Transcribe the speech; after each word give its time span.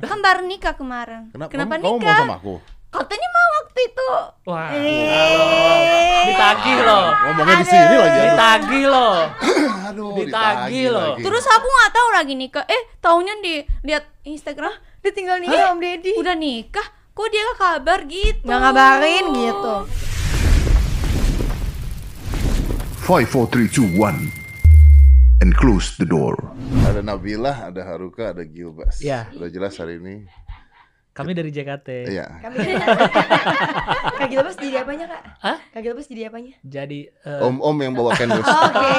Kan 0.00 0.18
baru 0.20 0.42
nikah 0.44 0.74
kemarin. 0.74 1.30
Kenapa, 1.30 1.50
Kenapa 1.50 1.72
kamu, 1.74 1.82
kamu 1.82 1.90
mau 1.90 1.98
nikah? 1.98 2.18
sama 2.20 2.36
aku? 2.36 2.54
Katanya 2.88 3.28
mau 3.28 3.48
waktu 3.58 3.80
itu. 3.84 4.08
Wah. 4.46 4.68
Eh. 4.72 6.24
Ditagih 6.26 6.78
loh. 6.80 7.04
Ngomongnya 7.20 7.54
di 7.54 7.66
sini 7.66 7.84
lagi. 7.84 7.98
Aduh, 8.00 8.24
Ditagih 8.24 8.84
loh. 8.86 9.14
aduh 9.88 10.12
ditagih 10.16 10.86
loh. 10.88 11.12
Terus 11.16 11.44
aku 11.44 11.66
nggak 11.66 11.92
tahu 11.92 12.08
lagi 12.12 12.34
nikah. 12.34 12.64
Eh, 12.64 12.82
taunya 12.98 13.34
di 13.40 13.54
lihat 13.82 14.04
Instagram 14.22 14.72
Dia 14.98 15.12
tinggal 15.12 15.38
nikah 15.38 15.72
Om 15.72 15.78
Deddy. 15.78 16.12
udah 16.16 16.34
nikah. 16.34 16.86
Kok 17.12 17.28
dia 17.28 17.42
gak 17.44 17.58
kabar 17.58 17.98
gitu? 18.06 18.42
Nggak 18.46 18.60
ngabarin 18.62 19.24
gitu. 19.34 19.74
Five, 23.00 23.26
four, 23.26 23.48
three, 23.48 23.66
two, 23.66 23.88
one, 23.96 24.28
and 25.42 25.54
close 25.54 25.94
the 25.98 26.06
door. 26.06 26.34
Ada 26.86 27.02
Nabila, 27.02 27.70
ada 27.70 27.82
Haruka, 27.86 28.34
ada 28.34 28.42
Gilbas. 28.42 28.98
Iya. 28.98 29.30
Udah 29.34 29.50
jelas 29.50 29.78
hari 29.78 30.02
ini. 30.02 30.26
Kami 31.14 31.34
dari 31.34 31.50
JKT. 31.50 32.14
Iya. 32.14 32.30
Kami 32.38 32.56
Kak 34.22 34.28
Gilbas 34.30 34.54
jadi 34.54 34.86
apanya 34.86 35.10
kak? 35.10 35.22
Hah? 35.42 35.58
Kak 35.74 35.82
Gilbas 35.82 36.06
jadi 36.06 36.30
apanya? 36.30 36.54
Jadi 36.62 37.10
eh, 37.10 37.42
Om-om 37.42 37.74
yang 37.82 37.90
bawa 37.90 38.14
candles. 38.14 38.46
Oke, 38.70 38.94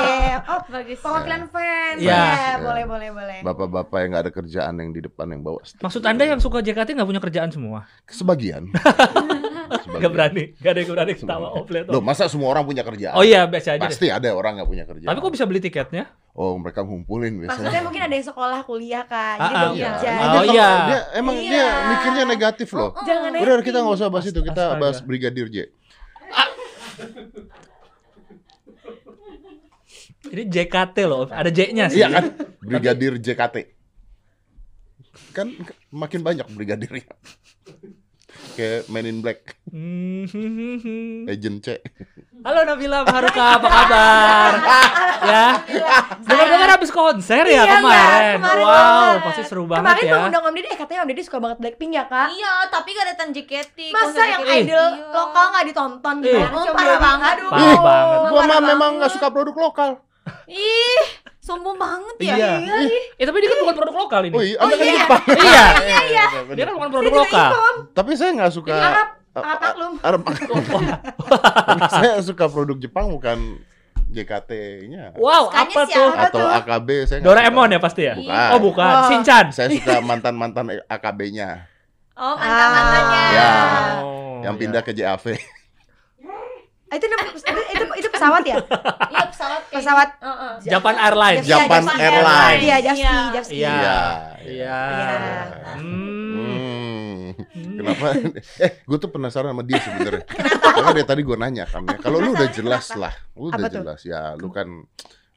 oh 0.52 0.60
Bagus. 0.76 1.00
perwakilan 1.00 1.48
fans. 1.48 2.00
Iya. 2.04 2.20
Ya, 2.20 2.54
boleh 2.60 2.84
boleh 2.84 3.10
boleh. 3.16 3.40
Bapak-bapak 3.40 3.98
yang 4.04 4.10
nggak 4.12 4.24
ada 4.28 4.34
kerjaan 4.36 4.74
yang 4.84 4.92
di 4.92 5.00
depan 5.00 5.32
yang 5.32 5.48
bawa. 5.48 5.64
maksud 5.64 6.04
Anda 6.04 6.28
yang 6.28 6.44
suka 6.44 6.60
JKT 6.60 7.00
nggak 7.00 7.08
punya 7.08 7.24
kerjaan 7.24 7.56
semua? 7.56 7.88
Sebagian. 8.12 8.68
Gak 9.70 10.12
berani, 10.12 10.44
gak 10.56 10.72
ada 10.72 10.80
yang 10.80 10.90
berani 10.90 11.12
ketawa 11.14 11.48
offlet. 11.52 11.86
Loh, 11.86 12.00
masa 12.00 12.26
semua 12.26 12.50
orang 12.50 12.64
punya 12.64 12.82
kerjaan? 12.82 13.14
Oh 13.14 13.22
iya, 13.22 13.46
biasa 13.46 13.76
aja 13.76 13.82
deh. 13.82 13.90
Pasti 13.90 14.08
ada 14.08 14.30
orang 14.32 14.58
nggak 14.58 14.70
punya 14.70 14.84
kerjaan. 14.84 15.08
Tapi 15.08 15.20
kok 15.20 15.32
bisa 15.32 15.46
beli 15.46 15.60
tiketnya? 15.60 16.04
Oh, 16.32 16.56
mereka 16.56 16.82
ngumpulin 16.82 17.36
Maksudnya 17.42 17.68
biasanya. 17.68 17.82
mungkin 17.84 18.02
ada 18.02 18.14
yang 18.14 18.26
sekolah 18.26 18.60
kuliah 18.64 19.04
kak, 19.04 19.36
jadi 19.36 19.44
Ah, 19.44 19.62
belum 19.62 19.76
Iya. 19.76 19.90
kerja. 19.92 20.10
Oh, 20.10 20.44
iya. 20.46 20.70
Dia 20.86 21.00
emang 21.14 21.36
Iya. 21.36 21.50
dia 21.50 21.66
mikirnya 21.86 22.24
negatif 22.26 22.70
loh. 22.72 22.92
Jangan 23.02 23.30
Udah 23.36 23.56
kita 23.60 23.78
nggak 23.80 23.96
usah 23.96 24.08
bahas 24.08 24.26
itu, 24.26 24.40
kita 24.40 24.64
Astaga. 24.70 24.80
bahas 24.80 24.98
Brigadir 25.02 25.48
J. 25.48 25.58
Ini 30.30 30.44
JKT 30.46 30.98
loh, 31.04 31.26
ada 31.26 31.50
J-nya 31.50 31.90
sih. 31.90 32.00
Iya 32.00 32.08
kan? 32.12 32.24
Brigadir 32.62 33.18
JKT. 33.18 33.56
Kan 35.32 35.54
makin 35.90 36.22
banyak 36.22 36.46
brigadirnya. 36.50 37.06
Kayak 38.52 38.82
Men 38.88 39.06
in 39.06 39.18
Black. 39.20 39.56
Agent 41.32 41.60
C. 41.62 41.68
Halo 42.40 42.64
Nabila 42.64 43.04
Haruka, 43.04 43.46
apa 43.54 43.68
kabar? 43.68 44.52
ya. 45.22 45.46
Dengar-dengar 46.22 46.70
habis 46.74 46.88
konser 46.90 47.44
ya 47.44 47.62
Iya, 47.62 47.78
kemarin. 47.78 48.36
Mbak, 48.36 48.40
kemarin 48.40 48.64
wow, 48.64 48.72
banget. 48.72 49.20
pasti 49.22 49.42
seru 49.44 49.64
banget 49.64 49.84
Kemarin 49.86 50.00
ya. 50.02 50.10
belum 50.10 50.24
undang 50.26 50.44
Om 50.44 50.54
Deddy, 50.54 50.68
eh 50.68 50.78
katanya 50.78 51.00
Om 51.04 51.10
Deddy 51.10 51.22
suka 51.22 51.38
banget 51.38 51.58
Blackpink 51.60 51.92
ya 51.94 52.04
kak? 52.06 52.28
Iya, 52.30 52.54
tapi 52.68 52.90
gak 52.94 53.08
datang 53.10 53.28
JKT. 53.30 53.78
Masa 53.92 54.22
yang 54.26 54.44
idol 54.46 54.88
Iya. 54.90 55.12
lokal 55.12 55.46
nggak 55.50 55.66
ditonton 55.66 56.16
Eh. 56.18 56.28
gimana 56.30 56.56
Oh, 56.56 56.66
parah 56.72 57.00
banget. 57.02 57.36
Aduh. 57.36 57.50
Parah 57.50 57.80
banget. 57.82 58.30
Gua 58.30 58.42
mah 58.42 58.60
memang 58.62 58.92
nggak 58.96 59.04
banget. 59.06 59.16
suka 59.16 59.28
produk 59.30 59.56
lokal. 59.62 59.90
Ih, 60.48 61.04
sombong 61.40 61.76
banget 61.76 62.16
ya. 62.20 62.36
Iya. 62.36 62.52
Eh 63.16 63.26
tapi 63.26 63.38
dia 63.40 63.50
kan 63.50 63.60
bukan 63.62 63.76
produk 63.76 63.96
lokal 63.98 64.22
ini. 64.26 64.36
Oh 64.36 64.44
iya, 64.44 64.58
Anda 64.58 64.76
kan 64.76 64.86
iya. 64.86 64.96
Jepang. 64.98 65.24
Iya. 65.30 65.64
Iya, 65.80 66.00
iya. 66.06 66.24
Dia 66.54 66.64
kan 66.66 66.74
bukan 66.76 66.90
produk 66.90 67.14
lokal. 67.16 67.52
Tapi 67.92 68.12
saya 68.14 68.30
nggak 68.34 68.52
suka 68.52 68.76
Arab, 68.76 69.10
Arab 69.34 69.60
maklum. 69.62 69.94
Arab 70.02 70.22
maklum. 70.24 70.64
saya 72.00 72.14
suka 72.20 72.46
produk 72.48 72.78
Jepang 72.78 73.10
bukan 73.10 73.38
JKT-nya 74.10 75.14
Wow, 75.16 75.54
Sukanya 75.54 75.70
apa 75.70 75.82
si 75.86 75.94
tuh? 75.94 76.10
Atau 76.18 76.46
AKB 76.50 76.90
saya 77.06 77.20
Doraemon 77.22 77.70
suka. 77.70 77.76
ya 77.76 77.80
pasti 77.80 78.02
ya? 78.04 78.14
Bukan. 78.18 78.48
Oh 78.50 78.60
bukan, 78.60 78.90
Oh. 78.90 79.06
Shinchan. 79.06 79.46
Saya 79.54 79.68
suka 79.70 80.02
mantan-mantan 80.02 80.66
AKB-nya 80.84 81.70
Oh, 82.18 82.36
mantan-mantannya. 82.36 83.24
Ya. 83.32 83.52
Oh, 84.02 84.42
yang 84.44 84.56
iya. 84.58 84.62
pindah 84.66 84.82
ke 84.82 84.92
JAV. 84.92 85.26
Ah, 86.90 86.96
Itu 86.98 87.06
itu, 87.06 87.18
itu, 87.70 87.86
itu 87.96 88.10
pesawat 88.10 88.44
ya? 88.44 88.58
Iya, 89.14 89.26
pesawat. 89.30 89.62
kayak 89.64 89.78
Pesawat. 89.78 90.10
gitu. 90.10 90.26
Heeh. 90.26 90.54
Japan 90.68 90.96
Airlines. 90.98 91.40
Iya, 91.40 91.56
Japan 91.56 91.84
Airlines. 91.96 92.60
Iya, 92.60 92.78
Javski, 92.82 93.02
Iya. 93.02 93.16
Javski. 93.32 93.56
Iya. 93.56 93.70
Iya. 93.70 93.90
Iya. 94.42 94.80
Hmm. 95.78 97.30
Hmm. 97.40 97.78
Kenapa? 97.78 98.06
Eh, 98.66 98.72
gue 98.84 98.98
tuh 98.98 99.10
penasaran 99.10 99.54
sama 99.54 99.64
dia 99.64 99.80
sebenarnya. 99.80 100.24
Karena 100.60 100.90
dari 100.92 101.06
tadi 101.06 101.22
gue 101.22 101.38
nanya 101.38 101.66
kan 101.66 101.82
ya. 101.86 101.96
Kalau 101.96 102.18
lu 102.18 102.34
udah 102.34 102.50
jelas 102.50 102.86
lah, 102.94 103.14
lu 103.34 103.48
udah 103.50 103.62
Apa 103.62 103.70
tuh? 103.70 103.76
jelas 103.80 104.00
ya. 104.04 104.22
Lu 104.36 104.50
kan 104.50 104.68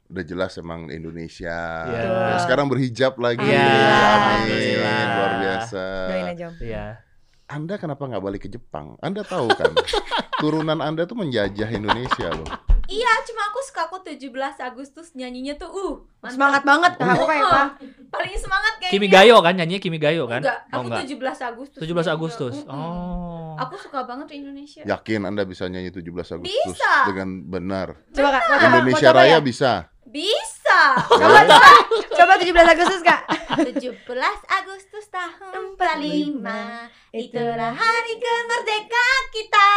udah 0.09 0.23
jelas 0.25 0.51
emang 0.57 0.89
Indonesia. 0.89 1.85
Iya. 1.85 2.01
Ya, 2.03 2.37
sekarang 2.41 2.67
berhijab 2.67 3.13
lagi. 3.17 3.45
Iya. 3.45 3.63
Amin. 4.41 4.77
Luar 5.07 5.33
biasa. 5.39 5.83
Doain 6.09 6.27
aja. 6.33 6.47
Iya. 6.59 6.85
Anda 7.53 7.77
kenapa 7.77 8.09
nggak 8.09 8.23
balik 8.25 8.41
ke 8.45 8.49
Jepang? 8.49 8.97
Anda 8.97 9.21
tahu 9.21 9.45
kan, 9.53 9.77
turunan 10.41 10.81
Anda 10.81 11.05
tuh 11.05 11.13
menjajah 11.21 11.69
Indonesia 11.69 12.33
loh. 12.33 12.49
Iya, 12.89 13.09
cuma 13.29 13.47
aku 13.47 13.59
suka 13.63 13.81
aku 13.87 13.97
17 14.01 14.27
Agustus 14.59 15.13
nyanyinya 15.13 15.55
tuh 15.55 15.69
uh, 15.71 15.93
mantap. 16.19 16.33
Semangat 16.35 16.63
banget 16.65 16.91
Kak, 16.97 17.07
aku 17.15 17.25
kayak 17.29 17.45
apa? 17.47 17.63
Paling 18.11 18.33
semangat 18.35 18.73
kayaknya. 18.81 18.93
Kimi 18.97 19.07
Gayo 19.07 19.35
kan 19.39 19.53
nyanyinya 19.55 19.81
Kimi 19.81 19.99
Gayo 20.01 20.23
kan? 20.27 20.41
Enggak, 20.43 20.59
Oh 20.73 20.81
aku 20.81 20.87
enggak. 20.91 21.05
17 21.07 21.49
Agustus. 21.53 21.79
17 21.79 22.15
Agustus. 22.17 22.55
Mm-mm. 22.65 22.73
Oh. 22.75 23.53
Aku 23.61 23.75
suka 23.79 24.03
banget 24.03 24.33
Indonesia. 24.35 24.81
Yakin 24.83 25.29
Anda 25.29 25.45
bisa 25.45 25.69
nyanyi 25.69 25.93
17 25.93 26.09
Agustus 26.41 26.73
Bisa. 26.73 26.93
dengan 27.07 27.29
benar? 27.47 28.01
Coba 28.11 28.29
Kak, 28.41 28.61
Indonesia 28.65 29.09
Raya 29.13 29.37
ya? 29.37 29.39
bisa. 29.39 29.92
Bisa. 30.13 30.81
Coba, 31.11 31.41
coba, 31.43 31.69
coba 32.07 32.33
17 32.37 32.53
Agustus 32.53 33.01
Kak 33.01 33.21
17 33.57 34.05
Agustus 34.47 35.05
tahun 35.09 35.73
45 35.73 36.37
Itulah 37.11 37.71
hari 37.71 38.13
kemerdekaan 38.15 39.23
kita. 39.29 39.69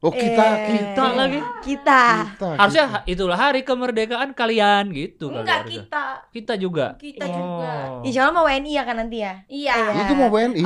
Oh 0.00 0.10
kita, 0.10 0.42
Eh, 0.58 0.66
kita 0.68 0.82
Kita 0.92 1.04
lagi. 1.12 1.38
Kita 1.60 2.02
Kita, 2.28 2.48
Harusnya 2.54 2.84
kita. 2.88 3.00
itulah 3.08 3.38
hari 3.40 3.62
kemerdekaan 3.62 4.30
kalian 4.32 4.90
gitu 4.90 5.30
Enggak 5.30 5.62
harusnya. 5.62 5.86
kita. 5.86 6.04
Kita 6.32 6.54
juga. 6.56 6.86
Kita 6.96 7.22
juga. 7.24 7.70
Oh. 7.92 8.02
Insya 8.02 8.20
Allah 8.24 8.34
mau 8.34 8.42
WNI 8.44 8.70
ya 8.72 8.82
kan 8.82 8.96
nanti 8.96 9.18
ya 9.20 9.34
Iya. 9.46 9.72
Iya. 9.76 9.90
Lu 9.92 10.02
tuh 10.04 10.16
mau 10.16 10.30
WNI? 10.32 10.62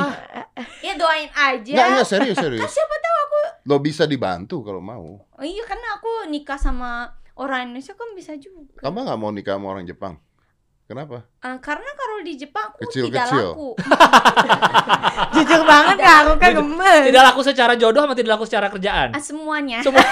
Ya 0.80 0.92
doain 0.94 1.28
aja. 1.30 1.72
Nggak, 1.74 1.86
nggak 1.94 2.08
serius, 2.08 2.36
serius. 2.38 2.60
Kan 2.60 2.70
siapa 2.70 2.96
tahu 2.96 3.16
aku. 3.18 3.40
Lo 3.66 3.76
bisa 3.78 4.04
dibantu 4.04 4.60
kalau 4.62 4.80
mau. 4.80 5.20
Oh 5.20 5.44
iya 5.44 5.64
karena 5.64 5.96
aku 5.96 6.28
nikah 6.28 6.56
sama 6.56 7.12
orang 7.36 7.70
Indonesia 7.70 7.92
kan 7.92 8.08
bisa 8.16 8.32
juga. 8.40 8.80
Kamu 8.80 9.04
nggak 9.04 9.18
mau 9.20 9.30
nikah 9.30 9.56
sama 9.60 9.66
orang 9.72 9.84
Jepang? 9.84 10.16
Kenapa? 10.86 11.26
Ah, 11.42 11.58
karena 11.58 11.90
kalau 11.98 12.22
di 12.22 12.38
Jepang 12.38 12.70
aku 12.70 12.86
Kecil, 12.86 13.10
tidak 13.10 13.26
kecil. 13.26 13.58
laku. 13.58 13.70
Jujur 15.34 15.66
banget 15.66 15.96
Kak, 15.98 16.16
aku 16.22 16.32
kan 16.38 16.50
gemes 16.62 17.02
Tidak 17.10 17.22
laku 17.26 17.40
secara 17.42 17.74
jodoh 17.74 18.06
sama 18.06 18.14
tidak 18.14 18.38
laku 18.38 18.46
secara 18.46 18.70
kerjaan. 18.70 19.10
Ah, 19.10 19.18
semuanya. 19.18 19.82
Semua. 19.82 19.98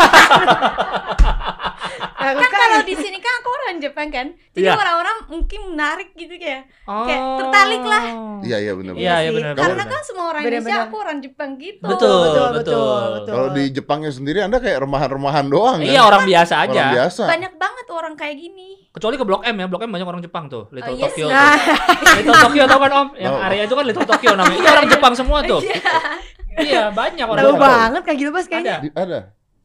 Aku 2.26 2.38
kan 2.38 2.46
kan 2.46 2.60
kalau 2.64 2.80
di 2.82 2.94
sini 2.94 3.18
kan 3.18 3.32
aku 3.36 3.48
orang 3.50 3.76
Jepang 3.76 4.08
kan. 4.08 4.26
Jadi 4.50 4.64
Iya. 4.64 4.74
orang-orang 4.74 5.16
mungkin 5.26 5.60
menarik 5.68 6.08
gitu 6.12 6.34
kayak. 6.34 6.62
Oh. 6.84 7.04
Kayak 7.04 7.22
tertarik 7.36 7.82
lah. 7.82 8.02
Iya, 8.40 8.56
iya 8.58 8.72
benar. 8.72 8.92
Iya, 8.94 9.00
iya 9.18 9.18
sih. 9.22 9.34
benar. 9.34 9.52
Karena 9.54 9.74
benar. 9.76 9.86
kan 9.88 10.00
semua 10.02 10.24
orang 10.26 10.42
Bener-bener. 10.42 10.60
Indonesia 10.64 10.86
aku 10.86 10.96
orang 10.96 11.18
Jepang 11.18 11.50
gitu. 11.56 11.84
Betul, 11.84 12.16
betul, 12.22 12.24
betul. 12.24 12.48
betul, 12.54 13.04
betul. 13.14 13.32
Kalau 13.32 13.48
di 13.50 13.64
Jepangnya 13.70 14.10
sendiri 14.10 14.38
Anda 14.40 14.58
kayak 14.58 14.78
remahan-remahan 14.80 15.44
doang 15.46 15.78
kan? 15.78 15.86
Iya, 15.86 16.00
orang 16.02 16.22
biasa 16.24 16.54
aja. 16.60 16.72
Orang 16.72 16.94
biasa. 16.94 17.22
Banyak 17.26 17.52
banget 17.54 17.86
orang 17.86 18.14
kayak 18.14 18.36
gini. 18.36 18.68
Kecuali 18.90 19.14
ke 19.14 19.24
Blok 19.24 19.42
M 19.42 19.56
ya, 19.56 19.66
Blok 19.66 19.82
M 19.82 19.90
banyak 19.90 20.06
orang 20.06 20.20
Jepang 20.20 20.44
tuh, 20.46 20.70
Little 20.70 20.86
Oh, 20.86 20.96
iya 20.96 21.04
Tokyo. 21.04 21.26
sih. 21.26 21.32
tuh. 21.32 22.16
Little 22.16 22.38
Tokyo 22.40 22.62
tau 22.64 22.78
kan 22.78 22.90
Om? 22.92 23.08
Yang 23.16 23.32
Oh. 23.32 23.44
area 23.44 23.62
itu 23.62 23.74
kan 23.74 23.84
Little 23.84 24.06
Tokyo 24.06 24.30
namanya. 24.32 24.56
Itu 24.56 24.68
orang 24.68 24.86
Jepang 24.88 25.12
semua 25.14 25.38
tuh. 25.42 25.60
iya, 26.60 26.82
banyak 26.90 27.24
orang 27.24 27.42
Tahu 27.42 27.52
Jepang. 27.52 27.72
banget 27.72 28.02
Kak 28.04 28.16
Gilbas 28.16 28.44
kayaknya 28.46 28.76
Di- 28.80 28.94
ada. 28.94 29.18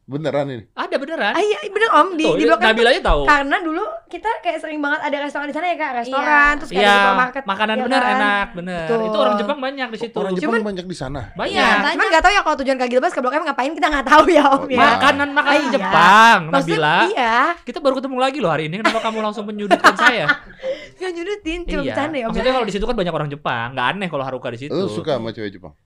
Beneran 0.09 0.49
ini. 0.49 0.63
Ada 0.73 0.95
beneran. 0.97 1.31
Ah 1.31 1.39
iya 1.39 1.61
bener 1.63 1.89
Om 1.91 2.09
di, 2.17 2.25
Tuh, 2.25 2.33
di 2.33 2.43
Blok 2.43 2.57
M 2.57 2.65
Nabila 2.65 2.89
aja 2.89 3.01
tahu. 3.05 3.21
Karena 3.23 3.57
dulu 3.61 3.83
kita 4.09 4.29
kayak 4.41 4.57
sering 4.57 4.81
banget 4.81 5.05
ada 5.05 5.17
restoran 5.21 5.45
di 5.45 5.53
sana 5.53 5.69
ya 5.69 5.77
Kak 5.77 5.91
Restoran, 5.95 6.51
terus 6.57 6.69
kayak 6.71 6.81
Iya, 6.81 6.95
supermarket 6.97 7.43
makanan 7.45 7.75
ya 7.75 7.83
bener 7.85 8.01
kan? 8.01 8.15
enak, 8.15 8.47
bener. 8.57 8.85
Betul. 8.89 8.99
Itu 9.05 9.17
orang 9.19 9.35
Jepang 9.37 9.59
banyak 9.61 9.87
di 9.87 9.97
situ. 9.99 10.17
Orang 10.17 10.33
Jepang 10.33 10.50
Cuman- 10.51 10.65
banyak 10.65 10.85
di 10.85 10.97
sana. 10.97 11.21
banyak. 11.31 11.53
Iya, 11.53 11.67
Cuman 11.69 11.85
banyak. 11.94 12.09
nggak 12.09 12.23
tahu 12.25 12.33
ya 12.33 12.41
kalau 12.41 12.57
tujuan 12.57 12.77
Kak 12.77 12.89
Gilbas 12.89 13.13
ke 13.13 13.21
Blok 13.21 13.33
M 13.33 13.44
ngapain 13.45 13.71
kita 13.71 13.88
nggak 13.88 14.07
tahu 14.07 14.23
ya 14.27 14.44
Om 14.44 14.57
Oh, 14.59 14.65
ya. 14.67 14.79
Makanan 14.81 15.29
makanan 15.29 15.61
Iya. 15.61 15.69
Jepang, 15.71 16.39
Maksudnya 16.50 16.73
Nabila. 16.73 16.95
iya, 17.07 17.35
Kita 17.62 17.77
baru 17.77 17.94
ketemu 17.95 18.17
lagi 18.17 18.38
loh 18.39 18.50
hari 18.50 18.63
ini. 18.65 18.75
Kenapa 18.81 19.00
kamu 19.00 19.17
langsung 19.21 19.45
menyudutkan 19.45 19.94
saya? 19.94 20.25
nggak 20.97 21.12
nyudutin, 21.12 21.59
cuma 21.63 21.79
iya. 21.79 21.94
bercanda 21.94 22.15
ya 22.15 22.25
Om. 22.25 22.29
Maksudnya 22.33 22.53
kalau 22.55 22.65
di 22.65 22.73
situ 22.73 22.83
kan 22.83 22.95
banyak 22.97 23.13
orang 23.13 23.29
Jepang, 23.29 23.67
nggak 23.71 23.88
aneh 23.88 24.07
kalau 24.09 24.23
Haruka 24.23 24.50
di 24.50 24.59
situ. 24.59 24.73
Lu 24.73 24.89
suka 24.89 25.15
sama 25.15 25.29
cewek 25.29 25.53
Jepang? 25.53 25.77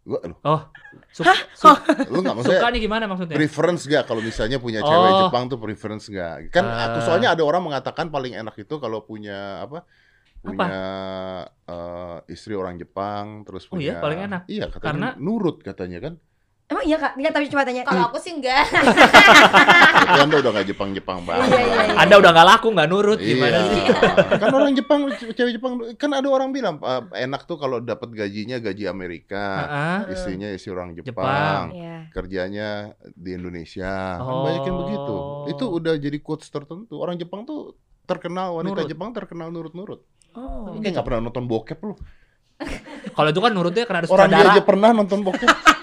Hah? 0.00 0.08
Gua, 0.08 0.18
lu, 0.24 0.34
Oh, 0.42 0.60
suka, 1.12 1.32
su- 1.52 1.68
lu 2.08 2.18
nggak 2.18 2.36
suka 2.38 2.56
maksudnya 2.56 2.68
nih 2.70 2.80
gimana 2.80 3.04
maksudnya? 3.04 3.36
preference 3.36 3.84
gak 3.84 4.04
kalau 4.04 4.20
misalnya 4.20 4.56
punya 4.56 4.80
cewek 4.80 5.10
Oh. 5.12 5.20
Jepang 5.24 5.44
tuh 5.46 5.58
preference 5.58 6.08
gak? 6.08 6.48
Kan 6.48 6.64
Ah. 6.64 6.88
aku 6.88 6.98
soalnya 7.02 7.30
ada 7.30 7.42
orang 7.42 7.60
mengatakan 7.62 8.08
paling 8.08 8.32
enak 8.32 8.56
itu 8.56 8.74
kalau 8.76 9.02
punya 9.02 9.60
apa? 9.60 9.84
Punya 10.40 10.72
eh, 11.62 12.18
istri 12.26 12.56
orang 12.56 12.74
Jepang 12.74 13.44
terus 13.44 13.68
Oh 13.68 13.76
punya 13.76 13.92
iya, 13.92 14.00
paling 14.00 14.20
enak. 14.24 14.42
Iya, 14.48 14.66
katanya 14.66 14.80
Karena- 14.80 15.12
nurut 15.16 15.60
katanya 15.60 15.98
kan. 16.00 16.14
Emang 16.70 16.84
iya 16.86 16.96
kak? 16.96 17.18
Nggak 17.18 17.32
tapi 17.34 17.46
coba 17.50 17.62
tanya. 17.66 17.82
Kalau 17.82 18.02
aku 18.06 18.22
sih 18.22 18.30
enggak. 18.30 18.62
Anda 20.22 20.38
udah 20.38 20.50
nggak 20.54 20.66
Jepang-Jepang 20.70 21.18
banget. 21.26 21.50
Iya, 21.50 21.58
iya, 21.58 21.80
iya. 21.82 21.94
Anda 21.98 22.14
udah 22.16 22.30
nggak 22.30 22.46
laku 22.46 22.66
nggak 22.70 22.88
nurut 22.88 23.18
gimana 23.18 23.58
Iya. 23.58 23.66
sih? 23.66 23.82
kan 24.40 24.48
orang 24.48 24.72
Jepang, 24.72 25.00
cewek 25.34 25.52
Jepang 25.58 25.72
kan 25.98 26.10
ada 26.14 26.28
orang 26.30 26.54
bilang 26.54 26.78
eh, 26.78 27.26
enak 27.26 27.42
tuh 27.44 27.58
kalau 27.58 27.82
dapat 27.82 28.14
gajinya 28.14 28.62
gaji 28.62 28.86
Amerika, 28.86 29.42
Heeh. 29.60 30.14
istrinya 30.14 30.46
istri 30.48 30.70
orang 30.70 30.94
Jepang, 30.94 31.10
Jepang. 31.10 31.64
Iya. 31.74 31.96
kerjanya 32.10 32.68
di 33.10 33.30
Indonesia. 33.34 33.90
Kan 34.16 34.30
Oh. 34.30 34.46
banyak 34.46 34.62
yang 34.62 34.78
begitu. 34.78 35.16
Itu 35.50 35.64
udah 35.68 35.94
jadi 35.96 36.18
quotes 36.18 36.46
tertentu. 36.46 36.96
Orang 36.96 37.18
Jepang 37.18 37.42
tuh 37.42 37.74
terkenal 38.06 38.54
wanita 38.54 38.82
Nurut. 38.82 38.86
Jepang 38.88 39.10
terkenal 39.10 39.50
nurut-nurut. 39.50 40.06
Oh. 40.34 40.70
Kayak 40.78 40.94
nggak 40.94 41.06
pernah 41.06 41.20
nonton 41.20 41.44
bokep 41.44 41.78
lu. 41.82 41.98
Kalau 43.10 43.28
itu 43.28 43.40
kan 43.40 43.50
nurutnya 43.50 43.84
karena 43.84 44.00
ada 44.00 44.08
Orang 44.08 44.28
dia 44.28 44.46
aja 44.46 44.62
pernah 44.62 44.94
nonton 44.94 45.26
bokep. 45.26 45.50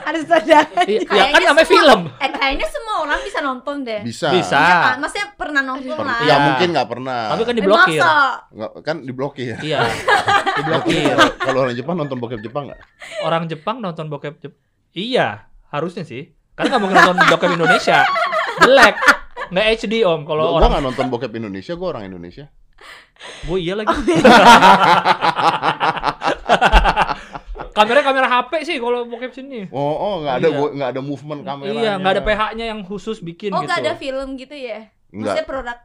Ada. 0.00 0.18
Iya, 0.20 0.36
ya 0.36 0.60
kan 1.00 1.06
Kayaknya 1.06 1.46
namanya 1.46 1.60
semua- 1.60 1.76
film. 1.76 2.00
Eh 2.16 2.30
kayaknya 2.30 2.66
semua 2.66 2.94
orang 3.00 3.18
bisa 3.20 3.38
nonton 3.40 3.74
deh. 3.82 4.00
Bisa. 4.02 4.26
Bisa. 4.30 4.56
Iya 4.56 4.74
kan? 4.80 4.96
Maksudnya 4.98 5.26
pernah 5.34 5.60
nonton 5.62 5.92
Per- 5.92 6.04
lah. 6.04 6.18
ya 6.18 6.24
Iya. 6.24 6.34
mungkin 6.42 6.66
nggak 6.70 6.88
pernah. 6.88 7.20
Tapi 7.28 7.42
kan 7.42 7.50
Eh, 7.50 7.56
diblokir. 7.56 7.96
masa? 7.96 8.10
Nggak- 8.50 8.72
kan 8.80 8.96
diblokir. 9.00 9.54
Iya. 9.60 9.78
Diblokir. 10.56 11.14
Kalau- 11.38 11.60
orang 11.62 11.74
Jepang 11.74 11.94
nonton 11.96 12.16
bokep 12.16 12.40
Jepang 12.40 12.62
nggak? 12.66 12.80
Orang 13.20 13.42
Jepang 13.46 13.76
nonton 13.78 14.06
bokep 14.06 14.34
Jep- 14.38 14.58
Iya, 14.90 15.46
harusnya 15.68 16.02
sih. 16.02 16.34
Karena 16.52 16.66
nggak 16.70 16.80
mungkin 16.82 16.96
nonton 17.00 17.26
bokep 17.26 17.50
Indonesia. 17.52 17.98
Jelek. 18.60 18.94
Nggak 19.48 19.64
HD 19.76 19.94
om. 20.02 20.20
Kalau 20.22 20.42
Gua, 20.44 20.48
gua 20.48 20.58
orang 20.58 20.70
nggak 20.72 20.84
nonton 20.84 21.06
bokep 21.08 21.32
Indonesia, 21.32 21.72
gua 21.74 21.88
orang 21.90 22.04
Indonesia. 22.06 22.44
gue 23.20 23.58
iya 23.60 23.76
lagi. 23.76 23.92
kamera 27.70 28.00
kamera 28.00 28.26
HP 28.28 28.52
sih 28.62 28.76
kalau 28.76 29.04
bokep 29.04 29.32
sini. 29.32 29.66
Oh, 29.68 29.78
oh 29.94 30.14
nggak 30.20 30.34
ada 30.36 30.46
Iya. 30.46 30.56
gua- 30.56 30.72
nggak 30.72 30.90
ada 30.90 31.00
movement 31.00 31.40
kamera. 31.42 31.70
Iya, 31.72 31.92
nggak 31.96 32.12
ada 32.12 32.22
PH-nya 32.22 32.64
yang 32.66 32.80
khusus 32.82 33.18
bikin 33.18 33.50
Oh 33.50 33.58
gitu. 33.58 33.66
nggak 33.66 33.80
ada 33.80 33.92
film 33.94 34.28
gitu 34.34 34.52
ya? 34.52 34.90
Maksudnya 35.08 35.34
Nggak, 35.36 35.46
produk 35.46 35.78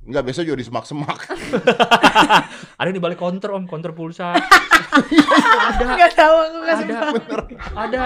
nggak 0.00 0.24
biasa 0.24 0.40
juga 0.42 0.56
di 0.56 0.64
semak-semak. 0.64 1.18
Ada 2.80 2.88
di 2.88 2.96
balik 2.98 3.18
counter 3.18 3.52
om, 3.52 3.64
counter 3.64 3.92
pulsa. 3.92 4.32
ada, 4.32 5.84
Nggak 5.92 6.12
tahu 6.14 6.34
aku 6.40 6.56
nggak 6.58 6.78
ada, 6.80 6.98
ada 7.76 8.02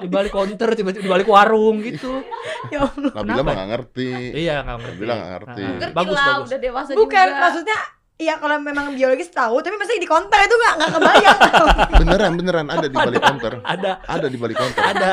di 0.00 0.08
balik 0.08 0.32
counter, 0.32 0.68
tiba-tiba 0.72 1.02
di 1.02 1.12
balik 1.12 1.28
warung 1.28 1.80
gitu. 1.80 2.24
Ya 2.66 2.88
Allah. 2.88 3.12
Nabila 3.14 3.42
mah 3.42 3.52
nggak 3.54 3.70
ngerti. 3.70 4.08
Iya, 4.34 4.64
nggak 4.64 4.76
ngerti. 4.78 4.96
Nabila 4.96 5.12
nggak 5.14 5.30
ngerti. 5.30 5.60
Ah, 5.60 5.70
ngerti 5.76 5.92
Bagus, 5.94 6.16
lah, 6.16 6.24
bagus. 6.26 6.46
udah 6.48 6.58
dewasa 6.58 6.90
Bukan, 6.90 7.04
juga. 7.28 7.38
maksudnya 7.38 7.78
Iya 8.14 8.38
kalau 8.38 8.62
memang 8.62 8.94
biologis 8.94 9.26
tahu, 9.26 9.58
tapi 9.58 9.74
masa 9.74 9.98
di 9.98 10.06
konter 10.06 10.38
itu 10.46 10.54
nggak 10.54 10.74
nggak 10.78 10.90
kebayang. 10.94 11.38
Beneran, 12.06 12.32
beneran 12.38 12.66
ada 12.70 12.86
di 12.86 12.94
balik 12.94 13.18
counter. 13.18 13.58
Ada, 13.66 13.90
Ada 14.06 14.26
di 14.30 14.38
balik 14.38 14.54
counter. 14.54 14.82
ada. 14.86 15.12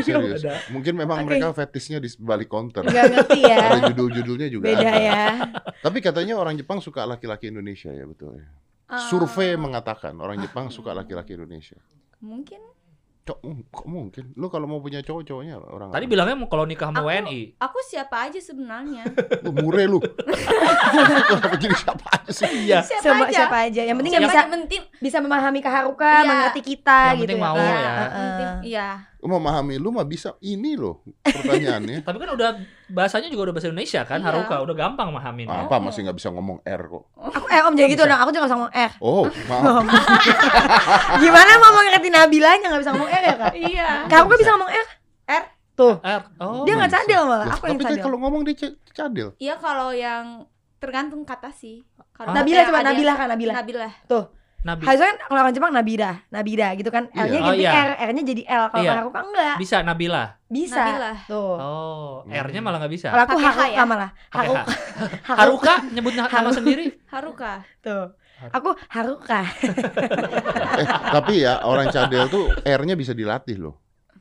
Serius. 0.00 0.40
Ada. 0.48 0.72
Mungkin 0.72 0.96
memang 0.96 1.20
Oke. 1.20 1.24
mereka 1.28 1.52
fetishnya 1.52 2.00
di 2.00 2.08
balik 2.16 2.48
counter. 2.48 2.88
Nggak 2.88 3.04
ngerti 3.12 3.38
ya. 3.44 3.56
Ada 3.68 3.78
judul-judulnya 3.92 4.48
juga. 4.48 4.64
Beda 4.64 4.80
ada. 4.80 4.96
ya. 4.96 5.24
Tapi 5.84 5.98
katanya 6.00 6.40
orang 6.40 6.56
Jepang 6.56 6.80
suka 6.80 7.04
laki-laki 7.04 7.52
Indonesia 7.52 7.92
ya 7.92 8.08
betul 8.08 8.40
ya. 8.40 8.48
Ah, 8.88 9.04
Survei 9.12 9.52
mengatakan 9.52 10.16
orang 10.16 10.40
Jepang 10.40 10.72
suka 10.72 10.96
laki-laki 10.96 11.36
Indonesia. 11.36 11.76
mungkin 12.18 12.58
Cok, 13.28 13.38
mm, 13.38 13.60
kok 13.68 13.84
mungkin? 13.86 14.24
Lu 14.32 14.48
kalau 14.48 14.64
mau 14.64 14.80
punya 14.80 14.98
cowok 14.98 15.20
cowoknya 15.22 15.60
orang 15.60 15.92
Tadi 15.92 16.00
apa? 16.00 16.10
bilangnya 16.10 16.32
mau 16.34 16.48
kalau 16.48 16.64
nikah 16.64 16.88
sama 16.88 16.98
Aku- 16.98 17.12
WNI. 17.12 17.40
aku 17.58 17.78
siapa 17.84 18.16
aja 18.24 18.40
sebenarnya. 18.40 19.04
lu 19.44 19.50
mure 19.54 19.84
lu. 19.84 20.00
Kenapa 21.28 21.56
jadi 21.56 21.76
siapa 21.76 22.06
aja 22.10 22.30
sih? 22.30 22.48
Iya. 22.64 22.78
siapa 22.80 23.02
Siapa 23.04 23.22
aja. 23.22 23.36
siapa 23.36 23.56
aja. 23.62 23.82
Yang 23.84 23.96
penting 23.98 24.14
Siapa 24.14 24.24
bisa 24.26 24.40
penting 24.48 24.82
bisa 24.98 25.18
memahami 25.20 25.60
keharuka, 25.60 26.12
Iya. 26.14 26.26
mengerti 26.26 26.60
kita 26.62 26.98
Yang 27.06 27.16
gitu 27.18 27.22
penting 27.26 27.38
ya. 27.38 27.44
mau 27.44 27.56
Kak. 27.56 27.68
ya. 27.68 27.76
Heeh. 27.76 28.08
penting 28.08 28.48
iya. 28.64 28.88
Memahami 29.20 29.76
lu 29.76 29.90
mah 29.90 30.02
bisa 30.02 30.38
ini 30.40 30.72
loh 30.72 31.02
pertanyaannya. 31.20 32.02
Tapi 32.06 32.16
kan 32.16 32.30
udah 32.30 32.48
bahasanya 32.86 33.26
juga 33.26 33.50
udah 33.50 33.54
bahasa 33.54 33.66
Indonesia 33.66 34.00
kan, 34.02 34.18
Iya. 34.18 34.30
Haruka 34.30 34.56
udah 34.60 34.74
gampang 34.74 35.10
mahamin. 35.10 35.46
Apa 35.46 35.76
masih 35.78 36.06
nggak 36.06 36.14
bisa 36.14 36.30
ngomong 36.30 36.62
R 36.62 36.82
kok? 36.84 37.02
Aku 37.16 37.46
eh 37.48 37.60
om 37.60 37.74
jadi 37.74 37.88
gitu 37.88 38.04
dong, 38.04 38.14
aku 38.14 38.30
juga 38.30 38.40
nggak 38.40 38.46
bisa 38.46 38.56
ngomong 38.56 38.72
R. 38.72 38.92
Oh, 39.00 39.24
maaf. 39.44 39.84
Gimana 41.22 41.50
mau 41.56 41.74
ngerti 41.80 42.08
Nabilanya 42.08 42.66
nggak 42.68 42.80
bisa 42.80 42.92
ngomong 42.92 43.10
R 43.10 43.22
ya 43.22 43.34
kak? 43.36 43.52
Iya. 43.54 43.88
Kamu 44.06 44.30
bisa 44.32 44.50
ngomong 44.54 44.70
R? 44.70 44.86
R. 45.26 45.44
Tuh. 45.74 45.94
R. 45.98 46.22
Oh. 46.38 46.62
Dia 46.62 46.74
nggak 46.74 46.92
cadel 46.92 47.22
malah, 47.24 47.38
Loh, 47.44 47.52
aku 47.52 47.64
yang 47.64 47.74
Tapi 47.74 47.82
kan 47.82 47.90
cadel. 47.92 48.04
kalau 48.04 48.18
ngomong 48.18 48.40
dia 48.42 48.54
ca- 48.56 48.76
cadel. 48.92 49.28
Iya 49.36 49.54
kalau 49.56 49.90
yang 49.90 50.46
tergantung 50.78 51.22
kata 51.22 51.50
sih. 51.50 51.82
Kalau 52.12 52.30
Ah. 52.30 52.38
Nabila 52.38 52.62
coba 52.64 52.78
yang 52.78 52.88
Nabila 52.88 53.12
kan 53.14 53.26
Nabila. 53.28 53.52
Nabila. 53.56 53.88
Nabi. 54.68 54.84
Harusnya 54.84 55.08
kan 55.08 55.18
kalau 55.24 55.40
orang 55.40 55.54
Jepang 55.54 55.72
Nabida, 55.72 56.10
Nabida 56.28 56.68
gitu 56.74 56.88
kan. 56.88 57.08
Iya. 57.08 57.24
L-nya 57.24 57.38
Oh, 57.38 57.46
ganti 57.48 57.64
iya. 57.64 57.72
R, 57.72 57.90
R-nya 58.04 58.22
jadi 58.22 58.42
L. 58.44 58.64
Kalau 58.68 58.82
Iya. 58.82 58.92
Haruka 58.94 59.20
enggak. 59.24 59.54
Bisa 59.56 59.76
Nabila. 59.80 60.24
Bisa. 60.46 60.76
Nabila. 60.78 61.10
Tuh. 61.24 61.54
Oh, 61.56 62.12
Hmm. 62.22 62.36
R-nya 62.38 62.60
malah 62.60 62.78
nggak 62.78 62.92
bisa. 62.92 63.08
Kalau 63.08 63.24
aku 63.24 63.38
Haruka 63.38 63.66
ya? 63.66 63.82
malah. 63.82 64.10
Haruka. 64.28 64.62
Haruka 65.40 65.74
nyebut 65.88 66.12
na- 66.12 66.26
nama 66.26 66.36
Haru- 66.44 66.52
sendiri. 66.54 66.86
Haruka. 67.06 67.52
Tuh. 67.80 68.12
Aku 68.50 68.70
Haruka. 68.86 69.40
Eh, 70.76 70.86
tapi 71.10 71.42
ya 71.42 71.58
orang 71.60 71.88
cadel 71.88 72.28
tuh 72.28 72.46
R-nya 72.60 72.94
bisa 72.94 73.10
dilatih 73.10 73.58
loh. 73.58 73.74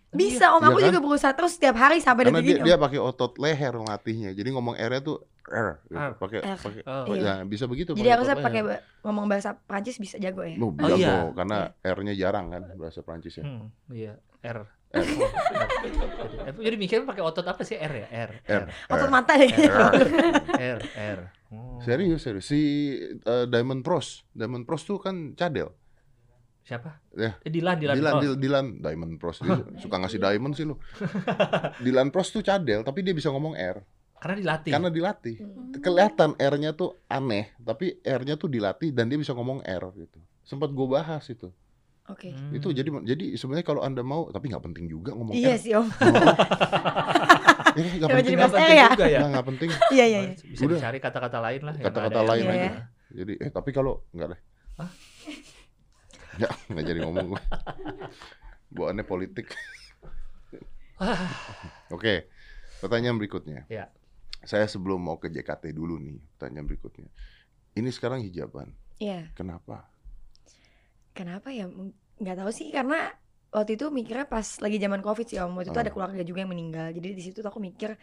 Bisa 0.07 0.55
om, 0.55 0.63
Iya 0.63 0.67
aku 0.71 0.79
kan? 0.79 0.87
juga 0.87 0.99
berusaha 1.03 1.33
terus 1.35 1.59
setiap 1.59 1.75
hari 1.75 1.99
sampai 1.99 2.31
Karena 2.31 2.39
detik 2.39 2.47
dia, 2.47 2.55
ini. 2.55 2.61
Om. 2.63 2.67
dia 2.67 2.77
pakai 2.79 2.99
otot 2.99 3.33
leher 3.37 3.73
ngelatihnya. 3.75 4.31
Jadi 4.31 4.49
ngomong 4.55 4.75
R-nya 4.79 5.01
tuh 5.03 5.17
R, 5.43 5.79
gitu. 5.83 5.95
R. 5.95 6.11
pakai 6.15 6.39
R. 6.43 6.59
pakai 6.59 6.81
Oh. 6.83 7.11
ya 7.11 7.19
Iya. 7.19 7.33
bisa 7.43 7.67
begitu. 7.67 7.91
Jadi 7.91 8.09
harusnya 8.09 8.35
pakai 8.35 8.61
ngomong 9.03 9.25
bahasa 9.27 9.55
Prancis 9.55 9.99
bisa 9.99 10.15
jago 10.15 10.43
ya. 10.43 10.55
Oh, 10.57 10.71
jago, 10.75 10.95
iya. 10.95 11.31
karena 11.35 11.57
R-nya 11.83 12.13
jarang 12.15 12.51
kan 12.51 12.63
bahasa 12.75 12.99
Prancis 13.03 13.35
ya. 13.35 13.43
Hmm, 13.43 13.67
iya, 13.91 14.15
R. 14.43 14.63
R. 14.87 15.03
R. 16.47 16.55
Jadi 16.55 16.75
mikirnya 16.75 17.03
pakai 17.03 17.23
otot 17.23 17.43
apa 17.43 17.59
sih 17.67 17.75
R 17.75 17.91
ya? 17.91 18.07
R. 18.07 18.31
R. 18.47 18.63
Otot 18.87 19.07
R. 19.07 19.11
mata 19.11 19.35
ya. 19.35 19.51
R. 20.77 20.79
R. 20.95 21.19
Oh. 21.51 21.79
Serius, 21.79 22.23
serius. 22.23 22.47
Si 22.47 22.59
eh, 23.11 23.45
Diamond 23.47 23.83
Pros, 23.83 24.23
Diamond 24.31 24.63
Pros 24.63 24.83
tuh 24.83 24.99
kan 24.99 25.35
cadel. 25.35 25.71
Siapa? 26.67 26.89
Ya. 27.13 27.37
Eh, 27.39 27.47
Dilan, 27.47 27.77
Dilan. 27.77 27.93
Dilan, 27.95 28.11
Oh. 28.11 28.19
Dil- 28.19 28.37
Dilan, 28.37 28.65
Diamond 28.77 29.11
Pros. 29.15 29.39
Dia 29.39 29.55
suka 29.77 29.95
ngasih 29.97 30.19
diamond 30.19 30.51
sih 30.51 30.63
lu. 30.63 30.75
Dilan 31.79 32.09
Pros 32.09 32.29
tuh 32.29 32.41
cadel, 32.41 32.81
tapi 32.81 33.01
dia 33.01 33.11
bisa 33.11 33.29
ngomong 33.29 33.55
R. 33.55 33.81
Karena 34.17 34.35
dilatih. 34.35 34.69
Karena 34.69 34.89
dilatih. 34.89 35.35
Hmm. 35.39 35.71
Kelihatan 35.77 36.29
R-nya 36.35 36.73
tuh 36.73 36.97
aneh, 37.07 37.53
tapi 37.57 37.97
R-nya 37.97 38.35
tuh 38.35 38.47
dilatih 38.47 38.89
dan 38.89 39.05
dia 39.05 39.15
bisa 39.15 39.31
ngomong 39.31 39.61
R 39.61 39.83
gitu. 39.95 40.17
Sempat 40.41 40.69
gue 40.69 40.85
bahas 40.85 41.21
itu. 41.25 41.49
Oke. 42.05 42.29
Hmm. 42.29 42.51
Itu 42.51 42.69
jadi 42.69 42.89
jadi 43.05 43.25
sebenarnya 43.33 43.63
kalau 43.63 43.79
anda 43.79 44.01
mau, 44.01 44.27
tapi 44.27 44.47
nggak 44.47 44.63
penting 44.65 44.85
juga 44.87 45.13
ngomong 45.13 45.33
Iya 45.33 45.53
R. 45.53 45.57
sih 45.57 45.71
om. 45.71 45.87
Eh, 45.87 45.89
nggak 47.77 48.01
Kenapa 48.01 48.09
penting. 48.09 48.25
jadi 48.25 48.33
Nggak 48.33 48.41
bahas 48.41 48.53
penting 48.53 48.75
ya? 48.75 48.87
juga 48.89 49.05
ya. 49.05 49.17
Nggak, 49.17 49.29
nggak 49.29 49.45
penting. 49.45 49.69
Iya 49.87 50.05
iya 50.05 50.19
iya. 50.21 50.33
Bisa 50.35 50.61
Udah. 50.65 50.77
dicari 50.77 50.97
kata-kata 50.99 51.37
lain 51.39 51.61
lah. 51.63 51.73
Kata-kata 51.77 52.19
lain 52.25 52.41
yang 52.41 52.57
aja. 52.57 52.69
Jadi 53.07 53.33
eh 53.37 53.49
tapi 53.49 53.69
kalau 53.71 54.01
nggak 54.09 54.27
deh. 54.29 54.39
Hah? 54.77 54.89
Nggak, 56.37 56.51
nggak 56.69 56.85
jadi 56.85 56.99
ngomong 57.01 57.25
gue. 57.33 57.41
Bawaannya 58.69 59.03
politik. 59.03 59.51
Ah. 60.97 61.29
Oke, 61.93 62.25
pertanyaan 62.81 63.21
berikutnya. 63.21 63.69
Ya. 63.69 63.93
Saya 64.41 64.65
sebelum 64.65 64.97
mau 64.97 65.17
ke 65.17 65.29
JKT 65.29 65.73
dulu 65.73 65.97
nih, 65.97 66.17
pertanyaan 66.37 66.65
berikutnya. 66.65 67.09
Ini 67.77 67.89
sekarang 67.93 68.25
hijaban. 68.25 68.73
Iya. 68.97 69.29
Kenapa? 69.37 69.85
Kenapa 71.13 71.53
ya? 71.53 71.69
Nggak 72.17 72.37
tahu 72.41 72.49
sih 72.49 72.73
karena 72.73 73.13
waktu 73.53 73.77
itu 73.77 73.89
mikirnya 73.93 74.25
pas 74.25 74.57
lagi 74.57 74.77
zaman 74.77 75.01
covid 75.01 75.25
sih 75.29 75.37
om. 75.37 75.53
Waktu 75.57 75.69
itu 75.73 75.79
Ah. 75.81 75.85
ada 75.85 75.93
keluarga 75.93 76.21
juga 76.25 76.41
yang 76.45 76.51
meninggal. 76.53 76.89
Jadi 76.93 77.13
di 77.13 77.21
situ 77.21 77.41
tuh 77.41 77.49
aku 77.49 77.61
mikir 77.61 77.93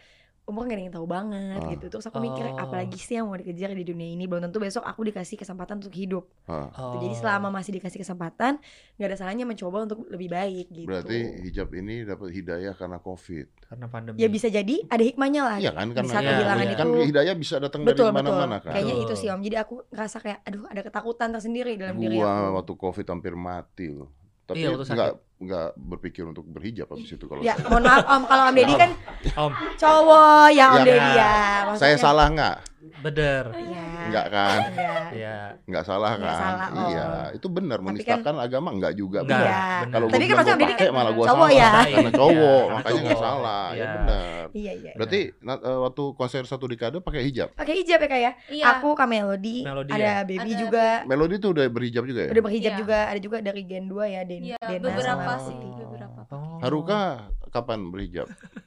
umur 0.45 0.63
gak 0.63 0.77
ada 0.77 0.83
yang 0.83 0.93
tahu 0.93 1.05
banget 1.05 1.57
Ah. 1.57 1.69
gitu. 1.69 1.85
Terus 1.89 2.05
aku 2.05 2.17
mikir 2.19 2.45
Oh. 2.45 2.55
apalagi 2.55 2.95
sih 2.95 3.13
yang 3.13 3.25
mau 3.25 3.33
dikejar 3.33 3.69
di 3.71 3.81
dunia 3.81 4.05
ini. 4.07 4.23
Belum 4.23 4.41
tentu 4.41 4.57
besok 4.57 4.81
aku 4.81 5.01
dikasih 5.03 5.35
kesempatan 5.35 5.77
untuk 5.77 5.91
hidup. 5.91 6.29
Hah, 6.45 6.69
Gitu. 6.69 6.97
Jadi 7.03 7.15
selama 7.17 7.49
masih 7.51 7.73
dikasih 7.73 7.97
kesempatan, 7.97 8.61
nggak 8.95 9.07
ada 9.07 9.17
salahnya 9.17 9.43
mencoba 9.43 9.83
untuk 9.83 10.05
lebih 10.07 10.29
baik 10.29 10.69
gitu. 10.69 10.85
berarti 10.85 11.17
hijab 11.43 11.73
ini 11.73 12.03
dapat 12.03 12.29
hidayah 12.31 12.73
karena 12.73 12.97
COVID. 12.97 13.47
karena 13.65 13.89
pandemi. 13.89 14.21
ya 14.21 14.29
bisa 14.29 14.45
jadi 14.45 14.85
ada 14.85 15.01
hikmahnya 15.01 15.41
lah. 15.41 15.57
Iya 15.57 15.73
kan? 15.73 15.89
Karena 15.89 16.13
kehilangan 16.15 16.63
iya. 16.63 16.75
kan 16.75 16.87
hidayah 17.01 17.33
bisa 17.33 17.55
datang 17.57 17.81
Betul 17.81 18.07
dari 18.07 18.15
mana-mana 18.15 18.61
kan. 18.61 18.71
Kayaknya 18.71 18.95
itu 19.01 19.13
sih 19.15 19.27
om. 19.27 19.41
Jadi 19.41 19.57
aku 19.57 19.81
ngerasa 19.89 20.17
kayak 20.21 20.39
aduh 20.43 20.63
ada 20.65 20.81
ketakutan 20.81 21.29
tersendiri 21.31 21.73
dalam 21.73 21.97
diri 21.97 22.15
Gua 22.15 22.29
aku. 22.29 22.55
waktu 22.55 22.73
COVID 22.77 23.05
hampir 23.09 23.33
mati 23.33 23.89
loh. 23.89 24.13
Tapi 24.45 24.61
Iya, 24.61 24.77
nggak 24.77 25.11
nggak 25.35 25.67
berpikir 25.75 26.23
untuk 26.23 26.45
berhijab 26.45 26.85
habis 26.87 27.09
itu 27.09 27.25
kalau 27.25 27.41
Ya, 27.41 27.57
saya. 27.57 27.65
mohon 27.67 27.83
maaf 27.83 28.05
Om, 28.05 28.23
kalau 28.23 28.43
Om 28.45 28.55
Deddy 28.55 28.73
kan 28.77 28.91
Om, 29.35 29.51
cowok 29.75 30.45
ya 30.53 30.65
Om 30.69 30.77
Ya. 30.77 30.85
Deddy 30.85 31.11
ya. 31.11 31.33
Saya 31.35 31.65
Maksudnya- 31.67 31.97
salah 31.99 32.27
nggak? 32.29 32.55
Bener. 32.97 33.43
Iya. 33.51 33.83
Nggak 34.05 34.25
kan? 34.27 34.59
Enggak. 34.65 35.05
Ya. 35.11 35.37
Nggak 35.63 35.83
salah 35.83 36.11
Nggak 36.13 36.25
kan? 36.27 36.41
salah, 36.41 36.67
oh. 36.67 36.87
Iya, 36.87 37.05
itu 37.33 37.47
benar 37.47 37.77
Tapi 37.77 37.85
kan- 37.85 37.95
menistakan 37.95 38.35
agama 38.37 38.69
nggak 38.71 38.93
juga. 38.93 39.19
Enggak. 39.21 39.39
benar. 39.39 39.49
Iya. 39.49 39.85
Kalau 39.87 40.05
Tapi 40.05 40.15
gua 40.15 40.25
kan 40.25 40.35
maksudnya 40.35 40.55
gua 40.55 40.67
pakai 40.67 40.77
kan 40.81 40.93
malah 40.93 41.11
gua 41.11 41.25
cowok 41.25 41.35
salah. 41.35 41.49
ya. 41.55 41.71
Karena 41.75 41.85
Iya, 42.05 42.11
cowok, 42.11 42.35
karena 42.61 42.75
makanya 42.75 42.95
nggak 42.95 43.11
cowok. 43.11 43.25
salah. 43.25 43.65
Ya 43.67 43.75
Iya. 43.75 43.87
benar. 43.95 44.43
Iya, 44.51 44.71
iya. 44.75 44.91
Berarti 44.95 45.19
na- 45.39 45.61
eh, 45.61 45.79
waktu 45.81 46.03
konser 46.13 46.43
satu 46.43 46.65
dekade 46.65 46.97
pakai 46.99 47.21
hijab. 47.23 47.49
pakai 47.53 47.75
hijab 47.77 47.99
ya 47.99 48.07
Kak 48.07 48.19
ya? 48.19 48.31
Iya. 48.47 48.65
Aku 48.73 48.89
Kak 48.91 49.05
Melody, 49.05 49.57
Melody 49.61 49.91
ada 49.91 50.03
ya? 50.03 50.15
Baby 50.23 50.51
Ada 50.51 50.61
juga. 50.61 50.85
Melody 51.05 51.35
tuh 51.37 51.49
udah 51.51 51.65
berhijab 51.67 52.03
juga 52.03 52.21
ya? 52.21 52.29
Udah 52.31 52.43
berhijab 52.43 52.71
Iya. 52.71 52.79
juga, 52.79 52.97
ada 53.05 53.19
juga 53.19 53.37
dari 53.39 53.61
Gen 53.63 53.85
2 53.85 54.05
ya, 54.05 54.21
Den 54.23 54.41
Iya, 54.43 54.57
beberapa 54.75 55.31
sih, 55.41 55.55
beberapa. 55.55 56.19
Oh. 56.27 56.57
Haruka 56.59 57.01
kapan 57.49 57.87
berhijab? 57.87 58.27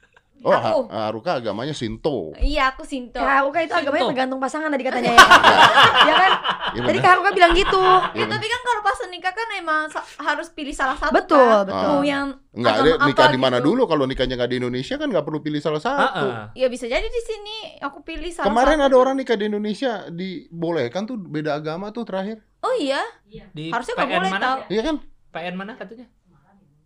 Oh, 0.49 0.57
Aku. 0.57 0.81
Ha- 0.89 1.07
Haruka 1.07 1.31
agamanya 1.37 1.71
Shinto. 1.71 2.33
Iya, 2.35 2.73
aku 2.73 2.83
Sinto. 2.83 3.19
Ya, 3.19 3.39
Haruka 3.39 3.61
itu 3.61 3.71
agamanya 3.71 4.01
Sinto. 4.01 4.13
tergantung 4.13 4.39
pasangan 4.39 4.69
tadi 4.69 4.83
katanya 4.83 5.11
ya. 5.17 5.21
ya 6.01 6.15
kan? 6.15 6.33
Iya 6.69 6.81
Tadi. 6.83 6.99
Kak 6.99 7.11
Haruka 7.11 7.31
bilang 7.33 7.53
gitu. 7.53 7.85
Ya, 8.13 8.25
tapi 8.25 8.47
kan 8.47 8.61
kalau 8.63 8.81
pas 8.81 8.99
nikah 9.07 9.31
kan 9.31 9.49
emang 9.55 9.83
harus 10.19 10.49
pilih 10.51 10.73
salah 10.73 10.95
satu 10.95 11.13
Betul, 11.15 11.39
kan. 11.39 11.69
betul. 11.69 11.87
Mau 11.87 12.01
yang 12.03 12.27
Enggak 12.51 12.75
agama 12.75 12.89
ada 12.91 13.07
nikah 13.07 13.27
di 13.29 13.39
mana 13.39 13.57
gitu. 13.57 13.67
dulu 13.69 13.83
kalau 13.85 14.05
nikahnya 14.05 14.35
nggak 14.35 14.51
di 14.51 14.59
Indonesia 14.59 14.95
kan 14.95 15.07
nggak 15.07 15.23
perlu 15.23 15.39
pilih 15.39 15.61
salah 15.61 15.79
satu. 15.79 16.01
Ah, 16.01 16.11
ah. 16.11 16.45
Ya 16.53 16.67
bisa 16.67 16.85
jadi 16.85 17.05
di 17.05 17.23
sini 17.23 17.57
aku 17.79 18.03
pilih 18.03 18.29
salah 18.29 18.49
Kemarin 18.49 18.79
satu. 18.79 18.87
ada 18.87 18.97
orang 18.99 19.15
nikah 19.15 19.35
di 19.35 19.47
Indonesia 19.47 20.07
dibolehkan 20.09 21.05
tuh 21.05 21.17
beda 21.17 21.55
agama 21.55 21.89
tuh 21.89 22.03
terakhir. 22.03 22.43
Oh 22.59 22.75
iya, 22.75 22.99
Di 23.53 23.71
harusnya 23.71 23.95
nggak 23.95 24.11
boleh 24.13 24.33
tau. 24.37 24.59
Iya 24.67 24.83
kan? 24.83 24.97
PN 25.29 25.55
mana 25.55 25.73
katanya? 25.75 26.07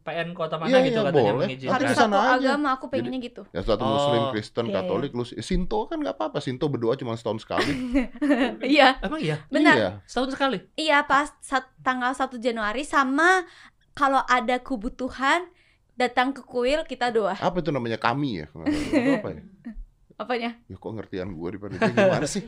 PN 0.03 0.29
kota 0.33 0.55
mana 0.57 0.69
Iya, 0.69 0.79
gitu 0.83 0.99
iya, 0.99 1.07
katanya 1.07 1.33
boleh. 1.33 1.47
mengizinkan. 1.47 1.75
Harus 1.75 1.91
satu 1.93 2.17
aja. 2.17 2.35
agama 2.35 2.69
aku 2.73 2.85
pengennya 2.87 3.21
gitu. 3.21 3.43
Ya 3.49 3.61
satu 3.61 3.83
Oh. 3.83 3.91
Muslim, 3.93 4.23
Kristen, 4.31 4.65
iya. 4.67 4.75
Katolik, 4.77 5.11
lu 5.11 5.23
Sinto 5.25 5.79
kan 5.87 5.97
nggak 5.97 6.15
apa-apa. 6.15 6.39
Sinto 6.39 6.67
berdoa 6.67 6.95
cuma 6.95 7.15
setahun 7.15 7.41
sekali. 7.41 7.73
Iya, 8.75 8.99
Emang 9.01 9.19
iya? 9.19 9.37
benar. 9.49 9.75
Iya. 9.75 9.91
Setahun 10.05 10.31
sekali? 10.31 10.59
Iya, 10.75 11.03
pas 11.03 11.31
sat- 11.39 11.71
tanggal 11.81 12.11
1 12.11 12.37
Januari 12.37 12.83
sama 12.83 13.47
kalau 13.93 14.23
ada 14.25 14.59
kebutuhan 14.59 15.47
datang 15.93 16.31
ke 16.31 16.43
kuil 16.43 16.83
kita 16.83 17.09
doa. 17.09 17.35
Apa 17.35 17.59
itu 17.59 17.69
namanya 17.69 17.97
kami 17.97 18.41
ya? 18.41 18.47
Itu 18.49 19.11
apa 19.15 19.29
ya? 19.31 19.43
Apanya? 20.21 20.51
Ya 20.67 20.77
kok 20.77 20.93
ngertian 20.93 21.31
gue 21.31 21.49
daripada 21.49 21.75
dia 21.77 21.91
gimana 21.91 22.27
sih? 22.27 22.45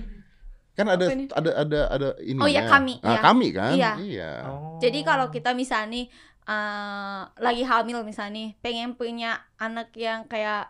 Kan 0.75 0.87
ada 0.87 1.07
ada 1.07 1.51
ada 1.57 1.81
ada 1.89 2.09
ini. 2.19 2.39
Oh, 2.39 2.47
iya, 2.47 2.67
kami, 2.67 2.99
Nah, 2.99 3.15
iya. 3.15 3.21
kami 3.21 3.47
kan? 3.51 3.73
Iya. 3.73 3.93
Iya. 3.97 4.31
Oh. 4.45 4.79
Jadi 4.79 5.03
kalau 5.03 5.31
kita 5.31 5.55
misalnya 5.55 6.11
eh, 6.49 7.21
lagi 7.47 7.63
hamil 7.71 7.99
misalnya 8.09 8.33
nih, 8.39 8.49
pengen 8.65 8.91
punya 9.01 9.41
anak 9.61 9.89
yang 9.97 10.21
kayak 10.33 10.69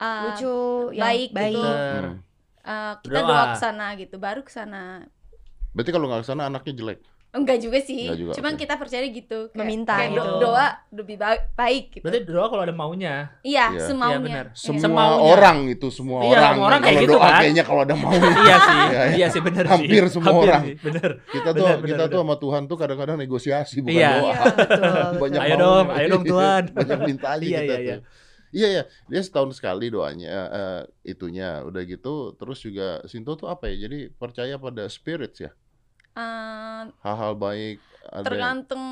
eh, 0.00 0.20
Lucu, 0.24 0.48
yang 0.96 1.04
baik 1.04 1.30
baik. 1.32 1.54
gitu. 1.54 1.60
Hmm. 1.64 2.12
eh, 2.64 2.92
kita 3.04 3.20
Doa. 3.22 3.28
doa 3.28 3.44
ke 3.52 3.56
sana 3.64 3.84
gitu, 4.00 4.16
baru 4.20 4.40
ke 4.46 4.52
sana. 4.52 5.04
Berarti 5.74 5.90
kalau 5.94 6.06
nggak 6.08 6.22
ke 6.24 6.28
sana 6.30 6.42
anaknya 6.50 6.72
jelek. 6.78 6.98
Enggak 7.34 7.58
juga 7.58 7.78
sih. 7.78 8.06
Enggak 8.06 8.18
juga, 8.22 8.32
Cuman 8.32 8.52
oke. 8.54 8.60
kita 8.62 8.74
percaya 8.78 9.02
gitu. 9.04 9.38
Kayak- 9.44 9.58
Meminta 9.58 9.94
kayak 9.98 10.10
gitu. 10.14 10.38
doa 10.38 10.66
lebih 10.88 11.16
baik, 11.18 11.42
baik 11.52 11.84
gitu. 11.90 12.04
Berarti 12.06 12.20
doa 12.24 12.46
kalau 12.46 12.62
ada 12.62 12.70
maunya. 12.72 13.14
Iya, 13.42 13.64
Iya. 13.74 13.80
semaunya. 13.82 14.14
Iya, 14.14 14.22
benar. 14.22 14.46
Semua 14.54 14.80
Semaunya. 14.80 15.18
orang 15.26 15.58
itu 15.66 15.86
semua 15.90 16.18
Iya, 16.20 16.30
orang. 16.30 16.46
semua 16.48 16.64
orang 16.64 16.80
kayak 16.80 16.94
kalau 16.94 17.02
gitu 17.02 17.12
doa 17.12 17.26
kan. 17.26 17.34
kayaknya 17.36 17.64
kalau 17.66 17.80
ada 17.82 17.94
mau. 17.94 18.10
iya 18.46 18.56
sih, 18.56 18.76
Iya, 18.78 18.86
iya. 18.86 19.02
iya 19.12 19.26
sih 19.28 19.40
benar 19.42 19.64
sih. 19.64 19.72
Hampir 19.74 20.02
semua 20.08 20.32
orang. 20.32 20.62
sih, 20.62 20.74
bener. 20.78 21.10
kita 21.26 21.48
tuh 21.50 21.58
Benar, 21.60 21.76
benar, 21.76 21.88
kita 21.90 22.04
tuh 22.04 22.10
benar. 22.14 22.24
sama 22.24 22.34
Tuhan 22.38 22.62
tuh 22.64 22.76
kadang-kadang 22.78 23.16
negosiasi 23.18 23.76
bukan 23.82 23.98
Iya. 23.98 24.10
doa. 24.14 24.22
Iya, 24.24 24.34
betul. 24.54 25.10
Banyak 25.26 25.40
Ayo 25.40 25.48
maunya. 25.50 25.56
dong, 25.58 25.86
ayo 25.90 26.06
dong, 26.08 26.24
Tuhan. 26.24 26.62
Banyak 26.70 26.98
mintanya 27.04 27.42
Iya, 27.50 27.60
kita 27.60 27.66
iya, 27.66 27.78
iya. 27.80 27.96
tuh. 27.96 28.02
Iya 28.54 28.68
ya, 28.70 28.82
dia 29.10 29.18
setahun 29.18 29.50
sekali 29.52 29.90
doanya 29.90 30.30
eh, 30.46 30.80
itunya. 31.04 31.58
Udah 31.60 31.82
gitu 31.82 32.38
terus 32.38 32.62
juga 32.62 33.02
Sinto 33.04 33.34
tuh 33.34 33.50
apa 33.50 33.66
ya? 33.66 33.90
Jadi 33.90 34.06
percaya 34.08 34.54
pada 34.56 34.86
spirits 34.86 35.42
ya. 35.42 35.50
Eh, 36.14 36.82
Hal-hal 37.02 37.32
baik 37.34 37.78
ada 38.06 38.14
yang- 38.14 38.24
tergantung 38.24 38.84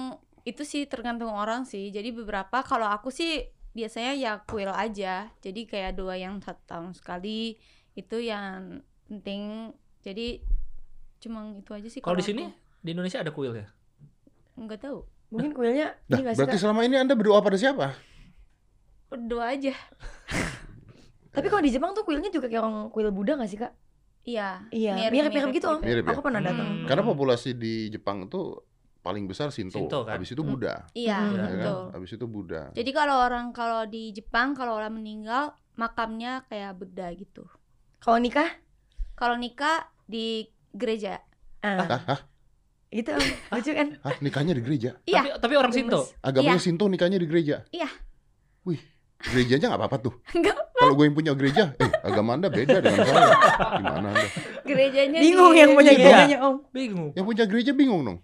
itu 0.43 0.63
sih 0.67 0.91
tergantung 0.91 1.31
orang 1.31 1.63
sih. 1.63 1.89
Jadi 1.89 2.11
beberapa 2.11 2.63
kalau 2.63 2.91
aku 2.91 3.15
sih 3.15 3.47
biasanya 3.73 4.13
ya 4.13 4.33
kuil 4.43 4.69
aja. 4.69 5.31
Jadi 5.39 5.65
kayak 5.65 5.95
doa 5.95 6.19
yang 6.19 6.43
satu 6.43 6.59
tahun 6.67 6.91
sekali 6.93 7.55
itu 7.95 8.17
yang 8.19 8.83
penting. 9.07 9.71
Jadi 10.03 10.43
cuma 11.23 11.55
itu 11.55 11.71
aja 11.71 11.87
sih. 11.87 12.03
Kalau 12.03 12.19
di 12.19 12.27
aku. 12.27 12.31
sini 12.35 12.45
di 12.83 12.91
Indonesia 12.91 13.23
ada 13.23 13.31
kuil 13.31 13.55
ya? 13.55 13.67
nggak 14.53 14.83
tahu. 14.83 15.07
Mungkin 15.33 15.57
kuilnya 15.57 15.97
Nah, 16.13 16.21
ini 16.21 16.29
berarti 16.29 16.61
selama 16.61 16.85
ini 16.85 16.99
Anda 16.99 17.17
berdoa 17.17 17.41
pada 17.41 17.57
siapa? 17.57 17.97
Doa 19.09 19.55
aja. 19.55 19.73
Tapi 21.33 21.47
kalau 21.49 21.65
di 21.65 21.73
Jepang 21.73 21.97
tuh 21.97 22.05
kuilnya 22.05 22.29
juga 22.29 22.51
kayak 22.51 22.61
orang 22.61 22.93
kuil 22.93 23.09
Buddha 23.09 23.41
gak 23.41 23.49
sih 23.49 23.57
kak? 23.57 23.73
Iya. 24.23 24.63
Iya, 24.71 24.93
mirip-mirip 25.09 25.51
gitu 25.51 25.67
om. 25.69 25.81
Mirip 25.81 26.05
ya? 26.07 26.11
Aku 26.15 26.23
pernah 26.23 26.39
datang. 26.39 26.63
Hmm. 26.65 26.87
Karena 26.87 27.03
populasi 27.03 27.53
di 27.53 27.89
Jepang 27.89 28.25
itu 28.25 28.55
paling 28.99 29.27
besar 29.27 29.51
Sinto, 29.51 29.83
Shinto, 29.83 30.07
kan? 30.07 30.15
habis 30.15 30.31
itu 30.31 30.41
Buddha, 30.41 30.87
Iya, 30.95 31.19
Hmm. 31.19 31.35
ya 31.35 31.43
kan? 31.43 31.51
betul. 31.53 31.83
Habis 31.93 32.11
itu 32.13 32.27
Buddha. 32.27 32.63
Jadi 32.71 32.91
kalau 32.93 33.17
orang 33.19 33.51
kalau 33.51 33.83
di 33.83 34.15
Jepang 34.15 34.55
kalau 34.55 34.79
orang 34.79 34.95
meninggal 34.95 35.51
makamnya 35.75 36.47
kayak 36.47 36.77
Buddha 36.77 37.11
gitu. 37.13 37.43
Kalau 37.99 38.19
nikah, 38.19 38.47
Kalau 39.13 39.35
nikah 39.35 39.87
di 40.05 40.47
gereja. 40.71 41.23
ah, 41.61 41.79
Hah? 41.81 42.03
Hah? 42.09 42.21
gitu 42.91 43.11
om. 43.11 43.23
Lucu 43.53 43.71
kan? 43.73 43.89
Hah? 44.03 44.15
Nikahnya 44.19 44.53
di 44.53 44.61
gereja? 44.61 44.99
Iya. 45.03 45.23
Tapi, 45.25 45.31
tapi 45.41 45.55
orang 45.57 45.73
Sinto. 45.73 46.01
Agamanya 46.21 46.59
Iya. 46.59 46.63
Sinto 46.63 46.85
nikahnya 46.87 47.17
di 47.17 47.27
gereja? 47.27 47.63
Iya. 47.71 47.87
Wih, 48.63 48.79
gerejanya 49.25 49.67
nggak 49.69 49.81
apa-apa 49.81 49.99
tuh. 50.01 50.15
Kalau 50.83 50.93
gue 50.93 51.05
yang 51.05 51.15
punya 51.15 51.33
gereja, 51.33 51.71
eh 51.77 51.91
agama 52.03 52.35
anda 52.35 52.49
beda 52.49 52.79
dengan 52.79 53.07
saya. 53.07 53.31
Gimana 53.79 54.09
anda? 54.11 54.27
gerejanya 54.63 55.19
Bingung 55.19 55.53
di- 55.53 55.59
yang 55.59 55.71
punya 55.73 55.93
Iya. 55.93 55.99
gerejanya 56.01 56.39
om. 56.43 56.55
Bingung. 56.69 57.11
Yang 57.13 57.25
punya 57.25 57.45
gereja 57.47 57.73
bingung 57.73 58.03
dong. 58.03 58.19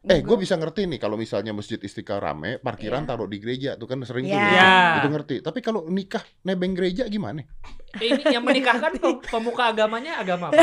Eh, 0.00 0.22
gue 0.22 0.32
bisa 0.34 0.56
ngerti 0.56 0.86
nih 0.86 0.96
kalau 0.96 1.14
misalnya 1.14 1.50
masjid 1.50 1.76
Istiqlal 1.76 2.22
rame, 2.22 2.56
parkiran 2.56 3.04
Iya. 3.04 3.08
taruh 3.10 3.26
di 3.26 3.36
gereja 3.36 3.70
tuh 3.74 3.84
kan 3.84 4.00
sering 4.00 4.24
tuh. 4.24 4.32
Iya. 4.32 4.48
Iya. 4.48 4.70
Itu 4.96 5.08
ngerti. 5.10 5.36
Tapi 5.40 5.58
kalau 5.60 5.84
nikah 5.84 6.22
nebeng 6.40 6.72
gereja 6.72 7.04
gimana? 7.04 7.42
Ini 7.94 8.22
yang 8.30 8.40
menikahkan 8.40 8.96
pem- 8.96 9.20
pemuka 9.20 9.68
agamanya 9.68 10.16
agama 10.16 10.48
apa? 10.48 10.62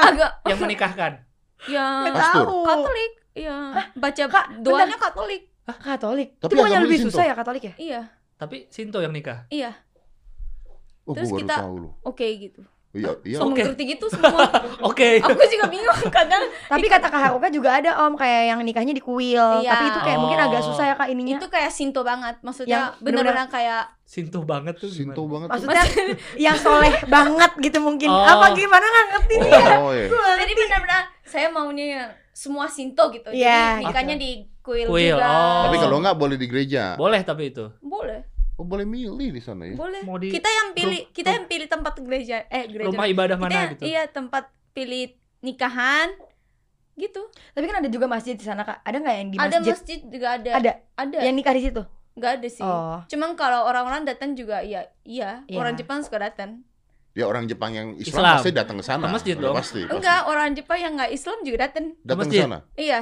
agak 0.00 0.30
Yang 0.46 0.58
menikahkan. 0.60 1.12
ya 1.66 2.08
Pastur. 2.08 2.46
tahu. 2.46 2.58
Katolik. 2.64 3.12
Iya. 3.32 3.56
Baca 3.92 4.24
Kak, 4.28 4.46
doanya 4.58 4.96
Katolik. 4.96 5.42
Katolik. 5.66 6.28
Tapi 6.38 6.52
itu 6.52 6.62
lebih 6.80 6.98
susah 7.04 7.24
ya 7.24 7.34
Katolik 7.34 7.62
ya? 7.64 7.74
Iya. 7.76 8.02
Tapi 8.40 8.72
Sinto 8.72 9.04
yang 9.04 9.12
nikah. 9.12 9.44
Iya. 9.52 9.76
Oh, 11.04 11.12
Terus 11.12 11.28
kita-. 11.28 11.60
Oke 12.00 12.24
gitu. 12.40 12.64
Iya, 12.90 13.14
iya. 13.22 13.38
So 13.38 13.46
Oke. 13.46 13.62
mengerti 13.62 13.94
gitu 13.94 14.10
semua. 14.10 14.50
Oke. 14.90 15.22
Aku 15.22 15.38
juga 15.46 15.70
bingung 15.70 15.94
kadang 16.10 16.42
Tapi 16.66 16.90
kata 16.90 17.06
Kak 17.06 17.22
Haruka 17.22 17.46
juga 17.46 17.78
ada 17.78 17.94
om 18.02 18.18
kayak 18.18 18.50
yang 18.50 18.58
nikahnya 18.66 18.90
di 18.90 18.98
kuil. 18.98 19.62
Iya. 19.62 19.70
Tapi 19.70 19.84
itu 19.86 20.00
kayak 20.02 20.18
mungkin 20.18 20.38
agak 20.42 20.58
Oh. 20.58 20.66
susah 20.74 20.84
ya 20.90 20.94
kak 20.98 21.06
ininya. 21.06 21.38
itu 21.38 21.46
kayak 21.46 21.70
Sinto 21.70 22.02
banget. 22.02 22.42
Maksudnya 22.42 22.90
Yang 22.90 23.04
bener-bener 23.06 23.46
kayak 23.46 23.82
Sinto 24.02 24.42
banget 24.42 24.74
tuh 24.82 24.90
Sinto 24.90 25.22
banget. 25.30 25.48
Maksudnya 25.54 25.82
yang 26.34 26.56
soleh 26.58 26.90
banget 27.06 27.52
gitu 27.62 27.78
mungkin. 27.78 28.10
Oh. 28.10 28.26
Apa 28.26 28.58
gimana 28.58 28.82
nggak 28.82 29.06
ngerti 29.14 29.34
nih 29.38 29.50
ya? 29.54 29.66
Oh, 29.78 29.92
iya. 29.94 30.06
jadi 30.42 30.52
benar-benar 30.58 31.02
saya 31.22 31.46
maunya 31.46 31.86
yang 31.86 32.08
semua 32.34 32.66
Sinto 32.66 33.06
gitu. 33.14 33.30
Iya, 33.30 33.78
Jadi 33.78 33.86
nikahnya 33.86 34.16
di 34.18 34.30
kuil, 34.66 34.90
Kuil, 34.90 35.14
juga. 35.14 35.28
oh. 35.30 35.62
Tapi 35.70 35.76
kalau 35.78 35.96
nggak 36.02 36.16
boleh 36.18 36.34
di 36.34 36.46
gereja. 36.50 36.98
Boleh 36.98 37.22
tapi 37.22 37.54
itu. 37.54 37.70
boleh. 37.78 38.26
Oh, 38.60 38.66
boleh 38.66 38.84
milih 38.84 39.32
di 39.32 39.40
sana 39.40 39.64
ya. 39.64 39.72
Boleh. 39.72 40.04
Mau 40.04 40.20
di 40.20 40.28
Kita 40.28 40.44
yang 40.46 40.76
pilih, 40.76 41.08
kita 41.10 41.32
yang 41.32 41.48
pilih 41.48 41.64
tempat 41.64 41.96
gereja. 41.96 42.44
Eh, 42.46 42.68
gereja. 42.68 42.92
rumah 42.92 43.08
ibadah 43.08 43.34
kita 43.34 43.42
mana 43.42 43.52
yang- 43.56 43.72
gitu. 43.72 43.82
Iya, 43.86 44.02
tempat 44.06 44.44
pilih 44.70 45.16
nikahan 45.40 46.12
gitu. 46.94 47.24
Tapi 47.50 47.64
kan 47.64 47.80
ada 47.80 47.88
juga 47.88 48.04
masjid 48.04 48.36
di 48.36 48.44
sana 48.44 48.60
kak. 48.60 48.84
Ada 48.84 48.96
nggak 49.00 49.16
yang 49.16 49.28
di 49.30 49.36
ada 49.36 49.56
masjid? 49.56 49.72
masjid 49.72 50.00
juga 50.04 50.28
ada. 50.36 50.50
Ada. 50.54 50.72
Ada. 50.94 51.18
Yang 51.24 51.34
nikah 51.34 51.54
di 51.56 51.62
situ. 51.64 51.82
Nggak 52.12 52.32
ada 52.36 52.48
sih. 52.50 52.60
Oh. 52.62 53.00
Cuman 53.06 53.30
kalau 53.32 53.64
orang-orang 53.64 54.04
datang 54.04 54.36
juga 54.36 54.60
iya, 54.60 54.84
iya. 55.02 55.40
Iya. 55.46 55.56
Orang 55.56 55.74
Jepang 55.74 56.04
suka 56.04 56.20
datang. 56.20 56.60
Ya 57.10 57.24
orang 57.24 57.48
Jepang 57.48 57.72
yang 57.72 57.96
Islam, 57.96 58.22
Islam. 58.22 58.34
pasti 58.36 58.50
datang 58.52 58.76
ke 58.76 58.84
sana. 58.84 59.02
Ke 59.02 59.08
masjid 59.10 59.34
dong. 59.34 59.50
Pasti, 59.50 59.82
pasti. 59.82 59.96
Enggak, 59.96 60.20
orang 60.28 60.48
Jepang 60.52 60.78
yang 60.78 60.92
nggak 60.94 61.10
Islam 61.10 61.38
juga 61.40 61.56
datang. 61.64 61.96
Datang 61.98 62.06
ke 62.06 62.22
masjid. 62.22 62.40
sana. 62.44 62.58
Iya. 62.76 63.00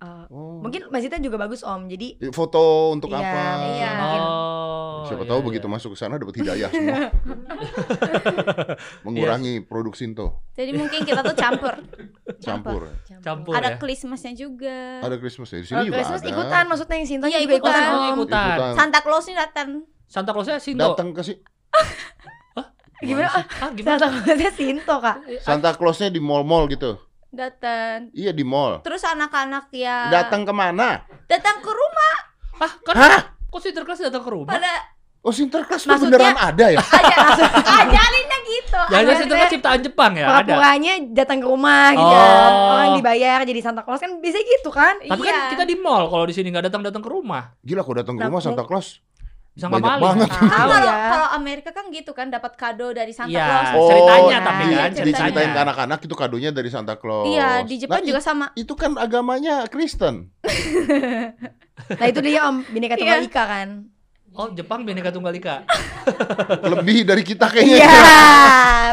Uh, 0.00 0.24
Oh. 0.30 0.64
mungkin 0.64 0.88
masjidnya 0.88 1.20
juga 1.20 1.36
bagus 1.36 1.60
om. 1.60 1.84
Jadi 1.84 2.16
Ya, 2.16 2.32
Foto 2.32 2.88
untuk 2.88 3.10
Iya, 3.10 3.20
apa? 3.20 3.42
iya. 3.68 3.92
Oh. 4.00 4.79
Siapa 5.06 5.22
iya, 5.22 5.30
tahu 5.30 5.40
iya. 5.40 5.46
begitu 5.46 5.66
masuk 5.66 5.90
ke 5.92 5.98
sana 5.98 6.14
dapat 6.16 6.34
hidayah 6.36 6.68
semua. 6.74 7.08
Mengurangi 9.02 9.62
produk 9.62 9.92
Sinto. 9.92 10.44
Jadi 10.52 10.70
mungkin 10.72 11.00
kita 11.02 11.20
tuh 11.20 11.34
campur. 11.34 11.74
Campur. 12.40 12.80
Campur 13.20 13.52
ada 13.52 13.74
ya. 13.74 13.78
Christmasnya 13.78 14.32
juga. 14.32 15.00
Ada 15.00 15.16
Christmas 15.16 15.48
ya. 15.50 15.58
Di 15.60 15.66
sini 15.66 15.76
Oh, 15.76 15.84
juga 15.86 15.96
Christmas 15.98 16.20
ada. 16.20 16.30
ikutan 16.30 16.64
maksudnya 16.66 16.96
yang 16.96 17.08
Sinta 17.08 17.26
Iya, 17.26 17.38
juga 17.40 17.54
ikutan. 17.56 17.72
ikutan, 17.72 17.90
Oh, 17.90 18.12
ikutan. 18.14 18.48
Ikutan. 18.50 18.72
Santa 18.76 18.98
Claus 19.00 19.24
nih 19.24 19.36
datang. 19.36 19.68
Santa 20.04 20.30
Clausnya 20.34 20.58
Sinto. 20.58 20.82
Datang 20.84 21.08
ke 21.10 21.22
si 21.22 21.34
Gimana? 23.00 23.32
Ah, 23.32 23.70
gimana? 23.72 23.96
Santa 23.96 24.08
Clausnya 24.20 24.50
Sinto 24.52 24.94
kak. 25.00 25.16
Santa 25.40 25.70
Clausnya 25.72 26.08
di 26.08 26.20
mall-mall 26.20 26.68
gitu. 26.68 26.98
Datang. 27.30 28.10
Iya 28.10 28.34
di 28.34 28.42
mall. 28.42 28.82
Terus 28.82 29.06
anak-anak 29.06 29.70
ya 29.70 30.10
Datang 30.10 30.42
ke 30.42 30.50
mana? 30.50 31.06
datang 31.24 31.62
ke 31.62 31.70
rumah 31.70 32.16
Ah, 32.60 32.72
kan 32.84 32.92
Hah? 32.92 33.22
Kok 33.50 33.60
Sinterklas 33.60 33.98
datang 34.00 34.22
ke 34.22 34.30
rumah? 34.30 34.50
pada 34.50 34.72
Oh 35.20 35.28
Sinterklas 35.28 35.84
tuh 35.84 35.92
beneran 35.98 36.32
ada 36.32 36.66
ya? 36.66 36.80
aja 36.96 37.16
ajarinnya 37.84 38.38
gitu. 38.42 38.72
Jangan 38.80 38.88
Maksudnya- 38.88 39.18
Sinterklas 39.18 39.50
ciptaan 39.52 39.80
Jepang 39.80 40.12
ya? 40.14 40.24
Ada. 40.24 40.32
Pura-puranya 40.48 40.92
datang 41.12 41.38
ke 41.38 41.46
rumah 41.46 41.84
gitu. 41.92 42.16
Oh. 42.16 42.72
Orang 42.72 42.90
dibayar 42.96 43.38
jadi 43.42 43.60
Santa 43.60 43.82
Claus 43.82 44.00
kan 44.00 44.16
bisa 44.16 44.38
gitu 44.38 44.70
kan? 44.70 44.96
Tapi 44.98 45.20
kan 45.20 45.34
Iya. 45.36 45.50
kita 45.52 45.64
di 45.64 45.76
mall 45.76 46.08
kalau 46.08 46.24
di 46.24 46.32
sini 46.32 46.48
nggak 46.48 46.66
datang-datang 46.66 46.98
ke 46.98 47.10
rumah. 47.10 47.52
Gila 47.60 47.82
kok 47.82 47.96
datang 47.96 48.14
ke 48.14 48.22
Nah, 48.22 48.28
rumah 48.28 48.40
Santa 48.40 48.64
Claus. 48.64 49.04
Bisa 49.50 49.66
Banyak 49.66 49.82
maling. 49.82 50.04
banget. 50.06 50.28
Kan 50.30 50.46
Tahu 50.46 50.68
kalau 50.70 50.88
ya. 50.88 50.96
kalau 51.10 51.28
Amerika 51.34 51.70
kan 51.70 51.84
gitu 51.90 52.10
kan 52.14 52.26
dapat 52.26 52.52
kado 52.54 52.86
dari 52.90 53.12
Santa 53.12 53.34
Iya. 53.34 53.44
Claus. 53.44 53.68
Oh, 53.74 53.88
ceritanya 53.90 54.24
iya. 54.32 54.38
tapi 54.40 54.62
kan 54.62 54.70
Iya, 54.70 54.84
ceritanya. 54.94 55.04
Diceritain 55.04 55.50
ke 55.50 55.60
anak-anak 55.60 55.98
itu 56.00 56.14
kadonya 56.16 56.50
dari 56.50 56.70
Santa 56.70 56.94
Claus. 56.96 57.26
Iya, 57.28 57.48
di 57.60 57.76
Jepang 57.76 58.00
Nah, 58.00 58.08
juga 58.08 58.20
sama. 58.22 58.46
Itu 58.54 58.72
kan 58.72 58.96
agamanya 58.96 59.68
Kristen. 59.68 60.32
Nah 61.90 62.06
itu 62.06 62.20
dia 62.20 62.40
om 62.44 62.62
Bineka 62.64 62.94
Tunggal 62.94 63.18
Iya. 63.18 63.26
Ika 63.26 63.44
kan. 63.44 63.70
Oh, 64.30 64.46
Jepang 64.48 64.86
Bhinneka 64.86 65.10
Tunggal 65.10 65.34
Ika. 65.34 65.66
Lebih 66.72 67.02
dari 67.02 67.22
kita 67.22 67.46
kayaknya. 67.46 67.82
Iya, 67.82 67.98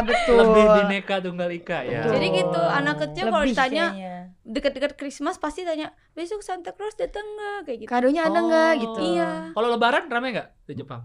betul. 0.02 0.34
Lebih 0.36 0.64
Bhinneka 0.66 1.16
Tunggal 1.20 1.50
Ika 1.52 1.78
ya. 1.80 2.02
Betul. 2.02 2.12
Jadi 2.12 2.26
gitu, 2.34 2.60
anak 2.60 2.96
kecil 2.98 3.24
kalau 3.28 3.46
ditanya 3.46 3.86
kayaknya. 3.88 4.14
deket-deket 4.42 4.92
Christmas 4.94 5.36
pasti 5.36 5.62
tanya 5.62 5.94
besok 6.10 6.42
Santa 6.42 6.72
Claus 6.72 6.94
datang 6.94 7.22
nggak 7.24 7.58
kayak 7.64 7.78
gitu. 7.78 7.88
kadonya 7.88 8.22
ada 8.24 8.40
nggak 8.40 8.72
Oh. 8.72 8.80
gitu 8.80 9.00
Iya. 9.14 9.30
Kalau 9.52 9.68
lebaran 9.70 10.04
rame 10.06 10.28
nggak 10.32 10.48
di 10.64 10.74
Jepang? 10.74 11.02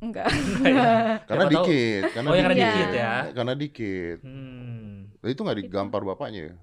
Enggak. 0.00 0.26
Karena 1.28 1.42
Siapa 1.42 1.48
tahu. 1.50 1.64
dikit, 1.64 2.02
karena 2.10 2.28
Oh, 2.28 2.34
yang 2.34 2.44
karena 2.44 2.56
Iya. 2.56 2.64
dikit 2.66 2.88
ya. 2.90 3.12
Karena 3.32 3.52
dikit. 3.54 4.18
Hmm. 4.20 4.96
Itu 5.22 5.40
nggak 5.42 5.58
digampar 5.58 6.00
bapaknya 6.02 6.40
ya? 6.42 6.54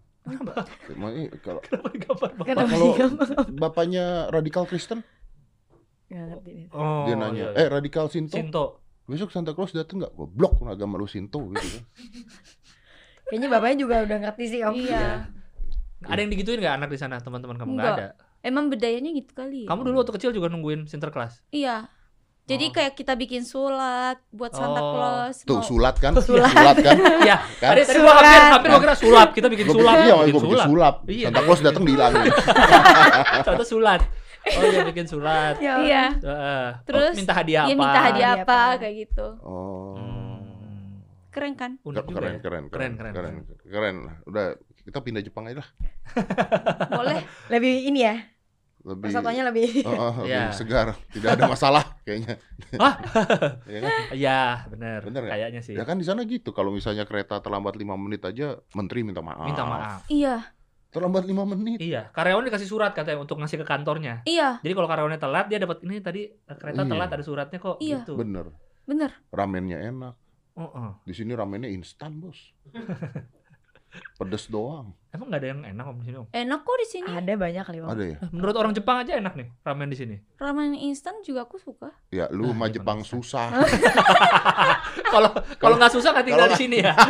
Emangnya 0.92 1.32
kalau 1.40 1.62
Kenapa 1.64 1.88
digambar 1.92 2.30
Bang? 2.36 2.46
Kenapa 2.48 2.68
kalau 2.70 2.88
digambar? 2.94 3.28
bapaknya 3.56 4.06
radikal 4.30 4.64
Kristen, 4.68 5.00
ngerti. 6.08 6.72
Oh, 6.72 7.04
dia 7.04 7.16
nanya, 7.16 7.36
iya, 7.36 7.48
iya. 7.52 7.62
eh 7.64 7.68
radikal 7.68 8.08
Sinto, 8.08 8.36
Sinto. 8.40 8.66
besok 9.08 9.32
Santa 9.32 9.52
Claus 9.52 9.76
dateng 9.76 10.00
nggak? 10.04 10.14
Goblok 10.16 10.64
agama 10.64 10.96
lu 10.96 11.08
Sinto 11.08 11.44
gitu 11.52 11.68
kan. 11.68 11.84
Kayaknya 13.28 13.48
bapaknya 13.52 13.78
juga 13.84 13.96
udah 14.08 14.18
ngerti 14.24 14.44
sih 14.48 14.60
om. 14.64 14.72
iya. 14.72 15.28
Ada 16.08 16.20
yang 16.24 16.32
digituin 16.32 16.64
nggak 16.64 16.76
anak 16.80 16.90
di 16.94 17.00
sana 17.00 17.20
teman-teman 17.20 17.60
kamu 17.60 17.72
nggak 17.76 17.92
Enggak. 17.92 18.16
ada? 18.16 18.40
Emang 18.40 18.72
bedayanya 18.72 19.12
gitu 19.12 19.36
kali. 19.36 19.66
ya? 19.66 19.68
Kamu 19.68 19.82
dulu 19.84 20.00
waktu 20.00 20.14
kecil 20.16 20.32
juga 20.32 20.48
nungguin 20.48 20.88
Sinterklas. 20.88 21.44
Iya. 21.52 21.92
Jadi 22.48 22.66
Oh. 22.66 22.74
kayak 22.74 22.94
kita 22.96 23.14
bikin 23.14 23.44
sulat 23.44 24.24
buat 24.32 24.50
Santa 24.50 24.80
Oh. 24.80 24.92
Claus. 24.94 25.44
Tuh 25.44 25.60
mau- 25.60 25.68
sulat 25.68 25.96
kan? 25.98 26.16
Sulat. 26.18 26.76
kan? 26.78 26.96
Iya. 27.28 27.38
Kan? 27.60 27.70
Tadi 27.70 27.82
tadi 27.84 28.00
gua 28.00 28.08
Sulat. 28.10 28.24
hampir 28.24 28.42
hampir 28.48 28.70
gua 28.70 28.82
kira 28.82 28.96
sulap. 28.96 29.28
Kita 29.32 29.48
bikin 29.48 29.66
sulap. 29.68 29.96
iya, 29.98 30.16
bikin 30.18 30.32
gua 30.32 30.42
bikin 30.42 30.60
sulap. 30.66 30.96
Iya. 31.06 31.26
Santa 31.28 31.42
Claus 31.44 31.60
datang 31.62 31.84
dihilangin. 31.84 32.24
Ternyata 33.44 33.66
sulat. 33.66 34.02
Oh 34.48 34.64
iya 34.64 34.80
bikin 34.82 35.06
sulat. 35.06 35.56
Ya, 35.60 35.74
Iya. 35.78 36.04
Heeh. 36.18 36.66
Terus, 36.82 37.12
Oh, 37.12 37.20
minta 37.20 37.34
hadiah 37.36 37.62
apa? 37.62 37.68
Iya 37.68 37.76
minta 37.76 38.00
hadiah 38.02 38.32
apa 38.32 38.44
apa. 38.48 38.80
kayak 38.80 38.96
gitu. 38.98 39.28
Oh. 39.44 40.00
Hmm. 40.00 41.04
Keren 41.28 41.54
kan? 41.54 41.72
Unik 41.84 42.00
juga 42.02 42.18
Keren, 42.18 42.32
ya. 42.32 42.40
keren, 42.40 42.64
Keren, 42.66 42.92
keren, 42.96 43.12
keren, 43.14 43.34
keren, 43.36 43.36
keren. 43.68 43.96
Udah 44.24 44.46
kita 44.82 45.00
pindah 45.02 45.20
Jepang 45.20 45.44
aja 45.46 45.60
lah. 45.60 45.70
Boleh. 46.90 47.28
Lebih 47.52 47.74
ini 47.86 48.00
ya. 48.02 48.16
Lebih, 48.88 49.12
Persatuannya 49.12 49.44
lebih. 49.52 49.68
Oh, 49.84 49.92
oh, 49.92 50.14
lebih 50.24 50.32
Iya. 50.32 50.56
segar. 50.56 50.96
Tidak 51.12 51.28
ada 51.36 51.44
masalah 51.52 51.84
kayaknya. 52.08 52.40
Hah? 52.80 52.96
ya 53.76 53.80
kan? 53.84 53.92
Iya, 54.16 54.40
benar. 54.72 55.00
Bener 55.04 55.22
nggak? 55.28 55.36
Kayaknya 55.36 55.62
sih. 55.62 55.76
Ya 55.76 55.84
kan 55.84 56.00
di 56.00 56.08
sana 56.08 56.24
gitu. 56.24 56.56
Kalau 56.56 56.72
misalnya 56.72 57.04
kereta 57.04 57.44
terlambat 57.44 57.76
lima 57.76 58.00
menit 58.00 58.24
aja, 58.24 58.56
menteri 58.72 59.04
minta 59.04 59.20
maaf. 59.20 59.44
Minta 59.44 59.68
maaf. 59.68 60.08
Iya. 60.08 60.56
Terlambat 60.88 61.28
lima 61.28 61.44
menit. 61.44 61.84
Iya, 61.84 62.08
karyawan 62.16 62.48
dikasih 62.48 62.64
surat 62.72 62.96
katanya 62.96 63.20
untuk 63.20 63.36
ngasih 63.44 63.60
ke 63.60 63.68
kantornya. 63.68 64.24
Iya. 64.24 64.64
Jadi 64.64 64.72
kalau 64.72 64.88
karyawannya 64.88 65.20
telat 65.20 65.46
dia 65.52 65.60
dapat 65.60 65.84
ini 65.84 66.00
tadi 66.00 66.22
kereta 66.48 66.88
Iya. 66.88 66.92
telat 66.96 67.10
ada 67.12 67.24
suratnya 67.28 67.60
kok 67.60 67.76
Iya. 67.84 68.08
gitu. 68.08 68.16
Bener. 68.16 68.56
Bener. 68.88 69.12
Ramennya 69.36 69.84
enak. 69.84 70.16
Heeh. 70.56 70.90
Di 71.04 71.14
sini 71.14 71.36
ramennya 71.36 71.68
instan 71.68 72.24
bos. 72.24 72.40
Pedes 74.14 74.46
doang. 74.48 74.94
Emang 75.10 75.28
nggak 75.28 75.40
ada 75.40 75.48
yang 75.48 75.62
enak 75.66 75.86
om 75.86 75.98
di 75.98 76.06
sini 76.06 76.18
om? 76.18 76.28
Enak 76.30 76.60
kok 76.62 76.76
di 76.76 76.88
sini. 76.88 77.10
Ada 77.10 77.34
banyak 77.34 77.64
kali 77.64 77.78
om. 77.80 77.88
Ada 77.88 78.04
ya? 78.06 78.18
Menurut 78.30 78.56
orang 78.56 78.72
Jepang 78.72 78.98
aja 78.98 79.16
enak 79.16 79.34
nih 79.34 79.48
ramen 79.60 79.88
di 79.88 79.96
sini. 79.96 80.16
Ramen 80.36 80.76
instan 80.76 81.20
juga 81.22 81.44
aku 81.44 81.58
suka. 81.58 81.90
Ya 82.10 82.28
lu 82.30 82.48
Ah, 82.48 82.54
mah 82.54 82.68
Jepang 82.68 83.00
Jepang 83.00 83.00
susah. 83.02 83.48
Kalau 85.08 85.32
kalau 85.58 85.76
nggak 85.76 85.90
susah 85.90 86.12
nggak 86.12 86.26
tinggal 86.26 86.48
di 86.48 86.58
sini 86.58 86.78
ya. 86.80 86.94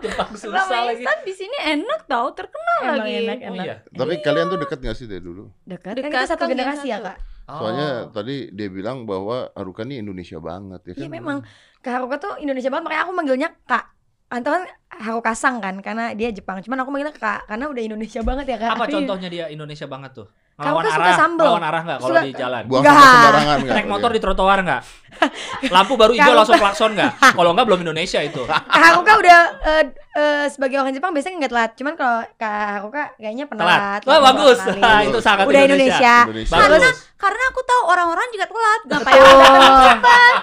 Jepang 0.00 0.30
susah 0.32 0.62
Ramen 0.62 0.84
lagi. 0.86 1.00
instan 1.00 1.18
di 1.22 1.34
sini 1.34 1.56
enak 1.56 2.00
tau, 2.04 2.26
terkenal 2.30 2.78
Emang 2.82 2.98
lagi. 3.00 3.12
enak, 3.18 3.38
Oh 3.40 3.48
enak. 3.50 3.64
iya. 3.64 3.74
Tapi 3.90 4.14
kalian 4.20 4.46
tuh 4.46 4.58
deket 4.58 4.78
gak 4.78 4.94
sih 4.94 5.06
dari 5.06 5.20
dulu? 5.20 5.48
Dekat. 5.64 5.96
Kan 5.96 6.02
Dekat, 6.02 6.12
kita 6.12 6.26
satu 6.28 6.42
kan 6.42 6.50
generasi 6.50 6.86
ya 6.86 6.98
kak. 7.00 7.16
Soalnya 7.44 7.88
Oh. 8.00 8.10
tadi 8.10 8.48
dia 8.50 8.68
bilang 8.68 9.04
bahwa 9.04 9.52
Haruka 9.52 9.82
ini 9.82 10.00
Indonesia 10.00 10.38
banget 10.38 10.80
ya 10.82 10.92
kan? 10.94 11.02
Iya 11.02 11.10
memang. 11.10 11.38
Kak 11.78 11.92
Haruka 11.92 12.16
tuh 12.18 12.32
Indonesia 12.38 12.68
banget. 12.68 12.84
Makanya 12.86 13.02
aku 13.02 13.12
manggilnya 13.12 13.48
kak. 13.64 13.84
Anto 14.32 14.48
kan 14.50 14.64
Haruka 14.94 15.34
Sang 15.36 15.58
kan 15.60 15.78
karena 15.84 16.14
dia 16.14 16.30
Jepang. 16.30 16.62
Cuman 16.62 16.80
aku 16.82 16.90
manggilnya 16.94 17.14
kak 17.14 17.50
karena 17.50 17.68
udah 17.68 17.82
Indonesia 17.82 18.20
banget 18.24 18.46
ya 18.54 18.56
kak. 18.60 18.70
Apa 18.78 18.86
contohnya 18.88 19.28
dia 19.28 19.44
Indonesia 19.50 19.86
banget 19.90 20.10
tuh? 20.24 20.28
Kamu 20.54 20.70
Ngelawan 20.70 20.84
kan 20.84 20.92
suka 20.94 21.02
arah, 21.02 21.18
sambel. 21.18 21.42
ngelawan 21.42 21.64
arah 21.66 21.82
nggak 21.82 21.98
kalau 21.98 22.10
Suka- 22.14 22.22
di 22.22 22.32
jalan? 22.32 22.62
Buang 22.64 22.78
Enggak. 22.78 22.94
sampah 22.94 23.10
sembarangan 23.10 23.56
nggak? 23.58 23.74
Naik 23.74 23.88
motor 23.90 24.06
dia? 24.06 24.14
di 24.14 24.20
trotoar 24.22 24.58
nggak? 24.62 24.82
Lampu 25.74 25.92
baru 25.94 26.12
hijau 26.14 26.32
langsung 26.32 26.54
klakson 26.56 26.90
nggak? 26.94 27.12
Kalau 27.34 27.50
nggak 27.50 27.66
belum 27.66 27.80
Indonesia 27.82 28.20
itu. 28.22 28.42
Kak 28.46 28.62
Haruka 28.70 29.12
udah 29.18 29.40
eh, 29.64 29.84
eh, 30.14 30.44
sebagai 30.46 30.78
orang 30.78 30.94
Jepang 30.94 31.10
biasanya 31.10 31.36
nggak 31.42 31.52
telat. 31.52 31.70
Cuman 31.74 31.94
kalau 31.98 32.18
Kak 32.34 32.54
Haruka 32.70 33.02
kayaknya 33.16 33.44
pernah 33.46 33.64
Telat. 33.66 33.80
telat. 33.98 34.02
Wah 34.06 34.20
bagus. 34.22 34.58
Nah, 34.78 34.98
itu 35.10 35.18
sangat 35.18 35.44
Udah 35.44 35.58
Indonesia. 35.60 36.14
Indonesia. 36.22 36.54
Bagus. 36.54 36.96
Karena 37.14 37.42
aku 37.50 37.60
tahu 37.62 37.82
orang-orang 37.90 38.26
juga 38.30 38.46
telat. 38.46 38.80
Ngapain 38.90 39.18
datang 39.18 39.74
cepat? 39.90 40.34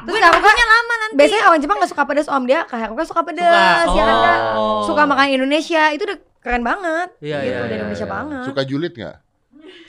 Terus 0.00 0.14
Kak 0.16 0.28
Haruka 0.30 0.46
nunggunya 0.46 0.66
lama 0.68 0.94
nanti. 0.96 1.14
biasanya 1.18 1.42
orang 1.44 1.58
Jepang 1.58 1.76
nggak 1.82 1.90
suka 1.90 2.02
pedas 2.06 2.28
om 2.30 2.44
dia. 2.46 2.60
Kak 2.70 2.78
Haruka 2.78 3.02
suka 3.02 3.22
pedas. 3.26 3.82
Suka. 3.82 3.98
Ya 3.98 4.04
kan? 4.06 4.38
Oh. 4.54 4.86
Suka 4.86 5.02
makan 5.04 5.26
Indonesia. 5.28 5.90
Itu 5.90 6.06
udah 6.06 6.18
keren 6.38 6.62
banget. 6.62 7.08
Iya, 7.18 7.36
gitu, 7.42 7.50
iya, 7.50 7.58
udah 7.58 7.66
iya, 7.66 7.78
Indonesia 7.82 8.06
iya. 8.06 8.14
banget. 8.14 8.44
Suka 8.46 8.62
julid 8.62 8.94
nggak? 8.94 9.16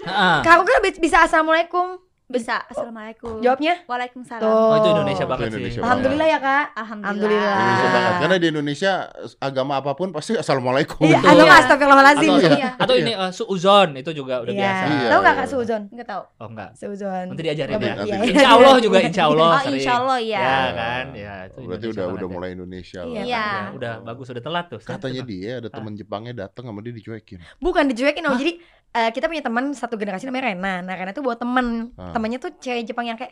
Heeh. 0.01 0.37
Kak 0.41 0.51
Haruka 0.51 0.73
bi- 0.79 0.99
bisa 0.99 1.17
assalamualaikum. 1.23 1.99
bisa. 2.31 2.63
Assalamualaikum. 2.63 3.43
Jawabnya? 3.43 3.83
Waalaikumsalam. 3.83 4.39
Tuh. 4.39 4.47
Oh 4.47 4.75
itu 4.77 4.87
Indonesia 4.89 5.19
Itu 5.19 5.27
banget 5.27 5.47
Indonesia 5.51 5.67
sih. 5.67 5.75
banget. 5.75 5.83
Alhamdulillah 5.83 6.27
ya 6.31 6.39
kak. 6.39 6.65
Alhamdulillah. 6.71 7.11
Alhamdulillah. 7.11 7.59
Indonesia 7.59 7.89
banget. 7.91 8.13
Karena 8.15 8.35
di 8.37 8.47
Indonesia 8.47 8.91
agama 9.37 9.73
apa 9.75 9.91
pun 9.91 10.07
pasti 10.09 10.31
assalamualaikum. 10.33 11.03
Iya, 11.03 11.19
atau 11.19 11.27
nggak 11.27 11.43
Atau- 11.43 11.59
astagfirullahaladzim. 11.59 12.31
Atau, 12.31 12.55
Iya. 12.55 12.69
atau 12.79 12.95
ini 12.95 13.11
uh, 13.13 13.31
suuzon 13.35 13.89
itu 13.97 14.11
juga 14.15 14.35
udah 14.39 14.53
Iya. 14.53 14.63
biasa. 14.63 14.83
Iya, 14.87 15.07
Tahu 15.11 15.19
nggak 15.19 15.35
iya. 15.35 15.41
kak 15.43 15.47
Suuzon? 15.51 15.81
Enggak 15.91 16.07
tahu. 16.07 16.23
Oh 16.31 16.47
enggak. 16.47 16.69
Suuzon. 16.71 17.25
Nanti 17.27 17.41
diajarin 17.43 17.73
ya. 17.75 17.93
iya. 17.99 18.15
Insya 18.23 18.49
Allah 18.49 18.73
juga 18.79 18.97
Insya 19.03 19.23
Allah. 19.27 19.43
Oh, 19.43 19.59
sering. 19.59 19.75
insya 19.75 19.93
Allah 19.93 20.19
ya. 20.23 20.39
Ya 20.39 20.69
kan, 20.71 21.05
ya 21.11 21.33
itu 21.43 21.57
Berarti 21.59 21.83
Indonesia 21.83 21.91
udah 21.91 22.15
udah 22.15 22.23
ya. 22.23 22.31
mulai 22.31 22.49
Indonesia 22.55 22.99
lah. 23.01 23.11
Iya. 23.11 23.21
Iya. 23.27 23.43
Ya, 23.43 23.71
udah 23.75 23.93
bagus 24.07 24.25
udah 24.31 24.39
telat 24.41 24.65
tuh. 24.71 24.79
Katanya 24.79 25.21
dia 25.21 25.51
ada 25.59 25.67
teman 25.67 25.93
Jepangnya 25.93 26.33
datang 26.47 26.63
sama 26.63 26.79
dia 26.79 26.95
dicuekin. 26.95 27.43
Bukan 27.59 27.91
dicuekin 27.91 28.23
om. 28.23 28.39
Jadi 28.39 28.55
eh, 28.91 29.09
kita 29.09 29.25
punya 29.25 29.39
teman 29.39 29.71
satu 29.71 29.95
generasi 29.95 30.25
namanya 30.25 30.51
Rena. 30.51 30.73
Nah 30.81 30.93
Rena 30.93 31.11
tuh 31.11 31.21
bawa 31.21 31.35
temen. 31.35 31.91
Ah. 31.95 32.11
Temennya 32.11 32.37
tuh 32.37 32.51
cewek 32.55 32.83
Jepang 32.83 33.05
yang 33.05 33.15
kayak 33.15 33.31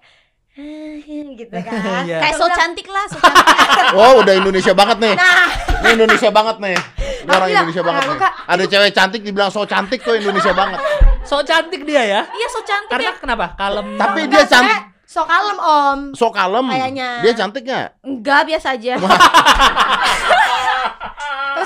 gitu 1.36 1.56
kan. 1.68 2.04
Iya. 2.04 2.20
Kayak 2.20 2.36
so 2.36 2.46
cantik 2.50 2.88
lah, 2.88 3.06
so 3.08 3.18
cantik. 3.24 3.94
Oh, 3.94 4.20
udah 4.20 4.34
Indonesia 4.34 4.74
banget 4.74 4.98
nih. 5.00 5.14
Nah, 5.16 5.48
Ini 5.80 5.90
Indonesia 5.96 6.30
banget 6.30 6.56
nih. 6.58 6.76
Ini 6.76 7.30
orang 7.30 7.48
bilang, 7.48 7.52
Indonesia 7.62 7.84
banget 7.84 8.02
"Ah, 8.02 8.08
nih. 8.08 8.18
Kak, 8.18 8.34
Ada 8.46 8.64
cewek 8.66 8.92
cantik 8.92 9.22
dibilang 9.22 9.50
so 9.50 9.62
cantik 9.64 10.00
tuh 10.02 10.16
Indonesia 10.16 10.52
banget. 10.52 10.80
So 11.24 11.40
cantik 11.42 11.82
dia 11.84 12.04
ya. 12.04 12.22
Iya, 12.26 12.48
so 12.50 12.60
cantik 12.62 12.90
Karena 12.90 13.12
ya. 13.12 13.14
kenapa? 13.16 13.46
Kalem. 13.54 13.88
Tapi 13.96 14.20
dia 14.22 14.44
enggak, 14.44 14.48
cantik. 14.50 14.80
so 15.06 15.22
kalem 15.24 15.58
om. 15.58 16.00
So 16.12 16.28
kalem. 16.30 16.66
Kayaknya. 16.68 17.10
Dia 17.22 17.34
cantik 17.34 17.64
nggak? 17.64 17.88
Enggak, 18.02 18.42
biasa 18.46 18.68
aja. 18.74 18.94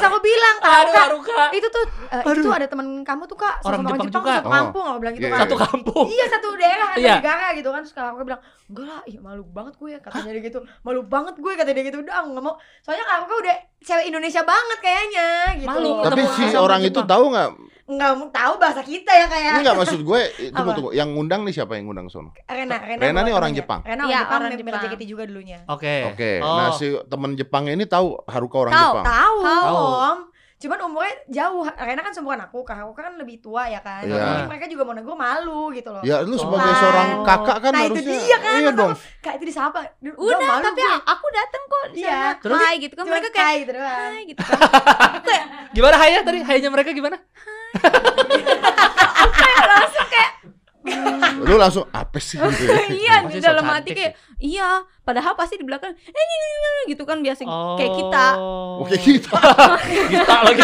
Terus 0.04 0.12
aku 0.12 0.20
bilang 0.20 0.56
Aduh, 0.60 0.92
kak, 0.92 1.08
kak 1.24 1.50
itu 1.54 1.68
tuh 1.70 1.84
eh, 2.10 2.22
itu 2.26 2.42
tuh 2.42 2.52
ada 2.52 2.68
temen 2.68 2.88
kamu 3.02 3.24
tuh 3.24 3.38
kak 3.38 3.56
Orang 3.62 3.80
sama 3.80 3.96
Jepang 3.96 4.10
juga. 4.12 4.34
satu 4.34 4.44
Oh. 4.44 4.54
kampung 4.54 4.84
aku 4.86 4.98
bilang 5.00 5.14
gitu 5.14 5.24
Iya, 5.24 5.32
kan 5.32 5.40
Satu 5.42 5.56
kampung. 5.58 6.06
Iya 6.06 6.26
satu 6.28 6.48
daerah 6.54 6.88
satu 6.90 7.00
Iya. 7.00 7.16
negara 7.18 7.48
gitu 7.54 7.70
kan 7.70 7.82
Terus 7.82 7.96
aku 7.96 8.24
bilang 8.24 8.42
Enggak 8.66 8.86
lah, 8.86 9.00
ih 9.06 9.18
malu 9.18 9.44
banget 9.46 9.74
gue 9.76 9.92
katanya 9.98 10.30
dia 10.30 10.44
gitu 10.44 10.60
Malu 10.82 11.02
banget 11.06 11.36
gue 11.36 11.52
kata 11.54 11.70
dia 11.70 11.84
gitu 11.84 11.98
Udah 12.00 12.16
aku 12.20 12.28
gak 12.32 12.44
mau 12.44 12.56
Soalnya 12.82 13.06
aku 13.08 13.24
kan 13.26 13.38
udah 13.40 13.56
cewek 13.80 14.06
Indonesia 14.06 14.42
banget 14.44 14.78
kayaknya 14.80 15.28
gitu 15.58 15.70
Malu 15.70 15.90
Tapi 16.02 16.22
si 16.30 16.44
orang 16.54 16.82
itu 16.82 16.92
Jepang. 16.94 17.08
tahu 17.10 17.24
nggak? 17.30 17.50
Nggak 17.84 18.12
mau 18.16 18.28
tahu 18.30 18.54
bahasa 18.56 18.80
kita 18.80 19.12
ya 19.12 19.28
kayak 19.28 19.60
Enggak 19.60 19.76
maksud 19.76 20.00
gue. 20.02 20.22
Tunggu 20.56 20.72
tunggu. 20.72 20.90
Yang 20.92 21.10
ngundang 21.12 21.42
nih 21.44 21.54
siapa 21.54 21.76
yang 21.76 21.86
ngundang 21.86 22.08
sono? 22.08 22.32
Rena 22.46 22.78
Rena, 22.78 23.02
Rena 23.02 23.20
nih 23.22 23.34
orang. 23.34 23.52
Jepang? 23.52 23.80
Rena 23.82 24.02
orang 24.02 24.10
Iya, 24.10 24.20
Jepang 24.22 24.40
orang 24.40 24.52
Jepang. 24.56 24.82
JKT 24.82 25.04
juga 25.04 25.24
dulunya 25.26 25.60
Oke. 25.68 25.96
Oke. 26.08 26.32
Oh. 26.40 26.56
Nah, 26.56 26.70
si 26.72 26.88
temen 27.04 27.32
Jepangnya 27.34 27.74
ini 27.74 27.84
tahu 27.84 28.16
Haruka 28.24 28.58
orang 28.62 28.72
Tahu 28.72 28.94
Jepang. 28.94 29.06
tahu 29.06 29.38
Tahu. 29.44 29.76
om 29.76 30.20
Cuman 30.56 30.80
umurnya 30.82 31.12
jauh 31.28 31.60
Rena 31.68 32.00
kan 32.00 32.16
seumuran 32.16 32.40
aku 32.40 32.64
Kak 32.64 32.80
aku 32.80 32.96
kan 32.96 33.20
lebih 33.20 33.36
tua 33.38 33.68
ya 33.68 33.78
kan 33.78 34.00
Iya. 34.02 34.16
Mungkin 34.16 34.48
mereka 34.48 34.66
juga 34.66 34.84
mau 34.84 34.96
negur 34.96 35.12
malu 35.14 35.68
gitu 35.70 35.92
loh 35.92 36.00
Ya 36.02 36.24
lu 36.24 36.34
sebagai 36.34 36.64
Oh. 36.66 36.80
seorang 36.80 37.08
kakak 37.22 37.58
kan 37.60 37.72
Nah, 37.74 37.84
itu 37.84 38.00
harusnya 38.00 38.16
dia 38.18 38.38
kan, 38.40 38.56
iya 38.56 38.72
dong. 38.72 38.92
Kak 39.20 39.34
itu 39.36 39.46
disapa 39.46 39.84
Udah 40.00 40.40
malu 40.40 40.64
tapi 40.64 40.80
gue. 40.80 40.96
aku 41.04 41.26
datang 41.30 41.64
kok 41.66 41.84
Iya. 41.92 42.22
Terus? 42.40 42.56
Hai 42.58 42.76
gitu 42.80 42.94
kan 42.94 43.04
Cuman 43.04 43.12
mereka 43.14 43.28
kayak 43.28 43.44
kayak 43.44 43.60
gitu 43.60 43.72
doang 43.76 43.92
hai 44.08 44.22
gitu 44.24 44.40
kan. 44.42 44.60
Gimana 45.76 45.96
Haya 45.98 46.18
tadi? 46.22 46.40
Hayanya 46.40 46.70
mereka 46.70 46.90
gimana? 46.92 47.18
Langsung 49.66 50.08
kayak 50.08 50.32
Lu 51.44 51.56
langsung 51.56 51.86
apa 51.90 52.18
sih 52.18 52.36
gitu 52.36 52.64
ya? 52.64 52.80
iya 53.02 53.16
di 53.26 53.40
dalam 53.40 53.64
hati 53.66 53.92
kayak 53.92 54.14
iya, 54.38 54.80
padahal 55.02 55.34
pasti 55.34 55.56
di 55.56 55.64
belakang 55.64 55.92
eh 55.92 56.12
ini, 56.14 56.34
ini, 56.38 56.48
ini, 56.54 56.82
gitu 56.90 57.04
kan 57.04 57.20
biasa 57.20 57.44
kayak 57.76 57.92
Oh. 57.92 57.98
kita. 57.98 58.26
Oke 58.80 58.96
kita. 59.06 59.32
kita 60.08 60.36
lagi. 60.42 60.64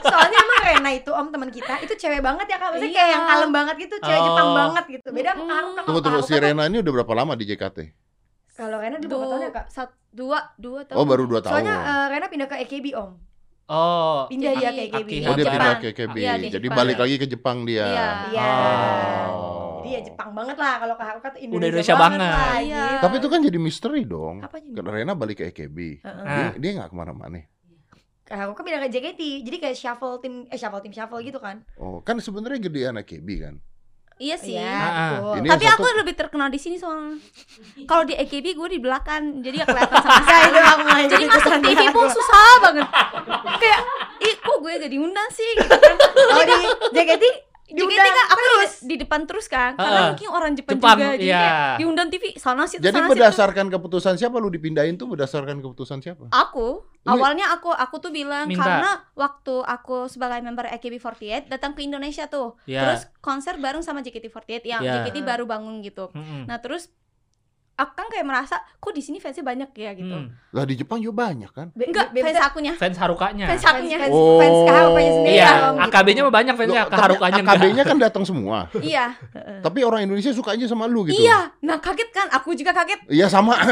Soalnya 0.00 0.38
emang 0.40 0.60
Rena 0.64 0.90
itu 0.92 1.10
om 1.10 1.26
teman 1.28 1.48
kita 1.48 1.78
itu 1.80 1.94
cewek 1.94 2.20
banget 2.20 2.46
ya 2.48 2.56
kak 2.56 2.70
Maksudnya 2.70 2.90
kayak 2.92 3.02
Iya. 3.04 3.14
yang 3.14 3.24
kalem 3.24 3.50
banget 3.52 3.74
gitu 3.78 3.94
Cewek 3.98 4.14
Oh. 4.16 4.26
Jepang 4.26 4.48
banget 4.52 4.84
gitu 4.90 5.08
Beda 5.10 5.30
sama. 5.32 5.42
Kak 5.42 5.54
Haruka. 5.54 5.80
Tunggu 5.84 6.00
tunggu 6.00 6.20
si 6.22 6.34
Rena 6.36 6.62
ini 6.64 6.76
udah 6.80 6.92
berapa 6.94 7.12
lama 7.14 7.32
di 7.34 7.44
JKT? 7.44 7.78
Kalau 8.52 8.76
Rena 8.78 8.96
dulu 8.96 9.10
berapa 9.12 9.26
tahun 9.28 9.42
ya 9.42 9.50
kak? 9.52 9.66
sat, 9.68 9.90
dua, 10.08 10.38
dua 10.56 10.80
tahun. 10.84 10.96
Oh 10.96 11.04
baru 11.04 11.22
2 11.24 11.38
tahun. 11.40 11.50
Soalnya 11.52 11.74
eh, 11.76 12.06
Rena 12.08 12.26
pindah 12.28 12.46
ke 12.46 12.56
EKB 12.62 12.86
om 12.94 13.10
Oh, 13.66 14.28
Pindah 14.28 14.52
dia 14.52 14.70
ke 14.70 14.82
AKB. 14.86 15.08
Oh 15.24 15.32
dia 15.32 15.40
Jepang. 15.40 15.54
pindah 15.54 15.74
ke 15.74 15.88
KKB. 15.90 16.16
Iya, 16.18 16.32
di 16.36 16.48
Jadi 16.50 16.66
Jepang. 16.66 16.76
balik 16.76 16.98
lagi 16.98 17.14
ke 17.16 17.26
Jepang 17.26 17.58
dia. 17.64 17.86
Iya. 17.86 18.08
Iya. 18.28 18.48
Oh. 19.26 19.80
Dia 19.80 20.00
Jepang 20.00 20.30
banget 20.32 20.56
lah 20.56 20.74
kalau 20.78 20.94
ke 20.94 21.04
Haruka 21.04 21.28
tuh 21.30 21.40
Indonesia, 21.40 21.56
Udah 21.56 21.68
Indonesia 21.70 21.94
banget. 21.96 22.18
lah, 22.20 22.56
Iya. 22.56 22.82
gitu. 22.84 22.96
Tapi 23.00 23.14
itu 23.16 23.28
kan 23.28 23.40
jadi 23.40 23.58
misteri 23.58 24.02
dong. 24.02 24.36
Karena 24.44 24.90
Rena 24.90 25.12
balik 25.14 25.36
ke 25.38 25.44
AKB. 25.46 25.78
Heeh. 25.98 26.24
Dia, 26.24 26.44
Ah. 26.46 26.52
dia 26.54 26.70
nggak 26.74 26.88
ke 26.88 26.94
mana-mana. 26.94 27.40
Ke 28.22 28.32
Haruka 28.34 28.60
pindah 28.60 28.80
ke 28.80 28.88
JKT. 28.90 29.20
Jadi 29.42 29.56
kayak 29.58 29.76
shuffle 29.76 30.16
tim 30.18 30.44
eh 30.44 30.56
shuffle 30.56 30.80
tim 30.80 30.92
shuffle 30.92 31.20
gitu 31.20 31.36
kan. 31.38 31.64
Oh, 31.76 32.00
kan 32.00 32.16
sebenarnya 32.18 32.56
gedean 32.58 32.96
AKB 32.96 33.28
kan. 33.38 33.54
Iya 34.14 34.36
sih. 34.38 34.54
Iya, 34.54 34.70
Ah, 34.70 34.92
ah. 35.18 35.36
Ini 35.36 35.48
Tapi 35.48 35.64
aku 35.66 35.82
satu- 35.84 35.98
lebih 35.98 36.14
terkenal 36.14 36.46
di 36.46 36.56
sini 36.56 36.78
soalnya. 36.78 37.18
Kalau 37.82 38.06
di 38.06 38.14
AKB 38.14 38.54
gue 38.54 38.68
di 38.70 38.78
belakang, 38.78 39.42
jadi 39.42 39.56
ya 39.58 39.66
kelihatan 39.66 39.96
sama 39.98 40.22
aku 40.70 40.82
mau 40.84 40.94
Jadi 40.94 41.10
jadi 41.10 41.24
masuk 41.26 41.52
TV 41.60 41.80
pun 41.90 42.06
susah 42.08 42.50
banget. 42.62 42.86
Kayak, 43.58 43.80
ih 44.20 44.34
kok 44.36 44.56
gue 44.56 44.70
gak 44.76 44.88
diundang 44.88 45.28
sih? 45.28 45.50
Gitu 45.56 45.66
kan. 45.74 45.96
Kalau 45.98 46.44
di 46.46 46.56
JKT 46.92 47.24
diundang 47.66 47.96
kan 48.04 48.26
aku 48.28 48.44
terus. 48.44 48.72
di, 48.76 48.86
di 48.86 48.96
depan 49.00 49.20
terus 49.24 49.46
kan, 49.46 49.72
karena 49.74 50.12
mungkin 50.12 50.28
orang 50.28 50.52
Jepang, 50.52 50.76
Jepang, 50.76 50.96
juga, 50.96 51.08
jadi 51.14 51.24
iya. 51.24 51.38
kayak 51.38 51.76
diundang 51.80 52.08
TV 52.08 52.24
sana 52.36 52.62
situ 52.64 52.80
Jadi 52.80 52.92
sana 52.92 53.06
situ. 53.06 53.12
berdasarkan 53.16 53.66
keputusan 53.68 54.14
siapa 54.14 54.36
lu 54.36 54.48
dipindahin 54.48 54.94
tuh 54.94 55.08
berdasarkan 55.08 55.58
keputusan 55.58 55.98
siapa? 55.98 56.28
Aku 56.28 56.84
Lu- 56.84 57.10
awalnya 57.10 57.48
aku 57.50 57.68
aku 57.68 57.96
tuh 57.98 58.10
bilang 58.10 58.44
Minta. 58.44 58.60
karena 58.60 58.90
waktu 59.14 59.54
aku 59.60 60.06
sebagai 60.06 60.40
member 60.40 60.68
AKB48 60.70 61.48
datang 61.48 61.72
ke 61.72 61.80
Indonesia 61.80 62.24
tuh, 62.26 62.60
Iya. 62.64 62.80
terus 62.80 63.00
konser 63.18 63.56
bareng 63.56 63.80
sama 63.80 64.00
JKT48 64.00 64.60
yang 64.64 64.80
Iya. 64.80 65.00
JKT 65.00 65.20
baru 65.20 65.44
bangun 65.44 65.80
gitu. 65.80 66.12
Mm-mm. 66.12 66.44
Nah 66.44 66.58
terus 66.58 66.92
aku 67.74 67.92
kan 67.92 68.06
kayak 68.06 68.22
merasa 68.22 68.56
kok 68.72 68.90
di 68.90 68.98
sini 68.98 69.18
fansnya 69.18 69.42
banyak 69.42 69.70
ya 69.72 69.90
gitu. 69.92 70.14
Hmm. 70.14 70.30
Lah 70.50 70.62
di 70.62 70.74
Jepang 70.74 70.98
juga 70.98 71.26
banyak 71.26 71.50
kan? 71.50 71.66
Be- 71.70 71.90
Enggak, 71.90 72.10
be- 72.10 72.22
fans 72.22 72.38
akunya. 72.38 72.72
Fans 72.72 72.94
Harukanya. 72.96 73.46
Fans 73.46 73.58
fans 73.60 73.74
akunya. 73.74 73.98
fans, 73.98 74.14
Oh. 74.14 74.38
fans 74.38 74.58
Harukanya 74.64 75.12
sendiri 75.12 75.34
Iya, 75.34 75.50
dong, 75.50 75.74
gitu. 75.74 75.84
AKB-nya 75.90 76.22
mah 76.22 76.34
banyak 76.34 76.54
fansnya, 76.54 76.82
Loh, 76.84 76.94
Harukanya 76.96 77.40
enggak. 77.40 77.56
AKB-nya 77.56 77.82
kan 77.84 77.96
datang 77.98 78.22
semua. 78.22 78.58
Iya, 78.76 79.04
Tapi 79.58 79.78
orang 79.82 80.00
Indonesia 80.02 80.30
suka 80.30 80.54
aja 80.54 80.64
sama 80.64 80.86
lu 80.86 81.02
gitu. 81.04 81.18
iya. 81.18 81.50
Nah 81.60 81.76
kaget 81.78 82.10
kan, 82.10 82.30
aku 82.30 82.54
juga 82.54 82.70
kaget. 82.70 83.02
Iya 83.06 83.26
sama. 83.26 83.58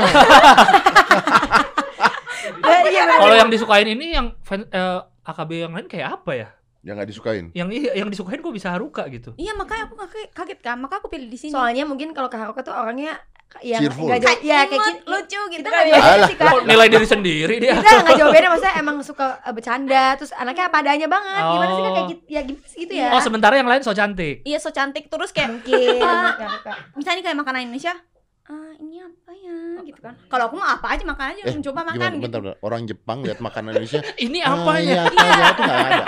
Iya. 2.82 3.02
Kalau 3.08 3.34
yang 3.34 3.48
disukain 3.48 3.86
ini 3.88 4.12
yang 4.12 4.34
fan, 4.42 4.66
eh, 4.66 4.98
AKB 5.22 5.50
yang 5.60 5.72
lain 5.72 5.86
kayak 5.86 6.08
apa 6.12 6.32
ya? 6.34 6.48
yang 6.82 6.98
nggak 6.98 7.14
disukain. 7.14 7.46
Yang 7.54 7.68
iya, 7.72 7.92
yang 7.94 8.10
disukain 8.10 8.42
kok 8.42 8.50
bisa 8.50 8.74
Haruka 8.74 9.06
gitu. 9.06 9.38
Iya 9.38 9.54
makanya 9.54 9.86
aku 9.86 9.94
kaget, 9.96 10.28
kaget 10.34 10.58
kan, 10.60 10.74
maka 10.76 10.98
aku 10.98 11.06
pilih 11.06 11.30
di 11.30 11.38
sini. 11.38 11.54
Soalnya 11.54 11.86
mungkin 11.86 12.10
kalau 12.10 12.26
ke 12.26 12.34
Haruka 12.34 12.66
tuh 12.66 12.74
orangnya 12.74 13.22
yang 13.60 13.80
Cheerful. 13.80 14.06
nggak 14.06 14.20
jauh, 14.20 14.38
ya 14.40 14.58
kayak 14.62 14.80
kita, 14.82 15.04
lucu 15.04 15.40
gitu 15.50 15.66
kan. 15.66 15.82
ya. 15.84 15.98
sih 16.24 16.34
kak. 16.34 16.48
Kok 16.48 16.62
nilai 16.64 16.86
diri 16.88 17.06
sendiri 17.06 17.54
dia? 17.58 17.74
Kita 17.74 18.00
nggak 18.00 18.16
jauh 18.16 18.30
beda, 18.30 18.46
maksudnya 18.48 18.74
emang 18.76 18.96
suka 19.00 19.26
eh, 19.38 19.52
bercanda, 19.52 20.04
terus 20.16 20.32
anaknya 20.32 20.64
apa 20.66 20.76
adanya 20.78 21.06
banget. 21.06 21.42
Gimana 21.44 21.70
sih 21.70 21.82
kak 21.82 21.92
kayak 21.92 22.06
gitu, 22.08 22.22
ya 22.26 22.40
gimana 22.42 22.66
sih 22.66 22.78
gitu 22.80 22.92
ya? 22.94 23.08
Oh, 23.10 23.20
sementara 23.20 23.54
yang 23.54 23.66
lain 23.66 23.80
so 23.80 23.92
cantik. 23.92 24.40
Iya 24.42 24.56
so 24.56 24.70
cantik 24.70 25.06
terus 25.06 25.30
kayak 25.30 25.52
mungkin. 25.52 26.00
Ah. 26.00 26.32
Haruka. 26.32 26.72
misalnya 26.98 27.20
kayak 27.20 27.36
makanan 27.36 27.60
Indonesia. 27.64 27.94
Ah 28.42 28.74
ini 28.76 28.98
apa 28.98 29.30
ya 29.32 29.54
gitu 29.80 30.00
kan. 30.00 30.18
Kalau 30.26 30.44
aku 30.46 30.54
mau 30.56 30.66
apa 30.66 30.86
aja 30.90 31.04
makan 31.04 31.26
aja, 31.30 31.42
Eh, 31.44 31.54
mencoba 31.54 31.80
makan 31.84 31.94
Gimana? 31.94 32.10
gitu. 32.12 32.24
Bentar, 32.24 32.40
bentar. 32.42 32.56
Orang 32.58 32.82
Jepang 32.84 33.18
lihat 33.22 33.38
makanan 33.38 33.70
Indonesia. 33.70 34.02
Ini 34.26 34.38
"Ah, 34.40 34.50
apa 34.56 34.72
iya, 34.76 34.94
ya? 34.94 35.02
apa 35.04 35.22
ya? 35.22 35.46
Itu 35.48 35.62
nggak 35.62 35.78
ada. 35.80 36.04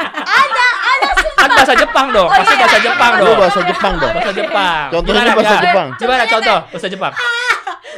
Kan 1.35 1.51
bahasa 1.51 1.75
Jepang 1.75 2.07
dong, 2.09 2.25
Oh, 2.25 2.33
pasti 2.33 2.51
iya. 2.51 2.61
bahasa 2.61 2.79
Jepang 2.81 3.12
Lu 3.12 3.25
dong. 3.25 3.37
bahasa 3.37 3.61
Jepang 3.62 3.95
dong. 3.95 4.12
Bahasa 4.12 4.33
Jepang. 4.33 4.85
Contohnya 4.90 5.21
Gimana, 5.21 5.37
bahasa? 5.37 5.57
Jepang. 5.61 5.88
Gimana 5.97 6.23
contoh 6.25 6.59
bahasa 6.69 6.88
Jepang? 6.88 7.12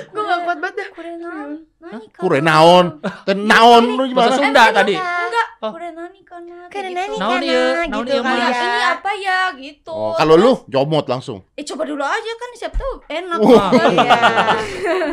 Gue 0.06 0.22
gak 0.22 0.40
kuat 0.44 0.58
banget 0.58 0.74
dah. 0.76 0.88
Kurenan, 0.92 1.48
nani 1.78 2.06
kana. 2.06 2.20
Kurenaon. 2.20 2.86
Tenaon 3.24 3.84
lu 3.88 4.02
Bahasa 4.08 4.36
gimana? 4.36 4.36
Sunda 4.36 4.64
tadi. 4.70 4.94
Enggak, 4.94 5.46
Oh. 5.56 5.72
kurenani 5.72 6.20
kana. 6.22 6.56
Kayak 6.68 6.84
kayak 6.84 6.90
nani 6.92 7.06
gitu. 7.06 7.16
Naon 7.16 7.32
kana, 7.32 7.46
ieu? 7.46 7.64
Naon 7.86 8.04
gitu 8.04 8.12
ieu, 8.12 8.22
kan 8.22 8.36
ya. 8.36 8.48
Ini 8.52 8.82
apa 8.92 9.10
ya 9.16 9.38
gitu. 9.56 9.90
Oh, 9.90 10.12
kalau 10.12 10.34
lu 10.36 10.52
jomot 10.66 11.04
langsung. 11.06 11.38
Eh 11.54 11.64
coba 11.64 11.82
dulu 11.82 12.04
aja 12.04 12.32
kan 12.34 12.50
siapa 12.54 12.76
tahu 12.76 12.92
enak. 13.08 13.38
Kan. 13.40 13.72
Iya. 13.96 14.20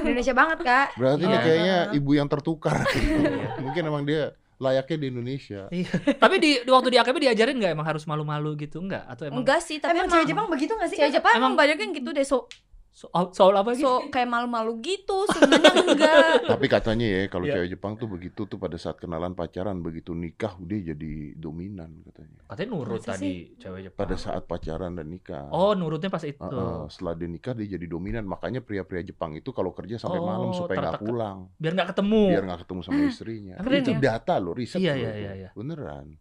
Indonesia 0.04 0.34
banget 0.34 0.58
kak. 0.62 0.88
Berarti 0.96 1.22
ini 1.22 1.32
Iya. 1.32 1.40
kayaknya 1.42 1.76
ibu 1.94 2.12
yang 2.12 2.28
tertukar. 2.28 2.84
Mungkin 3.64 3.82
emang 3.84 4.04
dia 4.04 4.36
layaknya 4.58 4.98
di 4.98 5.08
Indonesia. 5.10 5.62
Iya. 5.70 5.94
Tapi 6.24 6.36
di, 6.38 6.52
di 6.60 6.70
waktu 6.70 6.89
di 6.89 6.98
AKB 6.98 7.18
diajarin 7.20 7.56
nggak 7.58 7.72
emang 7.74 7.88
harus 7.88 8.04
malu-malu 8.04 8.54
gitu 8.56 8.82
enggak? 8.82 9.06
Atau 9.06 9.30
emang 9.30 9.42
Enggak 9.42 9.62
sih, 9.62 9.78
tapi 9.78 9.96
Emang 9.96 10.10
cewek 10.10 10.28
Jepang 10.28 10.48
begitu 10.50 10.74
gak 10.74 10.89
sih? 10.89 10.98
cewek 10.98 11.13
Jepang 11.13 11.34
emang 11.34 11.54
Emang- 11.54 11.60
banyak 11.60 11.78
yang 11.78 11.92
gitu 11.94 12.10
deh 12.10 12.24
so 12.24 12.46
so- 12.94 13.10
soal 13.32 13.52
apa 13.54 13.74
gitu? 13.74 13.84
so 13.84 14.06
kayak 14.08 14.26
malu-malu 14.26 14.78
gitu 14.80 15.26
sebenarnya 15.28 15.74
enggak. 15.84 16.24
Tapi 16.54 16.66
katanya 16.68 17.04
ya 17.04 17.22
kalau 17.26 17.44
Iya. 17.44 17.54
cewek 17.58 17.70
Jepang 17.74 17.94
tuh 17.96 18.06
begitu 18.06 18.46
tuh 18.46 18.56
pada 18.56 18.78
saat 18.78 18.96
kenalan 18.96 19.34
pacaran 19.34 19.82
begitu 19.82 20.14
nikah 20.14 20.54
dia 20.60 20.94
jadi 20.94 21.14
dominan 21.36 22.06
katanya. 22.06 22.40
Katanya 22.46 22.70
nurut 22.72 23.02
Masa 23.02 23.10
tadi 23.12 23.58
cewek 23.58 23.82
Jepang. 23.84 24.00
Pada 24.00 24.16
saat 24.16 24.44
pacaran 24.46 24.94
dan 24.94 25.08
nikah. 25.08 25.50
Oh, 25.50 25.74
nurutnya 25.74 26.08
pas 26.08 26.22
itu. 26.22 26.38
Heeh, 26.40 26.82
setelah 26.88 27.14
dia 27.14 27.28
nikah 27.28 27.52
dia 27.52 27.68
jadi 27.68 27.86
dominan. 27.86 28.24
Makanya 28.24 28.62
pria-pria 28.62 29.02
Jepang 29.02 29.34
itu 29.34 29.50
kalau 29.50 29.74
kerja 29.74 29.98
sampai 29.98 30.18
Oh, 30.18 30.26
malam 30.26 30.54
supaya 30.54 30.78
nggak 30.80 31.02
pulang, 31.02 31.50
Biar 31.58 31.74
nggak 31.74 31.90
ketemu. 31.92 32.24
biar 32.30 32.44
nggak 32.46 32.62
ketemu 32.62 32.80
sama 32.80 33.00
istrinya. 33.04 33.56
Keren 33.58 33.82
itu 33.82 33.92
ya? 33.92 34.00
data 34.14 34.34
loh, 34.38 34.54
riset 34.54 34.78
Iya, 34.78 34.94
iya, 34.94 35.12
iya, 35.14 35.32
iya. 35.36 35.50
Beneran. 35.52 36.14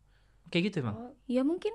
Kayak 0.48 0.64
gitu 0.68 0.76
emang. 0.80 0.96
Iya 1.26 1.42
mungkin. 1.42 1.72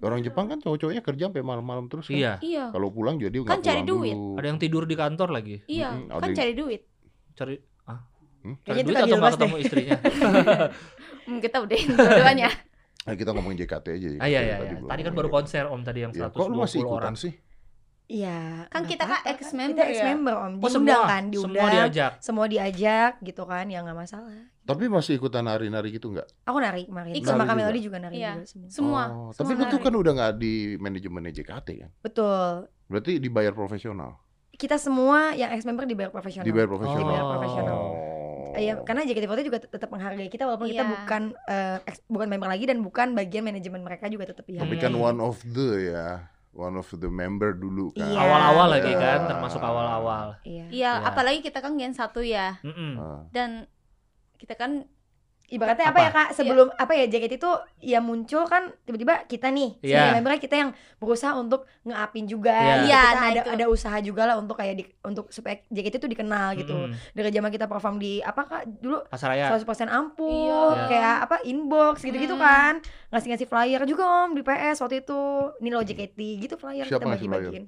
Orang 0.00 0.20
Jepang 0.20 0.46
kan 0.46 0.58
cowok-cowoknya 0.58 1.00
kerja 1.00 1.26
sampai 1.26 1.42
malam-malam 1.42 1.86
terus 1.86 2.06
kan. 2.06 2.14
Iya. 2.14 2.32
Iya. 2.38 2.64
Kalau 2.70 2.88
pulang 2.88 3.16
jadi 3.16 3.34
nggak 3.34 3.50
Kan 3.50 3.60
cari 3.60 3.74
pulang 3.76 3.88
duit. 3.88 4.14
dulu. 4.14 4.36
Ada 4.36 4.46
yang 4.46 4.58
tidur 4.58 4.82
di 4.84 4.94
kantor 4.94 5.28
lagi. 5.28 5.56
Iya, 5.64 5.88
ada 6.06 6.16
kan 6.16 6.28
yang- 6.28 6.38
cari 6.38 6.52
duit. 6.54 6.82
Cari 7.34 7.54
ah. 7.84 8.00
Hmm? 8.38 8.54
Cari 8.62 8.80
duit 8.80 8.94
atau 8.96 9.16
nggak 9.16 9.32
ketemu 9.34 9.56
istrinya? 9.58 9.96
Hmm, 11.20 11.38
kita 11.38 11.60
udah 11.60 11.76
dua-duanya. 11.76 12.48
Nah, 13.00 13.16
kita 13.16 13.32
ngomongin 13.32 13.56
JKT 13.58 13.86
aja. 13.90 14.08
ya. 14.10 14.18
ah 14.18 14.28
iya 14.28 14.40
iya 14.42 14.56
Tadi 14.58 14.64
iya. 14.66 14.80
Tadi 14.84 15.00
kan 15.00 15.08
ngomongin 15.08 15.12
baru 15.16 15.28
konser 15.30 15.64
Om 15.64 15.80
tadi 15.80 15.98
yang 15.98 16.12
Ya, 16.12 16.28
120 16.28 16.32
kok 16.34 16.44
lu 16.46 16.56
masih 16.58 16.78
ikutan 16.78 16.92
orang. 16.98 17.16
sih? 17.16 17.32
Iya. 18.06 18.38
Kan 18.66 18.82
kita 18.84 19.04
kan 19.04 19.20
apa-apa, 19.20 19.30
ex-member 19.30 19.72
Kita 19.74 19.84
ya. 19.84 19.92
ex-member 19.94 20.34
om. 20.34 20.44
Oh 20.44 20.48
Diundang 20.58 20.72
semua, 20.72 20.98
kan, 21.06 21.22
diundang. 21.26 21.44
semua 21.54 21.68
diajak. 21.70 22.12
Semua 22.20 22.46
diajak 22.46 23.12
gitu 23.22 23.42
kan, 23.44 23.64
ya 23.66 23.78
nggak 23.80 23.96
masalah. 23.98 24.40
Tapi 24.68 24.84
masih 24.86 25.16
ikutan 25.16 25.40
nari-nari 25.42 25.88
gitu 25.90 26.12
nggak? 26.12 26.28
Aku 26.44 26.58
nari 26.58 26.84
kemarin. 26.84 27.10
Ikut. 27.10 27.24
Sama 27.26 27.42
Kamelody 27.42 27.80
juga? 27.80 27.96
juga 27.96 27.98
nari 28.04 28.14
Iya. 28.14 28.32
juga 28.34 28.44
semua. 28.46 28.68
Semua. 28.68 29.02
Oh, 29.08 29.30
tapi 29.32 29.48
semua 29.50 29.58
lu 29.58 29.64
tuh 29.66 29.72
nari. 29.74 29.86
kan 29.86 29.94
udah 29.94 30.12
nggak 30.14 30.32
di 30.36 30.52
manajemennya 30.76 31.32
JKT 31.34 31.68
kan? 31.78 31.90
Betul. 31.98 32.50
Berarti 32.86 33.12
dibayar 33.16 33.52
profesional. 33.52 34.20
Kita 34.50 34.76
semua 34.76 35.32
yang 35.32 35.48
ex-member 35.50 35.84
dibayar 35.84 36.10
profesional. 36.10 36.44
Dibayar 36.44 36.68
profesional. 36.68 37.00
Dibayar 37.02 37.24
profesional. 37.30 37.78
Oh. 37.80 38.06
Iya, 38.50 38.74
karena 38.82 39.02
JKT48 39.02 39.42
juga 39.42 39.58
tet- 39.58 39.70
tetap 39.70 39.88
menghargai 39.88 40.26
kita 40.26 40.42
walaupun 40.42 40.66
kita 40.66 40.82
Iya. 40.82 40.90
bukan 40.90 41.22
eh, 41.46 41.78
ex- 41.86 42.04
bukan 42.06 42.26
member 42.26 42.48
lagi 42.48 42.64
dan 42.64 42.78
bukan 42.80 43.14
bagian 43.14 43.40
manajemen 43.42 43.80
mereka 43.80 44.04
juga 44.06 44.26
tetap 44.26 44.42
Tapi 44.42 44.52
dihargai. 44.52 44.82
kan 44.82 44.92
one 44.92 45.18
of 45.18 45.38
the 45.46 45.70
ya, 45.88 46.08
one 46.50 46.74
of 46.74 46.88
the 46.90 47.06
member 47.06 47.54
dulu 47.54 47.88
kan. 47.92 48.04
Iya. 48.04 48.18
Awal-awal 48.18 48.66
lagi 48.72 48.90
Iya. 48.90 48.98
kan, 48.98 49.18
termasuk 49.30 49.60
awal-awal. 49.60 50.26
Iya. 50.42 50.64
Iya, 50.66 50.92
Iya. 50.92 51.06
apalagi 51.06 51.38
kita 51.40 51.58
kan 51.58 51.72
gen 51.72 51.94
satu 51.94 52.18
ya. 52.18 52.58
Mm-mm. 52.60 52.92
Ah. 52.96 53.20
Dan 53.30 53.70
kita 54.38 54.54
kan 54.54 54.86
Ibaratnya 55.48 55.88
apa, 55.88 55.96
Apa? 55.96 56.04
ya 56.04 56.10
kak? 56.12 56.28
Sebelum 56.36 56.68
apa 56.68 56.92
ya 56.92 57.08
JKT 57.08 57.40
itu 57.40 57.52
ya 57.80 58.04
muncul 58.04 58.44
kan 58.44 58.68
tiba-tiba 58.84 59.24
kita 59.24 59.48
nih 59.48 59.80
Iya. 59.80 59.96
sebagai 59.96 60.14
membernya 60.20 60.40
kita 60.44 60.56
yang 60.60 60.70
berusaha 61.00 61.32
untuk 61.32 61.64
ngeapin 61.88 62.28
juga. 62.28 62.52
Iya. 62.52 62.68
Gitu. 62.76 62.84
Iya, 62.84 63.00
Kita 63.00 63.16
nah 63.16 63.24
ada 63.24 63.40
itu. 63.40 63.50
ada 63.56 63.64
usaha 63.72 63.96
juga 64.04 64.22
lah 64.28 64.36
untuk 64.36 64.60
kayak 64.60 64.74
di, 64.76 64.84
untuk 65.00 65.32
supaya 65.32 65.56
JKT 65.64 66.04
itu 66.04 66.08
dikenal 66.12 66.52
gitu. 66.52 66.76
Mm-mm. 66.76 66.92
Dari 67.16 67.32
zaman 67.32 67.48
kita 67.48 67.64
perform 67.64 67.96
di 67.96 68.20
apa 68.20 68.44
kak 68.44 68.62
dulu 68.76 69.08
Pasaraya. 69.08 69.48
100% 69.48 69.88
ampuh, 69.88 70.76
Iya. 70.76 70.84
kayak 70.84 71.16
apa 71.24 71.36
inbox 71.42 72.04
gitu-gitu 72.04 72.36
Hmm. 72.36 72.44
kan. 72.44 72.72
Ngasih-ngasih 73.08 73.48
flyer 73.48 73.80
juga 73.88 74.04
om 74.04 74.36
di 74.36 74.44
PS 74.44 74.84
waktu 74.84 75.00
itu. 75.00 75.20
Ini 75.56 75.68
loh 75.72 75.80
JKT 75.80 76.18
gitu 76.44 76.60
flyer 76.60 76.84
Siapa 76.84 77.00
kita 77.00 77.08
ngasih 77.08 77.24
bagi-bagiin. 77.26 77.64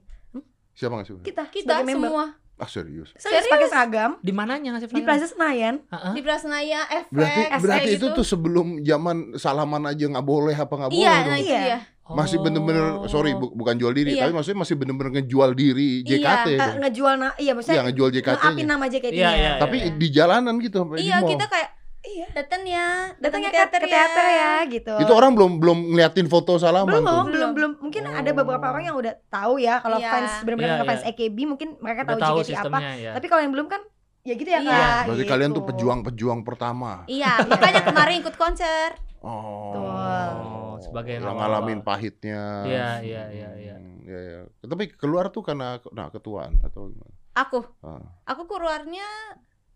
Siapa 0.71 0.93
nggak 0.95 1.07
sih? 1.07 1.17
Kita, 1.25 1.43
kita 1.49 1.81
sebagai 1.81 1.89
member. 1.89 2.09
semua 2.13 2.25
Ah 2.61 2.69
serius. 2.69 3.17
Serius 3.17 3.49
pakai 3.49 3.67
seragam 3.67 4.21
Di 4.21 4.31
mananya 4.31 4.77
ngasih 4.77 4.87
di 4.87 4.93
flyer? 4.95 5.07
Plaza 5.07 5.27
Senayan. 5.27 5.75
Heeh. 5.83 6.13
di 6.13 6.21
Prasnaya, 6.21 6.81
FP, 6.87 7.09
Berarti 7.11 7.41
berarti 7.59 7.91
itu 7.91 8.07
gitu. 8.07 8.15
tuh 8.15 8.27
sebelum 8.27 8.67
zaman 8.81 9.17
salaman 9.35 9.83
aja 9.87 10.05
nggak 10.07 10.23
boleh 10.23 10.53
apa 10.53 10.69
nggak 10.71 10.91
boleh 10.91 11.01
Iya, 11.01 11.15
dong. 11.15 11.25
nah 11.25 11.37
itu 11.37 11.49
Iya. 11.49 11.63
dia. 11.65 11.79
Masih 12.11 12.37
bener-bener 12.37 12.85
sorry 13.07 13.33
bu- 13.33 13.55
bukan 13.55 13.75
jual 13.75 13.91
diri, 13.91 14.13
Iya. 14.13 14.27
tapi 14.27 14.35
maksudnya 14.35 14.59
masih 14.61 14.75
bener-bener 14.75 15.11
ngejual 15.17 15.51
diri 15.53 16.03
Iya, 16.03 16.09
JKT 16.11 16.47
Eh, 16.49 16.59
dong. 16.59 16.77
ngejual 16.83 17.15
na 17.15 17.29
iya 17.31 17.33
Iya 17.41 17.53
maksudnya 17.55 17.83
ngejual 17.83 18.09
ngeapin 18.11 18.35
JKT-nya. 18.37 18.65
nama 18.67 18.85
JKT-nya. 18.85 19.15
Iya, 19.17 19.31
iya, 19.33 19.53
Tapi 19.57 19.77
iya. 19.79 19.91
di 19.95 20.07
jalanan 20.11 20.55
gitu 20.59 20.77
sampai 20.77 20.97
di 20.97 21.07
Iya, 21.07 21.17
mall. 21.17 21.31
kita 21.31 21.47
kayak 21.47 21.69
Iya. 22.01 22.33
datang 22.33 22.65
ya, 22.65 23.13
datang 23.15 23.45
Datangnya 23.45 23.51
ke 23.51 23.57
teater, 23.61 23.81
ke, 23.81 23.89
teater 23.89 24.25
ya 24.27 24.53
gitu. 24.67 24.95
Itu 24.97 25.13
orang 25.13 25.37
belum 25.37 25.61
belum 25.61 25.79
ngeliatin 25.93 26.27
foto 26.27 26.57
salaman 26.57 26.89
belum, 26.91 27.05
tuh. 27.05 27.23
belum, 27.29 27.51
belum. 27.53 27.73
Mungkin 27.79 28.03
ada 28.05 28.31
beberapa 28.33 28.67
orang 28.67 28.85
yang 28.85 28.97
udah 28.97 29.13
tahu 29.29 29.61
ya 29.61 29.79
kalau 29.79 30.01
Iya. 30.01 30.09
fans 30.09 30.33
benar-benar 30.41 30.71
Iya, 30.75 30.85
fans 30.87 31.03
iya. 31.03 31.13
AKB 31.13 31.39
mungkin 31.45 31.69
mereka 31.77 32.01
Udah 32.03 32.13
tahu 32.17 32.21
tahu 32.23 32.39
JKT 32.43 32.67
apa. 32.67 32.79
ya. 32.97 33.13
Tapi 33.13 33.27
kalau 33.29 33.43
yang 33.43 33.53
belum 33.53 33.69
kan 33.69 33.81
ya 34.21 34.33
gitu 34.33 34.49
ya 34.49 34.61
Iya. 34.61 34.73
Kak. 34.73 35.03
Berarti 35.07 35.21
gitu. 35.21 35.33
kalian 35.33 35.51
tuh 35.51 35.65
pejuang-pejuang 35.67 36.41
pertama. 36.41 36.93
Iya, 37.05 37.33
makanya 37.53 37.83
kemarin 37.85 38.15
ikut 38.19 38.35
konser. 38.35 38.89
Oh. 39.21 39.77
Oh, 39.77 40.73
sebagai 40.81 41.21
yang 41.21 41.37
ngalamin 41.37 41.85
pahitnya. 41.85 42.65
Iya, 42.65 42.89
iya, 43.03 43.23
iya, 43.29 43.49
iya. 43.55 43.75
Hmm, 43.77 44.01
iya, 44.01 44.19
iya. 44.19 44.41
Tapi 44.59 44.89
keluar 44.91 45.29
tuh 45.29 45.45
karena 45.45 45.77
nah 45.91 46.09
ketuaan 46.09 46.57
atau 46.61 46.89
gimana? 46.89 47.13
Aku, 47.37 47.61
Ah. 47.81 48.01
aku 48.25 48.49
keluarnya 48.49 49.05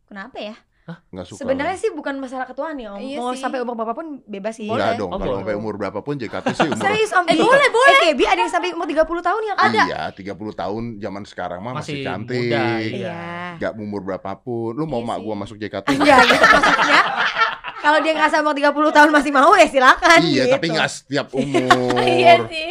kenapa 0.04 0.40
ya? 0.42 0.56
Nggak 0.84 1.26
suka. 1.26 1.40
Sebenarnya 1.40 1.76
sih 1.76 1.88
bukan 1.90 2.20
masalah 2.20 2.44
ketuaan 2.44 2.76
ya, 2.76 2.92
Om. 2.92 3.00
Iya 3.00 3.16
Mau 3.16 3.32
sih. 3.32 3.40
sampai 3.40 3.58
umur 3.58 3.72
berapapun 3.74 4.20
bebas 4.22 4.52
sih. 4.52 4.68
Enggak 4.68 4.84
Boleh. 4.86 5.00
dong, 5.00 5.10
Oh, 5.10 5.18
kalau 5.18 5.36
sampai 5.40 5.56
umur 5.56 5.74
berapapun 5.74 6.14
JKT 6.14 6.46
sih 6.50 6.68
umur 6.68 6.84
Serius 6.84 7.10
Om? 7.10 7.24
Eh, 7.24 7.36
boleh, 7.38 7.68
boleh. 7.70 7.96
AKB 8.04 8.20
ada 8.22 8.40
yang 8.40 8.52
sampai 8.52 8.68
umur 8.70 8.84
30 8.84 9.00
tahun 9.22 9.42
ya 9.42 9.54
kan? 9.54 9.70
Iya, 9.72 10.02
30 10.12 10.52
tahun 10.52 10.82
zaman 10.98 11.22
sekarang 11.24 11.58
mah 11.58 11.72
masih, 11.74 11.94
Masih 11.94 12.04
cantik. 12.04 12.36
muda, 12.46 12.64
iya. 12.76 12.92
Iya. 13.00 13.16
Gak 13.58 13.72
umur 13.74 14.00
berapapun. 14.02 14.70
Lu 14.72 14.84
mau 14.84 14.98
Iya 14.98 15.06
mak 15.06 15.16
sih. 15.16 15.24
gua 15.24 15.34
masuk 15.34 15.56
JKT? 15.56 15.86
Enggak 15.90 16.20
gitu 16.22 16.44
maksudnya. 16.44 17.00
Kalau 17.80 17.98
dia 18.00 18.12
nggak 18.12 18.30
umur 18.34 18.54
30 18.54 18.92
tahun 18.92 19.10
masih 19.10 19.30
mau 19.30 19.52
ya 19.54 19.66
silakan 19.66 20.18
iya, 20.20 20.44
gitu. 20.44 20.52
tapi 20.52 20.66
nggak 20.68 20.90
setiap 20.90 21.26
umur. 21.38 21.96
Iya 21.98 22.44
sih. 22.44 22.70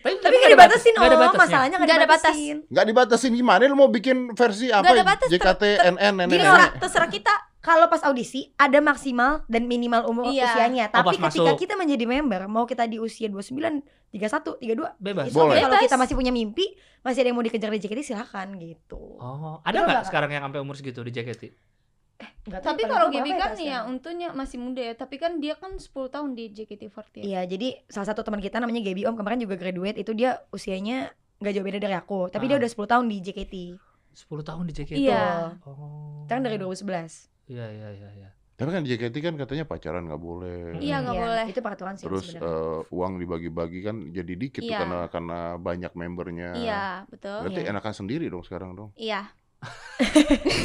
Tapi 0.00 0.16
nggak 0.16 0.32
nggak 0.32 0.40
ada 0.40 0.48
dibatasin 0.50 0.94
ada 0.96 1.04
Om, 1.04 1.20
batasnya. 1.22 1.36
masalahnya 1.38 1.76
nggak 1.76 1.84
Nggak 1.86 1.98
ada 1.98 2.08
batas. 2.08 2.32
dibatasin. 2.32 2.56
Nggak 2.66 2.86
dibatasin 2.88 3.32
gimana? 3.34 3.62
Lu 3.64 3.76
mau 3.76 3.88
bikin 3.88 4.16
versi 4.32 4.72
apa? 4.72 4.88
Ada 4.88 5.28
JKT, 5.28 5.62
NN, 5.90 6.14
nenek, 6.14 6.32
Gini, 6.34 6.46
orang- 6.46 6.72
Terserah 6.78 7.08
kita. 7.10 7.34
Kalau 7.60 7.86
pas 7.86 8.00
audisi 8.02 8.56
ada 8.56 8.80
maksimal 8.80 9.44
dan 9.46 9.64
minimal 9.64 10.08
umur 10.08 10.24
Iya. 10.26 10.48
usianya. 10.48 10.84
Oh, 10.88 11.04
Tapi 11.04 11.06
pas 11.14 11.28
ketika 11.28 11.44
masuk. 11.46 11.60
kita 11.60 11.74
menjadi 11.76 12.04
member, 12.04 12.40
mau 12.46 12.64
kita 12.64 12.84
di 12.84 12.96
usia 12.96 13.28
29, 13.28 13.84
31, 14.10 14.56
32, 14.56 14.96
Bebas. 14.96 15.28
it's 15.28 15.36
Boleh. 15.36 15.54
okay. 15.54 15.62
Kalau 15.62 15.76
kita 15.78 15.96
masih 15.96 16.14
punya 16.16 16.30
mimpi, 16.30 16.72
masih 17.00 17.20
ada 17.20 17.28
yang 17.28 17.36
mau 17.36 17.44
dikejar 17.44 17.68
di 17.68 17.78
JKT 17.78 18.00
silahkan 18.02 18.48
gitu. 18.54 18.96
Oh, 19.14 19.60
ada 19.60 19.76
nggak 19.78 20.04
sekarang 20.04 20.30
yang 20.30 20.42
sampai 20.42 20.58
umur 20.58 20.72
segitu 20.74 21.00
di 21.00 21.12
JKT? 21.12 21.52
Tahu 22.42 22.60
Tapi 22.62 22.82
kalau 22.84 23.08
berapa 23.08 23.32
kan 23.34 23.52
Kak, 23.52 23.60
ya 23.60 23.78
untungnya 23.82 24.28
masih 24.30 24.56
muda 24.56 24.80
ya. 24.82 24.92
Tapi 24.92 25.16
kan 25.16 25.36
dia 25.38 25.52
kan 25.54 25.76
10 25.76 25.88
tahun 26.10 26.32
di 26.32 26.48
JKT48. 26.50 27.20
Iya, 27.22 27.44
jadi 27.44 27.80
salah 27.86 28.08
satu 28.08 28.20
teman 28.20 28.40
kita 28.40 28.56
namanya 28.56 28.80
Gaby 28.82 29.04
Om 29.04 29.16
kemarin 29.16 29.38
juga 29.38 29.56
graduate 29.56 29.96
itu 29.96 30.12
dia 30.12 30.40
usianya 30.48 31.12
nggak 31.38 31.52
jauh 31.54 31.64
beda 31.64 31.78
dari 31.78 31.92
aku, 31.94 32.28
tapi 32.28 32.44
dia 32.46 32.56
Ah. 32.56 32.60
udah 32.60 32.68
10 32.70 32.84
tahun 32.86 33.04
di 33.06 33.16
JKT. 33.22 33.54
10 34.12 34.42
tahun 34.42 34.64
di 34.64 34.72
JKT. 34.74 35.00
Iya. 35.02 35.56
Oh. 35.62 36.24
Kan 36.26 36.40
dari 36.40 36.56
2011. 36.56 37.29
Iya, 37.50 37.66
iya, 37.68 37.88
iya, 37.92 38.08
iya. 38.16 38.30
Tapi 38.54 38.70
kan 38.70 38.84
JKT 38.84 39.16
kan 39.18 39.34
katanya 39.34 39.64
pacaran 39.64 40.04
nggak 40.04 40.20
boleh. 40.20 40.76
Iya, 40.78 41.00
nggak 41.00 41.16
Iya, 41.16 41.22
boleh. 41.24 41.44
Itu 41.48 41.60
peraturan 41.60 41.96
sih 41.96 42.04
Terus 42.04 42.36
eh, 42.36 42.78
uang 42.86 43.16
dibagi-bagi 43.16 43.80
kan 43.80 43.96
jadi 44.10 44.32
dikit 44.32 44.60
tuh 44.60 44.68
Iya. 44.68 44.78
karena 44.78 45.00
karena 45.08 45.38
banyak 45.56 45.92
membernya. 45.92 46.50
Iya, 46.54 46.82
betul. 47.08 47.40
Berarti 47.42 47.60
Iya. 47.60 47.70
enakan 47.72 47.94
sendiri 47.96 48.28
dong 48.28 48.44
sekarang 48.44 48.76
dong. 48.76 48.92
Iya. 48.94 49.32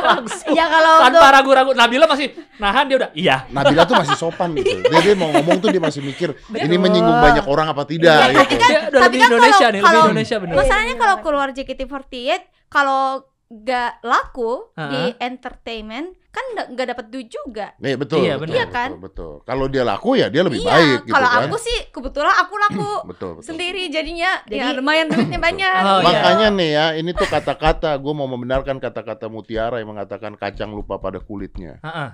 Langsung. 0.00 0.50
Ya 0.50 0.66
kalau 0.66 0.92
untuk 1.00 1.18
Tanpa 1.18 1.26
ragu-ragu. 1.32 1.70
Nabila 1.74 2.06
masih 2.06 2.28
nahan 2.56 2.84
dia 2.86 2.96
udah. 2.96 3.10
Iya. 3.12 3.36
Nabila 3.48 3.82
tuh 3.82 3.96
masih 3.96 4.14
sopan 4.14 4.54
gitu. 4.54 4.78
Dia, 4.90 5.00
dia 5.00 5.14
mau 5.14 5.30
ngomong 5.30 5.58
tuh 5.58 5.68
dia 5.68 5.80
masih 5.80 6.00
mikir 6.00 6.34
ini 6.48 6.54
Betul. 6.70 6.78
menyinggung 6.80 7.18
banyak 7.20 7.44
orang 7.46 7.66
apa 7.68 7.82
tidak 7.82 8.14
Iya, 8.30 8.42
gitu. 8.42 8.54
Dia 8.58 8.78
udah 8.84 9.00
Tapi 9.00 9.06
lebih 9.08 9.18
kan 9.18 9.28
Indonesia 9.28 9.58
kalau- 9.58 9.70
nih, 9.70 9.80
lebih 9.80 9.86
kalau- 9.88 10.06
Indonesia 10.06 10.36
bener. 10.38 10.54
Masalahnya 10.56 10.94
kalau 10.96 11.16
keluar 11.20 11.48
JKT48 11.50 12.40
kalau 12.68 13.02
gak 13.48 14.04
laku 14.04 14.68
di 14.76 15.08
Ha-ha. 15.08 15.24
entertainment 15.24 16.12
kan 16.28 16.44
nggak 16.54 16.66
nggak 16.70 16.86
dapat 16.92 17.06
duit 17.08 17.26
juga. 17.26 17.72
Nih 17.80 17.96
betul. 17.96 18.20
Iya, 18.20 18.36
betul, 18.36 18.44
benar. 18.44 18.54
Iya 18.54 18.66
kan? 18.68 18.90
Betul, 18.92 19.02
betul. 19.02 19.32
Kalau 19.42 19.66
dia 19.66 19.82
laku 19.82 20.10
ya 20.14 20.28
dia 20.28 20.44
lebih 20.44 20.60
iya, 20.60 20.68
baik 20.70 20.98
gitu 21.02 21.14
kalau 21.16 21.28
kan. 21.32 21.40
aku 21.48 21.56
sih 21.58 21.78
kebetulan 21.88 22.34
aku 22.36 22.54
laku 22.54 22.90
betul, 23.10 23.30
betul. 23.40 23.46
sendiri 23.48 23.82
jadinya 23.88 24.30
Jadi- 24.44 24.60
ya 24.60 24.66
lumayan 24.76 25.06
duitnya 25.10 25.40
banyak. 25.40 25.72
Oh, 25.74 25.98
iya. 25.98 26.04
Makanya 26.04 26.48
nih 26.52 26.70
ya, 26.70 26.86
ini 26.94 27.10
tuh 27.10 27.26
kata-kata 27.26 27.90
gue 27.96 28.12
mau 28.12 28.28
membenarkan 28.28 28.76
kata-kata 28.78 29.26
Mutiara 29.26 29.80
yang 29.80 29.90
mengatakan 29.90 30.36
kacang 30.36 30.70
lupa 30.70 31.00
pada 31.00 31.18
kulitnya. 31.18 31.80
Heeh. 31.80 32.08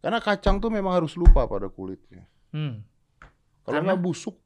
Karena 0.00 0.22
kacang 0.22 0.62
tuh 0.62 0.70
memang 0.70 0.94
harus 0.94 1.18
lupa 1.18 1.44
pada 1.44 1.66
kulitnya. 1.66 2.24
Hmm. 2.54 2.86
Kalau 3.66 3.82
nggak 3.82 3.98
busuk, 3.98 4.38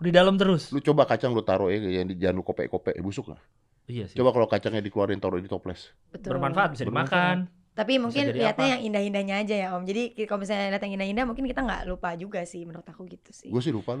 Di 0.00 0.08
dalam 0.08 0.40
terus. 0.40 0.72
lu 0.72 0.80
coba 0.80 1.04
kacang 1.04 1.36
lu 1.36 1.44
taruh 1.44 1.68
ya 1.68 1.76
yang 1.78 2.08
di 2.08 2.16
jangan 2.16 2.40
lu 2.40 2.42
kopek-kopek, 2.42 2.96
busuk 2.98 3.28
nggak? 3.28 3.42
Iya 3.86 4.04
sih. 4.10 4.16
Coba 4.18 4.34
kalau 4.34 4.46
kacangnya 4.50 4.82
dikeluarin 4.82 5.22
taruh 5.22 5.38
di 5.38 5.46
toples. 5.46 5.94
betul. 6.10 6.34
Bermanfaat 6.34 6.74
bisa 6.74 6.82
dimakan. 6.82 7.46
Tapi 7.76 8.00
mungkin 8.00 8.32
lihatnya 8.32 8.80
yang 8.80 8.82
indah-indahnya 8.88 9.34
aja 9.44 9.54
ya 9.54 9.68
Om. 9.76 9.84
Jadi 9.84 10.16
kalau 10.24 10.40
misalnya 10.40 10.72
lihat 10.72 10.82
yang 10.88 10.96
indah-indah 10.96 11.24
mungkin 11.28 11.44
kita 11.44 11.60
nggak 11.60 11.84
lupa 11.84 12.16
juga 12.16 12.40
sih 12.48 12.64
menurut 12.64 12.88
aku 12.88 13.04
gitu 13.04 13.30
sih. 13.36 13.52
Gue 13.52 13.60
sih 13.60 13.68
lupa 13.68 14.00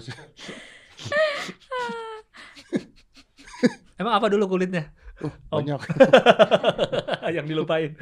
sih. 0.00 0.16
Emang 4.00 4.16
apa 4.16 4.32
dulu 4.32 4.56
kulitnya? 4.56 4.88
Om. 5.20 5.28
banyak, 5.52 5.80
yang 7.38 7.46
dilupain. 7.46 7.94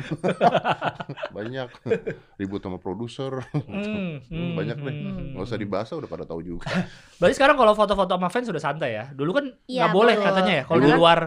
banyak. 1.36 1.68
Ribut 2.36 2.60
sama 2.60 2.78
produser. 2.78 3.42
Hmm, 3.52 4.22
hmm, 4.22 4.50
Banyak 4.54 4.76
deh. 4.78 4.94
hmm. 4.94 5.34
Nggak 5.34 5.44
usah 5.44 5.58
dibahas 5.58 5.88
udah 5.90 6.06
pada 6.06 6.24
tahu 6.24 6.40
juga. 6.42 6.68
Berarti 7.18 7.34
sekarang 7.34 7.56
kalau 7.56 7.72
foto-foto 7.72 8.10
sama 8.10 8.28
fans 8.28 8.46
sudah 8.46 8.62
santai 8.62 8.90
ya. 8.94 9.04
Dulu 9.10 9.30
kan 9.32 9.44
Iya, 9.64 9.86
nggak 9.86 9.94
boleh 9.94 10.14
betul. 10.14 10.26
katanya 10.26 10.52
ya. 10.54 10.64
Kalau 10.64 10.78
di 10.78 10.86
Dulu- 10.86 10.98
luar 10.98 11.18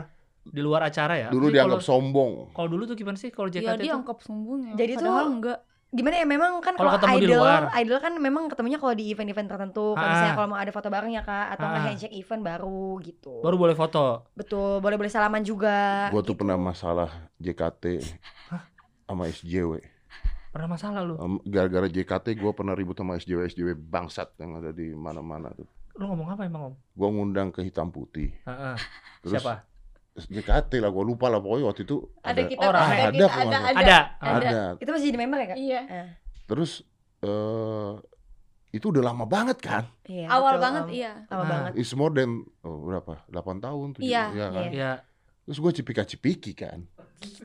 di 0.42 0.58
luar 0.60 0.82
acara 0.84 1.14
ya. 1.16 1.28
Dulu 1.30 1.46
Jadi 1.48 1.56
dianggap 1.56 1.80
kalau- 1.80 1.90
sombong. 1.94 2.32
Kalau 2.52 2.68
dulu 2.68 2.84
tuh 2.84 2.96
gimana 2.96 3.14
sih 3.14 3.30
kalau 3.30 3.48
Ya 3.48 3.62
JKT 3.62 3.78
dia 3.78 3.92
tuh? 3.92 3.98
angkap 4.02 4.18
sombongnya. 4.22 4.74
Jadi 4.74 4.94
tuh- 4.98 5.30
enggak. 5.30 5.60
Gimana 5.92 6.16
ya 6.16 6.26
memang 6.26 6.64
kan 6.64 6.72
Kalau 6.74 6.96
ketemu 6.96 7.18
di 7.18 7.28
idol, 7.28 7.44
luar. 7.44 7.62
idol 7.76 8.00
kan 8.00 8.14
memang 8.16 8.44
ketemunya 8.48 8.80
kalau 8.80 8.96
di 8.96 9.12
event-event 9.12 9.44
tertentu. 9.46 9.92
Kalau 9.92 10.00
Ah. 10.00 10.10
misalnya 10.10 10.34
kalau 10.34 10.48
mau 10.48 10.56
ada 10.56 10.72
foto 10.72 10.88
bareng 10.88 11.12
ya 11.12 11.20
kak, 11.22 11.48
atau 11.52 11.66
nggak 11.66 11.78
Ah. 11.78 11.86
handshake 11.86 12.16
event 12.16 12.42
baru 12.42 12.84
gitu. 13.02 13.34
Baru 13.40 13.56
boleh 13.58 13.76
foto. 13.76 14.24
Betul, 14.32 14.80
boleh-boleh 14.80 15.08
salaman 15.08 15.44
juga. 15.44 16.08
Gue 16.08 16.22
tuh 16.22 16.32
gitu. 16.32 16.40
pernah 16.40 16.56
masalah 16.56 17.12
JKT 17.38 18.00
sama 19.04 19.28
SJW. 19.28 19.84
Pernah 20.50 20.68
masalah 20.70 21.00
lu. 21.02 21.16
Em, 21.18 21.34
Gara-gara 21.46 21.86
JKT 21.86 22.36
gue 22.36 22.52
pernah 22.52 22.72
ribut 22.72 22.96
sama 22.96 23.16
SJW 23.16 23.44
SJW 23.46 23.76
bangsat 23.76 24.32
yang 24.38 24.56
ada 24.58 24.72
di 24.72 24.92
mana-mana 24.92 25.52
tuh. 25.52 25.68
Lu 25.94 26.08
ngomong 26.08 26.28
apa 26.30 26.44
emang 26.44 26.72
Om? 26.72 26.76
Gue 26.90 27.10
ngundang 27.10 27.52
ke 27.52 27.62
hitam 27.62 27.88
putih. 27.88 28.32
Heeh. 28.42 28.76
Terus 29.22 29.34
Siapa? 29.38 29.68
JKT 30.24 30.72
lah 30.78 30.90
gue 30.90 31.04
lupa 31.04 31.26
lah 31.26 31.38
pokoknya 31.38 31.66
waktu 31.66 31.82
itu 31.84 31.98
Ada 32.20 32.42
kita 32.44 32.60
Oh, 32.60 32.70
ada, 32.70 32.80
rame. 32.80 32.96
kita 33.12 33.26
Ada 33.26 33.34
ada, 33.34 33.58
ada. 33.58 33.58
ada. 33.72 33.98
Ada. 34.20 34.48
ada. 34.48 34.62
Itu 34.78 34.90
masih 34.90 35.06
jadi 35.08 35.20
member 35.20 35.38
ya 35.38 35.48
kak? 35.48 35.58
Iya. 35.58 35.82
Ah, 35.84 36.08
Terus 36.46 36.72
eh 37.20 37.92
itu 38.72 38.86
udah 38.88 39.04
lama 39.04 39.26
banget 39.26 39.60
kan? 39.60 39.84
iya, 40.06 40.28
Awal 40.28 40.56
betul, 40.56 40.64
banget 40.64 40.84
iya. 40.92 41.12
Lama 41.28 41.38
Ah. 41.38 41.50
banget. 41.50 41.72
It's 41.76 41.92
more 41.92 42.10
than 42.10 42.30
oh, 42.62 42.78
berapa? 42.82 43.14
8 43.28 43.36
tahun 43.60 43.88
tuh. 43.94 44.02
Iya, 44.02 44.24
kan? 44.28 44.52
iya. 44.64 44.72
Ya. 44.72 44.92
Terus 45.44 45.58
gue 45.58 45.72
cipika-cipiki 45.74 46.52
kan. 46.54 46.88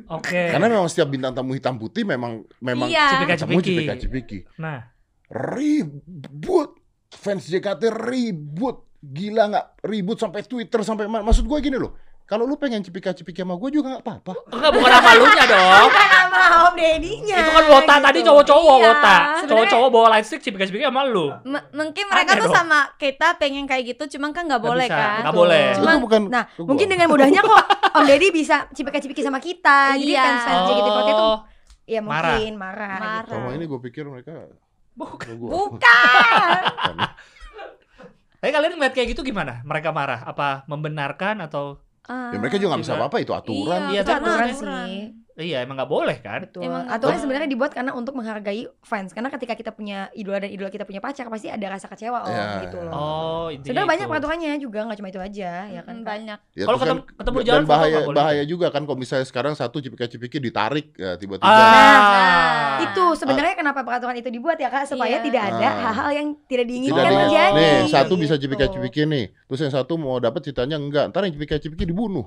Oke. 0.09 0.49
Karena 0.49 0.67
memang 0.67 0.87
setiap 0.87 1.09
bintang 1.09 1.33
tamu 1.33 1.53
hitam 1.53 1.77
putih 1.77 2.03
memang 2.03 2.41
memang 2.59 2.87
Iya. 2.87 3.11
Cipika-cipiki. 3.12 3.75
cipika-cipiki. 3.75 4.39
Nah, 4.57 4.87
Ribut. 5.27 6.79
Fans 7.09 7.43
JKT 7.45 7.83
ribut. 7.93 8.83
Gila 8.99 9.43
nggak? 9.49 9.67
Ribut 9.83 10.17
sampai 10.17 10.43
Twitter 10.43 10.83
sampai 10.83 11.07
ma- 11.07 11.23
maksud 11.23 11.43
gue 11.43 11.59
gini 11.61 11.75
loh. 11.75 11.95
Kalau 12.27 12.43
lu 12.43 12.59
pengen 12.59 12.83
cipika-cipiki 12.83 13.39
sama 13.39 13.55
gue 13.55 13.71
juga 13.71 13.87
nggak 13.89 14.03
apa-apa. 14.03 14.35
enggak 14.51 14.73
bukan 14.75 14.91
sama 14.93 15.11
lunya 15.15 15.45
dong. 15.47 15.83
Bukan 15.87 16.07
sama 16.11 16.43
Om 16.67 16.75
Deddy-nya. 16.75 17.37
Itu 17.39 17.51
kan 17.53 17.65
wota 17.67 17.95
tadi 17.97 18.19
gitu. 18.19 18.27
cowok-cowok 18.29 18.77
Iya. 18.77 18.87
wota. 18.89 19.17
Cowok-cowok 19.47 19.89
bawa 19.89 20.07
lightstick 20.11 20.43
cipika-cipiki 20.43 20.83
sama 20.83 21.07
lu. 21.07 21.31
M- 21.41 21.67
mungkin 21.73 22.05
mereka 22.05 22.35
Aneh 22.35 22.43
tuh 22.43 22.51
dong. 22.51 22.59
sama 22.59 22.79
kita 22.97 23.39
pengen 23.39 23.65
kayak 23.65 23.85
gitu, 23.89 24.19
cuman 24.19 24.31
kan 24.31 24.43
nggak 24.45 24.59
Nggak 24.59 24.73
boleh 24.75 24.87
bisa, 24.87 24.99
kan. 24.99 25.19
nggak 25.23 25.37
boleh. 25.39 25.65
Cuman- 25.73 25.95
itu 25.95 26.03
bukan 26.03 26.21
Nah, 26.27 26.45
gua. 26.51 26.67
mungkin 26.67 26.87
dengan 26.89 27.07
mudahnya 27.07 27.41
kok 27.41 27.62
Om 27.95 28.05
Deddy 28.05 28.29
bisa 28.31 28.57
cipika-cipiki 28.71 29.23
sama 29.23 29.39
kita. 29.39 29.95
Jadi 29.95 30.11
Iya. 30.11 30.23
fans-fans 30.27 30.61
JKT48 30.67 31.15
tuh 31.15 31.23
Oh, 31.23 31.39
ya 31.87 32.01
Marah. 32.01 32.35
mungkin 32.35 32.53
marah. 32.57 32.91
Marah. 32.91 33.15
gitu. 33.23 33.31
Selama 33.33 33.51
ini 33.53 33.65
gue 33.65 33.81
pikir 33.81 34.03
mereka 34.05 34.33
bukan. 34.93 35.35
Bukan. 35.39 36.61
Tapi 38.37 38.51
kalian 38.53 38.73
ngeliat 38.75 38.93
kayak 38.93 39.09
gitu 39.11 39.23
gimana? 39.23 39.62
Mereka 39.62 39.91
marah? 39.91 40.23
Apa 40.23 40.67
membenarkan 40.67 41.41
atau 41.41 41.81
Ya 42.07 42.37
mereka 42.38 42.57
juga 42.57 42.69
nggak 42.75 42.83
bisa 42.87 42.95
Juga. 42.95 43.01
apa-apa 43.03 43.16
itu 43.19 43.33
aturan. 43.35 43.81
Iya, 43.90 44.01
itu 44.03 44.09
tapi 44.09 44.23
aturan 44.23 44.49
aturan. 44.51 44.87
sih. 44.88 45.26
Iya 45.38 45.61
emang 45.61 45.77
nggak 45.77 45.88
boleh 45.88 46.16
kan? 46.18 46.40
Betul. 46.42 46.64
Emang 46.64 46.85
Aturan 46.87 47.16
sebenarnya 47.16 47.44
dibuat 47.46 47.70
karena 47.70 47.92
untuk 47.92 48.12
menghargai 48.12 48.64
fans. 48.81 49.11
Karena 49.11 49.29
ketika 49.29 49.53
kita 49.53 49.70
punya 49.70 50.09
idola 50.11 50.38
dan 50.38 50.49
idola 50.49 50.68
kita 50.68 50.83
punya 50.83 50.99
pacar 50.99 51.27
pasti 51.27 51.46
ada 51.46 51.66
rasa 51.66 51.87
kecewa 51.87 52.22
om 52.22 52.31
Ya. 52.31 52.64
gitu 52.64 52.79
loh. 52.81 52.92
Oh, 52.92 53.46
Sebenarnya 53.55 53.85
banyak 53.87 54.07
peraturannya 54.07 54.51
juga 54.57 54.81
nggak 54.83 54.96
cuma 54.96 55.09
itu 55.09 55.20
aja 55.20 55.51
ya 55.66 55.81
kan. 55.81 55.94
Mm, 55.94 56.05
banyak. 56.05 56.38
Ya, 56.53 56.64
Kalau 56.64 56.77
terus 56.77 56.88
kan- 56.88 57.05
ketemu- 57.14 57.37
dan 57.37 57.46
jalan 57.46 57.62
foto 57.62 57.70
bahaya 57.70 57.99
boleh 58.01 58.16
bahaya 58.16 58.42
juga 58.42 58.66
kan 58.68 58.83
kalau 58.83 58.96
misalnya 58.96 59.25
sekarang 59.25 59.53
satu 59.53 59.77
cipika-cipiki 59.79 60.38
ditarik 60.38 60.92
ya 60.94 61.14
tiba-tiba. 61.14 61.46
Ah. 61.46 62.81
Itu 62.83 63.14
sebenarnya 63.14 63.55
kenapa 63.55 63.81
peraturan 63.83 64.14
itu 64.14 64.29
dibuat 64.29 64.57
ya 64.57 64.68
kak 64.68 64.85
supaya 64.87 65.18
Iya. 65.18 65.25
tidak 65.25 65.42
ada 65.46 65.66
Ah. 65.66 65.72
hal-hal 65.87 66.11
yang 66.14 66.29
tidak 66.42 66.57
Tidak 66.57 66.64
diinginkan 66.66 67.03
Oh. 67.03 67.07
di- 67.07 67.16
terjadi. 67.27 67.55
nih 67.55 67.79
satu 67.87 68.05
gitu. 68.11 68.22
bisa 68.22 68.35
cipika-cipiki 68.37 69.03
nih, 69.05 69.25
terus 69.42 69.61
yang 69.61 69.70
satu 69.70 69.94
mau 69.94 70.16
dapat 70.16 70.40
ceritanya 70.42 70.77
enggak, 70.77 71.05
ntar 71.09 71.22
yang 71.22 71.35
cipika-cipiki 71.35 71.85
dibunuh. 71.85 72.27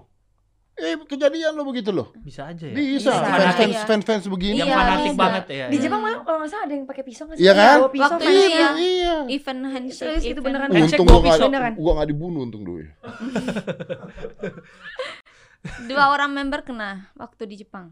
Eh 0.80 0.96
kejadian 1.04 1.52
lo 1.54 1.63
begitu 1.63 1.89
loh. 1.89 2.15
Bisa 2.18 2.48
aja 2.48 2.63
ya. 2.63 2.72
Bisa, 2.72 3.12
Bisa. 3.12 3.20
fans 3.20 3.54
fans 3.54 3.70
Iya. 3.70 3.84
fans 3.84 4.04
fans 4.04 4.24
begini. 4.26 4.56
Yang 4.58 4.70
Iya, 4.70 4.78
fanatik 4.78 5.04
bisa. 5.06 5.20
banget 5.20 5.46
ya. 5.46 5.65
Di 5.65 5.76
ya. 5.76 5.82
Jepang 5.84 6.02
malah 6.02 6.20
kalau 6.22 6.38
nggak 6.39 6.50
salah 6.50 6.63
ada 6.63 6.74
yang 6.74 6.86
pakai 6.86 7.04
pisau 7.04 7.24
nggak 7.26 7.36
sih? 7.36 7.44
Iya 7.44 7.54
kan? 7.54 7.76
Bawa 7.78 7.89
pisau 7.89 8.04
Waktu 8.06 8.22
kan? 8.22 8.32
itu 8.32 8.39
Iya, 8.42 8.56
ya. 8.56 8.70
iya. 8.78 9.15
Event 9.30 9.62
handshake. 9.68 10.24
Itu 10.26 10.39
beneran. 10.39 10.68
Handshake 10.70 10.96
Untung 10.96 11.06
gua 11.06 11.20
nggak 11.20 11.36
pisau. 11.36 11.48
Beneran. 11.48 11.72
gua 11.76 11.92
nggak 11.94 12.08
dibunuh 12.08 12.42
untung 12.42 12.63
dulu. 12.63 12.80
ya. 12.80 12.92
Dua 15.86 16.04
orang 16.10 16.32
member 16.32 16.63
kena 16.63 17.12
waktu 17.13 17.44
di 17.46 17.60
Jepang. 17.60 17.92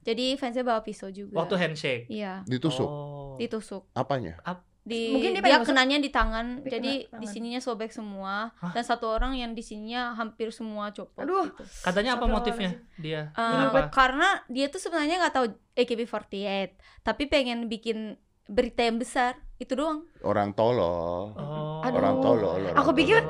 Jadi 0.00 0.38
fansnya 0.38 0.62
bawa 0.62 0.80
pisau 0.80 1.10
juga. 1.10 1.34
Waktu 1.36 1.58
handshake. 1.58 2.04
Iya, 2.06 2.46
Ditusuk. 2.46 2.86
Oh. 2.86 3.34
ditusuk 3.36 3.86
Apanya? 3.92 4.38
Di 4.88 5.12
Mungkin 5.12 5.36
dia 5.36 5.42
dia, 5.44 5.60
kenanya 5.60 5.96
di 6.00 6.08
tangan 6.08 6.64
Dia 6.64 6.80
jadi 6.80 6.92
kena 7.04 7.08
tangan. 7.12 7.20
di 7.20 7.26
sininya 7.28 7.60
sobek 7.60 7.92
semua 7.92 8.56
Hah? 8.56 8.72
dan 8.72 8.82
satu 8.82 9.04
orang 9.12 9.36
yang 9.36 9.52
di 9.52 9.60
sininya 9.60 10.16
hampir 10.16 10.48
semua 10.48 10.88
copot 10.96 11.20
Aduh. 11.20 11.52
gitu. 11.52 11.62
Katanya 11.84 12.16
apa 12.16 12.24
motifnya 12.24 12.80
dia? 12.96 13.28
Kenapa? 13.36 13.92
karena 13.92 14.28
dia 14.48 14.72
tuh 14.72 14.80
sebenarnya 14.80 15.20
nggak 15.20 15.34
tahu 15.36 15.46
AKB48 15.76 16.72
tapi 17.04 17.28
pengen 17.28 17.68
bikin 17.68 18.16
berita 18.48 18.80
yang 18.80 18.96
besar 18.96 19.36
itu 19.60 19.76
doang 19.76 20.08
Orang 20.24 20.56
tolol. 20.56 21.36
Oh. 21.36 21.84
Aduh. 21.84 21.98
Orang 22.00 22.16
tolol. 22.24 22.62
orang 22.64 22.78
Aku 22.80 22.90
pikir 22.96 23.20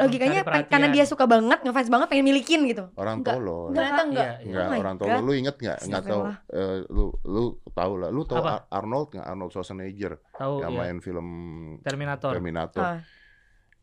Logikanya 0.00 0.40
karena 0.64 0.88
dia 0.88 1.04
suka 1.04 1.24
banget, 1.24 1.58
ngefans 1.60 1.88
banget, 1.88 2.06
pengen 2.06 2.24
milikin 2.24 2.60
gitu. 2.64 2.84
Orang 2.94 3.20
Enggak. 3.20 3.34
tolol. 3.34 3.70
ternyata 3.70 4.02
enggak 4.02 4.32
Iya, 4.34 4.38
iya. 4.38 4.48
Enggak, 4.48 4.66
Oh 4.68 4.80
orang 4.80 4.96
tolol. 4.96 5.20
Lu 5.20 5.32
inget 5.32 5.56
nggak? 5.56 5.78
Nggak 5.84 6.02
tahu. 6.04 6.22
Astagfirullah. 6.22 6.36
eh, 6.54 6.78
lu 6.88 7.04
lu 7.24 7.42
tahu 7.68 7.92
lah. 7.96 8.08
Lu 8.08 8.22
tahu 8.22 8.38
Apa? 8.38 8.50
Ar- 8.50 8.66
Arnold 8.72 9.08
nggak? 9.10 9.26
Arnold 9.26 9.50
Schwarzenegger 9.50 10.12
Tahu 10.32 10.54
yang 10.60 10.72
ya. 10.72 10.78
main 10.78 10.96
film 10.98 11.26
Terminator. 11.80 12.30
Terminator. 12.30 12.82
Ah. 12.82 13.00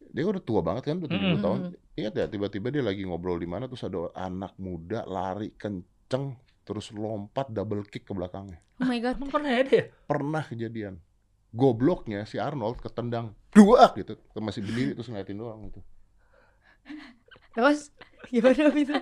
Dia 0.05 0.23
udah 0.23 0.39
tua 0.39 0.61
banget 0.61 0.83
kan, 0.85 0.97
udah 0.97 1.09
70 1.09 1.19
Mm-mm. 1.19 1.41
tahun. 1.41 1.59
Ingat 1.95 2.13
ya, 2.13 2.25
tiba-tiba 2.25 2.67
dia 2.69 2.79
lagi 2.81 3.03
ngobrol 3.03 3.35
di 3.35 3.45
mana 3.45 3.65
terus 3.65 3.81
ada 3.81 4.07
anak 4.13 4.55
muda 4.55 5.03
lari 5.03 5.51
kenceng 5.51 6.35
terus 6.61 6.89
lompat 6.89 7.47
double 7.49 7.83
kick 7.83 8.03
ke 8.03 8.11
belakangnya. 8.11 8.59
oh 8.75 8.83
my 8.83 8.97
god 8.97 9.15
Emang 9.15 9.29
pernah 9.29 9.49
ya 9.49 9.61
dia? 9.61 9.83
Pernah 10.03 10.43
kejadian. 10.43 10.99
Gobloknya 11.49 12.23
si 12.23 12.35
Arnold 12.35 12.79
ketendang 12.79 13.31
dua 13.49 13.87
gitu, 13.93 14.19
masih 14.35 14.59
berdiri 14.59 14.91
terus 14.91 15.07
ngeliatin 15.07 15.35
doang 15.35 15.63
gitu. 15.65 15.79
Terus 17.51 17.79
gimana 18.27 18.71
itu? 18.73 18.95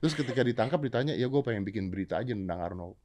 Terus 0.00 0.14
ketika 0.16 0.40
ditangkap 0.40 0.80
ditanya, 0.80 1.12
ya 1.12 1.26
gue 1.26 1.40
pengen 1.40 1.62
bikin 1.62 1.88
berita 1.88 2.18
aja 2.18 2.32
tentang 2.32 2.60
Arnold. 2.60 2.96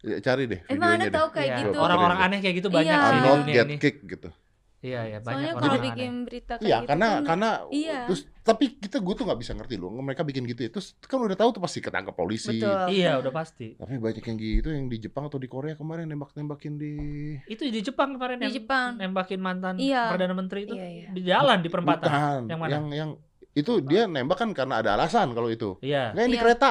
Ya, 0.00 0.16
cari 0.16 0.48
deh 0.48 0.64
emang 0.64 0.96
videonya 0.96 1.06
anda 1.06 1.12
tahu 1.12 1.28
deh. 1.28 1.34
kayak 1.36 1.44
Iya. 1.46 1.58
gitu 1.60 1.68
Orang- 1.70 1.84
Orang-orang 2.00 2.18
aneh 2.24 2.38
kayak 2.40 2.54
gitu 2.56 2.68
banyak 2.72 2.96
Iya. 2.96 3.04
Arnold 3.04 3.40
get 3.46 3.66
ini. 3.68 3.76
kick 3.76 3.96
gitu. 4.08 4.28
Iya, 4.80 5.00
iya, 5.04 5.18
banyak 5.20 5.28
soalnya 5.28 5.52
orang 5.52 5.60
kalau 5.60 5.76
aneh. 5.76 5.86
bikin 5.92 6.12
berita 6.24 6.52
kayak 6.56 6.64
Iya, 6.64 6.76
gitu 6.80 6.88
karena 6.88 7.06
kan, 7.06 7.22
karena 7.28 7.50
iya. 7.68 7.98
terus 8.08 8.20
tapi 8.40 8.64
kita 8.74 8.96
gue 8.96 9.12
tuh 9.12 9.24
nggak 9.28 9.36
bisa 9.38 9.52
ngerti 9.52 9.74
loh. 9.76 9.92
Mereka 9.92 10.24
bikin 10.24 10.48
gitu 10.48 10.60
ya. 10.64 10.70
Terus 10.72 10.96
kan 10.98 11.20
udah 11.20 11.36
tahu 11.36 11.50
tuh 11.52 11.60
pasti 11.60 11.78
ketangkap 11.78 12.16
polisi. 12.16 12.56
Betul. 12.56 12.88
Iya, 12.88 13.20
udah 13.20 13.28
pasti. 13.28 13.76
Tapi 13.76 13.94
banyak 13.94 14.24
yang 14.24 14.36
gitu 14.36 14.68
yang 14.72 14.88
di 14.88 14.96
Jepang 14.98 15.28
atau 15.28 15.36
di 15.36 15.46
Korea 15.46 15.76
kemarin 15.76 16.08
nembak-nembakin 16.08 16.72
di 16.74 16.94
Itu 17.44 17.62
di 17.62 17.80
Jepang 17.80 18.16
kemarin 18.16 18.40
di 18.40 18.48
yang 18.48 18.56
Jepang 18.56 18.96
nembakin 18.96 19.38
mantan 19.38 19.76
Iya. 19.76 20.08
perdana 20.08 20.32
menteri 20.32 20.64
itu 20.64 20.72
Iya, 20.72 20.88
iya. 20.88 21.08
di 21.12 21.20
jalan 21.22 21.58
di 21.60 21.68
perempatan. 21.68 22.08
Bukan, 22.08 22.40
Yang 22.48 22.58
mana? 22.58 22.70
Yang 22.72 22.84
yang 22.96 23.10
itu 23.50 23.72
dia 23.82 24.02
nembak 24.06 24.38
kan 24.38 24.50
karena 24.50 24.80
ada 24.80 24.96
alasan 24.96 25.36
kalau 25.36 25.52
itu. 25.52 25.76
Iya. 25.80 26.16
Nggak 26.16 26.22
yang 26.22 26.32
di 26.32 26.38
Iya. 26.38 26.44
kereta. 26.48 26.70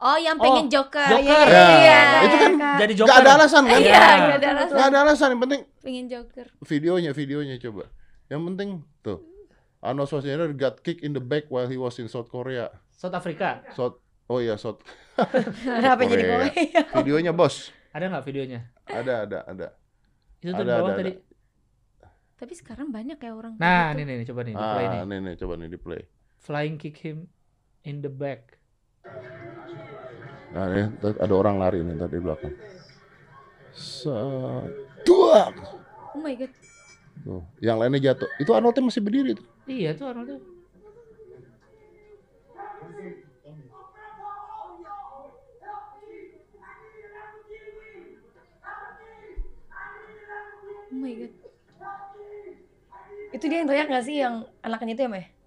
Oh 0.00 0.16
yang 0.16 0.36
pengen 0.36 0.66
joker 0.66 1.04
Joker. 1.06 1.46
Ya, 1.46 1.66
Iya. 1.76 2.00
itu 2.24 2.36
kan 2.36 2.52
Jadi 2.78 2.92
nggak 2.94 3.06
Joker. 3.06 3.20
ada 3.20 3.30
alasan 3.36 3.62
kan? 3.64 3.78
iya 3.78 3.86
Iya. 3.86 4.04
nggak 4.18 4.38
ada 4.38 4.48
alasan 4.50 4.72
Nggak 4.72 4.86
ada 4.86 4.98
alasan. 5.00 5.28
Yang 5.28 5.40
penting 5.40 5.60
pengen 5.78 6.04
joker 6.06 6.46
videonya, 6.62 7.10
videonya 7.12 7.56
coba. 7.58 7.84
Yang 8.26 8.42
penting 8.46 8.68
tuh. 9.00 9.18
Arnold 9.80 10.08
Schwarzenegger 10.08 10.52
got 10.52 10.80
kicked 10.80 11.00
in 11.00 11.12
the 11.12 11.22
back 11.22 11.48
while 11.48 11.64
he 11.64 11.74
was 11.74 11.96
in 11.96 12.04
South 12.04 12.28
Korea. 12.28 12.68
South 12.90 13.12
Africa. 13.12 13.64
South 13.70 13.96
Oh 14.26 14.38
iya, 14.38 14.54
South. 14.54 14.78
Kenapa 15.64 16.04
jadi 16.04 16.22
Korea. 16.22 16.52
Videonya 16.96 17.32
bos. 17.32 17.72
Ada 17.90 18.06
nggak 18.06 18.22
videonya? 18.22 18.60
Ada, 18.86 19.26
ada, 19.26 19.38
ada. 19.42 19.66
Itu 20.38 20.52
tuh 20.52 20.62
Ada, 20.62 20.74
bawah 20.78 20.92
ada, 20.92 21.00
tadi. 21.00 21.12
tapi 22.36 22.54
sekarang 22.54 22.88
banyak 22.88 23.16
ya 23.16 23.32
orang 23.32 23.52
Nah, 23.56 23.90
gitu. 23.90 24.00
ini 24.00 24.12
nih, 24.14 24.26
coba 24.26 24.40
nih, 24.42 24.54
di 24.54 24.62
play 24.62 24.86
nih. 24.86 24.96
Ah, 24.96 25.04
nih 25.04 25.18
nih 25.20 25.34
coba 25.36 25.52
nih 25.56 25.68
di 25.68 25.76
play. 25.76 26.02
Flying 26.38 26.76
kick 26.76 26.96
him 26.98 27.28
in 27.82 28.00
the 28.00 28.08
back. 28.08 28.56
Nah, 30.50 30.66
ini 30.66 30.82
ada 30.98 31.34
orang 31.34 31.62
lari 31.62 31.78
nih 31.86 31.94
tadi 31.94 32.18
di 32.18 32.22
belakang. 32.22 32.54
Setuak. 33.70 35.54
oh 36.10 36.18
my 36.18 36.34
god 36.34 36.50
Tuh, 37.20 37.44
yang 37.62 37.78
lainnya 37.78 38.10
jatuh. 38.10 38.26
Itu 38.40 38.50
Arnoldnya 38.56 38.82
masih 38.90 39.04
berdiri 39.04 39.36
tuh. 39.36 39.46
Iya, 39.68 39.94
tuh 39.94 40.10
Arnold 40.10 40.28
tuh. 40.34 40.40
oh 50.90 50.96
my 50.98 51.14
god 51.14 51.32
Itu 53.30 53.46
dia 53.46 53.62
yang 53.62 53.70
teriak 53.70 53.86
gak 53.86 54.04
sih 54.04 54.18
yang 54.18 54.42
anaknya 54.58 54.98
itu 54.98 55.02
ya, 55.06 55.10
Meh? 55.10 55.39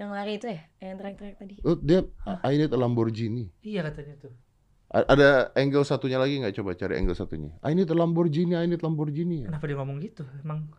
Yang 0.00 0.10
lari 0.10 0.32
itu 0.34 0.46
ya? 0.48 0.60
Yang 0.80 0.96
teriak-teriak 0.96 1.36
tadi. 1.36 1.54
Oh, 1.60 1.76
dia 1.76 2.00
I 2.40 2.56
need 2.56 2.72
a 2.72 2.78
Lamborghini. 2.80 3.52
Iya 3.60 3.84
katanya 3.84 4.16
tuh. 4.16 4.32
A- 4.88 5.06
Ada 5.06 5.28
angle 5.54 5.84
satunya 5.84 6.16
lagi 6.16 6.40
nggak 6.40 6.56
coba 6.56 6.72
cari 6.72 6.96
angle 6.96 7.12
satunya. 7.12 7.52
I 7.60 7.76
need 7.76 7.86
a 7.86 7.94
Lamborghini, 7.94 8.56
I 8.56 8.64
need 8.64 8.80
Lamborghini. 8.80 9.44
Kenapa 9.44 9.68
dia 9.68 9.76
ngomong 9.76 10.00
gitu? 10.00 10.24
Emang 10.40 10.72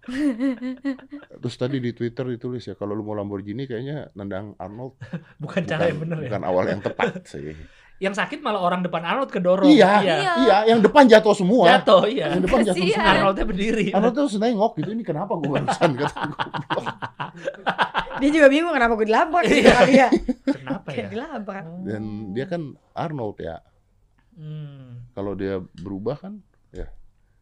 Terus 1.40 1.56
tadi 1.56 1.76
di 1.76 1.92
Twitter 1.92 2.24
ditulis 2.26 2.62
ya 2.62 2.74
kalau 2.74 2.92
lu 2.92 3.00
mau 3.00 3.12
Lamborghini 3.12 3.64
kayaknya 3.64 4.12
nendang 4.12 4.56
Arnold 4.56 4.96
bukan 5.42 5.62
cara 5.64 5.88
yang 5.88 6.00
bener 6.00 6.18
ya. 6.20 6.28
bukan 6.28 6.42
awal 6.44 6.64
yang 6.68 6.80
tepat 6.80 7.24
sih. 7.24 7.56
Yang 8.00 8.16
sakit 8.16 8.40
malah 8.40 8.64
orang 8.64 8.80
depan 8.80 9.04
Arnold 9.04 9.28
kedorong. 9.28 9.68
Iya, 9.68 10.00
iya. 10.00 10.16
Iya. 10.40 10.56
Yang 10.72 10.88
depan 10.88 11.04
jatuh 11.04 11.36
semua. 11.36 11.68
Jatuh, 11.68 12.08
iya. 12.08 12.32
Yang 12.32 12.48
depan 12.48 12.58
jatuh 12.64 12.84
semua. 12.88 13.12
Arnoldnya 13.12 13.44
berdiri. 13.44 13.86
Arnold 13.92 14.14
tuh 14.16 14.40
nengok 14.40 14.72
gitu 14.80 14.90
ini 14.96 15.04
kenapa 15.04 15.36
gue 15.36 15.48
barusan 15.52 15.90
kata 16.00 16.20
gue. 16.24 16.84
Dia 18.20 18.30
juga 18.30 18.46
bingung 18.46 18.70
kenapa 18.70 18.92
gue 18.94 19.06
dilabrak 19.08 19.42
gitu 19.44 19.66
kali 19.66 19.92
ya. 19.96 20.08
Kenapa 20.60 20.88
ya? 20.92 21.08
Dilabrak. 21.08 21.64
Dan 21.82 22.02
dia 22.30 22.44
kan 22.44 22.62
Arnold 22.92 23.36
ya. 23.40 23.56
Hmm, 24.36 25.08
Kalau 25.12 25.32
dia 25.34 25.58
berubah 25.80 26.16
kan 26.16 26.38
ya. 26.70 26.86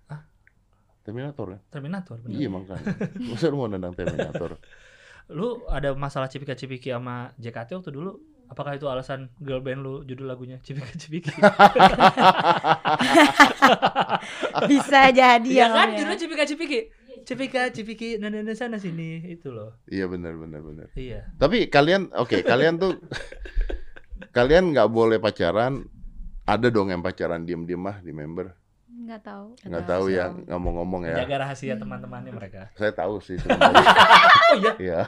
Hah? 0.07 0.23
Terminator 1.03 1.57
kan? 1.57 1.61
Terminator 1.69 2.17
bener. 2.19 2.37
Iya 2.39 2.49
makanya. 2.49 2.87
Masa 3.29 3.51
lu 3.51 3.57
mau 3.57 3.69
nendang 3.69 3.95
Terminator? 3.95 4.57
Lu 5.29 5.67
ada 5.69 5.93
masalah 5.93 6.27
cipika-cipiki 6.27 6.89
sama 6.89 7.35
JKT 7.37 7.77
waktu 7.77 7.93
dulu? 7.93 8.17
Apakah 8.49 8.81
itu 8.81 8.89
alasan 8.89 9.29
girl 9.45 9.61
band 9.61 9.85
lu 9.85 10.01
judul 10.09 10.25
lagunya 10.25 10.57
cipika-cipiki? 10.65 11.37
Bisa 14.71 15.13
jadi 15.13 15.51
ya. 15.53 15.69
kan 15.69 15.93
Om, 15.93 15.93
ya. 15.93 16.17
judulnya 16.17 16.81
cipika-cipiki. 17.29 18.17
Cipika-cipiki 18.17 18.41
nana 18.41 18.55
sana 18.55 18.77
sini 18.77 19.21
itu 19.29 19.49
loh. 19.49 19.77
iya 19.85 20.05
benar 20.05 20.33
benar 20.35 20.61
benar. 20.61 20.87
Iya. 20.95 21.29
Tapi 21.37 21.69
kalian 21.69 22.09
oke, 22.11 22.41
kalian 22.43 22.81
tuh 22.81 22.97
kalian 24.31 24.73
nggak 24.73 24.89
boleh 24.89 25.19
pacaran. 25.19 25.85
Ada 26.43 26.73
dong 26.73 26.89
yang 26.89 27.05
pacaran 27.05 27.45
diem-diem 27.45 27.77
mah 27.77 28.01
di 28.01 28.09
member. 28.09 28.57
nggak 28.89 29.21
tahu 29.23 29.47
Nggak 29.63 29.85
tahu 29.87 30.05
ya 30.09 30.33
ngomong-ngomong 30.49 31.05
ya. 31.05 31.23
Jaga 31.23 31.45
rahasia 31.45 31.77
teman-temannya 31.77 32.33
mereka. 32.33 32.73
Saya 32.75 32.91
tahu 32.91 33.21
sih 33.21 33.37
sebenarnya. 33.37 33.85
Oh 34.49 34.57
iya. 34.57 34.73
Iya. 34.81 35.01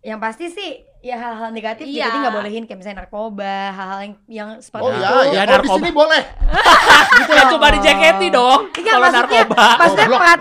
Yang 0.00 0.20
pasti 0.22 0.44
sih 0.48 0.70
ya 1.00 1.18
hal-hal 1.18 1.50
negatif 1.50 1.82
Iya. 1.84 2.06
jadi 2.06 2.16
nggak 2.22 2.34
bolehin 2.34 2.62
kayak 2.64 2.78
misalnya 2.78 2.98
narkoba, 3.02 3.74
hal-hal 3.74 3.98
yang 4.00 4.14
yang 4.28 4.48
seperti 4.62 4.80
Oh 4.80 4.90
itu. 4.90 4.96
iya, 4.96 5.10
ya 5.10 5.10
Ya, 5.10 5.18
kalau 5.18 5.34
di 5.34 5.50
narkoba. 5.50 5.76
sini 5.76 5.90
boleh. 5.90 6.22
gitu 7.18 7.32
Ya 7.32 7.42
loh. 7.42 7.50
cuma 7.50 7.66
di 7.68 7.78
JKT 7.80 8.20
dong. 8.30 8.60
Iya, 8.72 8.92
Kalau 8.92 9.08
narkoba. 9.10 9.64
Maksudnya 9.76 10.06
Goblok. 10.08 10.40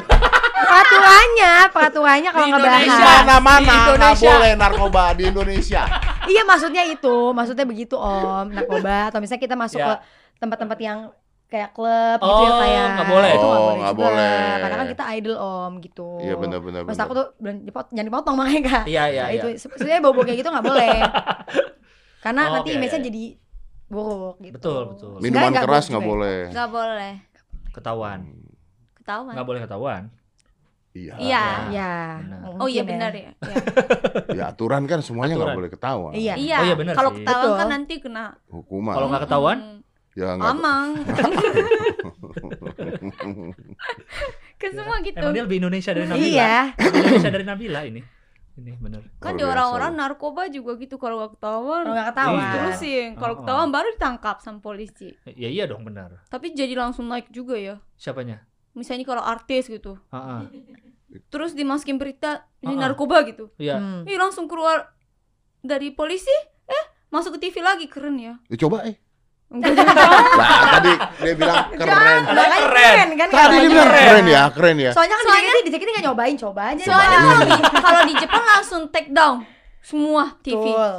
Perat, 0.60 0.68
peraturannya, 0.84 1.54
peraturannya 1.70 2.30
kalau 2.30 2.48
ngebahas. 2.48 2.80
Indonesia. 2.80 2.98
Di 2.98 3.08
mana-mana 3.22 3.60
nggak 3.64 3.80
Indonesia. 3.88 4.28
boleh 4.28 4.52
narkoba 4.56 5.04
di 5.14 5.24
Indonesia. 5.26 5.84
Iya 6.28 6.44
maksudnya 6.44 6.84
itu, 6.84 7.16
maksudnya 7.32 7.64
begitu 7.64 7.96
om 7.96 8.48
narkoba 8.48 9.08
atau 9.08 9.20
misalnya 9.20 9.40
kita 9.42 9.56
masuk 9.56 9.80
Ya. 9.80 9.88
ke 9.88 9.94
tempat-tempat 10.38 10.76
yang 10.78 11.00
kayak 11.48 11.72
klub 11.72 12.20
gitu 12.20 12.28
ya 12.36 12.52
Oh, 12.52 12.60
kayak 12.60 12.86
nggak 12.92 13.08
boleh. 13.08 13.32
itu 13.32 13.40
nggak 13.40 13.48
Oh, 13.48 13.64
boleh 13.64 13.76
nggak 13.80 13.96
juga. 13.96 14.04
boleh. 14.04 14.36
karena 14.60 14.76
kan 14.76 14.88
kita 14.92 15.04
idol 15.16 15.36
om 15.38 15.72
gitu 15.80 16.10
Iya 16.20 16.36
benar-benar. 16.36 16.82
Maksud 16.84 17.00
aku 17.02 17.14
tuh 17.16 17.28
jangan 17.88 18.04
dipotong 18.04 18.36
makanya 18.36 18.62
kak 18.68 18.84
Iya 18.86 19.04
iya 19.08 19.24
Nah, 19.24 19.30
iya. 19.32 19.40
itu 19.40 19.48
se- 19.56 19.72
sebenarnya 19.72 20.02
bobo 20.04 20.20
kayak 20.22 20.38
gitu 20.38 20.50
nggak 20.52 20.66
boleh 20.68 20.92
karena 22.28 22.42
Oh, 22.44 22.54
nanti 22.54 22.70
iya, 22.70 22.76
image-nya 22.76 23.00
iya. 23.00 23.08
jadi 23.08 23.24
buruk 23.88 24.36
gitu 24.44 24.56
Betul, 24.60 24.82
betul. 24.92 25.12
Minuman 25.24 25.48
nggak 25.48 25.64
keras 25.64 25.86
nggak 25.88 26.04
boleh. 26.06 26.40
nggak 26.52 26.70
boleh 26.70 27.12
Ketahuan. 27.72 28.20
ketahuan 29.00 29.32
Nggak 29.32 29.48
boleh 29.48 29.60
ketahuan. 29.64 30.02
Iya. 30.98 31.14
Iya. 31.16 31.44
Iya 31.70 31.92
Benar. 32.20 32.40
mungkin 32.42 32.58
oh 32.58 32.68
iya 32.68 32.78
ya. 32.78 32.84
benar 32.84 33.12
ya, 33.14 33.32
ya. 33.38 33.56
Ya 34.38 34.44
aturan 34.50 34.84
kan 34.84 35.00
semuanya 35.00 35.34
nggak 35.36 35.54
boleh 35.54 35.70
ketahuan. 35.70 36.12
Iya. 36.12 36.34
iya 36.36 36.58
Oh, 36.58 36.66
iya 36.66 36.76
benar 36.76 36.94
kalau 36.94 37.12
sih. 37.12 37.22
ketahuan 37.22 37.54
kan 37.56 37.68
nanti 37.70 37.94
kena 37.98 38.26
Hukuman. 38.48 38.94
Kalau 38.94 39.08
nggak 39.08 39.24
ketahuan, 39.24 39.58
Hmm, 39.60 39.80
ya 40.14 40.28
nggak. 40.34 40.50
amang 40.52 40.88
ke 44.58 44.68
semua 44.70 44.98
gitu 45.00 45.18
emang 45.20 45.32
dia 45.32 45.44
lebih 45.44 45.58
Indonesia 45.60 45.92
dari 45.92 46.08
Nabila. 46.08 46.26
iya 46.28 46.54
Indonesia 46.76 47.30
dari 47.30 47.46
Nabila 47.46 47.82
ini. 47.84 48.02
Ini 48.58 48.74
bener. 48.76 49.06
kan 49.22 49.38
di 49.38 49.46
orang-orang 49.46 49.94
narkoba 49.94 50.50
juga 50.50 50.74
gitu 50.76 50.98
kalau 50.98 51.22
nggak 51.22 51.38
ketahuan 51.38 51.82
kalau 51.84 51.94
nggak 51.94 52.10
ketahuan 52.10 52.42
Iya. 52.42 52.50
terusin 52.52 53.10
kalau 53.14 53.30
Oh, 53.30 53.38
oh. 53.38 53.40
ketahuan 53.40 53.70
baru 53.70 53.88
ditangkap 53.94 54.36
sama 54.40 54.58
polisi 54.58 55.14
Ya 55.28 55.46
iya 55.48 55.64
dong 55.64 55.86
benar. 55.86 56.26
tapi 56.26 56.50
jadi 56.52 56.74
langsung 56.74 57.06
naik 57.06 57.30
juga 57.30 57.54
ya 57.54 57.78
Siapanya? 57.94 58.42
misalnya 58.74 59.06
kalau 59.06 59.22
artis 59.22 59.70
gitu 59.70 60.02
Heeh. 60.10 60.42
Terus 61.28 61.52
dimasukin 61.52 61.96
berita 61.96 62.44
ini 62.60 62.74
Ah, 62.74 62.78
ah. 62.78 62.82
narkoba 62.86 63.24
gitu 63.24 63.50
Iya. 63.56 63.76
Hmm. 63.76 64.04
Ih 64.04 64.16
langsung 64.16 64.46
keluar 64.46 64.92
dari 65.60 65.90
polisi 65.90 66.34
eh 66.64 66.84
masuk 67.08 67.36
ke 67.36 67.48
TV 67.48 67.60
lagi 67.60 67.86
keren 67.86 68.16
ya 68.16 68.36
Ya, 68.46 68.58
coba 68.58 68.84
eh. 68.84 68.96
Enggak 69.48 69.74
jangan 69.80 69.96
Nah, 70.36 70.72
tadi 70.74 70.92
dia 71.24 71.34
bilang 71.34 71.56
keren. 71.72 72.20
Makanya 72.22 72.58
Keren. 72.60 72.68
keren 72.68 73.10
kan 73.14 73.28
Tadi 73.30 73.56
dia 73.56 73.70
bilang 73.70 73.88
Keren. 73.88 74.04
keren 74.04 74.26
ya, 74.28 74.44
keren 74.52 74.78
ya. 74.78 74.92
Soalnya 74.92 75.16
kan 75.16 75.24
Soalnya- 75.26 75.56
di 75.58 75.72
JKT, 75.72 75.90
nggak 75.90 76.06
nyobain, 76.06 76.36
coba 76.38 76.62
aja. 76.68 76.84
Soalnya 76.84 77.18
kalau 77.18 77.40
di, 77.42 77.54
kalau 77.80 78.02
di 78.04 78.14
Jepang 78.18 78.44
langsung 78.46 78.82
take 78.90 79.10
down 79.10 79.38
semua 79.80 80.36
TV. 80.38 80.60
Betul. 80.62 80.96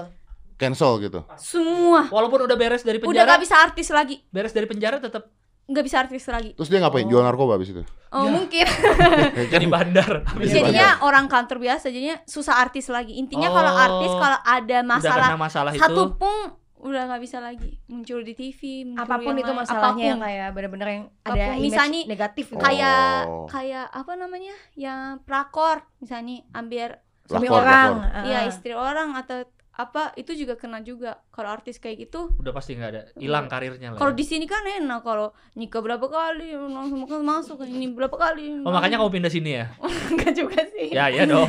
Cancel 0.57 0.93
gitu. 0.99 1.21
Semua. 1.37 2.09
Walaupun 2.09 2.49
udah 2.49 2.57
beres 2.57 2.83
dari 2.83 2.97
Udah 2.99 3.07
penjara, 3.07 3.31
gak 3.31 3.41
bisa 3.45 3.55
artis 3.55 3.89
lagi. 3.89 4.17
beres 4.27 4.51
dari 4.51 4.65
penjara 4.65 4.97
tetap 4.99 5.29
Nggak 5.69 5.85
bisa 5.85 5.97
artis 6.01 6.25
lagi. 6.27 6.51
Terus 6.53 6.67
dia 6.67 6.81
ngapain? 6.81 7.05
Jual 7.05 7.21
narkoba 7.21 7.55
abis 7.55 7.71
itu. 7.71 7.83
Oh, 8.09 8.25
Ya. 8.25 8.31
mungkin. 8.33 8.67
jadi 9.53 9.67
bandar. 9.67 10.25
Jadi 10.33 10.49
Jadinya 10.51 11.05
orang 11.05 11.27
kantor 11.27 11.61
biasa 11.61 11.89
jadinya 11.89 12.17
susah 12.25 12.57
artis 12.59 12.89
lagi. 12.89 13.15
Intinya 13.15 13.49
kalau 13.49 13.69
Oh. 13.71 13.85
artis 13.85 14.09
kalau 14.11 14.39
ada 14.41 14.79
masalah 14.83 15.29
masalah 15.37 15.71
itu. 15.71 15.79
satu 15.79 16.17
pun 16.17 16.57
udah 16.79 17.05
nggak 17.05 17.21
bisa 17.21 17.39
lagi 17.39 17.75
muncul 17.85 18.23
di 18.23 18.33
TV, 18.33 18.61
muncul 18.87 19.03
Apa 19.03 19.19
pun 19.19 19.29
yang 19.29 19.37
itu 19.37 19.51
lain. 19.51 19.61
masalahnya 19.61 19.91
Apa 20.07 20.15
pun. 20.15 20.25
kayak 20.25 20.49
bener-bener 20.49 20.89
yang 20.89 21.05
ada 21.05 21.29
Apa 21.29 21.37
pun. 21.37 21.53
image 21.53 21.65
Misalnya 21.67 22.01
negatif 22.07 22.45
gitu. 22.47 22.55
Oh. 22.55 22.63
kayak 22.63 23.03
kayak 23.49 23.87
apa 23.93 24.13
namanya 24.15 24.55
yang 24.75 25.01
prakor 25.21 25.77
misalnya 25.99 26.37
ambil 26.51 26.97
suami 27.27 27.45
orang. 27.47 27.91
lakor. 28.01 28.25
ya 28.25 28.39
Ah. 28.39 28.45
istri 28.47 28.73
orang 28.73 29.09
atau 29.13 29.45
apa 29.79 30.11
itu 30.19 30.35
juga 30.35 30.59
kena 30.59 30.83
juga 30.83 31.23
kalau 31.31 31.55
artis 31.55 31.79
kayak 31.79 32.11
gitu 32.11 32.35
udah 32.35 32.51
pasti 32.51 32.75
nggak 32.75 32.91
ada 32.91 33.03
hilang 33.15 33.47
karirnya 33.47 33.95
lah. 33.95 33.99
kalau 34.03 34.11
ya. 34.11 34.19
di 34.19 34.25
sini 34.27 34.43
kan 34.43 34.67
enak 34.67 35.07
kalau 35.07 35.31
nikah 35.55 35.79
berapa 35.79 36.03
kali 36.03 36.51
langsung 36.59 37.07
makan 37.07 37.23
masuk 37.23 37.63
ini 37.63 37.95
berapa 37.95 38.11
kali 38.19 38.59
Oh 38.67 38.75
makanya 38.75 38.99
kamu 38.99 39.23
pindah 39.23 39.31
sini 39.31 39.51
ya? 39.63 39.71
enggak 40.11 40.35
juga 40.35 40.59
sih 40.75 40.91
Ya 40.91 41.07
iya 41.15 41.31
dong. 41.31 41.47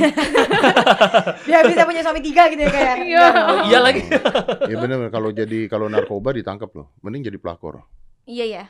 Biar 1.49 1.63
bisa 1.65 1.89
punya 1.89 2.05
suami 2.05 2.21
tiga 2.21 2.51
gitu 2.53 2.61
ya 2.61 2.69
kayak. 2.69 2.95
Iya. 3.01 3.25
Oh, 3.33 3.57
iya 3.65 3.79
lagi. 3.81 4.01
Ya 4.71 4.75
bener 4.77 5.09
kalau 5.09 5.33
jadi 5.33 5.65
kalau 5.65 5.89
narkoba 5.89 6.29
ditangkap 6.35 6.69
loh. 6.75 6.93
Mending 7.01 7.33
jadi 7.33 7.37
pelakor. 7.41 7.81
iya 8.29 8.45
ya 8.45 8.63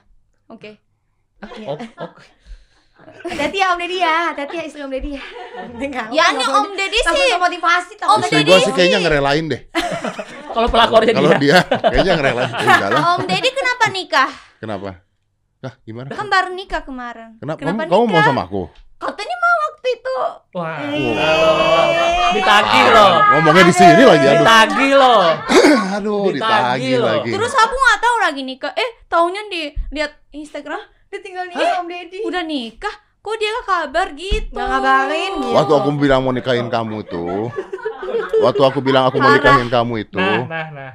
oke 0.48 0.80
Oh, 1.68 1.76
oh. 1.76 2.12
Hati-hati 3.00 3.58
ya 3.58 3.68
Om 3.70 3.80
Deddy 3.80 3.98
ya, 3.98 4.16
hati-hati 4.32 4.56
ya 4.56 4.64
istri 4.64 4.82
Om 4.82 4.92
Deddy 4.92 5.12
ya. 5.16 5.24
Ya 6.10 6.24
ini 6.32 6.44
om 6.46 6.72
deddy 6.72 7.00
sih 7.00 7.28
motivasi 7.36 7.94
Om 7.98 8.20
Istri 8.22 8.42
Deddy 8.42 8.54
sih 8.62 8.72
kayaknya 8.72 9.00
ngerelain 9.02 9.46
deh. 9.48 9.62
Kalau 10.56 10.68
pelakornya 10.68 11.14
Kalau 11.14 11.32
dia. 11.36 11.60
dia 11.62 11.80
kayaknya 11.84 12.14
ngerelain. 12.16 12.50
Udah 12.50 12.90
lah. 12.90 13.02
om 13.14 13.22
deddy 13.24 13.50
kenapa 13.50 13.86
nikah 13.90 14.30
Kenapa? 14.58 14.90
Hah, 15.60 15.74
gimana? 15.82 16.08
kan 16.10 16.26
baru 16.26 16.50
nikah 16.52 16.82
kemarin 16.82 17.36
Kenapa? 17.36 17.60
kenapa 17.60 17.82
Kamu, 17.84 17.92
kamu 17.92 18.00
mau 18.02 18.10
nikah 18.10 18.26
sama 18.26 18.44
aku? 18.44 18.64
katanya 18.96 19.36
mau 19.38 19.56
waktu 19.62 19.88
itu 19.90 20.18
Wah. 20.54 20.78
Eh. 20.88 22.32
Ditagih 22.32 22.82
Ah, 22.82 22.92
loh. 22.92 23.12
Ngomongnya 23.30 23.64
di 23.64 23.74
sini 23.74 24.04
lagi 24.04 24.26
aduh. 24.26 24.40
Ditagih 24.40 24.92
loh. 24.94 25.24
Aduh, 25.90 26.24
Ditagih 26.30 26.36
ditagih 26.36 26.94
loh. 26.96 27.08
lagi. 27.10 27.30
terus 27.30 27.54
aku 27.54 27.76
nggak 27.76 28.00
tahu 28.00 28.16
lagi 28.20 28.42
nikah 28.44 28.72
eh 28.74 28.90
taunya 29.06 29.42
di 29.48 29.62
lihat 29.90 30.12
Instagram 30.32 30.80
Dia 31.10 31.20
tinggal 31.20 31.46
nikah 31.50 31.82
Om 31.82 31.88
Deddy. 31.90 32.20
udah 32.22 32.44
nikah 32.46 32.96
kok 33.20 33.36
dia 33.36 33.50
gak 33.52 33.66
kabar 33.68 34.08
gitu 34.16 34.54
Nggak 34.56 34.68
ngabarin 34.70 35.32
gitu. 35.44 35.54
Waktu 35.58 35.74
aku 35.76 35.90
bilang 35.98 36.20
mau 36.24 36.32
nikahin 36.32 36.70
kamu 36.70 36.98
tuh, 37.04 37.50
waktu 38.40 38.62
aku 38.64 38.80
bilang 38.80 39.10
aku 39.10 39.18
mau 39.18 39.34
nikahin 39.34 39.68
kamu 39.68 39.94
itu, 40.06 40.18
Nah, 40.22 40.46
nah, 40.46 40.68
nah. 40.72 40.92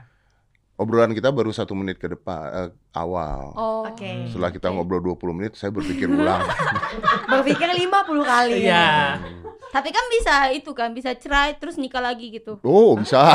Obrolan 0.84 1.10
kita 1.10 1.28
baru 1.28 1.48
satu 1.48 1.72
menit 1.72 1.96
ke 1.96 2.06
depan 2.06 2.44
eh, 2.46 2.68
awal. 2.92 3.50
oh 3.52 3.82
Oke. 3.84 4.28
Setelah 4.28 4.48
kita 4.48 4.68
ngobrol 4.68 5.00
20 5.00 5.16
menit, 5.32 5.52
saya 5.54 5.68
berpikir 5.70 6.06
ulang. 6.06 6.44
Berpikir 7.32 7.66
50 7.66 7.88
kali. 8.22 8.62
Iya. 8.62 9.18
tapi 9.66 9.90
kan 9.90 10.06
bisa 10.08 10.34
itu 10.50 10.70
kan 10.70 10.94
bisa 10.94 11.10
cerai 11.12 11.58
terus 11.58 11.74
nikah 11.74 11.98
lagi 11.98 12.30
gitu 12.30 12.62
Oh, 12.62 12.94
bisa. 12.94 13.34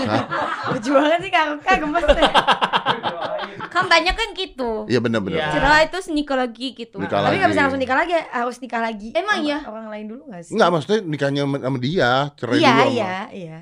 Lucu 0.70 0.90
banget 0.92 1.18
sih 1.20 1.30
Kak 1.30 1.44
Kak 1.58 1.76
gemes 1.80 2.04
deh. 2.04 2.30
kan 3.66 3.86
banyak 3.86 4.12
kan 4.12 4.28
gitu 4.34 4.84
Iya 4.84 5.00
benar-benar. 5.00 5.40
Iya. 5.40 5.48
cerai 5.50 5.84
terus 5.88 6.10
nikah 6.10 6.36
lagi 6.36 6.74
gitu 6.74 7.00
Nikah 7.00 7.24
Tapi 7.24 7.34
nggak 7.34 7.50
bisa 7.50 7.60
langsung 7.64 7.80
nikah 7.80 7.96
lagi, 7.96 8.12
harus 8.12 8.56
nikah 8.58 8.82
lagi. 8.82 9.08
Emang 9.14 9.40
iya? 9.40 9.64
Orang 9.64 9.88
lain 9.88 10.04
dulu 10.06 10.28
nggak 10.28 10.42
sih? 10.42 10.52
Enggak, 10.52 10.68
maksudnya 10.68 11.00
nikahnya 11.00 11.42
sama 11.48 11.78
dia, 11.78 12.10
cerai 12.36 12.56
Iya, 12.56 12.68
dulu 12.68 12.76
sama. 12.76 12.92
iya, 12.92 13.14
iya. 13.32 13.58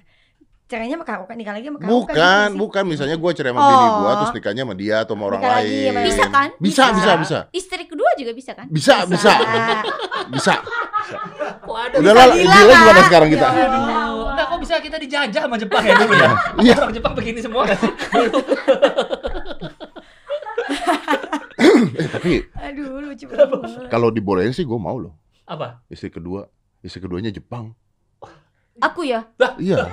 Caranya 0.69 0.95
sama 0.95 1.05
Kak 1.05 1.33
nikah 1.33 1.57
lagi 1.57 1.65
sama 1.65 1.79
Kak 1.79 1.89
Bukan, 1.89 2.49
gitu 2.53 2.61
bukan 2.61 2.83
misalnya 2.85 3.17
gua 3.17 3.33
cerai 3.33 3.51
sama 3.51 3.61
bini 3.63 3.87
gua 3.89 4.05
Oh. 4.05 4.15
terus 4.21 4.33
nikahnya 4.37 4.63
sama 4.63 4.75
dia 4.77 4.97
atau 5.01 5.15
sama 5.17 5.25
orang 5.27 5.41
Nikah 5.41 5.55
lagi 5.57 5.73
lain. 5.73 5.89
sama 5.89 6.01
bisa 6.05 6.25
kan 6.29 6.49
Bisa, 6.61 6.85
bisa, 6.93 7.13
bisa. 7.17 7.39
istri 7.51 7.83
kedua 7.85 8.11
juga 8.15 8.33
bisa 8.33 8.53
kan 8.53 8.67
Bisa, 8.69 8.95
bisa. 9.05 9.33
Bisa. 10.29 10.55
Waduh. 11.65 11.99
Udah 11.99 12.13
lah, 12.13 12.27
gila, 12.31 12.61
gimana 12.69 13.01
sekarang 13.03 13.29
kita? 13.31 13.47
Ya 13.49 13.65
Aduh. 13.65 14.29
Enggak 14.29 14.47
kok 14.47 14.59
bisa 14.61 14.75
kita 14.79 14.97
dijajah 14.99 15.43
sama 15.43 15.57
Jepang 15.57 15.83
ya 15.83 15.95
dulu 15.97 16.15
ya? 16.15 16.31
Iya. 16.61 16.75
Orang 16.85 16.93
Jepang 16.93 17.13
begini 17.17 17.41
semua? 17.41 17.65
Dulu. 17.65 18.39
Eh, 21.59 22.09
tapi 22.09 22.33
Aduh, 22.57 23.03
lucu 23.03 23.27
banget. 23.27 23.89
kalau 23.89 24.09
dibolehin 24.09 24.51
sih 24.51 24.63
gua 24.63 24.79
mau 24.79 24.97
loh. 24.97 25.15
Apa? 25.45 25.83
Istri 25.89 26.13
kedua, 26.13 26.47
istri 26.81 26.99
keduanya 26.99 27.31
Jepang. 27.31 27.75
Aku 28.81 29.03
ya 29.03 29.21
Iya. 29.57 29.91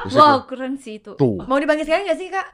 Istri 0.00 0.16
wow 0.16 0.40
ke- 0.40 0.46
keren 0.50 0.74
sih 0.74 0.96
itu 0.96 1.12
Tuh. 1.14 1.38
Mau 1.42 1.56
dipanggil 1.56 1.82
sekarang 1.82 2.04
nggak 2.04 2.16
sih, 2.16 2.28
Kak? 2.28 2.46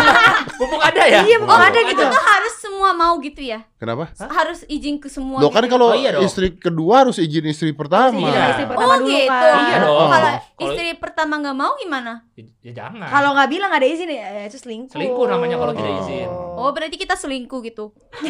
Mumpung 0.58 0.78
ada 0.78 1.02
ya? 1.02 1.20
Iya, 1.22 1.36
mumpung 1.36 1.58
ada 1.58 1.76
gitu. 1.76 1.98
itu 1.98 2.18
harus 2.22 2.54
semua 2.56 2.90
mau 2.90 3.18
gitu 3.18 3.40
ya 3.40 3.66
Kenapa? 3.74 4.08
harus 4.16 4.64
izin 4.64 4.96
ke 4.96 5.06
semua 5.06 5.38
Loh 5.38 5.48
kan 5.48 5.60
gitu. 5.60 5.72
kalau 5.72 5.90
Oh, 5.90 5.94
iya 5.94 6.10
dong. 6.10 6.22
istri 6.22 6.52
kedua 6.52 7.04
harus 7.04 7.16
izin 7.16 7.44
istri 7.44 7.70
pertama. 7.70 8.16
Iya, 8.22 8.42
istri 8.50 8.64
oh 8.64 8.70
pertama 8.70 8.94
dulu, 8.96 9.10
gitu 9.10 9.28
Kak. 9.28 9.58
Iya 9.60 9.76
dong. 9.78 10.08
kalau 10.08 10.30
istri 10.62 10.86
pertama 10.96 11.34
nggak 11.38 11.56
mau 11.56 11.72
gimana 11.76 12.12
Ya, 12.32 12.42
ya 12.62 12.72
jangan. 12.76 13.06
Kalau 13.06 13.30
nggak 13.32 13.48
bilang 13.48 13.68
nggak 13.68 13.80
ada 13.80 13.88
izin 13.88 14.08
ya, 14.08 14.26
ya 14.32 14.42
itu 14.44 14.56
selingkuh. 14.56 14.92
Selingkuh 14.92 15.26
namanya 15.26 15.56
kalau 15.56 15.72
tidak 15.72 15.92
izin. 16.00 16.28
oh 16.30 16.70
berarti 16.70 16.96
kita 16.96 17.14
selingkuh 17.14 17.60
gitu 17.62 17.92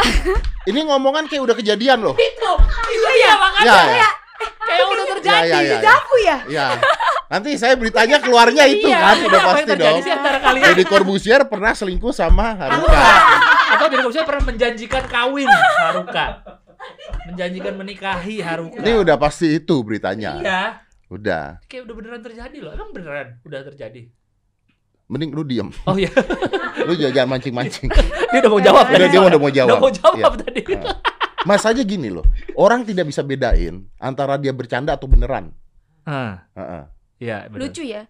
Ini 0.62 0.80
ngomongan 0.82 1.26
kayak 1.26 1.42
udah 1.42 1.54
kejadian 1.54 2.00
loh. 2.02 2.14
itu, 2.14 2.50
itu 2.90 3.10
ya 3.18 3.32
makanya 3.34 3.64
Ya, 3.66 3.76
ya. 3.98 4.10
Kayak 4.40 4.86
udah 4.86 5.04
terjadi. 5.16 5.48
Ya, 5.48 5.58
ya, 5.58 5.58
ya. 5.60 5.78
Jafu 5.82 6.14
ya? 6.18 6.36
Ya. 6.46 6.66
Nanti 7.26 7.54
saya 7.54 7.78
beritanya 7.78 8.18
keluarnya 8.18 8.66
itu 8.66 8.90
Iya, 8.90 8.98
kan, 8.98 9.14
iya, 9.14 9.26
udah 9.26 9.40
pasti 9.44 9.64
terjadi 9.64 9.94
dong. 9.94 10.02
sih 10.02 10.12
antara 10.12 10.38
kalian? 10.40 10.64
Deddy 10.66 10.84
Corbuzier 10.84 11.40
pernah 11.46 11.72
selingkuh 11.72 12.10
sama 12.10 12.58
Haruka. 12.58 13.02
Atau 13.70 13.86
dari 13.86 14.02
saya 14.10 14.24
pernah 14.26 14.44
menjanjikan 14.46 15.04
kawin 15.06 15.46
Haruka. 15.78 16.26
Menjanjikan 17.30 17.74
menikahi 17.76 18.42
Haruka. 18.42 18.82
Ini 18.82 18.92
udah 18.98 19.14
pasti 19.14 19.56
itu 19.56 19.76
beritanya. 19.80 20.42
Iya. 20.42 20.60
Udah. 21.06 21.62
Kayak 21.66 21.86
udah 21.86 21.94
beneran 21.94 22.20
terjadi 22.20 22.56
loh. 22.58 22.72
Emang 22.74 22.90
beneran 22.90 23.38
udah 23.42 23.60
terjadi. 23.64 24.10
Mending 25.06 25.30
lu 25.30 25.42
diem. 25.42 25.70
Oh 25.86 25.94
iya. 25.94 26.10
Lu 26.82 26.94
jangan 26.94 27.14
jangan 27.14 27.28
mancing-mancing. 27.34 27.90
Dia 28.30 28.38
udah 28.42 28.50
mau 28.50 28.62
jawab 28.62 28.84
Udah 28.86 29.08
dia 29.10 29.20
udah 29.20 29.38
mau 29.38 29.50
jawab. 29.50 29.70
Udah 29.70 29.82
mau 29.82 29.90
jawab 29.90 30.18
Iya. 30.18 30.42
tadi. 30.42 30.62
Mas 31.48 31.64
aja 31.64 31.80
gini 31.80 32.12
loh. 32.12 32.24
Orang 32.52 32.84
tidak 32.84 33.08
bisa 33.08 33.24
bedain 33.24 33.88
antara 33.96 34.36
dia 34.36 34.52
bercanda 34.52 34.96
atau 34.96 35.08
beneran. 35.08 35.52
Ah, 36.04 36.44
Heeh. 36.56 36.82
iya 37.20 37.36
bener. 37.48 37.68
lucu 37.68 37.84
ya 37.84 38.08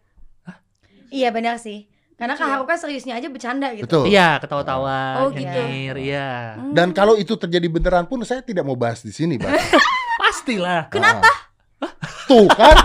Iya 1.11 1.35
benar 1.35 1.59
sih. 1.59 1.91
Karena 2.15 2.37
Kak 2.37 2.45
Lucu 2.45 2.47
ya? 2.47 2.55
Haruka 2.55 2.75
seriusnya 2.79 3.15
aja 3.19 3.27
bercanda 3.33 3.73
gitu. 3.75 3.89
Betul. 3.89 4.05
Iya, 4.13 4.39
ketawa-tawa, 4.39 5.25
Oh, 5.25 5.29
gitu. 5.33 5.43
nyengir, 5.43 5.97
iya. 5.99 6.55
Hmm. 6.55 6.71
Dan 6.77 6.93
kalau 6.93 7.17
itu 7.17 7.33
terjadi 7.35 7.65
beneran 7.67 8.05
pun 8.07 8.21
saya 8.23 8.45
tidak 8.45 8.63
mau 8.63 8.77
bahas 8.77 9.01
di 9.01 9.09
sini, 9.11 9.41
Bang. 9.41 9.51
Pastilah. 10.23 10.87
Kenapa? 10.93 11.27
Tuh 12.29 12.47
kan, 12.47 12.77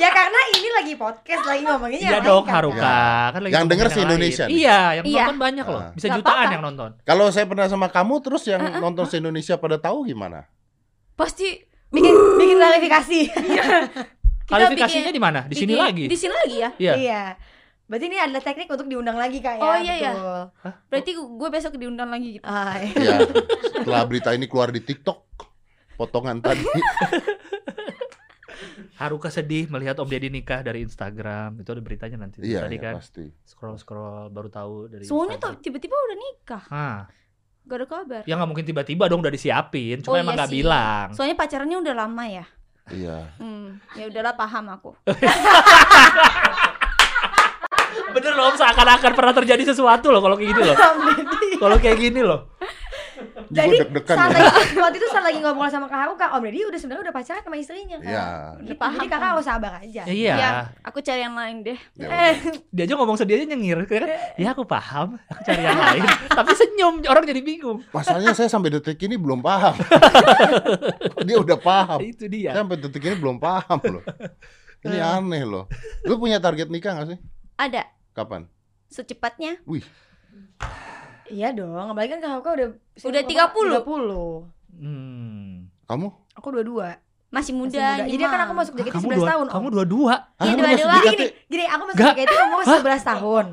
Ya 0.00 0.08
karena 0.08 0.40
ini 0.50 0.68
lagi 0.72 0.92
podcast 0.94 1.44
lagi 1.44 1.60
ngomongin 1.60 1.98
Iya 1.98 2.10
yang 2.10 2.24
dong 2.24 2.42
kan, 2.42 2.54
Haruka. 2.56 2.80
Kak. 2.80 3.26
Kan 3.30 3.40
lagi 3.42 3.52
Yang 3.52 3.64
denger 3.68 3.86
lain. 3.86 4.00
Indonesia 4.00 4.44
nih. 4.44 4.54
Iya, 4.56 4.80
yang 4.90 5.04
Iya. 5.04 5.20
nonton 5.20 5.38
banyak 5.38 5.66
loh. 5.66 5.76
Ah. 5.78 5.90
Bisa 5.92 6.06
Nggak 6.06 6.16
jutaan 6.16 6.32
apa-apa. 6.34 6.50
yang 6.50 6.64
nonton. 6.64 6.90
kalau 7.02 7.26
saya 7.28 7.44
pernah 7.44 7.66
sama 7.66 7.86
kamu 7.86 8.14
terus 8.20 8.42
yang 8.44 8.60
nonton 8.78 9.04
se 9.04 9.16
Indonesia 9.16 9.54
pada 9.54 9.76
tahu 9.76 9.98
gimana? 10.04 10.48
pasti 11.12 11.52
Bikin 11.90 12.14
bikin 12.38 12.56
klarifikasi. 12.56 13.20
Klarifikasinya 14.46 15.02
bikin- 15.04 15.12
di 15.12 15.20
mana? 15.20 15.40
Di 15.44 15.54
sini 15.54 15.74
lagi. 15.74 16.04
di 16.06 16.16
sini 16.16 16.32
lagi 16.34 16.56
ya 16.56 16.70
Iya. 16.78 16.94
Iya. 16.96 17.22
Berarti 17.84 18.04
ini 18.06 18.16
adalah 18.16 18.38
teknik 18.40 18.68
untuk 18.68 18.86
diundang 18.86 19.18
lagi 19.18 19.38
Kak 19.38 19.54
ya. 19.54 19.62
Oh, 19.62 19.76
iya, 19.76 19.94
iya. 19.96 20.12
berarti 20.86 21.10
gue 21.12 21.48
besok 21.50 21.74
diundang 21.74 22.08
lagi 22.08 22.38
gitu 22.38 22.46
Ah, 22.46 22.78
iya. 22.78 23.18
Ya, 23.18 23.26
setelah 23.74 24.06
berita 24.06 24.30
ini 24.30 24.46
keluar 24.46 24.70
di 24.70 24.80
TikTok, 24.80 25.18
potongan 25.94 26.40
tadi. 26.40 26.62
Haruka 28.94 29.28
sedih 29.28 29.66
melihat 29.66 29.96
Om 29.96 30.06
Deddy 30.06 30.28
nikah 30.28 30.60
dari 30.60 30.80
Instagram. 30.80 31.56
Itu 31.56 31.70
ada 31.70 31.80
beritanya 31.80 32.16
nanti. 32.18 32.40
Iya, 32.40 32.62
Tadi 32.62 32.74
iya, 32.74 32.82
kan 32.82 32.94
pasti. 32.96 33.24
scroll-scroll 33.42 34.28
baru 34.28 34.48
tahu 34.48 34.72
dari 34.88 35.02
soalnya 35.02 35.36
tuh 35.36 35.56
tiba-tiba 35.58 35.92
udah 35.92 36.18
nikah 36.18 36.62
Ah, 36.66 36.98
gak 37.62 37.76
ada 37.76 37.86
kabar 37.86 38.22
ya 38.22 38.34
nggak 38.34 38.46
mungkin 38.46 38.64
tiba-tiba 38.64 39.04
dong 39.06 39.20
udah 39.20 39.30
disiapin. 39.30 40.00
Cuma 40.00 40.12
Oh, 40.12 40.18
emang 40.18 40.32
iya 40.32 40.38
nggak 40.38 40.48
sih. 40.48 40.56
bilang. 40.58 41.06
soalnya 41.12 41.36
pacarannya 41.36 41.78
udah 41.78 41.94
lama 41.96 42.24
ya 42.26 42.44
Iya. 42.90 43.18
hmm, 43.36 43.66
ya 43.94 44.04
udahlah 44.06 44.34
paham 44.34 44.66
aku 44.68 44.90
Bener 48.10 48.34
loh, 48.34 48.50
Om, 48.50 48.56
seakan-akan 48.56 49.12
pernah 49.14 49.30
terjadi 49.32 49.62
sesuatu 49.64 50.10
loh 50.10 50.18
kalau 50.18 50.34
kayak 50.34 50.50
gitu 50.50 50.62
loh. 50.64 50.76
Kalau 51.56 51.76
kayak 51.78 51.94
gini 51.96 52.20
loh. 52.20 52.50
Jadi 53.50 53.76
deg-degan 53.82 54.14
saat 54.14 54.30
ya. 54.30 54.46
lagi, 54.46 54.62
waktu 54.82 54.96
itu 54.96 55.06
saat 55.10 55.24
lagi 55.26 55.38
ngobrol 55.38 55.66
sama 55.66 55.86
Kak 55.86 55.98
Haruka, 55.98 56.26
Om 56.32 56.42
Deddy 56.46 56.62
udah 56.64 56.78
sebenarnya 56.78 57.02
udah 57.04 57.14
pacaran 57.14 57.42
sama 57.42 57.56
istrinya 57.58 57.96
kan. 57.98 58.06
Iya. 58.06 58.26
Gitu. 58.62 58.74
paham, 58.78 58.94
Jadi 58.94 59.06
kakak 59.06 59.28
harus 59.34 59.46
sabar 59.46 59.72
aja. 59.82 60.02
Ya, 60.06 60.14
iya. 60.14 60.34
Ya, 60.38 60.50
aku 60.80 60.98
cari 61.00 61.20
yang 61.20 61.34
lain 61.34 61.56
deh. 61.60 61.78
Ya 61.94 62.06
Eh, 62.06 62.34
Dia 62.70 62.82
aja 62.86 62.94
ngomong 62.94 63.18
sedih 63.18 63.34
aja 63.36 63.46
nyengir. 63.46 63.82
Kan, 63.84 64.06
ya 64.38 64.48
aku 64.50 64.62
paham. 64.62 65.18
Aku 65.26 65.40
cari 65.42 65.62
yang 65.62 65.76
lain. 65.76 66.02
Tapi 66.38 66.50
senyum. 66.54 66.94
Orang 67.04 67.26
jadi 67.26 67.42
bingung. 67.42 67.82
Masalahnya 67.90 68.30
saya 68.32 68.46
sampai 68.46 68.70
detik 68.70 69.02
ini 69.02 69.18
belum 69.18 69.42
paham. 69.42 69.74
Dia 71.26 71.36
udah 71.36 71.58
paham. 71.58 71.98
Itu 72.00 72.26
Saya 72.26 72.30
dia. 72.30 72.50
sampai 72.54 72.76
detik 72.78 73.02
ini 73.02 73.16
belum 73.18 73.36
paham 73.36 73.78
loh. 73.90 74.04
Ini 74.80 74.96
aneh 74.96 75.42
loh. 75.42 75.66
Lu 76.06 76.16
punya 76.16 76.38
target 76.38 76.70
nikah 76.70 76.96
gak 76.96 77.08
sih? 77.12 77.18
Ada 77.56 77.84
Kapan? 78.10 78.46
secepatnya. 78.90 79.58
Wih, 79.66 79.86
iya 81.30 81.48
dong, 81.50 81.72
apalagi 81.72 82.10
kan 82.10 82.20
Kak 82.20 82.30
Haruka 82.30 82.50
udah 82.52 82.68
Udah 83.00 83.22
30. 83.22 83.80
30. 83.80 84.50
Hmm. 84.74 85.70
kamu? 85.84 86.06
Aku 86.34 86.48
dua-dua. 86.50 86.98
masih 87.28 87.54
Masih 87.54 87.54
muda. 87.54 87.86
muda. 87.96 88.06
Jadi 88.08 88.22
kan 88.24 88.40
aku 88.42 88.52
masuk 88.52 88.72
JKT 88.74 88.90
11 88.96 89.06
dua, 89.14 89.28
tahun. 89.28 89.46
kamu 89.48 89.62
Om. 89.62 89.72
dua-dua. 89.72 90.14
Hah, 90.34 90.44
Iya, 90.44 90.52
Jadi 90.52 90.74
JKT? 90.74 91.06
gini, 91.06 91.26
gini 91.46 91.64
aku 91.64 91.82
masuk 91.84 91.96
Nggak. 91.96 92.14
JKT 92.16 92.32
umur 92.42 92.60
11 92.60 93.02
tahun. 93.04 93.44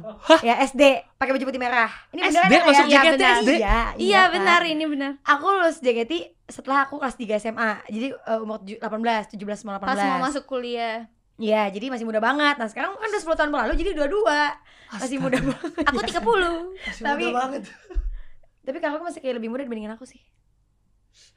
Ya 0.42 0.56
SD, 0.60 0.82
pakai 1.16 1.32
baju 1.32 1.46
putih 1.46 1.62
merah. 1.62 1.90
Ini 2.10 2.20
ya, 2.20 2.42
Kak, 2.42 2.66
masuk 2.66 2.86
ya? 2.86 2.94
JKT, 2.96 3.14
benar. 3.14 3.36
SD? 3.40 3.52
Iya, 3.56 3.78
Iya 3.96 4.22
kan? 4.24 4.34
benar 4.34 4.62
ini 4.64 4.84
benar. 4.84 5.12
Aku 5.22 5.46
lulus 5.48 5.78
JKT 5.78 6.12
setelah 6.48 6.80
aku 6.84 6.98
kelas 6.98 7.14
3 7.14 7.38
SMA. 7.38 7.72
Jadi 7.86 8.08
eh, 8.12 8.40
umur 8.40 8.58
tujuh- 8.58 8.82
18, 8.82 9.30
17 9.30 9.62
mau 9.62 9.78
18. 9.78 9.86
Pas 9.86 10.00
mau 10.02 10.26
masuk 10.26 10.44
kuliah. 10.48 11.06
Iya, 11.38 11.70
jadi 11.70 11.94
masih 11.94 12.06
muda 12.10 12.18
banget. 12.18 12.58
Nah, 12.58 12.66
sekarang 12.66 12.98
kan 12.98 13.08
udah 13.08 13.22
10 13.22 13.38
tahun 13.38 13.50
berlalu 13.54 13.74
jadi 13.78 13.92
dua-dua. 13.94 14.58
Masih 14.90 15.18
muda 15.22 15.38
banget. 15.38 15.86
Aku 15.86 15.98
30. 16.02 17.06
Tapi 17.06 17.24
Tapi 18.68 18.78
kakak 18.82 19.00
masih 19.06 19.22
kayak 19.22 19.38
lebih 19.38 19.50
muda 19.54 19.62
dibandingin 19.64 19.94
aku 19.94 20.04
sih. 20.04 20.20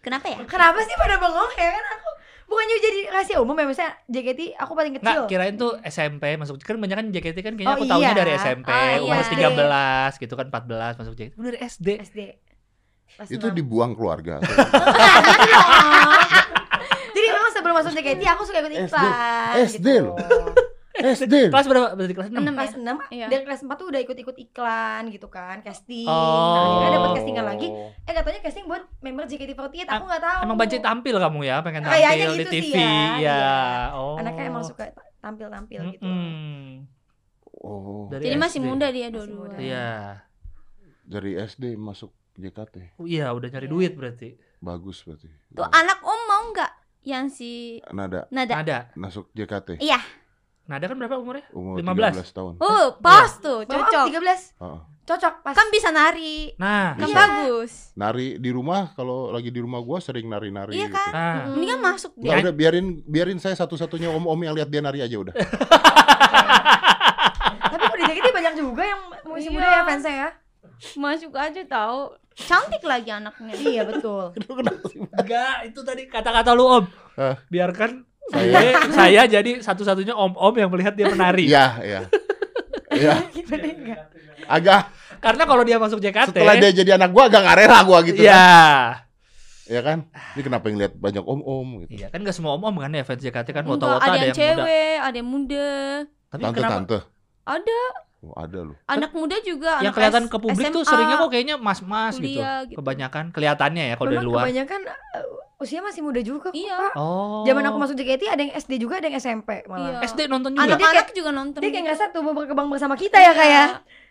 Kenapa 0.00 0.26
ya? 0.32 0.40
Kenapa 0.48 0.80
sih 0.84 0.96
pada 0.96 1.16
bengong 1.20 1.52
ya 1.56 1.70
kan 1.76 1.84
aku 1.96 2.08
bukannya 2.50 2.76
jadi 2.82 3.00
rahasia 3.14 3.38
umum 3.38 3.54
ya 3.54 3.64
misalnya 3.68 3.92
JKT 4.10 4.40
aku 4.58 4.72
paling 4.74 4.92
kecil. 4.98 5.24
Nggak, 5.24 5.30
kirain 5.30 5.54
tuh 5.54 5.72
SMP 5.86 6.24
masuk 6.36 6.58
kan 6.60 6.76
banyak 6.80 6.96
kan 6.98 7.06
JKT 7.12 7.38
kan 7.44 7.52
kayaknya 7.54 7.72
Oh, 7.72 7.78
aku 7.78 7.86
tahunya 7.86 8.10
iya. 8.10 8.18
dari 8.18 8.32
SMP, 8.36 8.68
Oh, 8.72 9.06
umur 9.06 9.16
iya. 9.22 10.10
13 10.10 10.22
gitu 10.24 10.34
kan 10.36 10.46
14 10.50 11.00
masuk 11.00 11.14
JKT. 11.16 11.32
Udah 11.38 11.50
dari 11.52 11.60
SD. 11.62 11.88
SD. 12.02 12.20
Itu 13.28 13.46
enam. 13.52 13.56
dibuang 13.56 13.92
keluarga. 13.92 14.40
Sebelum 17.60 17.74
masuk 17.76 17.92
JKT 17.92 18.22
aku 18.26 18.42
suka 18.42 18.58
ikut 18.58 18.72
iklan 18.74 19.52
SD 19.62 19.86
gitu. 19.86 20.04
loh. 20.06 20.16
SD. 21.00 21.48
Kelas 21.48 21.64
berapa? 21.64 21.88
Berarti 21.94 22.12
kelas 22.12 22.28
6. 22.28 22.36
Enam. 22.36 22.52
Kelas 22.52 22.74
6 22.74 22.84
Iya. 23.08 23.26
dan 23.26 23.40
kelas 23.42 23.60
4 23.62 23.72
tuh 23.72 23.88
udah 23.88 24.00
ikut-ikut 24.00 24.36
iklan 24.38 25.02
gitu 25.08 25.28
kan, 25.28 25.60
casting. 25.60 26.04
Oh. 26.04 26.12
Nah, 26.12 26.60
akhirnya 26.60 26.90
dapat 26.92 27.10
castingan 27.14 27.46
lagi. 27.46 27.68
Eh 28.02 28.12
katanya 28.12 28.40
casting 28.42 28.64
buat 28.64 28.84
member 28.98 29.24
JKT48, 29.24 29.86
aku 29.86 30.04
nggak 30.04 30.20
tahu. 30.20 30.40
Emang 30.44 30.56
banci 30.56 30.76
tampil 30.78 31.16
kamu 31.16 31.40
ya, 31.42 31.56
pengen 31.60 31.80
tampil 31.82 31.94
Kayaknya 31.94 32.26
di 32.26 32.36
gitu 32.38 32.52
TV. 32.52 32.64
sih 32.66 32.84
ya, 33.16 33.16
ya. 33.16 33.48
Oh. 33.94 34.16
Anaknya 34.16 34.44
emang 34.46 34.60
suka 34.60 34.92
tampil-tampil 35.18 35.80
gitu. 35.90 36.04
Mm-mm. 36.04 36.84
Oh, 37.56 38.08
Dari 38.08 38.24
Jadi 38.26 38.36
masih 38.38 38.58
SD. 38.58 38.66
muda 38.66 38.86
dia 38.88 39.00
Masih 39.02 39.14
dua-dua. 39.14 39.40
muda. 39.42 39.56
Iya. 39.56 39.88
dari 41.02 41.30
SD 41.34 41.64
masuk 41.74 42.10
JKT. 42.34 42.76
Oh, 42.94 43.04
iya, 43.04 43.28
udah 43.30 43.48
nyari 43.48 43.66
Iya. 43.66 43.72
duit 43.72 43.92
berarti. 43.94 44.28
Bagus 44.58 45.02
berarti. 45.02 45.26
Tuh 45.50 45.66
anak 45.66 45.98
om 46.00 46.20
mau 46.24 46.44
nggak 46.46 46.70
yang 47.02 47.26
si 47.26 47.80
Nada 47.88 48.28
Nada? 48.28 48.54
Nada. 48.56 48.78
masuk 48.94 49.28
JKT 49.32 49.78
Iya. 49.78 50.00
Nada 50.64 50.84
kan 50.84 50.94
berapa 50.94 51.16
umurnya? 51.16 51.42
umur 51.50 51.78
15. 51.78 52.22
13 52.22 52.30
tahun. 52.30 52.52
Oh, 52.58 52.94
pas 52.96 53.26
tuh, 53.36 53.64
Bapak 53.64 53.90
cocok. 53.90 54.06
13. 54.06 54.54
Heeh. 54.56 54.80
Cocok 55.02 55.34
pas. 55.42 55.50
Kan 55.52 55.66
bisa 55.68 55.90
nari. 55.90 56.54
Nah, 56.54 56.94
Kan 56.94 57.08
Bisa. 57.08 57.18
bagus. 57.18 57.72
Nari 57.92 58.38
di 58.38 58.50
rumah 58.50 58.94
kalau 58.94 59.28
lagi 59.28 59.50
di 59.50 59.58
rumah 59.58 59.80
gua 59.80 59.98
sering 59.98 60.24
nari-nari 60.24 60.70
Iya 60.72 60.86
gitu. 60.86 60.94
kan? 60.94 61.10
nah. 61.10 61.50
Ini 61.50 61.66
kan 61.66 61.78
masuk 61.82 62.12
deh. 62.14 62.30
udah 62.30 62.54
biarin 62.54 62.86
biarin 63.02 63.36
saya 63.36 63.56
satu-satunya 63.56 64.06
om-om 64.08 64.38
yang 64.38 64.54
lihat 64.54 64.68
dia 64.68 64.78
nari 64.78 65.00
aja 65.00 65.16
udah. 65.16 65.34
Tapi 67.66 67.96
di 67.96 68.04
JKT 68.06 68.26
banyak 68.30 68.54
juga 68.54 68.82
yang 68.84 69.00
masih 69.24 69.42
Iya. 69.42 69.52
muda 69.52 69.66
ya 69.68 69.80
fansnya 69.82 70.14
ya. 70.14 70.28
Masuk 70.96 71.32
aja 71.36 71.60
tahu. 71.64 72.16
Cantik 72.34 72.80
lagi 72.82 73.12
anaknya. 73.12 73.52
Iya 73.54 73.82
betul. 73.84 74.32
Enggak, 75.20 75.54
itu 75.68 75.80
tadi 75.84 76.08
kata-kata 76.08 76.56
lu 76.56 76.64
Om. 76.64 76.84
Hah? 77.20 77.36
Biarkan 77.52 78.08
saya, 78.30 78.86
saya 78.94 79.22
jadi 79.26 79.58
satu-satunya 79.58 80.14
om-om 80.14 80.54
yang 80.54 80.70
melihat 80.70 80.94
dia 80.94 81.10
menari. 81.10 81.50
Iya, 81.50 81.66
iya. 81.82 82.00
Iya, 82.90 83.14
enggak? 83.74 84.00
agak 84.46 84.82
Karena 85.20 85.44
kalau 85.44 85.62
dia 85.66 85.76
masuk 85.76 86.00
JKT, 86.00 86.32
setelah 86.32 86.56
dia 86.56 86.70
jadi 86.72 86.96
anak 86.96 87.12
gua 87.12 87.28
agak 87.28 87.44
nggak 87.44 87.58
rela 87.60 87.78
gua 87.84 87.98
gitu 88.06 88.22
Iya. 88.24 88.32
kan. 88.32 89.68
Ya 89.70 89.80
kan? 89.86 89.98
Ini 90.34 90.42
kenapa 90.42 90.64
yang 90.66 90.78
lihat 90.80 90.94
banyak 90.96 91.22
om-om 91.22 91.86
gitu. 91.86 91.90
Iya, 91.92 92.06
kan 92.10 92.24
gak 92.24 92.34
semua 92.34 92.58
om-om 92.58 92.74
kan 92.74 92.90
ya 92.90 93.04
fans 93.04 93.22
JKT 93.22 93.48
kan 93.52 93.62
foto-foto 93.62 94.00
ada 94.02 94.10
ada 94.10 94.18
yang 94.18 94.30
yang 94.30 94.34
muda. 94.34 94.42
cewek, 94.42 94.96
ada 94.98 95.16
yang 95.18 95.30
muda. 95.30 95.68
Tapi 96.30 96.40
kenapa 96.42 96.54
Tante-tante. 96.58 96.98
Ada 97.46 97.78
Oh, 98.20 98.36
ada 98.36 98.60
loh. 98.62 98.76
anak 98.84 99.10
muda 99.10 99.36
juga. 99.40 99.80
yang 99.80 99.90
anak 99.90 99.94
kelihatan 99.96 100.24
S- 100.24 100.28
ke 100.28 100.36
publik 100.38 100.66
tuh 100.68 100.82
SMA, 100.82 100.90
seringnya 100.90 101.16
kok 101.16 101.30
kayaknya 101.30 101.56
mas-mas 101.56 102.14
gitu. 102.14 102.36
kuliah 102.36 102.58
gitu. 102.62 102.76
Kebanyakan 102.76 103.24
kelihatannya 103.30 103.84
ya 103.86 103.94
kalau 103.96 104.10
dari 104.10 104.20
luar. 104.22 104.44
kebanyakan 104.44 104.80
uh, 104.84 105.26
usia 105.58 105.80
masih 105.80 106.00
muda 106.00 106.20
juga 106.20 106.38
kok, 106.46 106.52
Iya. 106.52 106.76
Pak. 106.78 106.92
Oh. 106.94 107.44
Zaman 107.44 107.62
aku 107.62 107.76
masuk 107.78 107.96
JKT 107.96 108.22
ada 108.26 108.42
yang 108.42 108.52
SD 108.54 108.72
juga, 108.76 108.96
ada 108.96 109.06
yang 109.06 109.16
SMP 109.16 109.64
malah. 109.64 110.04
Iya. 110.04 110.04
SD 110.06 110.20
nonton 110.26 110.52
juga. 110.52 110.68
Anak-anak 110.68 111.08
juga 111.10 111.30
nonton. 111.30 111.58
Dia 111.58 111.70
kayak 111.70 111.84
ngerasa 111.86 112.04
tumbuh 112.10 112.32
berkembang 112.32 112.68
bersama 112.68 112.92
kita 112.94 113.16
ya 113.16 113.32
kayak. 113.32 113.68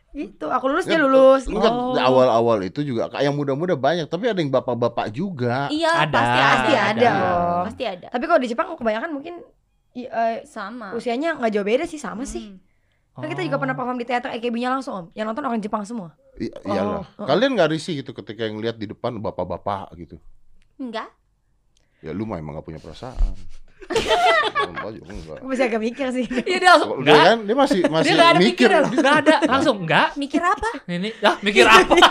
Gitu. 0.10 0.42
Aku 0.44 0.66
lulus 0.68 0.86
dia 0.86 0.98
lulus. 0.98 1.46
Enggak, 1.46 1.70
Oh. 1.70 1.94
awal-awal 1.94 2.58
itu 2.64 2.82
juga 2.82 3.08
kayak 3.08 3.24
yang 3.24 3.36
muda-muda 3.36 3.74
banyak, 3.74 4.06
tapi 4.06 4.26
ada 4.26 4.38
yang 4.38 4.50
bapak-bapak 4.50 5.10
juga. 5.10 5.70
Iya, 5.70 5.90
Ada. 6.02 6.10
pasti 6.12 6.34
ada. 6.34 6.50
Pasti 6.50 6.74
ada, 6.76 7.10
Om. 7.14 7.64
Pasti 7.70 7.84
ada. 7.86 8.08
Tapi 8.10 8.26
kalau 8.26 8.42
di 8.42 8.50
Jepang 8.50 8.74
kebanyakan 8.74 9.10
mungkin 9.12 9.34
i- 9.94 10.06
eh, 10.06 10.42
Sama. 10.44 10.94
usianya 10.94 11.34
nggak 11.36 11.52
jauh 11.52 11.62
beda 11.64 11.86
sih, 11.86 11.98
sama 11.98 12.26
sih. 12.26 12.58
Kan 13.20 13.28
kita 13.28 13.42
juga 13.44 13.58
pernah 13.58 13.74
perform 13.74 13.98
di 13.98 14.06
teater 14.06 14.30
EKB-nya 14.32 14.70
langsung, 14.72 14.94
Om. 14.94 15.06
Yang 15.14 15.26
nonton 15.28 15.44
orang 15.44 15.60
Jepang 15.60 15.84
semua. 15.84 16.10
I- 16.36 16.52
iyalah. 16.66 17.04
Oh. 17.14 17.26
Kalian 17.26 17.54
nggak 17.54 17.70
risih 17.70 18.00
gitu 18.00 18.12
ketika 18.14 18.44
yang 18.44 18.58
lihat 18.58 18.76
di 18.76 18.86
depan 18.86 19.16
bapak-bapak 19.16 19.92
gitu. 19.98 20.16
Enggak. 20.76 21.12
Ya 22.00 22.10
lu 22.10 22.24
mah 22.24 22.38
emang 22.38 22.56
gak 22.56 22.64
punya 22.66 22.80
perasaan. 22.80 23.36
Enggak 24.70 24.92
juga 24.94 25.10
enggak. 25.10 25.38
Aku 25.38 25.48
masih 25.48 25.66
agak 25.66 25.82
mikir 25.82 26.08
sih. 26.10 26.26
Iya 26.26 26.58
dia 26.58 26.70
langsung 26.70 26.90
Dia 26.94 27.10
enggak. 27.10 27.26
kan 27.26 27.38
dia 27.42 27.56
masih 27.58 27.80
masih 27.86 28.06
Dia 28.06 28.14
enggak 28.14 28.30
ada 28.30 28.40
mikir. 28.40 28.70
mikir, 28.70 28.72
enggak 28.94 29.16
ada. 29.18 29.36
Langsung 29.46 29.76
enggak. 29.82 30.08
Mikir 30.16 30.42
apa? 30.42 30.70
Ini 30.86 31.10
ya 31.18 31.32
mikir 31.42 31.66
apa? 31.66 31.94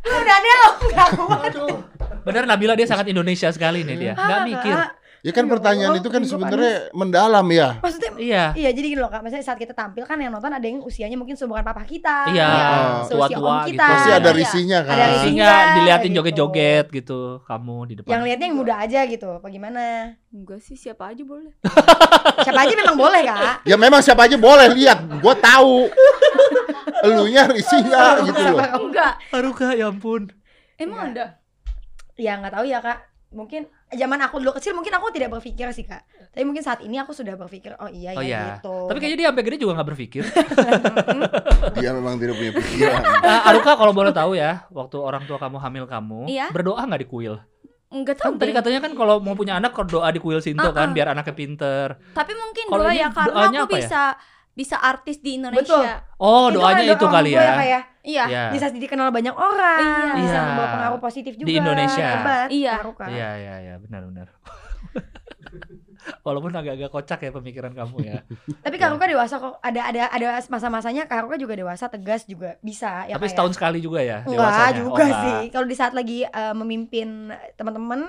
Lu 0.00 0.14
udah 0.14 0.34
ada 0.34 0.50
Om. 0.58 0.74
Nggak 0.88 1.08
kuat. 1.14 1.52
Bener 2.24 2.44
Nabila 2.44 2.74
dia 2.74 2.84
sangat 2.84 3.06
Indonesia 3.06 3.48
sekali 3.48 3.84
nih 3.84 3.96
dia. 3.98 4.12
Enggak 4.14 4.38
Ah, 4.38 4.44
mikir. 4.44 4.74
Ya 5.18 5.34
kan 5.34 5.44
Ya 5.46 5.50
pertanyaan 5.50 5.90
Allah, 5.94 6.02
itu 6.02 6.08
kan 6.08 6.22
sebenarnya 6.22 6.94
mendalam 6.94 7.46
ya. 7.50 7.82
Maksudnya 7.82 8.10
Iya. 8.18 8.44
Iya 8.54 8.70
jadi 8.70 8.86
gini 8.94 9.00
loh 9.02 9.10
kak, 9.10 9.22
maksudnya 9.22 9.42
saat 9.42 9.58
kita 9.58 9.74
tampil 9.74 10.02
kan 10.02 10.18
yang 10.18 10.30
nonton 10.30 10.50
ada 10.50 10.62
yang 10.62 10.78
usianya 10.78 11.18
mungkin 11.18 11.34
seumuran 11.34 11.62
papa 11.62 11.82
kita 11.82 12.30
Iya, 12.30 12.46
ya, 12.46 12.70
seusia 13.02 13.34
tua-tua 13.38 13.54
gitu. 13.66 13.68
kita 13.74 13.86
Pasti 13.86 14.10
ada 14.10 14.30
Iya. 14.30 14.38
risinya 14.38 14.78
kan. 14.82 14.94
Ada 14.94 15.06
risinya. 15.06 15.46
Isinya 15.46 15.74
diliatin 15.74 16.10
gitu. 16.10 16.16
joget-joget 16.22 16.86
gitu 16.90 17.18
kamu 17.46 17.76
di 17.86 17.94
depan. 17.98 18.10
Yang 18.10 18.22
lihatnya 18.26 18.46
yang 18.46 18.58
muda 18.58 18.74
aja 18.78 19.00
gitu, 19.06 19.28
apa 19.34 19.46
gimana 19.48 19.82
Enggak 20.28 20.60
sih, 20.60 20.76
siapa 20.76 21.10
aja 21.10 21.22
boleh. 21.24 21.50
Siapa 22.44 22.60
aja 22.62 22.74
memang 22.76 22.96
boleh 22.96 23.22
kak 23.26 23.64
Ya 23.64 23.74
memang 23.74 23.98
siapa 23.98 24.28
aja 24.28 24.36
boleh 24.38 24.70
lihat, 24.76 25.02
gua 25.18 25.34
tahu. 25.34 25.88
Elunya 27.02 27.46
risih 27.48 27.80
nggak 27.80 28.14
gitu 28.28 28.40
loh. 28.54 28.60
Enggak. 28.86 29.12
Haruka 29.30 29.72
ya 29.72 29.88
ampun. 29.88 30.30
Emang 30.76 31.10
ada? 31.14 31.38
Ya 32.18 32.38
nggak 32.38 32.54
tahu 32.54 32.66
ya 32.66 32.78
kak 32.82 32.98
Mungkin 33.28 33.68
zaman 33.90 34.20
aku 34.20 34.36
dulu 34.36 34.52
kecil 34.52 34.72
mungkin 34.72 34.92
aku 34.92 35.08
tidak 35.08 35.30
berpikir 35.30 35.64
sih 35.70 35.82
kak 35.82 36.04
Tapi 36.28 36.44
mungkin 36.44 36.60
saat 36.60 36.80
ini 36.80 36.96
aku 36.96 37.10
sudah 37.10 37.34
berpikir, 37.34 37.72
oh 37.74 37.88
iya 37.88 38.12
Oh 38.12 38.20
ya 38.20 38.28
iya. 38.28 38.40
gitu 38.54 38.74
Tapi 38.86 38.98
kayaknya 38.98 39.18
dia 39.18 39.28
sampai 39.28 39.44
gede 39.44 39.56
juga 39.58 39.72
nggak 39.74 39.88
berpikir. 39.88 40.22
Dia 41.78 41.90
memang 41.94 42.14
tidak 42.16 42.34
punya 42.36 42.52
pikiran. 42.54 43.02
Ah, 43.24 43.50
Aruka 43.50 43.72
kalau 43.74 43.92
boleh 43.92 44.10
tahu 44.10 44.32
ya, 44.34 44.64
waktu 44.70 44.96
orang 44.96 45.24
tua 45.24 45.36
kamu 45.36 45.56
hamil 45.58 45.84
kamu, 45.84 46.20
Iya. 46.26 46.46
berdoa 46.50 46.80
nggak 46.80 47.00
di 47.02 47.08
kuil? 47.08 47.34
Enggak 47.88 48.20
Kan 48.20 48.36
tahu 48.36 48.40
tadi 48.40 48.52
deh. 48.52 48.56
katanya 48.60 48.80
kan 48.84 48.92
kalau 48.92 49.16
mau 49.18 49.32
punya 49.32 49.56
anak 49.56 49.72
doa 49.74 50.08
di 50.08 50.20
kuil 50.20 50.38
Sinto 50.38 50.68
kan 50.70 50.92
Uh-uh. 50.92 50.94
biar 50.94 51.08
anaknya 51.08 51.32
pinter. 51.32 51.86
Tapi 52.12 52.32
mungkin 52.36 52.64
Kalau 52.68 52.84
doa 52.84 52.92
ya 52.92 53.08
karena 53.08 53.32
doanya 53.32 53.60
aku 53.64 53.72
ya? 53.72 53.80
bisa 53.80 54.02
bisa 54.52 54.76
artis 54.76 55.16
di 55.18 55.38
Indonesia. 55.38 56.04
Oh, 56.18 56.50
Itu 56.50 56.58
doanya 56.58 56.82
kan 56.84 56.92
itu 56.92 57.06
doa 57.06 57.14
kali 57.14 57.30
tua 57.32 57.40
ya. 57.40 57.52
Kak, 57.54 57.64
ya. 57.64 57.80
Iya. 58.08 58.24
Iya. 58.24 58.42
Bisa 58.50 58.66
dikenal 58.70 59.08
banyak 59.10 59.36
orang 59.36 59.80
Iya. 59.84 60.12
Bisa 60.16 60.32
Iya. 60.32 60.42
membawa 60.42 60.68
pengaruh 60.72 61.00
positif 61.02 61.32
juga 61.36 61.48
Indonesia. 61.52 62.08
Hebat 62.10 62.48
Iya. 62.48 62.74
Haruka. 62.74 63.04
Iya, 63.06 63.30
iya, 63.36 63.54
iya, 63.60 63.74
benar-benar. 63.76 64.28
Walaupun 66.20 66.48
agak-agak 66.50 66.88
kocak 66.88 67.18
ya 67.20 67.30
pemikiran 67.30 67.72
kamu 67.74 67.96
ya. 68.00 68.22
Tapi 68.64 68.74
Kak 68.76 68.86
Haruka 68.88 69.06
dewasa 69.06 69.34
kok 69.36 69.58
Ada 69.60 69.80
ada 69.84 70.02
ada 70.08 70.26
masa-masanya 70.46 71.04
Kak 71.04 71.16
Haruka 71.18 71.36
juga 71.36 71.52
dewasa, 71.52 71.84
tegas 71.86 72.24
juga 72.24 72.56
bisa 72.60 73.04
ya 73.04 73.12
Tapi 73.12 73.18
Kak, 73.18 73.28
ya? 73.28 73.32
setahun 73.34 73.52
sekali 73.52 73.78
juga 73.78 74.00
ya 74.00 74.22
Enggak 74.22 74.32
dewasanya. 74.32 74.78
juga 74.78 75.04
Oh, 75.04 75.18
sih. 75.18 75.38
Kalau 75.50 75.66
di 75.66 75.76
saat 75.76 75.92
lagi 75.92 76.18
eh, 76.22 76.54
memimpin 76.54 77.28
teman-teman, 77.54 78.00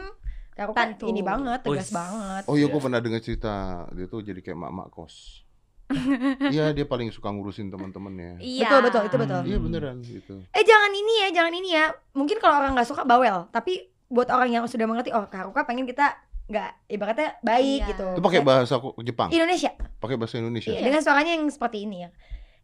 Kak 0.51 0.63
Haruka 0.65 0.79
Tentu. 0.85 1.05
ini 1.07 1.21
banget, 1.21 1.59
tegas 1.61 1.89
Wih. 1.89 1.95
banget. 1.97 2.43
Oh 2.45 2.55
iya, 2.55 2.61
Iya. 2.61 2.67
gua 2.69 2.81
pernah 2.81 2.99
dengar 2.99 3.19
cerita 3.19 3.53
dia 3.89 4.05
tuh 4.05 4.21
jadi 4.21 4.39
kayak 4.39 4.59
mak-mak 4.59 4.87
kos. 4.89 5.43
Iya 6.53 6.71
dia 6.71 6.85
paling 6.85 7.09
suka 7.09 7.27
ngurusin 7.27 7.67
teman-temannya. 7.67 8.37
Iya. 8.37 8.67
Betul 8.67 8.79
betul 8.85 9.01
itu 9.05 9.17
betul. 9.17 9.41
Iya 9.43 9.57
beneran 9.57 9.97
gitu. 9.99 10.35
Eh 10.49 10.63
jangan 10.63 10.91
ini 10.91 11.13
ya, 11.19 11.27
jangan 11.33 11.53
ini 11.53 11.69
ya. 11.71 11.85
Mungkin 12.13 12.37
kalau 12.37 12.55
orang 12.57 12.73
nggak 12.73 12.85
suka 12.85 13.03
bawel, 13.03 13.49
tapi 13.49 13.83
buat 14.05 14.29
orang 14.29 14.49
yang 14.51 14.63
sudah 14.65 14.85
mengerti, 14.85 15.09
oh 15.09 15.25
Kak 15.25 15.45
Haruka 15.45 15.63
pengen 15.63 15.85
kita 15.85 16.13
nggak 16.45 16.71
ibaratnya 16.87 17.37
baik 17.39 17.79
Iya. 17.79 17.89
gitu. 17.89 18.07
Itu 18.11 18.21
pakai 18.21 18.41
Kayak 18.41 18.47
bahasa 18.47 18.73
Jepang, 18.99 19.29
Indonesia. 19.29 19.71
pakai 19.99 20.15
bahasa 20.15 20.35
Indonesia. 20.37 20.69
Iya, 20.69 20.81
dengan 20.83 21.01
suaranya 21.01 21.31
yang 21.31 21.45
seperti 21.47 21.85
ini 21.85 22.05
ya. 22.05 22.09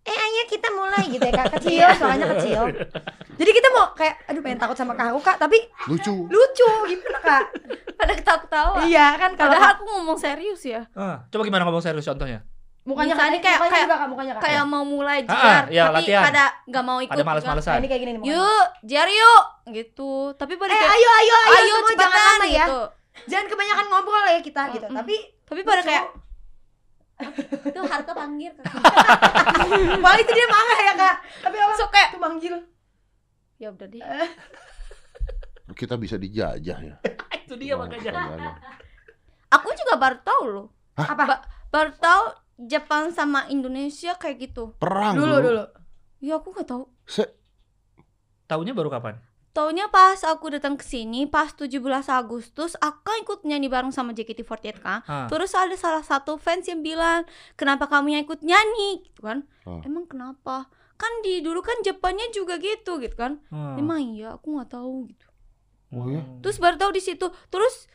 Eh 0.02 0.14
ayo 0.14 0.42
kita 0.46 0.70
mulai 0.70 1.06
gitu 1.08 1.22
ya 1.22 1.34
kak 1.34 1.58
kecil, 1.58 1.86
suaranya 1.98 2.28
kecil. 2.34 2.62
Jadi 3.36 3.52
kita 3.52 3.68
mau 3.72 3.90
kayak, 3.92 4.22
aduh 4.24 4.38
pengen 4.40 4.58
takut 4.60 4.74
sama 4.74 4.94
Kak 4.94 5.10
Haruka, 5.10 5.34
tapi 5.36 5.58
Lucu. 5.86 6.30
lucu 6.30 6.70
gimana 6.88 7.20
kak? 7.20 7.44
Pada 7.96 8.14
ketawa-ketawa. 8.14 8.86
Iya 8.86 9.18
kan 9.18 9.34
kalau 9.34 9.50
Padahal 9.50 9.70
aku 9.74 9.84
ngomong 9.88 10.18
serius 10.18 10.62
ya. 10.62 10.86
Ah, 10.94 11.26
coba 11.28 11.42
gimana 11.42 11.66
ngomong 11.66 11.82
serius 11.82 12.06
contohnya? 12.06 12.46
Mukanya 12.86 13.12
Misalnya 13.12 13.40
kayak 13.40 13.60
kayak- 13.64 13.84
juga 13.84 13.98
kak 13.98 14.08
mukanya 14.08 14.34
kak. 14.34 14.42
Kayak 14.42 14.64
mau 14.64 14.84
mulai 14.84 15.20
Ah, 15.22 15.34
jar, 15.34 15.64
iya, 15.68 15.84
tapi 15.84 15.96
latihan. 16.00 16.24
pada 16.24 16.44
nggak 16.64 16.84
mau 16.84 17.00
ikut. 17.00 17.12
Ada 17.12 17.18
juga. 17.18 17.30
males-malesan. 17.32 17.72
Nah, 17.72 17.80
ini 17.80 17.88
kayak 17.88 18.02
gini 18.02 18.12
nih. 18.14 18.22
Yuk, 18.30 18.66
jar 18.84 19.08
yuk, 19.08 19.44
gitu. 19.72 20.12
Tapi 20.32 20.54
pada 20.56 20.70
Eh 20.70 20.78
kayak, 20.78 20.92
ayo 20.92 21.10
ayo 21.12 21.36
ayo, 21.36 21.52
ayo 21.52 21.74
semua 21.76 21.90
cepetan 21.90 22.06
jangan 22.06 22.22
lama 22.32 22.46
ya. 22.46 22.52
gitu. 22.62 22.80
Jangan 23.26 23.46
kebanyakan 23.48 23.86
ngobrol 23.88 24.24
ya 24.24 24.40
kita 24.40 24.62
gitu. 24.72 24.88
Tapi 24.88 25.16
Tapi 25.44 25.62
pada 25.62 25.82
kayak 25.82 26.04
itu 27.70 27.80
harta 27.82 28.12
panggil 28.12 28.52
kan. 28.54 28.66
Malah 29.98 30.20
itu 30.22 30.32
dia 30.32 30.48
marah 30.48 30.80
ya 30.80 30.94
kak. 30.96 31.16
Tapi 31.42 31.56
orang 31.56 31.74
So 31.74 31.88
kayak 31.88 32.10
tuh 32.12 32.20
manggil. 32.20 32.56
ya 33.56 33.72
udah 33.72 33.88
deh. 33.88 34.04
Kita 35.72 35.96
bisa 35.96 36.16
dijajah 36.16 36.78
ya. 36.78 36.96
Itu 37.42 37.56
dia 37.56 37.74
makanya. 37.74 38.52
Aku 39.50 39.72
juga 39.72 39.96
baru 39.96 40.18
tahu 40.20 40.44
loh. 40.48 40.68
Apa? 40.94 41.24
Ba- 41.26 41.44
baru 41.68 41.92
tahu 41.94 42.24
Jepang 42.56 43.12
sama 43.12 43.48
Indonesia 43.52 44.16
kayak 44.16 44.38
gitu. 44.52 44.76
Perang 44.80 45.16
Dulu 45.20 45.36
dulu. 45.44 45.64
Ya 46.24 46.40
aku 46.40 46.56
nggak 46.56 46.68
tahu. 46.68 46.88
Se- 47.04 47.36
Taunya 48.46 48.72
baru 48.72 48.88
kapan? 48.88 49.20
Taunya 49.56 49.88
pas 49.88 50.20
aku 50.28 50.52
datang 50.52 50.76
ke 50.76 50.84
sini 50.84 51.24
pas 51.32 51.48
17 51.48 51.80
Agustus 52.12 52.76
aku 52.76 53.08
ikut 53.24 53.48
nyanyi 53.48 53.72
bareng 53.72 53.96
sama 53.96 54.12
JKT48 54.12 54.84
kan. 54.84 55.00
Ah. 55.08 55.28
Terus 55.32 55.56
ada 55.56 55.72
salah 55.80 56.04
satu 56.04 56.36
fans 56.36 56.68
yang 56.68 56.84
bilang, 56.84 57.24
"Kenapa 57.56 57.88
kamu 57.88 58.20
yang 58.20 58.22
ikut 58.28 58.44
nyanyi?" 58.44 59.08
gitu 59.08 59.24
kan. 59.24 59.48
Ah. 59.64 59.80
Emang 59.88 60.12
kenapa? 60.12 60.68
Kan 61.00 61.12
di 61.24 61.40
dulu 61.40 61.64
kan 61.64 61.76
Jepangnya 61.84 62.28
juga 62.36 62.60
gitu 62.60 63.00
gitu 63.00 63.16
kan. 63.16 63.40
Hmm. 63.48 63.80
Emang 63.80 64.04
iya, 64.04 64.36
aku 64.36 64.60
nggak 64.60 64.76
tahu 64.76 65.08
gitu. 65.12 65.28
Oh 65.96 66.12
ya? 66.12 66.20
Terus 66.44 66.60
baru 66.60 66.76
tahu 66.76 66.92
di 66.92 67.04
situ. 67.04 67.28
Terus 67.48 67.88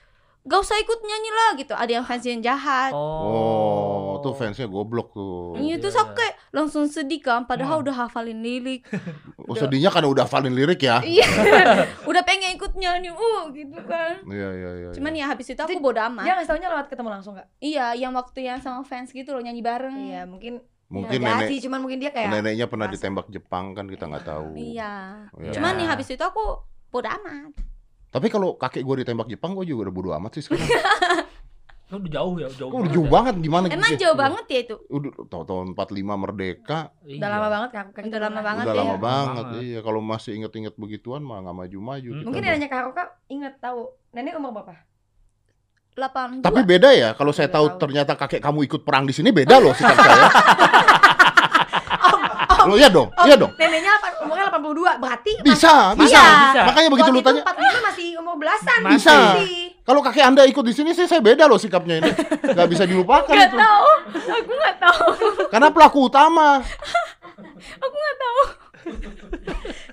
gak 0.43 0.61
usah 0.61 0.77
ikut 0.77 0.99
nyanyi 0.99 1.31
lah 1.31 1.51
gitu. 1.55 1.75
Ada 1.75 1.93
yang 1.93 2.05
fans 2.05 2.25
yang 2.25 2.41
jahat. 2.41 2.91
Oh, 2.93 4.19
tuh 4.19 4.33
fansnya 4.33 4.65
goblok 4.65 5.13
tuh. 5.13 5.57
Iya, 5.57 5.77
terus 5.77 5.93
aku 5.95 6.13
kayak 6.13 6.35
langsung 6.51 6.85
sedih 6.87 7.21
kan, 7.21 7.45
padahal 7.45 7.81
Hmm. 7.81 7.85
udah 7.85 7.95
hafalin 7.99 8.41
lirik. 8.41 8.89
Oh, 9.37 9.53
sedihnya 9.53 9.89
karena 9.89 10.09
udah 10.09 10.25
hafalin 10.25 10.53
lirik 10.53 10.81
ya. 10.81 11.01
Iya, 11.01 11.25
udah 12.11 12.23
pengen 12.23 12.57
ikut 12.57 12.73
nyanyi, 12.75 13.11
uh 13.11 13.49
gitu 13.51 13.81
kan. 13.85 14.21
Iya 14.25 14.49
iya 14.51 14.71
iya. 14.79 14.91
Cuman 14.93 15.13
iya. 15.13 15.25
ya 15.25 15.33
habis 15.33 15.47
itu 15.47 15.59
aku 15.59 15.77
bodo 15.77 16.01
amat. 16.01 16.25
Dia 16.25 16.33
ngasih 16.37 16.51
taunya 16.51 16.69
lewat 16.69 16.87
ketemu 16.89 17.09
langsung 17.11 17.33
kak. 17.35 17.47
Iya, 17.59 17.87
yang 17.95 18.13
waktu 18.13 18.41
yang 18.43 18.59
sama 18.61 18.81
fans 18.83 19.11
gitu 19.11 19.33
loh 19.33 19.41
nyanyi 19.41 19.61
bareng. 19.61 19.95
Iya 19.95 20.25
mungkin. 20.25 20.61
mungkin 20.91 21.23
ya, 21.23 21.39
nenek 21.39 21.47
sih, 21.47 21.59
cuman 21.63 21.79
mungkin 21.79 22.03
dia 22.03 22.11
kayak. 22.11 22.35
neneknya 22.35 22.67
pernah 22.67 22.91
ditembak 22.91 23.31
Jepang 23.31 23.79
kan 23.79 23.87
kita 23.87 24.11
nggak 24.11 24.27
tahu. 24.27 24.59
Iya. 24.59 25.23
Iya. 25.39 25.53
Cuman 25.55 25.79
Ya. 25.79 25.79
nih 25.79 25.87
habis 25.87 26.11
itu 26.11 26.19
aku 26.19 26.67
bodo 26.91 27.07
amat. 27.07 27.55
Tapi 28.11 28.27
kalau 28.27 28.55
kakek 28.55 28.83
gue 28.83 28.97
ditembak 29.01 29.27
Jepang 29.27 29.55
gue 29.55 29.65
juga 29.65 29.87
udah 29.87 29.95
bodo 29.95 30.11
amat 30.13 30.35
sih 30.35 30.43
sekarang. 30.43 30.67
Lu 31.89 31.99
udah 32.03 32.11
jauh 32.11 32.35
ya, 32.37 32.49
jauh. 32.51 32.69
Kok 32.69 32.77
udah 32.77 32.83
banget 32.83 32.93
jauh 32.93 33.07
ya? 33.07 33.13
banget 33.13 33.35
gimana 33.39 33.65
Emang 33.69 33.93
gitu? 33.93 34.03
jauh 34.03 34.17
banget 34.17 34.45
ya 34.47 34.59
itu. 34.61 34.75
Udah 34.89 35.11
tahun 35.25 35.45
tahun 35.45 35.67
45 35.75 35.87
merdeka, 36.19 36.79
Iya. 37.01 37.17
Udah 37.17 37.29
lama 37.29 37.49
banget. 37.49 37.69
Kak, 37.71 37.85
Udah 37.87 38.03
kita 38.03 38.19
lama 38.21 38.41
banget 38.41 38.65
udah 38.65 38.75
ya. 38.75 38.81
lama 38.81 38.97
banget. 38.97 39.45
Iya, 39.61 39.79
kalau 39.81 40.01
masih 40.01 40.33
inget-inget 40.37 40.75
begituan 40.75 41.23
mah 41.23 41.39
nggak 41.41 41.57
maju-maju. 41.57 42.09
Hmm. 42.09 42.17
kita 42.17 42.27
Mungkin 42.27 42.43
neneknya 42.45 42.69
Kak 42.69 42.79
Haruka 42.81 43.03
inget 43.27 43.55
tahu. 43.59 43.81
Nenek 44.11 44.35
umur 44.35 44.51
berapa? 44.53 44.75
8 45.93 46.41
Tapi 46.41 46.61
beda 46.63 46.91
ya, 46.91 47.13
kalau 47.13 47.31
saya 47.31 47.47
tahu 47.47 47.67
tahu. 47.69 47.79
ternyata 47.81 48.15
kakek 48.15 48.41
kamu 48.41 48.63
ikut 48.65 48.83
perang 48.83 49.05
di 49.05 49.13
sini 49.13 49.31
beda 49.31 49.59
loh 49.59 49.71
sikap 49.73 49.95
saya. 49.97 50.27
Lo 52.71 52.79
iya 52.79 52.89
dong, 52.89 53.09
Oh, 53.11 53.25
iya 53.27 53.35
dong. 53.35 53.51
Neneknya 53.59 53.93
8, 53.99 54.23
umurnya 54.23 54.45
82. 54.49 55.03
Berarti 55.03 55.31
Bisa, 55.43 55.75
bisa. 55.99 56.23
Iya. 56.23 56.27
Bisa. 56.55 56.61
Makanya 56.71 56.89
begitu 56.95 57.11
lu 57.11 57.21
tanya, 57.21 57.43
45 57.43 57.89
masih 57.91 58.09
umur 58.23 58.35
belasan. 58.39 58.79
Bisa. 58.87 59.17
Kalau 59.83 60.01
kakek 60.01 60.23
Anda 60.23 60.43
ikut 60.47 60.63
di 60.63 60.71
sini 60.71 60.95
sih 60.95 61.11
saya 61.11 61.19
beda 61.19 61.51
loh 61.51 61.59
sikapnya 61.59 61.99
ini. 61.99 62.11
Gak 62.55 62.69
bisa 62.71 62.87
dilupakan 62.87 63.27
Gak 63.27 63.51
itu. 63.51 63.59
tahu. 63.59 63.91
Aku 64.15 64.53
gak 64.55 64.77
tahu. 64.79 65.05
Karena 65.51 65.69
pelaku 65.75 65.99
utama. 66.07 66.63
Aku 67.59 67.97
gak 67.97 68.17
tahu. 68.17 68.41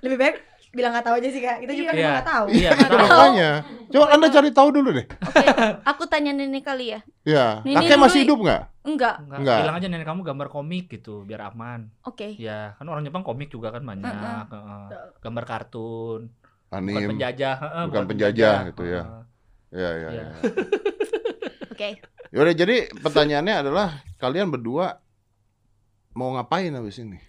Lebih 0.06 0.18
baik 0.18 0.36
bilang 0.70 0.91
nggak 0.91 1.05
tahu 1.05 1.15
aja 1.15 1.30
sih 1.30 1.39
kak. 1.39 1.57
Kita 1.59 1.74
juga 1.74 1.91
Iya. 1.91 2.07
nggak 2.13 2.28
tahu. 2.28 2.45
Iya, 2.49 2.70
Itu 2.70 2.84
betul. 2.84 2.99
makanya. 2.99 3.51
Coba 3.88 4.05
Anda 4.09 4.28
cari 4.30 4.49
tahu 4.51 4.70
dulu 4.72 4.89
deh. 4.91 5.05
Oke, 5.07 5.47
aku 5.84 6.03
tanya 6.05 6.32
nenek 6.32 6.61
kali 6.61 6.86
ya. 6.89 6.99
Ya, 7.24 7.45
kakek 7.61 7.88
dulu- 7.89 8.03
masih 8.03 8.20
hidup 8.22 8.39
nggak? 8.39 8.61
Enggak. 8.84 9.15
Enggak, 9.20 9.38
Enggak. 9.38 9.57
bilang 9.59 9.76
aja 9.76 9.88
nenek 9.88 10.05
kamu 10.05 10.22
gambar 10.24 10.47
komik 10.47 10.86
gitu 10.88 11.13
biar 11.24 11.41
aman. 11.45 11.91
Oke. 12.01 12.36
Ya, 12.36 12.76
kan 12.76 12.86
orang 12.86 13.03
Jepang 13.03 13.22
komik 13.22 13.47
juga 13.47 13.70
kan 13.70 13.82
banyak. 13.82 14.05
Heeh. 14.05 14.41
heeh. 14.45 14.84
Gambar 15.20 15.43
kartun, 15.43 16.22
bukan 16.68 16.78
Anim. 16.78 17.09
penjajah, 17.11 17.55
heeh, 17.57 17.84
Bukan 17.86 18.05
penjajah 18.05 18.55
gitu 18.68 18.84
ya. 18.86 19.03
Heeh. 19.03 19.24
Ya, 19.70 19.91
ya, 19.91 20.07
Iya. 20.07 20.09
ya. 20.13 20.28
Oke. 21.68 21.89
Yaudah, 22.30 22.55
jadi 22.55 22.76
pertanyaannya 22.93 23.55
adalah 23.59 23.88
kalian 24.15 24.47
berdua 24.47 25.03
mau 26.13 26.32
ngapain 26.32 26.72
habis 26.72 26.95
ini? 26.97 27.20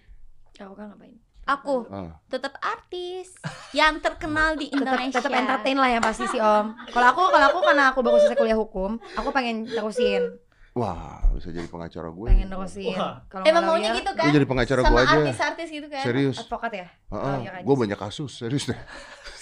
Kak 0.49 0.63
Haruka 0.65 0.87
ngapain? 0.87 1.18
Aku 1.51 1.85
Ah. 1.87 2.13
tetap 2.25 2.53
artis 2.59 3.33
yang 3.71 3.97
terkenal 3.97 4.53
di 4.53 4.69
Indonesia. 4.69 5.17
tetap 5.17 5.33
entertain 5.33 5.73
lah 5.73 5.89
yang 5.89 5.99
pasti 5.99 6.25
sih 6.25 6.37
Om. 6.37 6.77
Kalau 6.87 7.07
aku 7.07 7.23
kalau 7.27 7.45
aku 7.47 7.59
karena 7.63 7.83
aku 7.87 7.99
baru 7.99 8.17
selesai 8.17 8.37
kuliah 8.37 8.53
hukum, 8.55 8.95
aku 9.13 9.29
pengen 9.29 9.65
terusin, 9.65 10.37
Wah, 10.71 11.25
bisa 11.33 11.49
jadi 11.49 11.65
pengacara 11.65 12.07
gue. 12.07 12.27
pengen 12.29 12.47
terusin. 12.47 12.93
Kalau 13.25 13.43
Emang 13.43 13.65
maunya 13.65 13.89
lawyer, 13.89 13.99
gitu 13.99 14.11
kan? 14.13 14.23
Gue 14.23 14.35
jadi 14.35 14.47
pengacara 14.47 14.79
Sama 14.79 14.91
gue 14.91 15.01
aja. 15.01 15.17
artis-artis 15.19 15.67
gitu 15.69 15.87
kan? 15.87 16.03
Serius. 16.03 16.37
Advokat 16.39 16.71
ya? 16.71 16.87
Heeh, 17.09 17.35
lawyer 17.35 17.51
aja 17.51 17.65
gue 17.65 17.73
sih. 17.73 17.81
banyak 17.81 17.99
kasus, 17.99 18.31
serius 18.35 18.63
deh. 18.65 18.79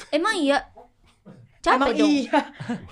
Emang 0.10 0.34
iya. 0.34 0.64
Capek 1.58 1.76
Emang 1.76 2.00
dong. 2.00 2.08
iya, 2.10 2.40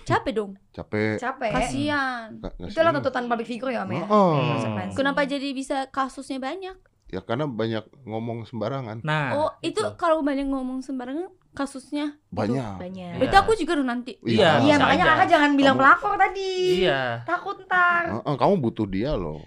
Capek 0.04 0.32
dong. 0.36 0.52
Capek. 0.70 1.16
capek. 1.16 1.52
Nggak 1.56 2.52
Itulah 2.68 2.92
tuntutan 2.92 3.24
public 3.26 3.48
figure 3.48 3.72
ya 3.72 3.82
Om 3.82 3.92
ya. 3.94 4.04
Heeh. 4.04 4.34
Konsekuensi. 4.52 4.96
Kenapa 5.00 5.22
jadi 5.24 5.48
bisa 5.50 5.88
kasusnya 5.88 6.38
banyak? 6.38 6.76
Ya 7.06 7.22
karena 7.22 7.46
banyak 7.46 7.86
ngomong 8.04 8.44
sembarangan. 8.46 9.06
Nah, 9.06 9.30
oh, 9.38 9.52
itu 9.62 9.78
kalau 9.96 10.26
banyak 10.26 10.50
ngomong 10.50 10.82
sembarangan 10.82 11.30
kasusnya 11.54 12.18
Banyak. 12.30 12.82
Banyak. 12.82 13.12
Iya. 13.16 13.20
Berarti 13.22 13.38
aku 13.38 13.52
juga 13.56 13.72
dong 13.78 13.88
nanti. 13.88 14.12
Iya, 14.20 14.60
Iya 14.60 14.76
bisa 14.76 14.84
makanya 14.84 15.06
aja. 15.06 15.12
kakak 15.14 15.28
jangan 15.30 15.52
bilang 15.54 15.76
Kamu- 15.76 15.82
pelakor 15.86 16.14
tadi. 16.18 16.52
Iya. 16.84 17.02
Takut 17.24 17.58
ntar. 17.64 18.04
Heeh, 18.12 18.36
kamu 18.36 18.54
butuh 18.60 18.86
dia 18.86 19.12
loh. 19.16 19.40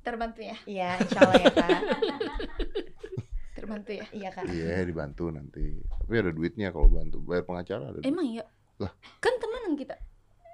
Terbantu 0.00 0.40
ya. 0.42 0.56
Iya, 0.64 0.90
insya 0.98 1.20
Allah 1.22 1.36
ya 1.38 1.50
kak. 1.52 1.80
Terbantu 3.60 3.90
ya. 3.92 4.04
Iya 4.10 4.28
kak. 4.32 4.44
Iya, 4.48 4.74
dibantu 4.82 5.24
nanti. 5.28 5.64
Tapi 5.84 6.14
ada 6.16 6.30
duitnya 6.32 6.68
kalau 6.72 6.88
bantu. 6.88 7.20
Bayar 7.20 7.44
pengacara 7.44 7.84
ada. 7.86 7.98
duit. 8.00 8.08
Emang 8.08 8.26
iya. 8.26 8.44
Lah. 8.80 8.90
Kan 9.20 9.36
temenan 9.36 9.76
kita. 9.76 9.94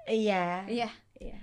Iya. 0.05 0.67
Iya. 0.67 0.89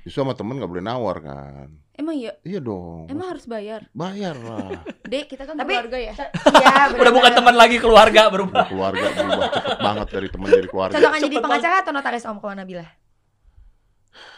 Justru 0.03 0.19
sama 0.19 0.33
temen 0.33 0.55
gak 0.55 0.67
boleh 0.67 0.81
nawar 0.81 1.17
kan. 1.17 1.67
Emang 1.93 2.13
iya. 2.13 2.33
Iya 2.41 2.59
dong. 2.59 3.05
Emang 3.05 3.29
harus 3.29 3.45
bayar. 3.45 3.85
Bayar 3.91 4.33
lah. 4.35 4.81
Dek, 5.11 5.27
kita 5.27 5.43
kan 5.43 5.53
Tapi- 5.55 5.73
keluarga 5.73 5.97
ya. 5.99 6.13
Iya. 6.53 6.73
Udah 6.93 7.11
bukan 7.11 7.31
teman 7.33 7.55
lagi 7.55 7.77
keluarga 7.77 8.21
berubah. 8.27 8.65
keluarga 8.65 9.07
berubah 9.09 9.47
cepet 9.51 9.77
banget 9.79 10.07
dari 10.09 10.27
teman 10.27 10.47
jadi 10.49 10.67
keluarga. 10.67 10.93
Cocokan 10.93 11.19
jadi 11.21 11.37
pengacara 11.39 11.75
atau 11.79 11.91
notaris 11.91 12.23
Om 12.23 12.37
kalau 12.37 12.55
Nabila? 12.55 12.85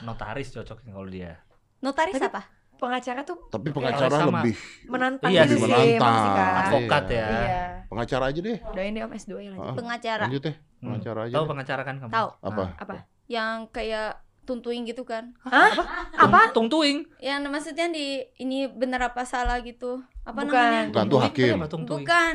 Notaris 0.01 0.47
cocoknya 0.51 0.91
kalau 0.91 1.07
dia. 1.07 1.33
Notaris 1.79 2.15
Tapi- 2.15 2.29
apa? 2.29 2.41
Pengacara 2.75 3.23
tuh 3.23 3.39
Tapi 3.47 3.71
pengacara 3.71 4.11
sama. 4.11 4.43
lebih 4.43 4.55
menantang 4.85 5.31
Iya 5.31 5.47
gitu 5.47 5.63
sih. 5.63 5.71
Menantang. 5.95 6.15
sih. 6.19 6.59
Advokat 6.59 7.03
ya. 7.07 7.23
Iya. 7.25 7.63
pengacara 7.85 8.23
aja 8.27 8.39
deh. 8.41 8.57
Doain 8.67 8.91
deh 8.91 9.01
Om 9.01 9.11
S2 9.15 9.31
ya 9.31 9.49
lanjut. 9.49 9.63
Heeh. 9.63 9.75
Pengacara. 9.79 10.23
Lanjut 10.27 10.41
deh. 10.43 10.55
Hmm. 10.59 10.83
Pengacara 10.83 11.19
aja. 11.23 11.33
Tahu 11.33 11.45
pengacara 11.47 11.81
kan 11.81 11.95
kamu? 11.97 12.11
Tahu. 12.11 12.29
Apa? 12.43 12.63
Apa? 12.75 12.93
Yang 13.25 13.55
kayak 13.71 14.09
tuntuin 14.45 14.85
gitu 14.85 15.01
kan. 15.03 15.33
Hah? 15.41 15.73
Apa? 16.15 16.53
Tung 16.53 16.69
tuing. 16.69 17.03
Yang 17.17 17.49
maksudnya 17.49 17.89
di 17.89 18.21
ini 18.37 18.69
bener 18.69 19.01
apa 19.01 19.25
salah 19.25 19.59
gitu. 19.59 19.99
Apa 20.21 20.45
Bukan. 20.45 20.53
namanya? 20.53 20.83
Bukan 20.93 21.05
tuh 21.09 21.19
hakim. 21.19 21.55
Apa? 21.59 21.75
Bukan. 21.75 22.33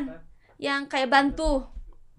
Yang 0.61 0.81
kayak 0.91 1.09
bantu, 1.09 1.65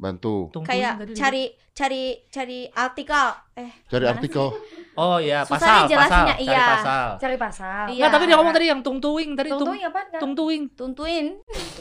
Bantu. 0.01 0.49
Kayak 0.65 0.97
tadi 0.97 1.13
cari 1.13 1.43
cari 1.77 2.03
cari 2.33 2.59
artikel. 2.73 3.27
Eh, 3.53 3.69
Cari 3.85 4.05
artikel. 4.09 4.49
Oh 4.97 5.21
iya, 5.21 5.45
Susah 5.45 5.55
pasal, 5.55 5.77
nih 5.77 5.89
jelasinnya, 5.93 6.35
pasal, 6.35 6.41
iya. 6.41 6.51
cari 6.51 6.65
pasal. 6.73 7.07
Cari 7.21 7.37
pasal. 7.37 7.83
Iya. 7.93 8.01
Nah, 8.01 8.09
tapi 8.09 8.23
dia 8.25 8.35
ngomong 8.35 8.51
tadi 8.51 8.65
yang 8.67 8.81
tung 8.81 8.97
tuing 8.97 9.37
tadi 9.37 9.49
tung 9.53 9.61
Tungguin 9.61 9.85
apa? 9.87 10.01
tung 10.17 10.33
tuing. 10.33 10.61
tuntuin. 10.73 11.25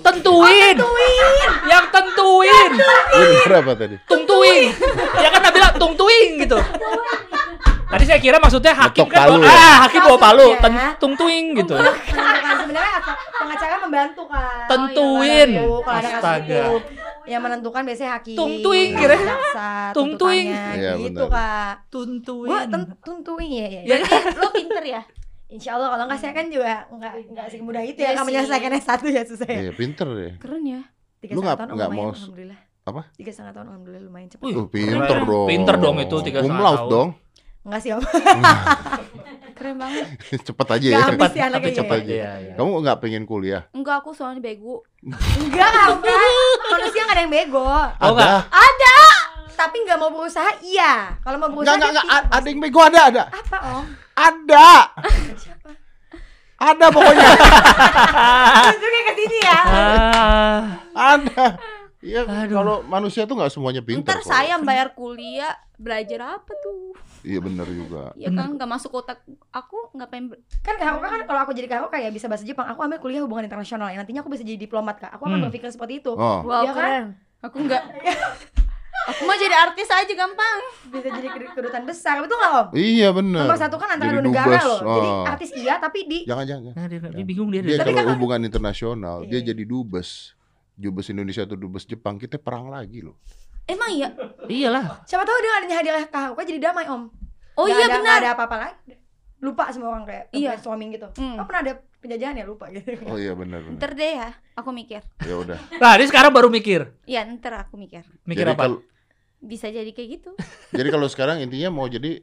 Tentuin. 0.05 0.77
Yang 1.65 1.85
tentuin. 1.91 2.71
Lu 3.11 3.25
denger 3.25 3.53
apa 3.57 3.73
tadi? 3.73 3.97
Tung 4.05 4.23
tuing. 4.29 4.69
Ya 5.17 5.29
kan 5.33 5.41
Nabila 5.41 5.69
tung 5.81 5.95
tuing 5.97 6.31
gitu. 6.45 6.59
Tadi 7.91 8.05
saya 8.05 8.19
kira 8.19 8.37
maksudnya 8.37 8.71
hakim 8.73 9.03
kan 9.05 9.19
palu 9.21 9.35
bawa, 9.37 9.45
ya? 9.45 9.51
ah 9.53 9.77
hakim 9.85 10.01
bawa 10.01 10.19
palu, 10.21 10.47
Maksudnya- 10.49 10.63
ten- 10.63 10.97
tung 10.97 11.15
tuing 11.15 11.45
gitu. 11.55 11.75
Menentukan 11.75 12.55
sebenarnya 12.57 12.93
apa? 12.97 13.13
pengacara 13.35 13.75
membantu 13.81 14.23
kan. 14.25 14.65
Tentuin. 14.65 15.49
Membantu 15.51 15.75
kalau 15.81 15.99
ada 15.99 16.09
kasus 16.09 16.23
hukum. 16.47 16.83
Yang 17.23 17.41
menentukan 17.43 17.83
biasanya 17.85 18.11
hakim. 18.13 18.37
Tung 18.37 18.53
tuing, 18.61 18.91
kira. 18.95 19.17
jaksa, 19.17 19.71
Tung 19.91 20.11
tuing. 20.15 20.47
tuntutannya, 20.49 20.77
Iya, 20.77 20.93
gitu 21.01 21.25
kak. 21.27 21.75
Tuntuin. 21.89 22.49
Gua 22.49 22.61
tuntuing 23.01 23.51
ya, 23.53 23.67
ya. 23.69 23.83
Berarti 23.85 24.15
lo 24.37 24.49
pinter 24.51 24.85
ya? 24.85 25.03
Insya 25.51 25.71
Allah 25.75 25.89
kalau 25.91 26.05
nggak 26.07 26.21
saya 26.21 26.31
kan 26.33 26.47
juga 26.47 26.87
nggak 26.89 27.13
nggak 27.29 27.47
semudah 27.51 27.83
itu 27.83 27.99
Iya 27.99 28.09
ya. 28.09 28.15
Sih. 28.15 28.23
menyelesaikan 28.25 28.71
S1 28.73 29.01
ya 29.11 29.23
susah 29.25 29.49
ya. 29.49 29.61
Iya, 29.61 29.73
pinter 29.73 30.07
deh. 30.09 30.33
Keren 30.39 30.63
ya. 30.65 30.81
Tiga 31.19 31.33
Lu 31.35 31.41
nggak- 31.41 31.59
tahun 31.59 31.75
nggak 31.75 31.91
mau- 31.91 32.15
alhamdulillah. 32.15 32.59
apa? 32.83 33.01
Tiga 33.13 33.31
setengah 33.31 33.53
tahun 33.53 33.67
alhamdulillah 33.69 34.03
lumayan 34.05 34.29
cepet. 34.31 34.41
Wih, 34.41 34.55
Tuh, 34.55 34.67
pinter 34.69 35.19
dong. 35.21 35.47
Pinter 35.47 35.75
dong 35.77 35.97
itu 35.99 36.17
tiga 36.23 36.39
setengah 36.41 36.63
tahun. 36.79 36.89
dong. 36.89 37.09
Enggak 37.61 37.81
sih 37.85 37.91
om. 37.93 38.01
Keren 39.53 39.77
banget. 39.77 40.05
Cepet 40.49 40.69
aja 40.73 40.87
ya. 40.89 41.01
Cepat, 41.13 41.29
sih 41.31 41.43
anaknya 41.45 41.57
tapi 41.61 41.69
ya. 41.69 41.77
cepat 41.77 41.99
iya, 42.09 42.31
iya. 42.41 42.55
Kamu 42.57 42.81
nggak 42.81 42.99
pengen 42.99 43.25
kuliah? 43.29 43.63
Enggak 43.77 44.01
aku 44.01 44.17
soalnya 44.17 44.41
bego. 44.41 44.81
Enggak, 45.45 45.69
enggak. 45.93 46.17
Manusia 46.73 47.01
nggak 47.05 47.17
ada 47.17 47.23
yang 47.23 47.33
bego. 47.33 47.69
Oh, 48.01 48.11
nggak? 48.17 48.41
ada. 48.49 48.97
Tapi 49.53 49.77
nggak 49.85 49.99
mau 50.01 50.09
berusaha, 50.09 50.49
iya. 50.65 51.13
Kalau 51.21 51.37
mau 51.37 51.53
berusaha, 51.53 51.77
nggak, 51.77 51.85
dia 51.85 51.93
nggak. 51.93 52.07
pintar. 52.09 52.25
A- 52.25 52.33
Ada 52.41 52.47
yang 52.49 52.61
bego, 52.65 52.81
ada, 52.81 53.01
ada. 53.13 53.23
Apa 53.29 53.57
om? 53.77 53.85
Ada. 54.17 54.69
Siapa? 55.37 55.71
Ada 56.57 56.87
pokoknya. 56.89 57.29
Tunjuknya 58.65 59.01
ke 59.03 59.13
sini 59.15 59.39
ya. 59.41 59.61
Ah, 59.61 60.61
ada. 60.97 61.45
Iya, 62.01 62.25
kalau 62.49 62.81
manusia 62.83 63.23
tuh 63.23 63.37
nggak 63.37 63.53
semuanya 63.53 63.81
pinter. 63.81 64.09
Ntar 64.09 64.19
kok. 64.19 64.27
saya 64.27 64.57
yang 64.57 64.65
bayar 64.65 64.91
kuliah 64.91 65.53
belajar 65.77 66.35
apa 66.35 66.53
tuh? 66.57 66.97
Iya 67.21 67.39
bener 67.39 67.69
juga. 67.69 68.17
Ya 68.17 68.29
kan 68.31 68.57
nggak 68.57 68.65
masuk 68.67 68.89
otak 68.95 69.21
aku 69.51 69.93
nggak 69.93 70.09
pengen 70.09 70.33
Kan 70.59 70.75
Kahoka 70.75 71.07
kan 71.07 71.21
kalau 71.23 71.41
aku 71.43 71.53
jadi 71.53 71.69
Kahoka 71.69 71.97
ya 71.97 72.09
bisa 72.09 72.25
bahasa 72.25 72.43
Jepang. 72.43 72.65
Aku 72.67 72.81
ambil 72.81 72.97
kuliah 72.99 73.21
hubungan 73.21 73.45
internasional. 73.45 73.89
Yang 73.89 74.01
nantinya 74.01 74.21
aku 74.21 74.31
bisa 74.31 74.41
jadi 74.41 74.57
diplomat 74.59 74.97
kak. 74.99 75.13
Aku 75.13 75.23
akan 75.23 75.37
Hmm. 75.37 75.45
berpikir 75.47 75.69
seperti 75.69 76.01
itu. 76.01 76.11
Oh, 76.11 76.41
Wow 76.41 76.63
Iya 76.63 76.71
kan? 76.71 76.77
keren. 76.79 77.05
Aku 77.43 77.57
nggak. 77.61 77.83
aku 79.03 79.21
mau 79.23 79.33
jadi 79.35 79.57
artis 79.61 79.89
aja 79.91 80.13
gampang. 80.15 80.59
Bisa 80.91 81.09
jadi 81.11 81.29
kedut- 81.29 81.53
kedutaan 81.53 81.85
besar. 81.85 82.17
Betul 82.19 82.37
nggak 82.39 82.53
om? 82.55 82.67
iya 82.73 83.09
bener. 83.11 83.45
Nomor 83.45 83.59
satu 83.59 83.77
kan 83.77 83.89
antara 83.91 84.09
Jadi 84.11 84.17
dua 84.19 84.25
negara 84.27 84.59
loh. 84.63 84.81
Jadi 84.81 85.09
Oh. 85.11 85.25
artis 85.27 85.51
iya 85.53 85.77
tapi 85.77 85.99
di 86.05 86.19
Jangan 86.25 86.45
jangan. 86.47 86.73
Nah, 86.73 86.87
dia, 86.87 86.99
dia 87.13 87.27
bingung 87.27 87.49
dia. 87.51 87.61
Dia 87.61 87.77
kalau 87.79 87.93
kan- 87.95 88.09
hubungan 88.11 88.41
internasional, 88.43 89.17
dia 89.23 89.37
Iya. 89.37 89.53
jadi 89.53 89.63
dubes. 89.65 90.33
Dubes 90.81 91.07
Indonesia 91.07 91.45
atau 91.45 91.55
dubes 91.55 91.85
Jepang, 91.85 92.17
kita 92.17 92.37
perang 92.37 92.67
lagi 92.67 93.01
loh. 93.01 93.21
Emang 93.65 93.93
iya? 93.93 94.09
Iyalah. 94.43 95.05
siapa 95.05 95.23
tahu 95.23 95.37
dengan 95.39 95.57
adanya 95.61 95.77
hadiah 95.77 96.07
Kahoka 96.07 96.43
jadi 96.43 96.59
damai 96.63 96.89
om. 96.89 97.13
Oh 97.55 97.65
Nggak 97.65 97.71
iya 97.71 97.85
ada- 97.85 97.93
benar. 97.93 98.03
nggak 98.03 98.17
ada 98.17 98.31
apa-apa 98.33 98.57
lagi. 98.59 98.93
Lupa 99.39 99.69
semua 99.69 99.89
orang 99.91 100.05
kayak 100.05 100.25
Iya. 100.31 100.53
brainstorming 100.53 100.91
gitu. 100.91 101.09
Hmm. 101.15 101.37
Oh 101.37 101.45
pernah 101.45 101.63
ada 101.63 101.73
penjajahan 101.97 102.35
ya 102.35 102.45
lupa 102.45 102.67
gitu. 102.71 102.93
Oh 103.05 103.15
iya 103.15 103.33
bener. 103.33 103.61
Ntar 103.71 103.93
deh 103.93 104.13
ya, 104.17 104.29
aku 104.53 104.69
mikir. 104.71 105.01
Ya 105.21 105.35
udah. 105.35 105.59
Nah, 105.77 105.93
dia 105.95 106.07
sekarang 106.07 106.29
baru 106.31 106.49
mikir. 106.49 106.89
Iya 107.05 107.29
ntar 107.31 107.57
aku 107.59 107.77
mikir. 107.77 108.05
Mikir 108.23 108.43
jadi 108.43 108.53
apa? 108.53 108.65
kalau 108.65 108.79
Bisa 109.39 109.69
jadi 109.69 109.89
kayak 109.89 110.09
gitu. 110.15 110.31
jadi 110.77 110.89
kalau 110.89 111.07
sekarang 111.07 111.39
intinya 111.39 111.69
mau 111.71 111.87
jadi 111.87 112.21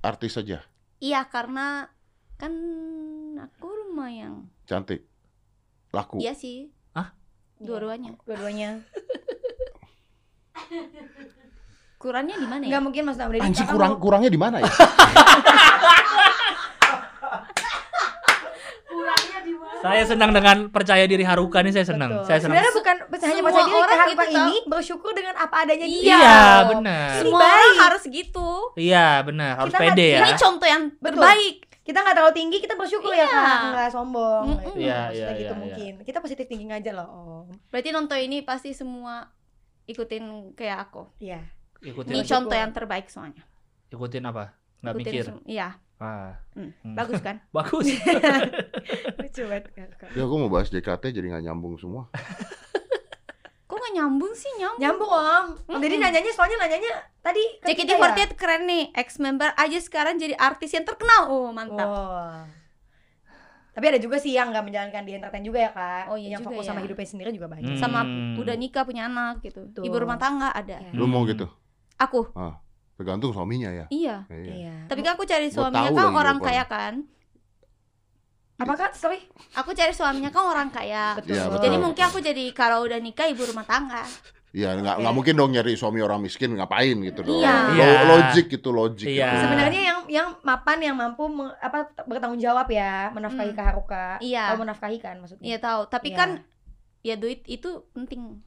artis 0.00 0.34
saja, 0.34 0.62
Iya 0.96 1.22
karena 1.24 1.86
kan 2.36 2.52
aku 3.36 3.66
lumayan. 3.84 4.50
cantik, 4.64 5.06
laku. 5.90 6.18
Iya 6.18 6.32
sih. 6.32 6.70
Hah? 7.56 7.64
Dua-duanya. 7.64 8.12
Dua-duanya. 8.28 8.70
Kurangnya 11.96 12.36
di 12.36 12.44
mana 12.46 12.60
ya? 12.60 12.68
Enggak 12.68 12.82
mungkin 12.84 13.02
Mas 13.08 13.16
Namdi. 13.16 13.40
Anjing 13.40 13.66
kurang 13.72 13.96
kurangnya 13.96 14.28
di 14.28 14.36
mana 14.36 14.60
ya? 14.60 14.68
Saya 19.80 20.02
senang 20.02 20.34
dengan 20.34 20.66
percaya 20.72 21.06
diri 21.06 21.22
Haruka 21.22 21.62
nih 21.62 21.70
saya 21.72 21.86
senang. 21.86 22.20
Betul. 22.20 22.26
Saya 22.26 22.38
senang. 22.42 22.58
Sebenarnya 22.58 22.72
bukan 22.74 22.96
hanya 22.96 23.42
percaya 23.44 23.64
diri 23.64 23.76
orang 23.76 23.86
Kahoka 23.86 24.10
gitu, 24.10 24.24
tau. 24.26 24.34
ini 24.34 24.56
bersyukur 24.66 25.12
dengan 25.14 25.34
apa 25.38 25.56
adanya 25.62 25.86
juga. 25.86 26.04
Iya, 26.10 26.26
loh. 26.26 26.68
benar. 26.74 27.10
Semua 27.22 27.44
orang 27.46 27.76
harus 27.86 28.02
gitu. 28.10 28.50
Iya, 28.74 29.08
benar. 29.22 29.52
Harus 29.62 29.72
Kita 29.72 29.80
pede 29.80 30.06
ya. 30.10 30.18
Ini 30.26 30.32
contoh 30.34 30.66
yang 30.68 30.82
Betul. 30.98 31.22
terbaik. 31.22 31.56
Kita 31.86 32.02
nggak 32.02 32.14
terlalu 32.14 32.34
tinggi, 32.34 32.56
kita 32.58 32.74
bersyukur 32.74 33.14
ya 33.14 33.22
Iya. 33.22 33.30
kak, 33.30 33.60
nggak 33.70 33.88
sombong. 33.88 34.44
Mm-mm. 34.50 34.74
Iya, 34.74 34.98
Maksudnya 35.06 35.14
iya, 35.30 35.38
gitu 35.38 35.46
iya, 35.46 35.54
mungkin. 35.56 35.92
Kita 36.02 36.18
positif 36.18 36.44
thinking 36.44 36.74
aja 36.74 36.90
loh. 36.90 37.08
Om. 37.08 37.46
Berarti 37.70 37.88
nonton 37.90 38.18
ini 38.18 38.42
pasti 38.42 38.74
semua 38.74 39.30
ikutin 39.84 40.52
kayak 40.52 40.90
aku. 40.90 41.06
Iya. 41.16 41.46
Ikutin 41.78 42.10
Ini 42.10 42.26
contoh 42.26 42.56
yang 42.56 42.74
terbaik 42.74 43.06
soalnya. 43.06 43.46
ikutin 43.86 44.26
apa? 44.26 44.50
Nggak 44.82 44.92
Ikutin 44.92 45.12
mikir. 45.14 45.24
Iya, 45.46 45.68
Ah, 45.96 46.36
hmm. 46.52 46.74
Hmm. 46.82 46.92
bagus 46.92 47.22
kan? 47.22 47.40
bagus. 47.56 47.86
Lucu 49.22 49.42
banget. 49.46 49.64
Ya 50.12 50.22
aku 50.22 50.34
mau 50.36 50.50
bahas 50.50 50.68
JKT 50.68 51.08
jadi 51.08 51.32
nggak 51.32 51.44
nyambung 51.46 51.78
semua. 51.78 52.10
Kok 53.86 53.94
gak 53.94 54.02
nyambung 54.02 54.34
sih 54.34 54.50
nyambung? 54.58 54.82
Nyambung 54.82 55.12
om. 55.14 55.46
Om 55.70 55.78
Deddy 55.78 55.96
nanyanya 56.02 56.32
soalnya 56.34 56.58
nanyanya 56.58 56.92
tadi 57.22 57.38
ke 57.62 57.70
kita 57.78 57.94
ya. 57.94 58.02
JKT48 58.18 58.30
keren 58.34 58.62
nih, 58.66 58.84
ex 58.98 59.22
member 59.22 59.54
aja 59.54 59.78
sekarang 59.78 60.18
jadi 60.18 60.34
artis 60.34 60.74
yang 60.74 60.82
terkenal. 60.82 61.30
Oh, 61.30 61.54
mantap. 61.54 61.86
Oh. 61.86 62.42
Tapi 63.78 63.84
ada 63.86 64.02
juga 64.02 64.18
sih 64.18 64.34
yang 64.34 64.50
nggak 64.50 64.64
menjalankan 64.66 65.06
di 65.06 65.12
entertain 65.14 65.44
juga 65.46 65.58
ya 65.62 65.70
kak. 65.70 66.10
Oh, 66.10 66.18
iya 66.18 66.34
yang 66.34 66.42
juga 66.42 66.50
fokus 66.50 66.66
ya. 66.66 66.68
sama 66.74 66.80
hidupnya 66.82 67.06
sendiri 67.06 67.30
juga 67.30 67.46
banyak. 67.46 67.78
Hmm. 67.78 67.78
Sama 67.78 68.00
udah 68.42 68.54
nikah 68.58 68.82
punya 68.82 69.06
anak 69.06 69.38
gitu. 69.46 69.70
Betul. 69.70 69.86
Ibu 69.86 69.96
rumah 70.02 70.18
tangga 70.18 70.50
ada. 70.50 70.82
Iya. 70.82 70.90
Lu 70.90 71.06
mau 71.06 71.22
gitu? 71.22 71.46
Aku. 72.02 72.26
Tergantung 72.98 73.30
suaminya 73.30 73.70
ya. 73.70 73.86
Iya. 73.86 74.26
Iya. 74.26 74.50
Iya. 74.50 74.74
Tapi 74.90 75.00
kan 75.06 75.14
aku 75.14 75.30
cari 75.30 75.46
suaminya 75.46 75.94
kan 75.94 76.10
lagi 76.10 76.18
orang 76.18 76.38
kaya 76.42 76.66
kan. 76.66 77.06
Apakah 78.56 78.88
sorry? 78.90 79.20
Aku 79.54 79.70
cari 79.70 79.92
suaminya 79.92 80.28
kan 80.28 80.44
orang 80.46 80.68
kaya. 80.68 81.12
Betul. 81.14 81.36
Iya, 81.36 81.44
betul. 81.46 81.62
Jadi 81.62 81.76
mungkin 81.78 82.02
aku 82.02 82.18
jadi 82.18 82.44
kalau 82.50 82.82
udah 82.82 82.96
nikah 82.96 83.26
ibu 83.26 83.44
rumah 83.44 83.62
tangga. 83.62 84.00
Iya, 84.50 84.72
nggak 84.74 84.96
nggak 84.98 85.12
mungkin 85.12 85.34
dong 85.34 85.52
nyari 85.52 85.76
suami 85.76 86.00
orang 86.00 86.16
miskin 86.18 86.56
ngapain 86.56 86.96
gitu 87.02 87.20
dong. 87.20 87.36
Iya. 87.38 87.52
Lo- 87.68 87.76
Iya. 87.76 88.00
Logik 88.08 88.46
itu 88.50 88.68
logik. 88.70 89.04
Iya. 89.06 89.28
itu. 89.28 89.40
Sebenarnya 89.42 89.82
yang 89.84 89.98
yang 90.08 90.28
mapan 90.40 90.78
yang 90.80 90.96
mampu 90.96 91.28
me- 91.28 91.52
apa 91.58 91.78
bertanggung 92.02 92.40
jawab 92.40 92.64
ya 92.66 93.12
menafkahi 93.12 93.52
Hmm. 93.52 93.58
Kak 93.58 93.66
Haruka. 93.66 94.06
Iya. 94.18 94.44
Oh, 94.50 94.58
menafkahi 94.58 94.96
kan 94.96 95.20
maksudnya. 95.20 95.44
Iya 95.44 95.58
tahu. 95.58 95.80
Tapi 95.86 96.08
Iya. 96.08 96.16
kan 96.16 96.30
ya 97.02 97.14
duit 97.14 97.44
itu 97.44 97.68
penting. 97.92 98.40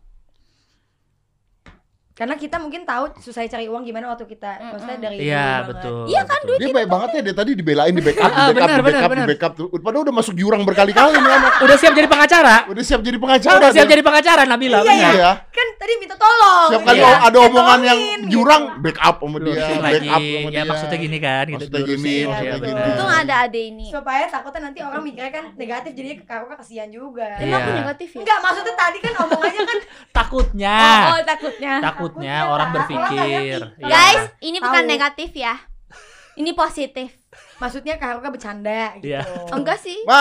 Karena 2.20 2.36
kita 2.36 2.60
mungkin 2.60 2.84
tahu 2.84 3.16
susah 3.18 3.48
cari 3.48 3.66
uang 3.66 3.80
gimana 3.82 4.12
waktu 4.12 4.28
kita 4.28 4.52
Mm-mm. 4.54 4.70
maksudnya 4.70 4.98
dari 5.00 5.16
Iya, 5.24 5.48
betul. 5.64 6.04
Iya 6.06 6.22
kan, 6.22 6.40
betul. 6.44 6.60
Dia 6.60 6.68
baik 6.70 6.90
banget 6.90 7.10
ya 7.10 7.22
dia 7.24 7.32
tadi 7.34 7.52
dibelain 7.54 7.90
di 7.90 8.04
backup, 8.04 8.28
di 8.28 8.36
Ah, 8.36 8.46
backup, 8.46 8.60
benar, 8.60 8.76
di 8.76 8.84
backup, 8.84 9.08
di 9.08 9.14
benar. 9.16 9.28
backup. 9.32 9.52
Padahal 9.80 10.04
udah 10.04 10.16
masuk 10.16 10.34
jurang 10.36 10.62
berkali-kali 10.62 11.16
nih 11.24 11.32
anak. 11.32 11.54
Udah 11.60 11.76
siap 11.76 11.94
jadi 11.94 12.06
pengacara? 12.06 12.56
Udah 12.68 12.84
siap 12.84 13.00
jadi 13.00 13.16
pengacara. 13.16 13.56
Udah 13.56 13.72
siap 13.72 13.88
jadi 13.88 14.04
pengacara 14.04 14.42
Nabila. 14.44 14.78
Iya, 14.78 14.92
benar. 14.92 15.14
Iya. 15.16 15.32
Kan 15.48 15.68
tadi 15.76 15.94
minta 15.96 16.16
tolong. 16.16 16.70
Setiap 16.70 16.84
kali 16.84 17.00
Iya. 17.00 17.12
ada 17.24 17.38
omongan 17.42 17.80
yang 17.80 18.00
Tolongin, 18.00 18.22
jurang, 18.28 18.64
backup 18.78 19.16
sama 19.18 19.38
dia, 19.40 19.54
backup 19.56 20.20
sama 20.20 20.28
Ya 20.44 20.50
dia. 20.52 20.64
maksudnya 20.66 20.98
gini 21.00 21.18
kan 21.18 21.46
gitu. 21.46 21.56
Maksudnya 21.56 21.80
gini, 21.80 21.88
dilurusin. 21.88 22.26
maksudnya 22.28 22.52
Iya, 22.52 22.68
gini. 22.68 22.82
Untung 22.90 23.12
ada 23.14 23.36
ade 23.42 23.62
ini. 23.66 23.86
Supaya 23.88 24.24
takutnya 24.28 24.62
nanti 24.62 24.80
orang 24.82 25.02
mikirnya 25.02 25.32
kan 25.32 25.46
negatif 25.56 25.92
jadinya 25.94 26.16
ke 26.18 26.28
Haruka 26.28 26.56
kasihan 26.58 26.90
juga. 26.90 27.28
Iya. 27.34 27.48
Emang 27.48 27.60
aku 27.60 27.72
negatif 27.78 28.08
ya? 28.12 28.20
Enggak, 28.20 28.38
maksudnya 28.44 28.76
tadi 28.76 28.98
kan 29.00 29.14
omongannya 29.18 29.62
kan 29.64 29.80
Takutnya. 30.20 30.76
Oh, 30.76 31.08
oh, 31.10 31.22
takutnya. 31.24 31.74
Takutnya 31.80 32.09
Takutnya, 32.10 32.50
orang 32.50 32.70
berpikir. 32.74 33.62
Iya. 33.78 33.86
Guys, 33.86 34.24
ini 34.42 34.58
bukan 34.58 34.84
Tahu. 34.84 34.92
negatif 34.92 35.30
ya. 35.38 35.56
Ini 36.40 36.52
positif. 36.58 37.10
maksudnya 37.60 38.00
Kak 38.00 38.18
Haruka 38.18 38.32
bercanda 38.32 38.96
gitu. 38.98 39.14
Iya. 39.14 39.22
Enggak 39.54 39.78
sih. 39.78 40.00
Wah. 40.08 40.18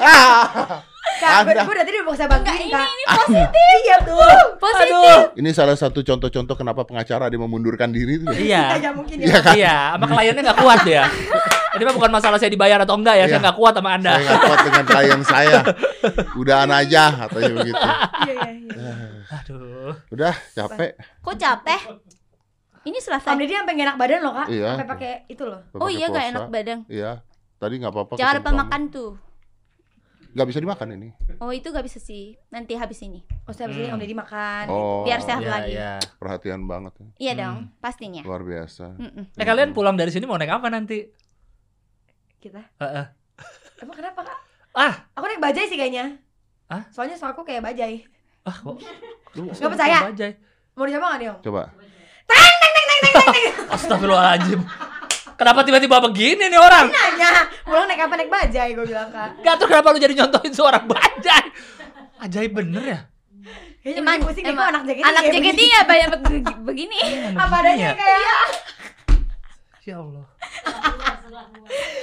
Ah. 0.00 0.80
Kak, 1.20 1.30
Anda. 1.44 1.62
gue 1.62 1.70
udah 1.70 1.84
tadi 1.84 1.96
udah 1.96 2.06
bisa 2.08 2.24
bantuin 2.24 2.56
Ini 2.56 2.72
Kak. 2.72 2.86
ini 2.88 3.04
positif. 3.06 3.48
Iya 3.80 3.96
tuh. 4.00 4.18
Positif. 4.56 5.18
Ini 5.36 5.50
salah 5.52 5.76
satu 5.76 6.00
contoh-contoh 6.00 6.54
kenapa 6.54 6.80
pengacara 6.82 7.28
dia 7.28 7.36
memundurkan 7.36 7.88
diri 7.88 8.16
itu. 8.16 8.24
Iya. 8.26 8.80
Ya 8.80 8.90
mungkin 8.90 9.16
Iya 9.16 9.28
ya. 9.30 9.40
kan? 9.40 9.54
Iya, 9.54 9.76
sama 9.92 10.06
kliennya 10.08 10.42
nggak 10.42 10.58
kuat 10.58 10.80
ya. 10.84 11.04
Ini 11.70 11.82
mah 11.82 11.94
bukan 11.94 12.10
masalah 12.10 12.36
saya 12.36 12.48
dibayar 12.48 12.78
atau 12.80 12.96
enggak 12.96 13.14
ya, 13.14 13.24
saya 13.24 13.32
Iya. 13.32 13.44
nggak 13.44 13.56
kuat 13.56 13.72
sama 13.76 13.90
Anda. 13.94 14.10
Saya 14.10 14.24
nggak 14.24 14.40
kuat 14.42 14.58
dengan 14.64 14.84
klien 14.84 15.20
saya. 15.22 15.58
Udahan 16.34 16.70
aja 16.72 17.02
katanya 17.20 17.52
begitu. 17.54 17.86
Iya, 18.20 18.32
iya, 18.34 18.50
iya. 18.50 18.92
Aduh. 19.30 19.92
Udah 20.10 20.34
capek. 20.50 20.90
Kok 21.20 21.36
capek? 21.36 21.80
Ini 22.80 22.96
Om 22.96 23.04
selesai. 23.04 23.36
Deddy 23.36 23.54
sampai 23.54 23.72
gak 23.76 23.86
enak 23.86 23.96
badan 23.96 24.18
loh 24.20 24.32
Kak. 24.34 24.46
Iya. 24.48 24.68
Sampai 24.72 24.88
pakai 24.88 25.12
itu 25.28 25.42
loh. 25.44 25.60
Oh 25.76 25.86
iya 25.86 26.08
gak 26.08 26.16
pulsa. 26.16 26.30
enak 26.32 26.44
badan. 26.48 26.78
Iya. 26.88 27.10
Tadi 27.60 27.74
nggak 27.76 27.92
apa-apa. 27.92 28.12
Jangan 28.16 28.34
lupa 28.40 28.50
makan 28.56 28.82
tuh. 28.88 29.10
Nggak 30.30 30.46
bisa 30.46 30.58
dimakan 30.58 30.88
ini. 30.92 31.08
Oh 31.38 31.50
itu 31.50 31.68
gak 31.68 31.82
bisa 31.82 31.98
sih. 31.98 32.38
Nanti 32.48 32.72
habis 32.72 33.00
ini. 33.00 33.18
Oh, 33.44 33.50
saya 33.50 33.66
habis 33.66 33.78
ini 33.78 33.86
Hmm. 33.86 33.94
Om 33.94 34.00
Deddy 34.00 34.14
makan. 34.14 34.64
Oh. 34.68 35.02
Biar 35.02 35.18
sehat 35.18 35.40
Iya, 35.40 35.50
lagi. 35.50 35.72
iya. 35.72 35.92
Perhatian 36.16 36.64
banget. 36.64 36.92
ya. 36.94 37.06
Iya 37.18 37.32
Hmm. 37.32 37.40
dong, 37.40 37.58
pastinya. 37.78 38.22
Luar 38.22 38.40
biasa. 38.40 38.94
Mm-mm. 38.94 39.24
Eh 39.32 39.42
kalian 39.42 39.70
pulang 39.70 39.94
dari 39.94 40.08
sini 40.08 40.24
mau 40.24 40.36
naik 40.36 40.52
apa 40.52 40.68
nanti? 40.68 41.02
Kita. 42.38 42.62
Heeh. 42.78 43.04
Emang 43.80 43.96
kenapa 43.96 44.20
Kak? 44.22 44.38
Ah, 44.72 44.94
Aku 45.12 45.26
naik 45.26 45.40
bajai 45.40 45.66
sih 45.66 45.74
kayaknya. 45.74 46.22
Hah? 46.66 46.86
Soalnya 46.88 47.14
soal 47.14 47.32
aku 47.32 47.42
kayak 47.42 47.64
bajai. 47.64 48.06
ah 48.40 48.54
kok 48.54 48.78
Lu 49.34 49.44
Nggak 49.44 49.68
percaya? 49.68 49.98
Bajai. 50.06 50.32
Mau 50.72 50.86
dicoba 50.86 51.06
gak 51.08 51.18
nih 51.18 51.28
Om? 51.28 51.38
coba. 51.42 51.62
Astagfirullahaladzim. 53.74 54.60
Kenapa 55.40 55.64
tiba-tiba 55.64 55.96
begini 56.02 56.44
nih 56.46 56.60
orang? 56.60 56.86
Nanya, 56.86 57.32
pulang 57.64 57.88
naik 57.88 58.04
apa 58.04 58.14
naik 58.14 58.28
bajai 58.28 58.70
gue 58.70 58.84
bilang 58.84 59.08
kak. 59.08 59.40
Gak 59.40 59.54
tau 59.56 59.66
kenapa 59.66 59.88
lu 59.88 59.98
jadi 59.98 60.12
nyontohin 60.14 60.52
seorang 60.52 60.84
bajai. 60.84 61.44
Ajaib 62.20 62.52
bener 62.52 62.84
ya. 62.84 63.00
Kayaknya 63.80 64.00
Emang, 64.04 64.16
pusing 64.20 64.44
emang 64.44 64.66
anak 64.68 64.82
JKT 64.84 65.00
anak 65.02 65.22
JKT 65.26 65.60
ya 65.64 65.80
banyak 65.82 66.08
beg- 66.20 66.60
begini. 66.62 66.98
Apa 67.32 67.56
adanya 67.58 67.86
ya? 67.86 67.92
kayak 67.96 68.48
Ya 69.80 69.96
Allah. 69.96 70.26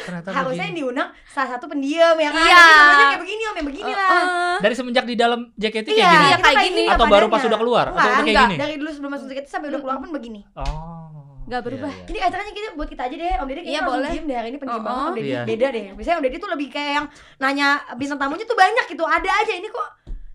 Ternyata 0.01 0.27
harusnya 0.33 0.65
yang 0.65 0.73
begini. 0.73 0.81
diundang 0.81 1.09
salah 1.29 1.49
satu 1.53 1.69
pendiam 1.69 2.17
ya 2.17 2.33
kan. 2.33 2.41
Iya. 2.41 2.65
Kayak 2.97 3.21
begini 3.21 3.41
om, 3.43 3.53
yang 3.53 3.67
begini 3.69 3.91
lah. 3.93 4.09
Heeh. 4.09 4.55
Dari 4.57 4.73
semenjak 4.73 5.05
di 5.05 5.13
dalam 5.13 5.39
JKT 5.53 5.85
kayak 5.85 5.93
Iya, 5.93 6.09
gini. 6.09 6.25
Iya, 6.25 6.37
kayak 6.41 6.57
gini. 6.65 6.83
Atau 6.89 7.05
baru 7.05 7.29
pas 7.29 7.45
udah 7.45 7.59
keluar? 7.61 7.85
Atau 7.87 7.93
Enggak, 7.93 8.09
udah 8.09 8.17
kayak 8.17 8.33
enggak. 8.33 8.49
gini? 8.49 8.57
Dari 8.57 8.73
dulu 8.75 8.89
sebelum 8.89 9.11
masuk 9.13 9.25
JKT 9.29 9.45
sampai 9.47 9.67
udah 9.69 9.79
keluar 9.79 9.97
pun 10.01 10.09
begini. 10.09 10.41
Oh. 10.57 11.36
Nggak 11.47 11.61
berubah. 11.63 11.87
Iya, 11.87 11.95
iya. 11.95 12.05
Jadi 12.05 12.19
acaranya 12.21 12.51
kita 12.51 12.67
buat 12.75 12.89
kita 12.89 13.03
aja 13.03 13.15
deh, 13.15 13.33
Om 13.33 13.47
Deddy 13.47 13.55
Iya, 13.55 13.63
kayaknya 13.63 13.79
langsung 13.79 13.95
boleh. 13.95 14.11
diem 14.11 14.25
deh 14.25 14.35
hari 14.35 14.47
ini 14.47 14.57
pendiam 14.57 14.77
Oh, 14.77 14.83
banget 14.83 14.99
Om 15.01 15.15
Deddy. 15.15 15.29
Iya. 15.29 15.41
Beda 15.43 15.67
deh. 15.71 15.85
Biasanya 15.95 16.15
Om 16.15 16.23
Deddy 16.23 16.37
tuh 16.37 16.49
lebih 16.51 16.67
kayak 16.67 16.91
yang 16.93 17.05
nanya 17.37 17.67
bintang 17.95 18.19
tamunya 18.19 18.43
tuh 18.43 18.57
banyak 18.57 18.85
gitu. 18.85 19.03
Ada 19.03 19.29
aja 19.37 19.53
ini 19.53 19.67
kok 19.67 19.87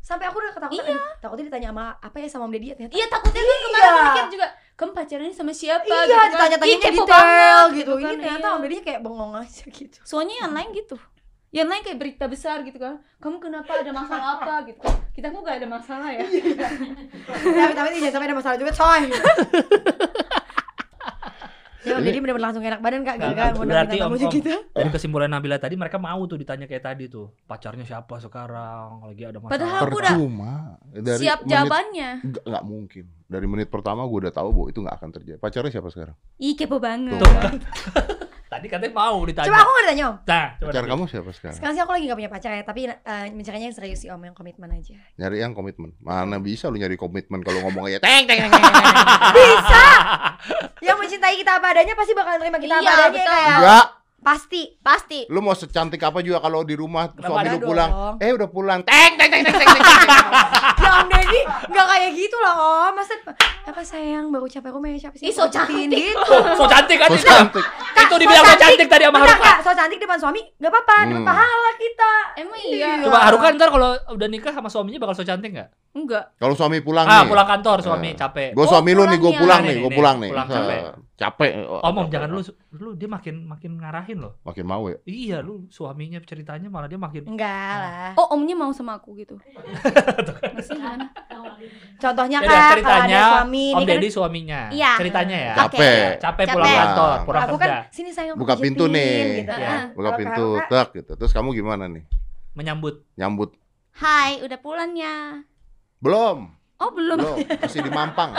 sampai 0.02 0.24
aku 0.26 0.36
udah 0.36 0.52
ketakutan. 0.52 0.88
Iya. 0.88 1.04
Takutnya 1.20 1.44
ditanya 1.46 1.68
sama 1.70 1.84
apa 1.94 2.16
ya 2.16 2.28
sama 2.28 2.42
Om 2.44 2.52
Deddy 2.52 2.66
ya 2.66 2.74
ternyata. 2.74 2.92
Iya 2.92 3.06
takutnya 3.06 3.42
kan 3.42 3.56
kemarin 3.62 3.84
Iya. 3.84 4.02
mikir 4.02 4.26
juga 4.30 4.46
kamu 4.72 4.90
pacarannya 4.90 5.34
sama 5.36 5.52
siapa 5.52 5.84
Iya, 5.84 6.00
gitu 6.00 6.12
kan. 6.12 6.28
ditanya-tanya 6.32 6.76
detail 6.80 7.04
banget, 7.04 7.68
gitu. 7.76 7.92
Ini 7.92 8.02
kan, 8.02 8.16
ternyata 8.18 8.40
iya. 8.42 8.56
Om 8.56 8.62
Deddy 8.64 8.76
kayak 8.80 9.00
bengong 9.00 9.32
aja 9.36 9.62
gitu. 9.68 9.98
Soalnya 10.02 10.34
yang 10.40 10.52
lain 10.52 10.70
gitu. 10.74 10.96
Yang 11.52 11.68
lain 11.68 11.82
kayak 11.84 11.98
berita 12.00 12.24
besar 12.26 12.64
gitu 12.64 12.80
kan. 12.80 12.96
Kamu 13.20 13.36
kenapa 13.36 13.68
ada 13.76 13.92
masalah 13.92 14.40
apa 14.40 14.64
gitu. 14.64 14.80
Kita 15.12 15.28
kok 15.28 15.44
gak 15.44 15.60
ada 15.60 15.68
masalah 15.68 16.08
ya. 16.08 16.24
Tapi 17.52 17.72
tapi 17.74 17.88
jangan 17.94 18.08
sampai 18.10 18.26
ada 18.26 18.36
masalah 18.40 18.56
juga 18.56 18.72
coy. 18.72 19.02
Ya, 21.82 21.98
Om 21.98 22.02
Deddy 22.02 22.18
bener-bener 22.18 22.46
langsung 22.46 22.62
enak 22.62 22.78
badan 22.78 23.02
kak 23.02 23.16
gara-gara 23.16 23.34
nggak. 23.34 23.48
ngundang 23.52 23.74
Berarti 23.74 23.96
Om, 23.98 24.12
Om. 24.22 24.32
kita. 24.32 24.54
Dari 24.70 24.90
kesimpulan 24.90 25.28
Nabila 25.28 25.58
tadi 25.58 25.74
mereka 25.74 25.98
mau 25.98 26.22
tuh 26.24 26.38
ditanya 26.38 26.66
kayak 26.66 26.84
tadi 26.84 27.04
tuh. 27.06 27.34
Pacarnya 27.42 27.82
siapa 27.82 28.14
sekarang? 28.18 29.02
Lagi 29.04 29.22
ada 29.22 29.38
masalah. 29.38 29.52
Padahal 29.58 29.80
aku 29.82 29.98
udah. 29.98 30.14
Dari 30.94 31.18
Siap 31.18 31.38
menit- 31.40 31.50
jawabannya. 31.50 32.10
Nggak, 32.22 32.44
nggak 32.46 32.64
mungkin. 32.64 33.04
Dari 33.26 33.46
menit 33.46 33.68
pertama 33.68 34.06
gue 34.06 34.18
udah 34.22 34.32
tahu 34.32 34.48
bahwa 34.52 34.66
itu 34.68 34.78
nggak 34.78 34.96
akan 34.96 35.10
terjadi. 35.10 35.38
Pacarnya 35.42 35.72
siapa 35.72 35.88
sekarang? 35.90 36.16
Ih 36.38 36.54
kepo 36.54 36.78
banget. 36.78 37.18
Tuh 37.18 37.32
kan. 37.34 37.54
Tadi 38.52 38.66
katanya 38.68 38.92
mau 38.92 39.16
ditanya. 39.22 39.48
Coba 39.48 39.58
aku 39.58 39.70
nggak 39.70 39.84
ditanya 39.86 40.04
Om. 40.04 40.16
Nah, 40.22 40.46
coba 40.52 40.68
Pacar 40.68 40.84
kamu 40.84 41.02
siapa 41.08 41.30
sekarang? 41.32 41.56
Sekarang 41.56 41.72
sih 41.72 41.80
aku 41.80 41.90
lagi 41.90 42.04
gak 42.04 42.18
punya 42.20 42.28
pacar 42.28 42.50
ya, 42.52 42.62
tapi 42.62 42.80
eh, 42.84 43.26
mencarinya 43.32 43.66
yang 43.66 43.72
serius 43.72 43.98
sih 43.98 44.08
Om, 44.08 44.20
yang 44.22 44.36
komitmen 44.36 44.68
aja. 44.68 44.92
Nyari 45.16 45.36
yang 45.38 45.52
komitmen. 45.52 45.96
Mana 45.98 46.36
bisa 46.36 46.68
lu 46.68 46.76
nyari 46.76 46.94
komitmen 46.94 47.40
kalau 47.40 47.64
ngomong 47.64 47.88
aja 47.88 47.96
teng 47.98 48.28
teng 48.28 48.38
teng. 48.38 48.50
teng, 48.50 48.60
teng. 48.60 48.92
Bisa. 49.38 49.84
yang 50.82 50.96
mencintai 50.96 51.32
kita 51.34 51.56
apa 51.56 51.66
adanya 51.70 51.94
pasti 51.94 52.12
bakal 52.12 52.36
terima 52.36 52.58
kita 52.58 52.74
apa 52.74 52.82
Iya, 52.82 52.92
adanya 52.92 53.08
betul. 53.14 53.24
kayak 53.26 53.56
Enggak. 53.56 53.86
pasti. 54.20 54.62
Pasti. 54.78 55.20
Lu 55.26 55.40
mau 55.40 55.54
secantik 55.54 55.98
apa 55.98 56.20
juga 56.20 56.38
kalau 56.38 56.60
di 56.60 56.74
rumah 56.74 57.08
Kenapa 57.08 57.40
suami 57.40 57.48
lu 57.48 57.58
pulang. 57.64 57.90
dong? 57.90 58.14
Eh 58.20 58.30
udah 58.30 58.48
pulang. 58.48 58.80
Teng 58.84 59.12
teng 59.16 59.30
teng 59.30 59.42
teng 59.42 59.56
teng. 59.56 59.68
teng, 59.72 59.80
teng. 59.80 60.08
Ya 60.92 60.98
Om 60.98 61.08
Deddy 61.08 61.40
nggak 61.66 61.86
kayak 61.88 62.10
gitu 62.12 62.36
lah 62.36 62.54
Om. 62.54 62.92
Masa 62.94 63.14
apa 63.62 63.80
sayang 63.80 64.28
baru 64.28 64.44
capek 64.44 64.70
rumah 64.70 64.88
ya 64.90 64.98
siapa 65.00 65.16
sih? 65.16 65.24
Ih, 65.24 65.32
so 65.32 65.46
cantik. 65.46 65.88
gitu. 65.88 66.18
Oh, 66.52 66.54
so 66.54 66.64
cantik 66.66 66.96
kan 66.96 67.08
So 67.08 67.16
itu. 67.16 67.26
cantik. 67.26 67.64
Itu 67.94 68.14
dibilang 68.18 68.44
so 68.44 68.56
cantik 68.56 68.86
tadi 68.86 69.04
sama 69.04 69.18
Haruka. 69.18 69.40
Kak, 69.40 69.56
so 69.60 69.70
cantik 69.72 69.98
depan 69.98 70.18
suami 70.18 70.40
nggak 70.52 70.68
apa-apa, 70.68 70.94
Hmm. 71.02 71.24
pahala 71.24 71.70
kita. 71.74 72.12
Emang 72.36 72.60
iya. 72.62 72.92
Coba 73.00 73.18
Haruka 73.24 73.46
ntar 73.50 73.68
kalau 73.68 73.90
udah 74.10 74.28
nikah 74.28 74.52
sama 74.52 74.68
suaminya 74.68 75.00
bakal 75.00 75.14
so 75.14 75.24
cantik 75.24 75.50
nggak? 75.50 75.68
Enggak. 75.92 76.24
Kalau 76.36 76.52
suami 76.52 76.80
pulang 76.80 77.04
Ah, 77.04 77.20
nih. 77.20 77.28
pulang 77.28 77.44
kantor 77.46 77.78
suami 77.80 78.08
Eh. 78.10 78.14
capek. 78.14 78.50
Gue 78.52 78.62
Oh, 78.62 78.68
suami 78.70 78.90
lu 78.90 79.04
nih, 79.04 79.18
gue 79.18 79.28
pulangnya. 79.28 79.40
pulang 79.40 79.60
Nih, 79.62 79.76
gue 79.78 79.92
pulang 79.92 80.16
nih. 80.18 80.30
Pulang 80.30 80.48
capek. 80.50 80.80
Capek. 81.14 81.50
Om, 81.62 81.94
om 81.94 82.06
jangan 82.08 82.28
lu 82.30 82.40
lu 82.74 82.90
dia 82.92 83.06
makin 83.06 83.34
makin 83.44 83.72
ngarahin 83.76 84.18
loh. 84.18 84.32
Makin 84.42 84.64
mau 84.64 84.84
ya. 84.86 84.96
Iya, 85.04 85.36
lu 85.38 85.68
suaminya 85.68 86.18
ceritanya 86.20 86.66
malah 86.66 86.88
dia 86.88 86.96
makin 86.96 87.24
Enggak 87.26 87.46
lah. 87.78 88.10
Oh 88.16 88.32
omnya 88.32 88.52
mau 88.54 88.72
sama 88.72 88.96
aku 88.96 89.12
gitu. 89.14 89.36
Masih? 90.56 90.80
Contohnya 92.02 92.38
Ya 92.42 92.46
udah, 92.46 92.50
Kak, 92.50 92.58
kalau 92.58 92.72
ceritanya 92.74 93.14
ada 93.22 93.30
suami 93.30 93.64
Om 93.70 93.78
ini 93.78 93.84
kan 93.86 93.88
Deddy 93.94 94.08
suaminya. 94.10 94.60
Iya. 94.74 94.92
Ceritanya 94.98 95.36
ya. 95.38 95.54
Capek. 95.54 95.78
Capek 95.78 96.18
Capek. 96.18 96.46
pulang 96.58 96.74
kantor, 96.74 97.16
pulang 97.22 97.42
aku 97.46 97.56
kerja. 97.56 97.70
kan 97.70 97.94
sini 97.94 98.10
sayang 98.10 98.34
Buka 98.34 98.54
pintu 98.58 98.84
pijetin, 98.90 98.96
nih. 98.98 99.38
gitu. 99.46 99.52
Iya. 99.54 99.70
Ah, 99.70 99.82
Buka 99.94 100.02
kalau 100.02 100.18
pintu, 100.18 100.46
tak 100.66 100.86
gitu. 100.98 101.12
Terus 101.14 101.32
kamu 101.32 101.48
gimana 101.54 101.84
nih? 101.86 102.02
Menyambut. 102.58 102.94
Nyambut? 103.14 103.50
Hai, 103.94 104.42
udah 104.42 104.58
pulang 104.58 104.92
ya. 104.98 105.46
Belum. 106.02 106.50
Oh 106.82 106.90
belum. 106.90 107.18
Belum. 107.22 107.38
Masih 107.62 107.86
di 107.86 107.92
Mampang. 107.94 108.34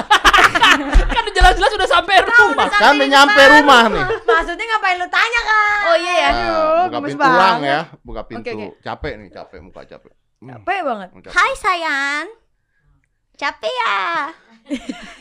kan 1.16 1.26
jelas-jelas 1.32 1.72
udah 1.80 1.90
sampai 1.90 2.20
rumah. 2.20 2.68
Kan 2.68 3.00
udah 3.00 3.08
nyampe 3.08 3.42
rumah 3.48 3.84
nih. 3.88 4.04
Maksudnya 4.28 4.66
ngapain 4.76 4.96
lu 5.00 5.08
tanya 5.08 5.42
Kak? 5.48 5.80
Oh 5.88 5.96
iya 5.96 6.14
ya. 6.20 6.30
Nah, 6.30 6.52
buka 6.92 7.00
pintu 7.08 7.24
pulang 7.24 7.60
ya. 7.64 7.80
Buka 8.04 8.22
pintu. 8.28 8.52
oke. 8.52 8.66
Capek 8.84 9.14
nih, 9.24 9.30
capek 9.32 9.60
muka 9.64 9.82
capek. 9.88 10.12
Hmm, 10.44 10.60
Capek 10.60 10.80
banget. 10.84 11.10
capek. 11.16 11.32
Hai 11.32 11.52
sayang. 11.56 12.26
Capek 13.34 13.72
ya? 13.74 13.96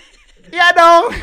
Iya 0.52 0.68
dong. 0.74 1.06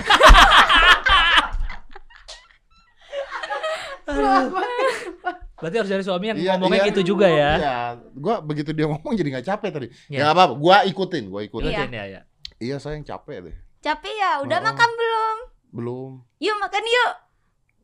Berarti 5.60 5.76
harus 5.76 5.92
dari 5.92 6.04
suami 6.08 6.26
yang 6.32 6.38
Iya, 6.40 6.52
ngomongnya 6.56 6.82
iya. 6.82 6.90
gitu 6.90 7.02
juga 7.06 7.28
ya. 7.28 7.52
Iya, 7.60 7.78
gua 8.16 8.40
begitu 8.40 8.72
dia 8.72 8.88
ngomong 8.88 9.12
jadi 9.14 9.30
nggak 9.36 9.46
capek 9.46 9.70
tadi. 9.70 9.88
Iya. 10.08 10.16
Ya 10.16 10.24
nggak 10.24 10.36
apa-apa, 10.40 10.54
gua 10.56 10.78
ikutin, 10.88 11.24
gua 11.28 11.42
ikutin. 11.44 11.68
Iya. 11.70 11.84
Iya, 11.86 12.04
iya. 12.08 12.22
Iya, 12.58 12.76
sayang 12.80 13.04
capek 13.04 13.52
deh. 13.52 13.56
Capek 13.80 14.14
ya? 14.14 14.40
Udah 14.40 14.58
Oh. 14.58 14.66
makan 14.66 14.90
belum? 14.90 15.38
Belum. 15.70 16.12
Yuk 16.40 16.56
makan 16.58 16.84
yuk. 16.84 17.12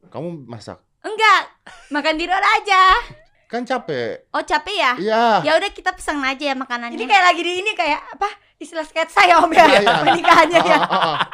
Kamu 0.08 0.28
masak. 0.48 0.80
Enggak. 1.04 1.52
Makan 1.92 2.16
di 2.16 2.26
luar 2.26 2.44
aja. 2.56 2.82
Kan 3.56 3.64
capek. 3.64 4.28
Oh 4.30 4.44
capek 4.44 4.76
ya? 4.76 4.92
Iya. 5.00 5.24
Ya 5.42 5.52
udah 5.56 5.70
kita 5.72 5.92
pesan 5.92 6.20
aja 6.20 6.44
ya 6.44 6.54
makanannya. 6.54 6.94
Ini 6.94 7.06
kayak 7.06 7.24
lagi 7.24 7.40
di 7.40 7.54
ini 7.58 7.72
kayak 7.72 8.04
apa? 8.12 8.28
Istilah 8.56 8.84
sketsa 8.84 9.24
ya 9.24 9.40
Om 9.40 9.48
ya. 9.50 9.64
Iya, 9.64 9.80
iya. 9.80 9.94
Pernikahannya 9.98 10.60
ya. 10.62 10.78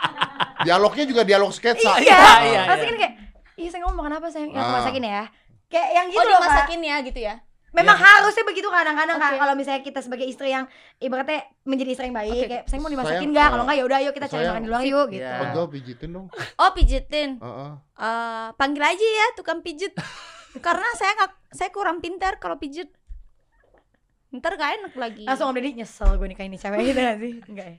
Dialognya 0.68 1.06
juga 1.06 1.22
dialog 1.24 1.50
sketsa. 1.50 1.98
Iya. 1.98 2.22
iya, 2.46 2.62
Pasti 2.70 2.86
iya. 2.86 2.90
kan 2.90 2.98
kayak 2.98 3.14
Iya 3.52 3.68
saya 3.68 3.82
ngomong 3.84 3.98
makan 4.00 4.14
apa 4.16 4.28
sayang? 4.30 4.50
Ya 4.50 4.58
aku 4.58 4.70
Ah. 4.70 4.78
masakin 4.80 5.04
ya. 5.04 5.24
Kayak 5.68 5.90
yang 5.92 6.06
gitu 6.08 6.18
oh 6.18 6.24
loh 6.24 6.30
Kak. 6.32 6.42
dimasakin 6.42 6.82
ya 6.82 6.96
gitu 7.02 7.20
ya? 7.20 7.36
Memang 7.72 7.96
harusnya 7.96 8.44
begitu 8.44 8.68
kadang-kadang. 8.68 9.16
Oke. 9.16 9.38
Kalau 9.38 9.54
misalnya 9.56 9.82
kita 9.82 10.00
sebagai 10.02 10.28
istri 10.28 10.52
yang 10.52 10.68
ibaratnya 10.98 11.40
menjadi 11.64 11.90
istri 11.90 12.06
yang 12.06 12.18
baik, 12.18 12.36
Oke. 12.36 12.48
kayak 12.48 12.64
saya 12.68 12.80
mau 12.80 12.92
dimasakin 12.92 13.16
Sayang, 13.16 13.32
enggak? 13.32 13.42
ah, 13.42 13.50
Kalau 13.50 13.64
enggak 13.64 13.78
ya 13.78 13.84
udah 13.86 13.98
ayo 13.98 14.12
kita 14.12 14.28
cari 14.28 14.44
makan 14.44 14.62
di 14.62 14.70
luar 14.70 14.84
yuk 14.84 15.08
gitu. 15.10 15.24
Iya. 15.24 15.40
Pegel 15.40 15.66
pijitin 15.70 16.10
dong. 16.12 16.28
Oh 16.58 16.70
pijitin. 16.74 17.30
Heeh. 17.38 17.72
Eh, 17.98 18.48
panggil 18.56 18.84
aja 18.84 19.08
ya 19.08 19.28
tukang 19.34 19.60
pijit. 19.62 19.94
Karena 20.60 20.89
saya 20.99 21.12
nggak, 21.16 21.32
saya 21.56 21.70
kurang 21.72 22.04
pintar 22.04 22.36
kalau 22.41 22.60
pijit. 22.60 22.91
Ntar 24.32 24.56
gak 24.56 24.72
enak 24.80 24.93
lagi. 24.95 25.24
Langsung 25.28 25.52
Om 25.52 25.56
Deddy 25.60 25.84
nyesel 25.84 26.16
gue 26.16 26.28
nikahin 26.28 26.52
ini 26.52 26.60
cewek 26.60 26.80
gitu 26.88 26.99
gak 27.04 27.18
sih? 27.20 27.34
Enggak 27.52 27.68
ya? 27.68 27.78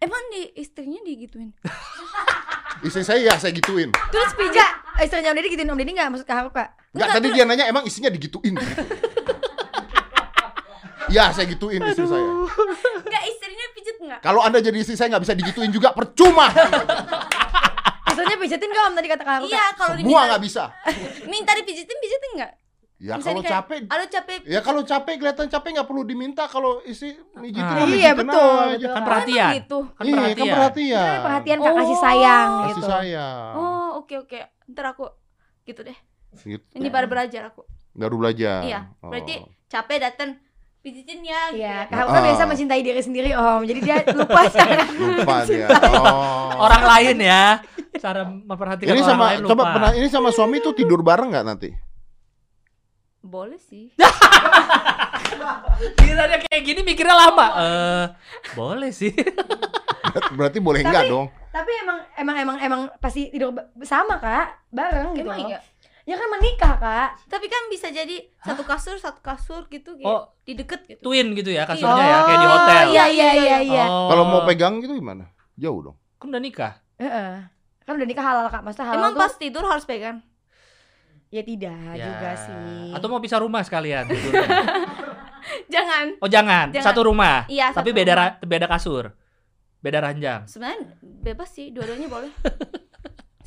Emang 0.00 0.22
di 0.32 0.52
istrinya 0.56 1.00
digituin. 1.04 1.52
Istri 2.84 3.04
saya 3.04 3.20
ya 3.20 3.34
saya 3.40 3.52
gituin. 3.56 3.92
Terus 3.92 4.32
pijat 4.36 4.72
istrinya 5.00 5.32
Om 5.32 5.36
Deddy 5.40 5.48
gituin 5.52 5.68
Om 5.68 5.78
Deddy 5.80 5.92
enggak 5.96 6.08
maksud 6.12 6.28
ke 6.28 6.32
aku 6.36 6.52
Kak? 6.52 6.68
Enggak 6.92 7.08
tadi 7.08 7.28
dia 7.32 7.44
nanya 7.48 7.64
emang 7.72 7.84
istrinya 7.88 8.12
digituin. 8.12 8.56
gitu. 8.56 8.82
Ya 11.10 11.32
saya 11.32 11.48
gituin 11.48 11.80
istri 11.80 12.04
saya. 12.04 12.24
Enggak 13.02 13.24
istrinya 13.32 13.66
pijit 13.72 13.96
enggak? 13.96 14.20
Kalau 14.20 14.40
anda 14.44 14.60
jadi 14.60 14.76
istri 14.76 14.94
saya 14.94 15.08
nggak 15.16 15.24
bisa 15.24 15.34
digituin 15.34 15.72
juga 15.72 15.96
percuma. 15.96 16.52
Istrinya 18.30 18.38
pijitin 18.40 18.68
gak 18.70 18.84
Om 18.84 18.94
tadi 18.94 19.08
kata 19.08 19.22
Kak? 19.22 19.38
Iya 19.42 19.64
kalau 19.74 19.92
Semua 19.92 19.98
diminta 19.98 20.22
nggak 20.28 20.42
bisa. 20.42 20.62
minta 21.32 21.50
dipijitin 21.52 21.96
pijitin 21.98 22.30
enggak? 22.32 22.52
Ya 23.00 23.16
kalau 23.16 23.40
capek 23.40 23.80
Aduh 23.82 24.08
capek. 24.08 24.38
Ya 24.44 24.60
kalau 24.60 24.82
capek 24.84 25.14
kelihatan 25.16 25.46
capek 25.48 25.68
nggak 25.72 25.88
perlu 25.88 26.02
diminta 26.04 26.44
kalau 26.44 26.84
istri 26.84 27.16
mijitin 27.34 27.64
Ah. 27.64 27.88
Iya, 27.88 28.12
betul, 28.12 28.54
aja. 28.68 28.76
betul. 28.76 28.86
Kan 28.86 29.00
Oh, 29.00 29.06
perhatian. 29.08 29.40
emang 29.42 29.58
gitu. 29.58 29.78
Kan 29.90 30.02
Iya, 30.04 30.12
kan 30.12 30.20
perhatian. 30.20 30.52
perhatian. 30.52 31.00
Itu 31.08 31.24
perhatian 31.24 31.58
Kak 31.58 31.72
kasih 31.74 31.90
Oh. 31.90 32.00
sayang 32.00 32.50
Kasih 32.52 32.70
gitu. 32.70 32.82
sayang. 32.86 33.52
Oh 33.56 33.88
oke 33.98 34.14
oke. 34.20 34.38
Ntar 34.68 34.84
aku 34.86 35.04
gitu 35.64 35.80
deh. 35.82 35.98
Gitu. 36.38 36.64
Ini 36.70 36.88
baru 36.88 37.06
belajar 37.08 37.42
aku. 37.48 37.64
Baru 37.90 38.14
belajar. 38.16 38.62
Iya. 38.62 38.80
Oh. 39.00 39.08
Berarti 39.08 39.34
capek 39.66 39.98
dateng 39.98 40.30
pijitin 40.80 41.20
ya. 41.20 41.40
gitu 41.48 41.58
Iya, 41.58 41.76
ya. 41.76 41.76
Kak 41.86 41.96
Haruka 41.98 42.18
Ah. 42.18 42.24
biasa 42.24 42.42
mencintai 42.44 42.80
diri 42.80 43.00
sendiri 43.00 43.30
Om. 43.32 43.62
Jadi 43.62 43.80
dia 43.80 43.96
lupa 44.18 44.40
cara 44.46 44.84
lupa 44.88 45.36
dia. 45.44 45.66
Oh. 45.92 46.56
Orang 46.58 46.82
lain 46.82 47.16
ya. 47.20 47.44
Cara 47.94 48.22
memperhatikan 48.24 48.88
ini 48.88 48.98
orang 48.98 49.10
sama 49.10 49.24
lain 49.26 49.38
lupa. 49.40 49.50
coba 49.50 49.62
pernah 49.70 49.90
ini 49.92 50.06
sama 50.06 50.28
suami 50.30 50.56
tuh 50.58 50.72
tidur 50.72 51.00
bareng 51.00 51.28
nggak 51.28 51.44
nanti? 51.44 51.70
Boleh 53.20 53.60
sih. 53.60 53.92
Kiranya 55.96 56.38
kayak 56.40 56.62
gini 56.62 56.80
mikirnya 56.82 57.14
lama. 57.14 57.46
Eh, 57.58 58.04
boleh 58.54 58.90
sih. 58.90 59.12
Berarti 60.32 60.58
boleh 60.58 60.80
Tapi- 60.80 60.88
enggak 60.88 61.04
dong? 61.06 61.26
Tapi 61.50 61.72
emang 61.76 61.98
emang 62.14 62.36
emang 62.38 62.56
emang 62.58 62.80
pasti 62.96 63.26
tidur 63.28 63.50
bersama 63.74 64.16
Kak, 64.16 64.70
bareng 64.70 65.12
gitu. 65.12 65.26
Emang 65.26 65.50
iya. 65.50 65.58
Ya 66.02 66.14
kan 66.14 66.28
menikah 66.30 66.74
Kak. 66.76 67.08
Tapi 67.26 67.46
kan 67.46 67.62
bisa 67.66 67.88
jadi 67.88 68.24
satu 68.38 68.62
kasur 68.62 68.96
satu 68.96 69.20
kasur 69.20 69.66
gitu 69.66 69.94
kayak 69.94 70.06
Oh. 70.06 70.32
di 70.42 70.52
deket 70.54 70.80
gitu. 70.86 71.00
Twin 71.02 71.32
gitu 71.32 71.48
ya 71.48 71.64
kasurnya 71.64 72.00
ya 72.00 72.18
kayak 72.24 72.38
di 72.38 72.48
hotel. 72.48 72.84
Iya 72.88 73.04
iya 73.06 73.28
iya 73.34 73.56
iya. 73.62 73.84
Oh. 73.84 74.08
Kalau 74.08 74.24
mau 74.24 74.42
pegang 74.42 74.78
gitu 74.78 74.92
gimana? 74.92 75.28
Jauh 75.54 75.80
dong. 75.82 75.96
Kan 76.16 76.28
udah 76.28 76.40
nikah. 76.40 76.72
Heeh. 76.96 77.44
Kan 77.80 77.92
udah 77.94 78.06
nikah 78.06 78.22
halal 78.22 78.46
kak, 78.46 78.60
maksudnya 78.60 78.86
halal 78.88 79.00
Emang 79.02 79.12
tuh 79.12 79.20
pas 79.20 79.34
tidur 79.34 79.64
harus 79.64 79.84
pegang? 79.84 80.18
ya 81.28 81.42
tidak 81.42 81.94
Ya. 81.94 82.06
juga 82.06 82.30
sih. 82.36 82.90
Atau 82.90 83.06
mau 83.06 83.18
pisah 83.18 83.38
rumah 83.38 83.62
sekalian. 83.62 84.10
Jangan. 85.74 86.18
Oh 86.18 86.26
jangan, 86.26 86.70
Jangan. 86.70 86.84
satu 86.84 87.00
rumah. 87.02 87.46
Iya, 87.46 87.70
Tapi 87.70 87.86
satu 87.86 87.96
beda 87.96 88.12
rumah. 88.12 88.30
beda 88.42 88.66
kasur. 88.66 89.04
Beda 89.78 89.98
ranjang. 90.00 90.44
Sebenarnya 90.44 90.90
bebas 91.00 91.48
sih, 91.48 91.70
dua-duanya 91.70 92.06
boleh. 92.06 92.32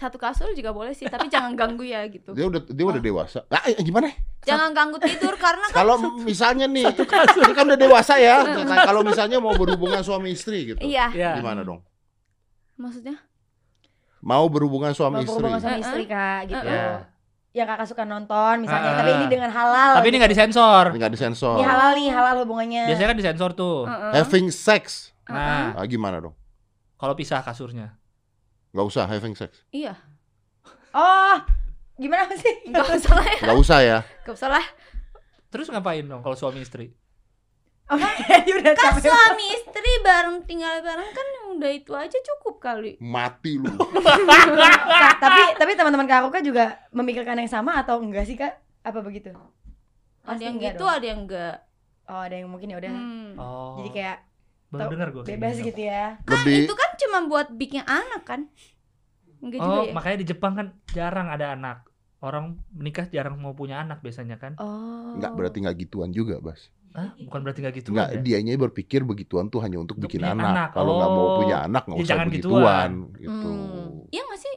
Satu 0.04 0.20
kasur 0.20 0.52
juga 0.52 0.76
boleh 0.76 0.92
sih, 0.92 1.08
tapi 1.08 1.32
jangan 1.32 1.56
ganggu 1.56 1.88
ya 1.88 2.04
gitu. 2.12 2.36
Dia 2.36 2.52
udah 2.52 2.60
dia 2.60 2.84
udah 2.84 3.00
dewasa. 3.00 3.48
Ah, 3.48 3.64
gimana? 3.80 4.12
Jangan 4.44 4.76
ganggu 4.76 5.00
tidur 5.00 5.40
karena 5.40 5.64
kan 5.72 5.76
Kalau 5.80 5.96
misalnya 6.20 6.68
nih, 6.68 6.92
ini 7.40 7.54
kan 7.56 7.64
udah 7.72 7.80
dewasa 7.80 8.20
ya. 8.20 8.44
Nah, 8.44 8.84
Kalau 8.84 9.00
misalnya 9.00 9.40
mau 9.40 9.56
berhubungan 9.56 10.04
suami 10.04 10.36
istri 10.36 10.76
gitu. 10.76 10.80
iya. 10.84 11.08
Iya. 11.08 11.40
Gimana 11.40 11.64
dong? 11.64 11.80
Maksudnya? 12.76 13.16
Mau 14.20 14.44
berhubungan 14.52 14.92
Mau 14.92 15.00
suami 15.00 15.24
istri. 15.24 15.32
berhubungan 15.32 15.64
Heeh. 15.64 15.80
istri 15.80 16.04
kak 16.04 16.52
gitu. 16.52 16.68
Iya. 16.68 17.08
Yang 17.54 17.68
kakak 17.70 17.88
suka 17.88 18.04
nonton 18.04 18.56
misalnya, 18.68 18.92
Heeh. 18.92 19.00
tapi 19.00 19.12
ini 19.16 19.26
dengan 19.32 19.52
halal. 19.56 19.92
Tapi 19.96 20.08
ini 20.10 20.12
gitu. 20.12 20.20
nggak 20.20 20.34
disensor. 20.36 20.84
Nggak 20.92 21.12
disensor. 21.16 21.56
Ini 21.56 21.64
halal 21.64 21.92
nih, 21.96 22.08
halal 22.12 22.36
hubungannya. 22.44 22.84
Biasanya 22.92 23.08
kan 23.08 23.18
disensor 23.24 23.50
tuh. 23.56 23.88
Heeh. 23.88 24.12
Having 24.20 24.48
sex. 24.52 24.84
Nah, 25.32 25.80
Ah, 25.80 25.88
gimana 25.88 26.20
dong? 26.20 26.36
kalau 27.00 27.16
pisah 27.16 27.40
kasurnya. 27.40 27.96
Nggak 28.74 28.86
usah 28.90 29.06
having 29.06 29.38
sex. 29.38 29.62
Iya. 29.70 29.94
Oh, 30.98 31.38
gimana 31.98 32.34
sih? 32.34 32.54
Enggak 32.68 32.90
usah 32.98 33.14
lah 33.14 33.26
ya. 33.30 33.40
Nggak 33.46 33.60
usah 33.62 33.80
ya. 33.86 33.98
Enggak 34.26 34.36
usah 34.36 34.50
lah. 34.50 34.66
Terus 35.54 35.70
ngapain 35.70 36.02
dong 36.10 36.26
kalau 36.26 36.34
suami 36.34 36.66
istri? 36.66 36.90
Oh, 37.86 38.00
udah 38.58 38.74
Kan 38.74 38.98
suami 38.98 39.46
istri 39.54 39.92
bareng 40.02 40.42
tinggal 40.50 40.82
bareng 40.82 41.10
kan 41.14 41.28
udah 41.54 41.70
itu 41.70 41.94
aja 41.94 42.18
cukup 42.34 42.58
kali. 42.58 42.98
Mati 42.98 43.62
lu. 43.62 43.70
Kak, 44.90 45.22
tapi 45.22 45.42
tapi 45.54 45.72
teman-teman 45.78 46.10
Kak 46.10 46.26
Ruka 46.26 46.42
juga 46.42 46.82
memikirkan 46.90 47.38
yang 47.38 47.52
sama 47.52 47.78
atau 47.78 48.02
enggak 48.02 48.26
sih 48.26 48.34
Kak? 48.34 48.58
Apa 48.82 49.06
begitu? 49.06 49.30
Ada 50.26 50.42
yang 50.42 50.58
gitu, 50.58 50.82
dong. 50.82 50.90
ada 50.90 51.06
yang 51.06 51.20
enggak. 51.30 51.56
Oh, 52.10 52.22
ada 52.26 52.36
yang 52.42 52.50
mungkin 52.50 52.74
ya 52.74 52.78
udah. 52.82 52.90
Hmm. 52.90 53.30
Oh. 53.38 53.78
Jadi 53.84 53.90
kayak 53.94 54.18
baru 54.76 54.90
dengar 54.90 55.08
gue. 55.12 55.24
bebas 55.28 55.56
gitu 55.58 55.82
ya. 55.82 56.18
Kan 56.20 56.42
Lebih 56.42 56.66
itu 56.66 56.74
kan 56.74 56.90
cuma 56.98 57.18
buat 57.26 57.48
bikin 57.52 57.84
anak 57.84 58.24
kan? 58.24 58.42
Enggak 59.38 59.60
juga 59.60 59.76
Oh, 59.76 59.84
ya? 59.84 59.92
makanya 59.92 60.18
di 60.18 60.28
Jepang 60.28 60.54
kan 60.54 60.68
jarang 60.90 61.28
ada 61.28 61.52
anak. 61.52 61.78
Orang 62.20 62.46
menikah 62.72 63.06
jarang 63.06 63.36
mau 63.36 63.52
punya 63.52 63.80
anak 63.80 64.00
biasanya 64.00 64.36
kan. 64.36 64.56
Oh. 64.58 65.14
nggak 65.14 65.32
berarti 65.32 65.58
nggak 65.60 65.78
gituan 65.78 66.10
juga, 66.10 66.40
Bas. 66.40 66.72
Hah? 66.92 67.10
Bukan 67.20 67.42
berarti 67.42 67.60
nggak 67.60 67.76
gitu 67.76 67.90
Nggak, 67.90 68.10
ya? 68.12 68.22
dianya 68.22 68.54
berpikir 68.56 69.02
begituan 69.02 69.50
tuh 69.50 69.60
hanya 69.60 69.78
untuk, 69.78 69.98
Untuk 69.98 70.08
bikin 70.08 70.24
anak. 70.24 70.46
anak. 70.48 70.70
Kalau 70.72 70.92
nggak 70.96 71.12
mau 71.12 71.26
Oh. 71.28 71.38
punya 71.38 71.58
anak 71.62 71.84
nggak 71.84 71.98
Ya, 71.98 72.02
usah 72.02 72.10
jangan 72.10 72.28
begituan. 72.30 72.90
Gitu. 73.16 73.50
Hmm. 73.50 74.08
Iya 74.08 74.22
nggak 74.24 74.40
sih? 74.40 74.56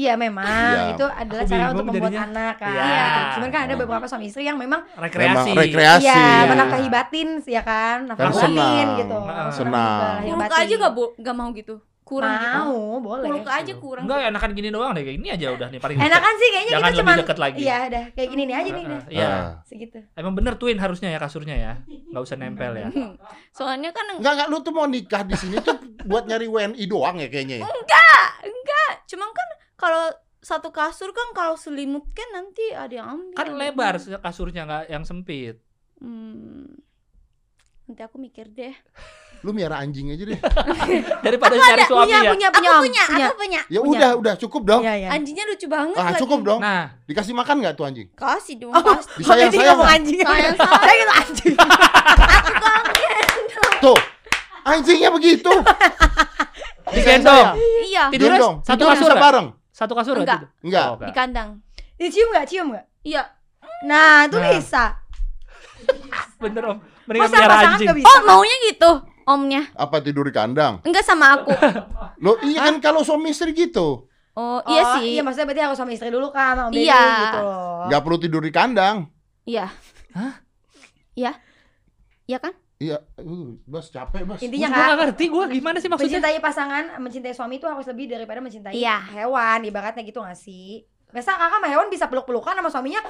Iya 0.00 0.12
memang 0.16 0.46
Iya. 0.46 0.92
itu 0.92 1.04
adalah 1.04 1.42
Aku 1.42 1.52
cara 1.52 1.64
untuk 1.68 1.84
membuat 1.86 2.08
jadinya. 2.08 2.24
anak 2.26 2.54
kan. 2.56 2.72
Iya. 2.72 3.04
Cuman 3.36 3.48
kan 3.50 3.60
ada 3.62 3.74
beberapa 3.76 4.06
suami 4.06 4.24
istri 4.26 4.42
yang 4.42 4.56
memang 4.56 4.80
Rekreasi. 4.96 5.52
Memang 5.52 5.60
rekreasi. 5.60 6.06
iya 6.06 6.24
menafkahi 6.46 6.88
batin 6.88 7.28
sih 7.38 7.52
ya 7.52 7.62
kan, 7.62 8.08
nafkahi 8.08 8.32
batin 8.32 8.86
gitu. 8.98 9.18
Nah, 9.20 9.52
senang. 9.52 10.24
aja 10.56 10.74
gak, 10.78 10.92
bo- 10.92 11.12
gak 11.14 11.36
mau 11.36 11.52
gitu. 11.52 11.76
Kurang 12.02 12.34
gitu. 12.34 12.58
mau, 12.66 12.98
boleh. 12.98 13.28
Kuluk 13.30 13.46
aja 13.46 13.72
kurang. 13.76 14.02
Enggak, 14.02 14.18
enakan 14.26 14.50
gini 14.50 14.68
doang 14.68 14.90
deh. 14.90 15.06
Kayak 15.06 15.16
gini 15.16 15.28
aja 15.30 15.46
udah 15.54 15.68
nih 15.70 15.78
paling 15.78 15.94
Enakan 16.02 16.32
sih 16.34 16.48
kayaknya 16.50 16.72
Jangan 16.72 16.82
kita 16.82 16.90
lebih 16.90 16.98
cuma 17.06 17.20
deket 17.22 17.38
lagi. 17.38 17.58
Iya, 17.60 17.76
udah 17.86 18.04
kayak 18.10 18.28
gini 18.28 18.42
nih 18.42 18.56
aja 18.56 18.70
nih. 18.72 18.84
Iya. 19.08 19.30
Segitu. 19.62 19.98
Emang 20.18 20.32
bener 20.34 20.54
twin 20.56 20.74
harusnya 20.74 21.08
ya 21.08 21.18
kasurnya 21.18 21.54
ya. 21.54 21.72
Nggak 22.10 22.22
usah 22.24 22.34
nempel 22.34 22.72
ya. 22.74 22.88
Soalnya 23.50 23.90
kan 23.90 24.04
Enggak, 24.12 24.32
enggak, 24.34 24.48
lu 24.48 24.58
tuh 24.58 24.72
mau 24.72 24.86
nikah 24.86 25.22
di 25.22 25.36
sini 25.36 25.60
tuh 25.60 25.76
buat 26.02 26.26
nyari 26.26 26.46
WNI 26.46 26.84
doang 26.84 27.14
ya 27.16 27.28
kayaknya. 27.28 27.56
ya? 27.58 27.66
enggak, 27.68 28.24
enggak. 28.42 28.90
Cuma 29.06 29.30
kan 29.30 29.48
kalau 29.80 30.12
satu 30.38 30.68
kasur 30.68 31.10
kan 31.10 31.32
kalau 31.32 31.56
selimut 31.56 32.04
kan 32.12 32.28
nanti 32.30 32.68
ada 32.70 32.92
yang 32.92 33.08
ambil. 33.10 33.34
Kan 33.34 33.48
lebar 33.56 33.94
kasurnya 34.20 34.62
nggak 34.62 34.84
yang 34.88 35.02
sempit. 35.02 35.56
Hmm. 35.96 36.68
Nanti 37.84 38.00
aku 38.00 38.16
mikir 38.16 38.46
deh. 38.46 38.76
Lu 39.40 39.56
miara 39.56 39.80
anjing 39.80 40.12
aja 40.12 40.20
deh. 40.22 40.36
Daripada 41.24 41.56
nyari 41.56 41.82
suami 41.82 42.06
punya, 42.06 42.20
ya. 42.20 42.30
punya, 42.30 42.46
Aku 42.46 42.56
punya, 42.56 42.70
Om. 42.70 42.82
punya, 42.82 43.02
punya. 43.08 43.24
aku 43.24 43.36
punya. 43.40 43.60
Ya 43.66 43.80
Punya. 43.80 43.88
udah, 43.96 44.10
udah 44.20 44.34
cukup 44.36 44.62
dong. 44.62 44.80
Iya, 44.84 44.94
iya. 44.94 45.08
Anjingnya 45.10 45.44
lucu 45.48 45.64
banget 45.64 45.96
Ah, 45.96 46.12
lagi. 46.12 46.20
cukup 46.20 46.38
dong. 46.44 46.60
Nah, 46.60 46.84
Dikasih 47.08 47.32
makan 47.32 47.56
nggak 47.58 47.72
tuh 47.72 47.84
anjing? 47.84 48.08
Kasih 48.12 48.54
dong, 48.60 48.72
Oh. 48.72 48.84
Disayang 49.16 49.48
Jadi 49.48 49.56
sayang. 49.56 49.72
ngomong 49.74 49.90
anjing. 49.90 50.18
Sayang, 50.20 50.54
sayang. 50.60 50.76
Saya 50.76 50.94
gitu 50.94 51.12
anjing. 51.16 51.56
Tuh, 53.80 53.98
anjingnya 54.62 55.10
begitu. 55.10 55.52
digendong. 56.90 57.46
Iya, 57.86 58.02
Gendong. 58.10 58.54
satu 58.60 58.76
Tidur 58.76 58.92
kasur 58.92 59.14
bareng. 59.16 59.48
Satu 59.80 59.96
kasur 59.96 60.12
nggak 60.12 60.28
Enggak. 60.28 60.40
tidur? 60.44 60.50
Enggak. 60.60 60.84
Oh, 60.86 60.96
di 61.00 61.12
kandang. 61.16 61.48
Dicium 61.96 62.28
nggak? 62.30 62.44
Cium 62.44 62.66
nggak? 62.68 62.84
Iya. 63.00 63.22
Nah, 63.82 64.28
itu 64.28 64.36
Nah. 64.36 64.50
bisa. 64.52 64.84
Bener 66.44 66.62
om. 66.66 66.78
Mendingan 67.08 67.26
Masa 67.26 67.36
pasangan 67.40 67.74
anjing. 67.80 67.88
bisa? 67.96 68.06
Oh, 68.06 68.18
maunya 68.22 68.56
gitu 68.68 68.90
omnya. 69.24 69.62
Apa 69.72 69.96
tidur 69.98 70.28
di 70.28 70.34
kandang? 70.34 70.84
Enggak 70.84 71.00
sama 71.00 71.32
aku. 71.34 71.48
Lo 72.24 72.36
iya 72.44 72.68
kan 72.68 72.76
kalau 72.78 73.00
suami 73.00 73.32
istri 73.32 73.56
gitu. 73.56 74.04
Oh, 74.30 74.60
iya 74.68 74.82
Oh, 74.84 74.92
sih. 74.96 75.16
Iya, 75.16 75.22
maksudnya 75.24 75.48
berarti 75.48 75.62
harus 75.64 75.76
sama 75.76 75.90
istri 75.90 76.08
dulu 76.08 76.30
kan, 76.30 76.54
sama 76.54 76.68
Om 76.68 76.72
Iya. 76.72 77.02
gitu 77.02 77.38
loh. 77.40 78.00
Perlu 78.00 78.18
tidur 78.20 78.40
di 78.40 78.52
kandang. 78.52 79.08
Iya. 79.42 79.66
Hah? 80.12 80.32
Iya. 81.12 81.32
Iya 82.24 82.38
kan? 82.38 82.52
Iya, 82.80 82.96
uh, 83.18 83.60
bas 83.62 83.86
capek 83.86 84.24
bas. 84.24 84.40
Intinya 84.40 84.66
Gue 84.66 84.74
kan 84.74 84.80
nggak 84.86 84.98
ngerti 85.04 85.24
gue 85.28 85.44
gimana 85.52 85.76
sih 85.76 85.86
maksudnya. 85.86 86.16
mencintai 86.16 86.40
pasangan, 86.40 86.84
mencintai 86.96 87.32
suami 87.32 87.60
itu 87.60 87.68
harus 87.68 87.84
lebih 87.84 88.08
daripada 88.08 88.40
mencintai 88.40 88.72
Iya. 88.72 88.96
hewan, 89.14 89.60
ibaratnya 89.62 90.00
gitu 90.00 90.18
gak 90.18 90.32
sih? 90.34 90.88
Masa 91.10 91.36
kakak 91.36 91.50
sama 91.54 91.68
hewan 91.68 91.86
bisa 91.86 92.08
peluk-pelukan 92.08 92.56
sama 92.56 92.72
suaminya? 92.72 93.04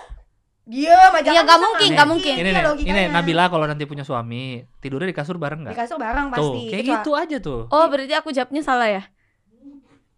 Diam 0.62 0.90
aja. 1.12 1.22
Iya, 1.24 1.40
kan 1.40 1.46
nggak 1.46 1.54
bisa 1.54 1.62
mungkin, 1.62 1.86
Nih, 1.86 1.94
nggak 1.94 2.08
mungkin. 2.08 2.32
Ini 2.32 2.42
Iya, 2.42 2.50
nih, 2.52 2.64
logikanya. 2.64 2.98
ini 3.00 3.14
Nabila 3.14 3.44
kalau 3.46 3.64
nanti 3.64 3.84
punya 3.84 4.02
suami 4.02 4.42
tidurnya 4.76 5.06
di 5.06 5.14
kasur 5.14 5.36
bareng 5.36 5.60
Di 5.60 5.64
nggak? 5.64 5.76
kasur 5.76 5.98
bareng 5.98 6.26
Tuh, 6.26 6.34
pasti. 6.34 6.60
kayak 6.64 6.82
Kecuali- 6.82 6.98
gitu 6.98 7.10
aja 7.14 7.36
tuh. 7.40 7.60
Oh, 7.68 7.86
berarti 7.86 8.14
aku 8.16 8.28
jawabnya 8.28 8.62
salah 8.64 8.88
ya? 8.88 9.02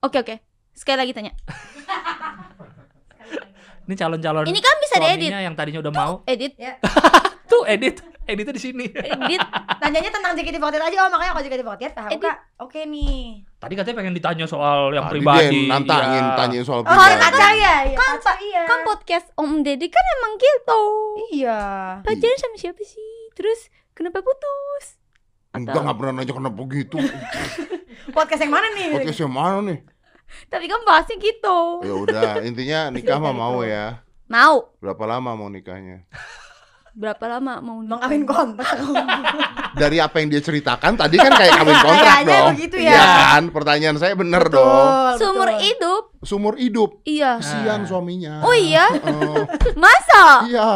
Oke, 0.00 0.16
oke. 0.18 0.34
Sekali 0.72 0.96
lagi 0.98 1.12
tanya. 1.12 1.32
Ini 3.82 3.94
calon-calon 3.94 4.44
Ini 4.46 4.60
kan 4.60 4.76
bisa 4.78 4.96
diedit. 4.98 5.28
yang 5.30 5.52
tadinya 5.52 5.80
udah 5.80 5.92
mau. 5.92 6.14
Edit, 6.24 6.56
Tuh 7.44 7.66
edit, 7.66 8.00
editnya 8.24 8.54
di 8.54 8.62
sini. 8.62 8.84
edit. 8.86 9.40
Tanyanya 9.76 10.10
tentang 10.10 10.32
JKT48 10.32 10.78
aja, 10.80 10.96
oh 11.00 11.10
makanya 11.10 11.32
kalau 11.32 11.44
JKT48 11.44 11.82
tahu 11.92 12.08
Edit. 12.10 12.22
kak. 12.22 12.36
Oke 12.58 12.80
nih. 12.84 13.42
Tadi 13.56 13.72
katanya 13.72 13.96
pengen 13.98 14.14
ditanya 14.14 14.44
soal 14.44 14.90
yang 14.90 15.06
Tadi 15.06 15.12
pribadi. 15.18 15.58
dia 15.58 15.68
nantangin, 15.68 16.24
Iya. 16.24 16.36
tanyain 16.36 16.64
soal 16.64 16.80
Oh, 16.80 16.84
pribadi. 16.84 17.14
pacar 17.18 17.52
ya? 17.52 17.76
Iya, 17.82 17.96
Kan, 17.96 18.12
iya. 18.40 18.62
Kan 18.64 18.78
podcast 18.82 19.26
Om 19.34 19.52
Deddy 19.60 19.86
kan 19.86 20.04
emang 20.16 20.32
gitu. 20.36 20.82
Iya. 21.32 21.60
Pacaran 22.00 22.38
sama 22.38 22.56
siapa 22.56 22.82
sih? 22.82 23.12
Terus 23.32 23.66
kenapa 23.92 24.20
putus? 24.20 24.98
Enggak, 25.52 25.78
enggak 25.78 25.96
pernah 25.96 26.12
nanya 26.14 26.32
kenapa 26.32 26.60
gitu. 26.66 26.96
Podcast 28.16 28.40
yang 28.40 28.50
mana 28.50 28.66
nih? 28.72 28.88
Podcast 28.90 29.20
yang 29.20 29.30
mana 29.30 29.58
nih? 29.62 29.78
Tapi 30.48 30.64
kan 30.64 30.80
bahasnya 30.82 31.16
gitu. 31.18 31.58
Ya 31.84 31.94
udah, 31.94 32.30
intinya 32.40 32.88
nikah 32.88 33.20
mah 33.20 33.30
mau 33.30 33.60
ya. 33.60 34.00
Mau. 34.26 34.72
Berapa 34.80 35.04
lama 35.06 35.36
mau 35.36 35.46
nikahnya? 35.46 36.08
Berapa 36.92 37.24
lama 37.24 37.56
mau 37.58 37.80
kawin 37.98 38.28
kontrak. 38.28 38.76
Dari 39.80 39.96
apa 39.96 40.20
yang 40.20 40.28
dia 40.28 40.44
ceritakan 40.44 40.92
tadi 40.94 41.16
kan 41.16 41.32
kayak 41.32 41.52
kawin 41.56 41.78
kontrak 41.80 42.04
Kayaknya 42.20 42.36
dong. 42.36 42.48
begitu 42.52 42.76
Iya 42.76 42.92
ya. 42.92 43.04
kan? 43.32 43.42
Pertanyaan 43.48 43.96
saya 43.96 44.12
bener 44.12 44.44
dong. 44.46 44.60
Betul, 44.60 45.16
Seumur 45.16 45.48
betul. 45.48 45.62
hidup? 45.64 46.02
Sumur 46.20 46.54
hidup. 46.60 46.90
Iya. 47.02 47.40
Nah. 47.40 47.88
suaminya. 47.88 48.34
Oh 48.44 48.52
iya? 48.52 48.92
Oh, 48.92 49.48
Masa? 49.82 50.44
iya. 50.44 50.70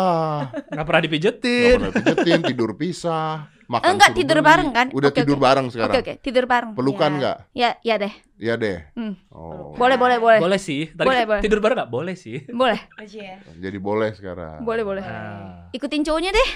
Nggak 0.73 0.85
pernah 0.85 1.01
Nggak 1.05 1.05
dipijetin. 1.05 1.77
pernah 1.79 1.93
pijetin, 1.95 2.41
tidur 2.43 2.71
pisah. 2.73 3.53
Makan 3.67 3.87
Enggak, 3.89 4.11
suruh 4.11 4.19
tidur 4.23 4.39
beli. 4.39 4.47
bareng 4.47 4.69
kan? 4.71 4.87
Udah 4.91 5.11
Oke, 5.11 5.19
tidur 5.19 5.37
oke. 5.37 5.43
bareng 5.43 5.67
sekarang. 5.69 5.91
Oke, 5.91 5.99
oke. 6.01 6.15
Tidur 6.21 6.45
bareng. 6.45 6.71
Pelukan 6.73 7.11
Iya. 7.11 7.19
nggak? 7.19 7.37
Ya, 7.53 7.71
ya 7.83 7.95
deh. 7.99 8.13
Iya 8.37 8.55
deh. 8.55 8.79
Hmm. 8.93 9.15
Oh. 9.29 9.75
Boleh, 9.75 9.97
boleh, 9.97 10.17
boleh. 10.17 10.39
Boleh 10.39 10.61
sih. 10.61 10.87
Tadi 10.89 11.03
Boleh, 11.03 11.21
kan 11.21 11.29
boleh. 11.29 11.43
tidur 11.43 11.59
bareng 11.59 11.77
nggak? 11.77 11.91
Boleh 11.91 12.15
sih. 12.15 12.39
Boleh. 12.47 12.79
Ya. 13.09 13.43
Jadi 13.53 13.79
boleh 13.79 14.11
sekarang. 14.13 14.63
Boleh, 14.63 14.83
boleh. 14.83 15.03
Nah. 15.03 15.67
Ikutin 15.73 16.03
cowoknya 16.03 16.31
deh. 16.31 16.49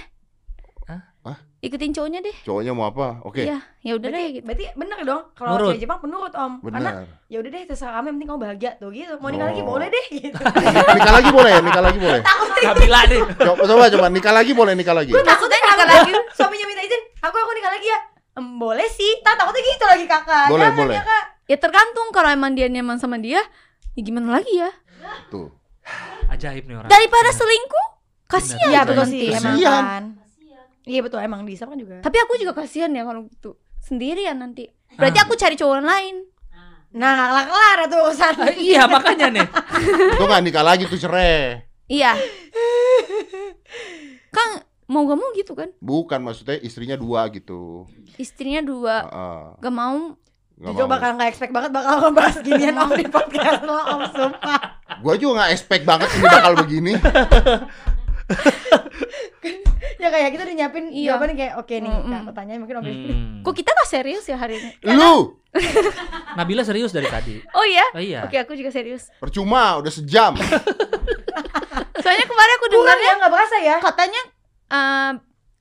Hah? 1.21 1.37
Ikutin 1.61 1.93
cowoknya 1.93 2.21
deh. 2.21 2.33
Cowoknya 2.41 2.73
mau 2.73 2.89
apa? 2.89 3.21
Oke. 3.23 3.45
Iya, 3.45 3.61
ya 3.79 3.93
udah 3.95 4.09
deh 4.09 4.17
Berarti, 4.17 4.33
gitu. 4.33 4.45
berarti 4.47 4.65
bener 4.73 4.99
dong 5.03 5.23
kalau 5.35 5.51
cewek 5.63 5.79
Jepang 5.79 6.01
penurut 6.01 6.33
om 6.35 6.53
karena 6.63 6.91
Benar. 6.97 7.05
ya 7.27 7.37
udah 7.39 7.51
deh 7.51 7.63
terserah 7.63 7.93
kamu 7.95 8.07
yang 8.07 8.15
penting 8.17 8.29
kamu 8.29 8.41
bahagia 8.41 8.71
tuh 8.77 8.89
gitu 8.89 9.13
mau 9.17 9.29
nikah 9.29 9.47
lagi 9.47 9.61
Oh. 9.61 9.69
boleh 9.69 9.87
deh 9.87 10.05
gitu 10.11 10.41
nikah 10.97 11.13
lagi 11.13 11.31
boleh, 11.31 11.53
nikah 11.61 11.83
lagi 11.83 11.99
boleh. 11.99 12.21
Nabila 12.61 13.01
nih. 13.07 13.21
Coba, 13.47 13.63
coba, 13.63 13.85
coba 13.87 14.07
nikah 14.09 14.33
lagi 14.33 14.53
boleh, 14.53 14.73
nikah 14.73 14.95
lagi. 14.95 15.11
gue 15.11 15.21
takutnya 15.21 15.59
nikah 15.59 15.75
nikah 15.75 15.87
lagi. 15.87 16.11
lagi 16.11 16.13
suaminya 16.37 16.67
minta 16.67 16.83
izin 16.83 17.01
aku 17.21 17.37
aku 17.37 17.53
nikah 17.53 17.71
lagi 17.71 17.87
ya 17.87 18.01
Em, 18.31 18.47
boleh 18.57 18.87
sih 18.87 19.11
tak 19.21 19.35
takutnya 19.35 19.61
gitu 19.61 19.85
lagi 19.85 20.05
kakak 20.07 20.47
Boleh, 20.47 20.67
Jangan 20.67 20.81
boleh. 20.81 20.95
ya, 20.95 21.03
kak 21.03 21.25
Ya 21.45 21.57
tergantung 21.59 22.09
kalau 22.09 22.31
emang 22.31 22.55
dia 22.55 22.71
nyaman 22.71 22.95
sama 22.97 23.19
dia, 23.19 23.43
ya 23.91 24.01
gimana 24.01 24.39
lagi 24.39 24.55
ya? 24.55 24.71
Tuh. 25.27 25.51
Ajaib 26.29 26.63
nih 26.63 26.79
orang. 26.79 26.87
Daripada 26.87 27.27
selingkuh, 27.29 27.87
kasihan 28.25 28.71
iya 28.71 28.81
betul 28.83 29.03
sih 29.05 29.29
emang 29.29 29.59
Kasihan. 29.59 30.03
Kan 30.91 30.93
iya 30.93 31.01
betul 31.01 31.19
emang 31.19 31.43
bisa 31.43 31.65
kan 31.65 31.79
juga 31.79 32.03
Tapi 32.03 32.17
aku 32.19 32.35
juga 32.37 32.53
kasihan 32.53 32.91
ya 32.91 33.03
kalau 33.03 33.25
gitu. 33.25 33.55
Sendirian 33.79 34.37
nanti. 34.37 34.67
Berarti 34.93 35.19
Ah. 35.19 35.25
aku 35.25 35.35
cari 35.35 35.55
cowok 35.55 35.81
lain. 35.81 36.27
Nah, 36.91 37.07
nggak 37.15 37.29
kelar-kelar 37.47 37.79
itu 37.81 37.97
urusan. 37.97 38.35
Ah, 38.37 38.51
iya 38.53 38.83
makanya 38.85 39.27
nih. 39.31 39.47
Itu 40.19 40.25
nggak 40.27 40.43
nikah 40.43 40.65
lagi 40.67 40.85
tuh 40.85 40.99
cerai. 40.99 41.63
Iya. 41.87 42.19
kan 44.31 44.49
mau 44.87 45.07
gak 45.07 45.15
mau 45.17 45.31
gitu 45.33 45.55
kan. 45.55 45.71
Bukan 45.79 46.19
maksudnya 46.19 46.59
istrinya 46.59 46.95
dua 46.95 47.31
gitu. 47.31 47.87
Istrinya 48.17 48.59
dua. 48.61 49.07
Heeh. 49.07 49.43
Gak 49.61 49.71
mau. 49.73 50.19
Nggak 50.61 50.73
Jujur 50.77 50.85
mau. 50.85 50.93
bakal 50.93 51.11
nggak 51.15 51.29
expect 51.31 51.53
banget 51.55 51.71
bakal 51.73 51.95
ngebahas 52.05 52.37
ginian 52.43 52.77
om 52.77 52.91
di 52.93 53.07
podcast 53.07 53.63
lo 53.63 53.73
om 53.73 54.03
sumpah. 54.13 54.61
Gua 55.01 55.15
juga 55.17 55.33
nggak 55.41 55.51
expect 55.55 55.85
banget 55.87 56.09
ini 56.13 56.27
bakal 56.29 56.53
begini. 56.59 56.93
Ya 59.97 60.09
kayak 60.09 60.33
kita 60.33 60.43
udah 60.43 60.57
nyiapin 60.57 60.85
Iya. 60.89 61.13
jawaban 61.13 61.35
kayak 61.35 61.55
oke 61.57 61.75
nih 61.75 61.91
Mm-mm. 61.91 62.09
Kak, 62.11 62.23
pertanyaan 62.27 62.59
mungkin 62.59 62.77
om. 62.77 62.85
Hmm. 62.85 63.41
Kok 63.43 63.53
kita 63.53 63.71
gak 63.71 63.85
serius 63.87 64.25
ya 64.25 64.37
hari 64.37 64.57
ini? 64.57 64.71
Lu 64.87 65.37
Nabila 66.37 66.63
serius 66.63 66.89
dari 66.91 67.05
tadi. 67.07 67.37
Oh 67.51 67.63
iya? 67.63 67.85
Oh 67.91 68.01
iya. 68.01 68.21
Oke 68.23 68.37
aku 68.37 68.55
juga 68.55 68.71
serius. 68.71 69.13
percuma 69.17 69.77
udah 69.77 69.91
sejam. 69.91 70.33
Soalnya 72.03 72.25
kemarin 72.25 72.55
aku 72.55 72.67
Kurang 72.67 72.81
dengarnya 72.81 73.05
ya 73.05 73.15
nggak 73.19 73.29
berasa 73.31 73.57
ya. 73.59 73.77
katanya 73.79 74.23
eh, 74.69 75.13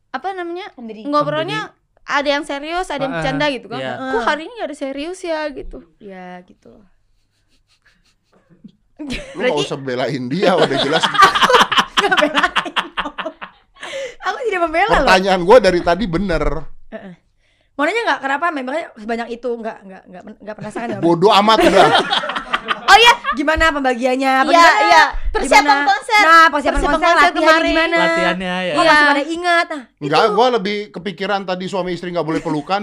apa 0.10 0.28
namanya 0.32 0.66
Sendiri. 0.72 1.04
ngobrolnya 1.04 1.76
ada 2.02 2.30
yang 2.32 2.42
serius, 2.42 2.88
ada 2.88 3.02
yang 3.02 3.12
Ah, 3.12 3.16
bercanda 3.20 3.46
gitu 3.50 3.68
kan. 3.68 3.78
iya. 3.78 3.94
Kok 4.00 4.24
hari 4.24 4.42
ini 4.42 4.54
gak 4.56 4.68
ada 4.68 4.78
serius 4.78 5.20
ya 5.20 5.46
gitu. 5.50 5.84
Ya 6.00 6.40
gitu. 6.42 6.80
Lu 9.00 9.08
nggak 9.38 9.58
usah 9.58 9.76
belain 9.76 10.28
dia 10.28 10.54
udah 10.54 10.78
jelas. 10.80 11.04
Aku 14.22 14.38
tidak 14.46 14.62
membela 14.62 14.88
loh. 14.88 14.96
Pertanyaan 15.02 15.42
gua 15.42 15.58
dari 15.58 15.80
tadi 15.80 16.06
bener. 16.06 16.44
Mau 17.74 17.88
nanya 17.88 18.02
nggak 18.04 18.20
kenapa 18.20 18.46
membernya 18.52 18.86
sebanyak 18.94 19.28
itu 19.32 19.50
nggak 19.50 19.78
nggak 19.82 20.04
nggak 20.06 20.24
nggak 20.44 20.56
penasaran 20.56 20.88
ya? 20.92 21.00
Bodoh 21.00 21.32
amat 21.32 21.58
udah. 21.62 21.88
Oh 22.90 22.98
iya, 22.98 23.14
Gimana 23.32 23.72
pembagiannya? 23.72 24.32
Apa 24.44 24.52
iya 24.52 24.70
iya. 24.84 25.04
Persiapan 25.32 25.64
Gimana? 25.64 25.88
konser. 25.88 26.22
Nah, 26.22 26.46
persiapan, 26.52 26.76
Persiapan 26.76 26.92
konser, 26.92 27.08
konser 27.08 27.32
kemarin. 27.32 27.70
gimana? 27.72 27.96
Latihannya 27.96 28.56
ya. 28.60 28.74
Kok 28.74 28.84
Iya. 28.84 28.90
masih 28.92 29.06
pada 29.08 29.24
ingat? 29.24 29.68
Nah, 29.70 29.82
Enggak, 30.02 30.24
gua 30.34 30.48
lebih 30.52 30.78
kepikiran 30.92 31.42
tadi 31.46 31.66
suami 31.66 31.92
istri 31.94 32.12
nggak 32.12 32.26
boleh 32.26 32.42
pelukan. 32.42 32.82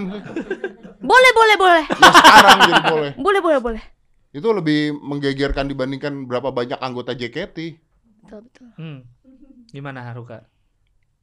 Boleh, 0.97 1.31
boleh, 1.31 1.55
boleh. 1.55 1.83
Ya 1.85 2.09
sekarang 2.11 2.57
jadi 2.63 2.83
boleh. 2.89 3.11
Boleh, 3.15 3.39
boleh, 3.39 3.59
boleh. 3.61 3.83
Itu 4.29 4.49
lebih 4.49 4.91
menggegerkan 4.93 5.65
dibandingkan 5.65 6.25
berapa 6.25 6.49
banyak 6.49 6.79
anggota 6.79 7.13
JKT. 7.13 7.77
Betul, 8.27 8.39
betul. 8.43 8.67
Hmm. 8.75 8.99
Gimana 9.69 10.03
Haruka? 10.03 10.43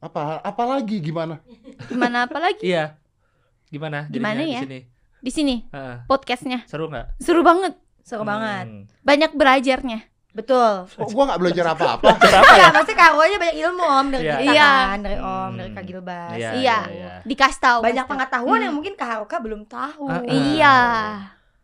Apa 0.01 0.41
apalagi 0.41 0.97
gimana? 0.99 1.37
Gimana 1.85 2.25
apa 2.25 2.37
lagi? 2.37 2.65
Iya. 2.65 2.97
Gimana? 3.69 4.09
Gimana 4.09 4.41
ya? 4.41 4.61
Di 4.61 4.65
sini. 4.65 4.79
Di 5.21 5.31
sini 5.31 5.55
Heeh. 5.69 6.05
podcastnya 6.05 6.65
Seru 6.65 6.85
nggak? 6.85 7.17
seru 7.17 7.41
banget. 7.41 7.73
seru 8.01 8.21
banget. 8.21 8.65
Hmm. 8.65 8.83
Banyak 9.01 9.33
belajarnya. 9.33 10.01
Betul. 10.29 10.85
Kok 10.85 11.09
gua 11.09 11.23
nggak 11.29 11.41
belajar 11.41 11.65
apa-apa? 11.71 12.09
Apa 12.17 12.25
ya? 12.27 12.41
Iya, 12.43 12.67
maksudnya 12.69 12.97
Kak 12.99 13.11
Roy 13.13 13.33
banyak 13.33 13.57
ilmu 13.57 13.83
Om 13.83 14.07
dari 14.11 14.23
Iya. 14.23 14.35
kita 14.35 14.51
Iya. 14.51 14.69
kan, 14.83 14.97
dari 14.99 15.17
Om, 15.17 15.51
dari 15.55 15.69
Hmm. 15.69 15.77
Kak 15.77 15.85
Gilbas. 15.85 16.31
Iya, 16.35 16.49
Iya. 16.53 16.77
iya. 16.91 17.11
Dikasih 17.23 17.59
tahu. 17.59 17.79
Banyak 17.81 18.05
pengetahuan 18.05 18.57
Hmm. 18.57 18.65
yang 18.65 18.73
mungkin 18.75 18.93
Kak 18.93 19.07
Haruka 19.07 19.37
belum 19.39 19.61
tahu. 19.63 20.05
Ah, 20.05 20.17
ah. 20.17 20.23
Iya. 20.27 20.75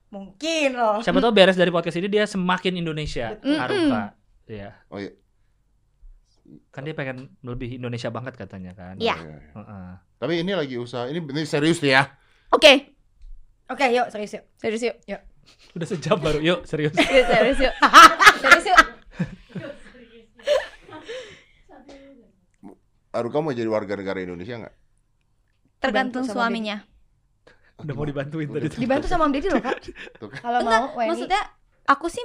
Mungkin 0.10 0.70
loh. 0.74 1.00
Siapa 1.00 1.20
tahu 1.20 1.32
beres 1.32 1.56
dari 1.56 1.70
podcast 1.70 1.96
ini 1.96 2.08
dia 2.08 2.24
semakin 2.24 2.74
Indonesia. 2.76 3.38
Haruka. 3.38 4.16
Iya. 4.44 4.70
Oh 4.88 4.98
iya. 4.98 5.12
Kan 6.72 6.84
dia 6.84 6.95
pengen 6.95 7.32
lebih 7.45 7.80
Indonesia 7.80 8.12
banget 8.12 8.36
katanya 8.36 8.76
kan. 8.76 8.99
Iya. 8.99 9.16
Oh, 9.16 9.24
iya, 9.24 9.38
iya. 9.39 9.52
Heeh. 9.56 9.89
Tapi 10.20 10.34
ini 10.43 10.52
lagi 10.52 10.76
usaha. 10.76 11.08
Ini, 11.08 11.20
ini 11.24 11.41
serius 11.47 11.80
nih 11.80 11.95
ya. 11.95 12.04
Oke, 12.52 12.91
Oke, 13.72 13.88
yuk 13.95 14.12
serius 14.12 14.36
yuk. 14.36 14.43
serius 14.60 14.84
yuk. 14.84 15.22
Udah 15.80 15.88
sejam 15.88 16.20
baru. 16.20 16.43
Yuk, 16.43 16.68
serius. 16.68 16.91
Serius, 16.99 17.28
serius 17.32 17.60
yuk. 17.64 17.74
serius 18.43 18.66
yuk. 18.68 18.80
Aruka 23.12 23.43
mau 23.43 23.52
jadi 23.56 23.68
warga 23.68 23.95
negara 23.95 24.20
Indonesia 24.20 24.56
nggak? 24.60 24.76
Tergantung 25.80 26.24
suaminya. 26.28 26.84
Udah 27.80 27.93
mau 27.95 28.06
dibantuin 28.06 28.47
tadi. 28.47 28.76
Dibantu 28.78 29.08
sama 29.08 29.28
Om 29.28 29.34
Deddy 29.34 29.49
loh, 29.49 29.64
Kak. 29.64 29.78
Tuh 30.20 30.30
kan. 30.30 30.41
Kalau 30.43 30.60
mau 30.64 30.84
Maksudnya 30.95 31.41
aku 31.88 32.08
sih 32.08 32.24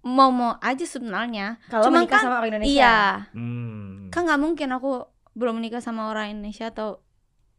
mau 0.00 0.30
mau 0.30 0.54
aja 0.58 0.84
sebenarnya. 0.84 1.58
kalau 1.66 1.84
cuman 1.84 2.02
menikah 2.02 2.12
kan- 2.12 2.24
sama 2.24 2.36
orang 2.36 2.50
Indonesia. 2.50 2.72
Iya. 2.72 2.96
Hmm. 3.32 4.08
Kan 4.08 4.20
nggak 4.24 4.40
mungkin 4.40 4.68
aku 4.70 4.90
belum 5.32 5.54
menikah 5.56 5.78
sama 5.78 6.08
orang 6.08 6.32
Indonesia 6.32 6.68
atau 6.68 7.02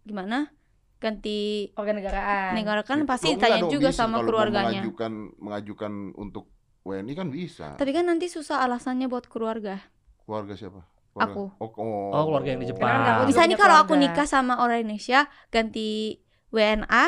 gimana? 0.01 0.49
Ganti 0.97 1.71
Organ 1.73 1.95
negaraan. 1.97 2.51
negara 2.53 2.81
kan 2.81 2.99
pasti 3.05 3.27
Oh, 3.27 3.33
enggak 3.33 3.47
ditanya 3.49 3.61
dong, 3.61 3.71
juga 3.71 3.89
bisa. 3.89 3.99
sama 4.01 4.19
keluarganya. 4.19 4.83
Mengajukan 4.83 5.11
mengajukan 5.37 5.91
untuk 6.13 6.51
WNI 6.81 7.13
kan 7.13 7.27
bisa. 7.29 7.67
Tapi 7.75 7.91
kan 7.91 8.03
nanti 8.03 8.27
susah 8.27 8.59
alasannya 8.61 9.07
buat 9.07 9.23
keluarga. 9.25 9.79
Keluarga 10.21 10.53
siapa? 10.53 10.83
Keluarga- 11.09 11.31
Aku. 11.31 11.43
Oh, 11.55 11.71
oh. 11.73 12.11
Oh, 12.13 12.23
keluarga 12.25 12.49
yang 12.49 12.59
di 12.59 12.67
Jepang. 12.67 12.87
Karena 12.89 13.23
Misalnya 13.23 13.55
punya 13.55 13.63
kalau 13.65 13.77
aku 13.81 13.93
nikah 13.95 14.25
sama 14.25 14.53
orang 14.57 14.81
Indonesia 14.81 15.19
ganti 15.47 16.19
WNA, 16.49 17.05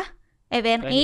eh 0.48 0.60
WNI, 0.60 1.04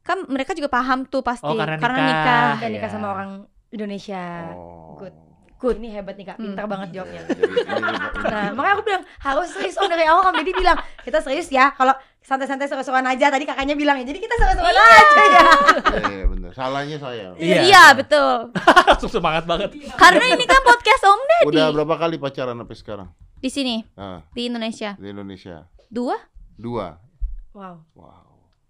kan 0.00 0.18
mereka 0.26 0.52
juga 0.52 0.68
paham 0.68 1.04
tuh 1.04 1.20
pasti 1.20 1.44
Oh, 1.44 1.52
karena 1.54 1.76
karena 1.76 1.98
nikah. 1.98 2.08
nikah. 2.08 2.52
Kan 2.58 2.70
nikah 2.70 2.82
Iya. 2.82 2.94
sama 2.94 3.06
orang 3.10 3.30
Indonesia. 3.74 4.22
Oh. 4.50 4.94
Good. 4.96 5.14
Good, 5.54 5.80
ini 5.80 5.88
hebat 5.90 6.14
nih 6.14 6.26
Kak. 6.26 6.36
Pintar 6.36 6.62
Hmm. 6.62 6.72
banget 6.72 6.88
jawabnya. 6.92 7.20
Ya, 7.20 7.30
jadi 7.30 7.40
ini- 7.42 7.64
Nah, 8.22 8.46
makanya 8.52 8.74
aku 8.74 8.82
bilang 8.84 9.02
harus 9.18 9.48
serius 9.48 9.74
Om 9.74 9.88
dari 9.88 10.04
awal 10.04 10.22
Om 10.24 10.36
Deddy 10.36 10.52
bilang 10.52 10.76
kita 11.00 11.18
serius 11.18 11.48
ya. 11.48 11.72
Kalau 11.72 11.94
santai-santai 12.20 12.66
seru-seruan 12.66 13.00
aja 13.02 13.26
tadi 13.28 13.42
kakaknya 13.42 13.72
bilang 13.72 13.96
ya. 13.96 14.04
Jadi 14.04 14.18
kita 14.18 14.34
seru-seruan 14.36 14.76
aja 14.76 14.92
ya. 15.24 15.44
Iya, 15.88 16.04
iya, 16.10 16.24
bener. 16.26 16.50
Salahnya 16.52 16.98
saya. 16.98 17.32
Iya. 17.34 17.60
Iya, 17.64 17.84
betul. 17.94 18.52
Langsung 18.88 19.08
semangat 19.10 19.44
banget. 19.44 19.72
karena 19.94 20.24
ini 20.28 20.44
kan 20.44 20.60
podcast 20.60 21.02
Om 21.02 21.20
Deddy 21.22 21.48
Udah 21.48 21.66
berapa 21.72 21.94
kali 21.98 22.16
pacaran 22.18 22.54
sampai 22.54 22.76
sekarang? 22.76 23.08
di 23.34 23.48
sini 23.48 23.84
Nah, 23.94 24.20
di 24.30 24.48
Indonesia. 24.48 24.96
di 24.96 25.06
Indonesia. 25.06 25.64
Dua? 25.86 26.16
Dua. 26.54 26.96
Wow. 27.52 27.76
Wow. 27.94 28.23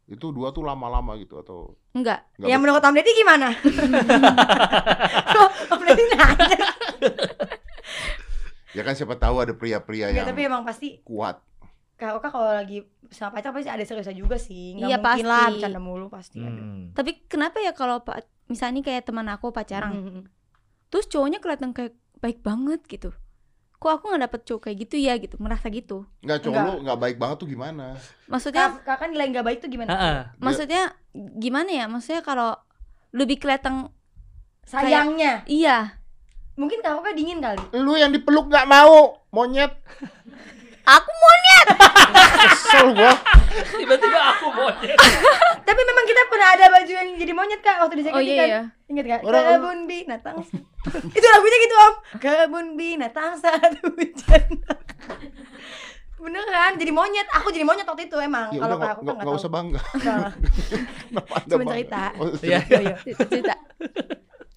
Itu 0.05 0.31
dua 0.31 0.51
tuh 0.51 0.63
lama-lama 0.63 1.17
gitu 1.17 1.39
atau 1.39 1.81
Enggak. 1.93 2.29
nggak 2.37 2.47
Yang 2.47 2.61
menurut 2.61 2.83
Om 2.83 2.95
Deddy 2.95 3.13
gimana? 3.15 3.49
Kok 5.27 5.51
Om 5.73 5.81
Deddy 5.83 6.05
nanya? 6.11 6.59
Ya 8.75 8.83
kan 8.83 8.93
siapa 8.93 9.15
tahu 9.15 9.39
ada 9.39 9.53
pria-pria 9.53 10.11
Ya, 10.11 10.21
yang 10.21 10.27
tapi 10.27 10.45
emang 10.45 10.63
pasti 10.63 10.99
kuat. 11.03 11.39
Kak 11.95 12.19
Oka 12.19 12.29
kalau 12.29 12.51
lagi 12.51 12.83
sama 13.09 13.39
pacar 13.39 13.55
pasti 13.55 13.71
ada 13.71 13.81
seriusnya 13.81 14.13
juga 14.13 14.35
sih. 14.35 14.75
Nggak 14.75 14.89
Iya, 14.91 14.99
mungkin 14.99 15.25
lah 15.25 15.47
bercanda 15.49 15.81
mulu 15.81 16.07
pasti 16.11 16.43
ada. 16.43 16.51
Hmm. 16.53 16.91
Tapi 16.91 17.23
kenapa 17.25 17.63
ya 17.63 17.71
kalau 17.71 18.03
pak 18.03 18.27
misalnya 18.45 18.83
kayak 18.83 19.07
teman 19.07 19.31
aku 19.31 19.55
pacaran, 19.55 19.95
Mhm. 19.95 20.23
terus 20.91 21.07
cowoknya 21.07 21.39
kelihatan 21.39 21.71
kayak 21.71 21.95
baik 22.19 22.43
banget 22.43 22.83
gitu. 22.85 23.15
Kok 23.85 24.01
aku 24.01 24.05
nggak 24.09 24.23
dapet 24.25 24.41
cowok 24.49 24.61
kayak 24.65 24.77
gitu 24.89 24.97
ya 24.97 25.13
gitu, 25.21 25.37
merasa 25.37 25.69
gitu. 25.69 26.09
Enggak, 26.25 26.41
cowok 26.41 26.57
Enggak. 26.57 26.65
lu 26.73 26.81
enggak 26.81 26.99
baik 27.05 27.17
banget 27.21 27.37
tuh 27.37 27.49
gimana? 27.53 27.87
Maksudnya 28.33 28.65
Kak, 28.81 28.89
kakak 28.89 29.09
nilai 29.13 29.29
nggak 29.29 29.45
baik 29.45 29.59
tuh 29.61 29.69
gimana? 29.69 29.91
Heeh. 29.93 30.19
maksudnya 30.41 30.83
gimana 31.37 31.69
ya? 31.69 31.85
Maksudnya 31.85 32.25
kalau 32.25 32.57
lebih 33.13 33.37
kelihatan 33.37 33.93
Sayangnya. 34.65 35.45
iya. 35.45 36.01
Mungkin 36.57 36.81
Kak 36.81 36.97
Oka 36.97 37.13
dingin 37.13 37.45
kali. 37.45 37.61
Lu 37.77 37.93
yang 38.01 38.09
dipeluk 38.09 38.49
nggak 38.49 38.65
mau, 38.65 39.21
monyet. 39.29 39.77
Aku 40.87 41.11
monyet. 41.11 41.67
Kesel 42.45 42.87
gua. 42.93 43.13
Tiba-tiba 43.73 44.21
aku 44.31 44.47
monyet. 44.51 44.97
Tapi 45.67 45.81
memang 45.83 46.05
kita 46.05 46.23
pernah 46.27 46.49
ada 46.51 46.67
baju 46.71 46.93
yang 46.93 47.09
jadi 47.15 47.33
monyet 47.33 47.61
Kak 47.61 47.77
waktu 47.79 47.95
di 47.97 48.03
JKT 48.03 48.13
Oh 48.13 48.21
iya 48.21 48.35
kan. 48.35 48.47
iya. 48.47 48.63
Ingat 48.87 49.05
gak? 49.07 49.21
Orang- 49.23 49.47
Kebun 49.51 49.79
binatang. 49.85 50.37
itu 51.17 51.27
lagunya 51.27 51.59
gitu 51.59 51.75
om. 51.79 51.95
Kebun 52.17 52.67
binatang 52.75 53.31
saat 53.35 53.73
hujan. 53.79 54.45
Beneran 56.15 56.73
jadi 56.77 56.89
monyet. 56.91 57.29
Aku 57.33 57.49
jadi 57.49 57.63
monyet 57.63 57.85
waktu 57.85 58.05
itu 58.05 58.17
emang. 58.17 58.49
Ya 58.51 58.61
Kalau 58.61 58.77
nggak 58.77 58.93
aku 58.93 59.03
kan 59.03 59.15
nggak 59.15 59.27
tahu. 59.27 59.37
usah 59.37 59.51
bangga. 59.51 59.81
Cuma 61.47 61.65
cerita. 61.71 62.03
Oh, 62.15 62.29
Iya. 62.35 62.61
cerita. 62.61 62.71
Oh, 62.71 62.83
iya. 62.83 62.95
Cerita. 63.25 63.55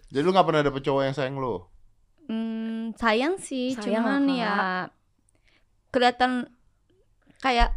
Jadi 0.07 0.21
lu 0.21 0.31
nggak 0.31 0.45
pernah 0.45 0.61
dapet 0.61 0.81
cowok 0.81 1.01
yang 1.03 1.11
sayang 1.13 1.35
lu? 1.35 1.55
Hmm, 2.27 2.91
sayang 2.93 3.35
sih, 3.37 3.71
Sayang 3.71 4.03
cuman 4.03 4.23
ya 4.29 4.55
kelihatan 5.97 6.45
kayak 7.39 7.73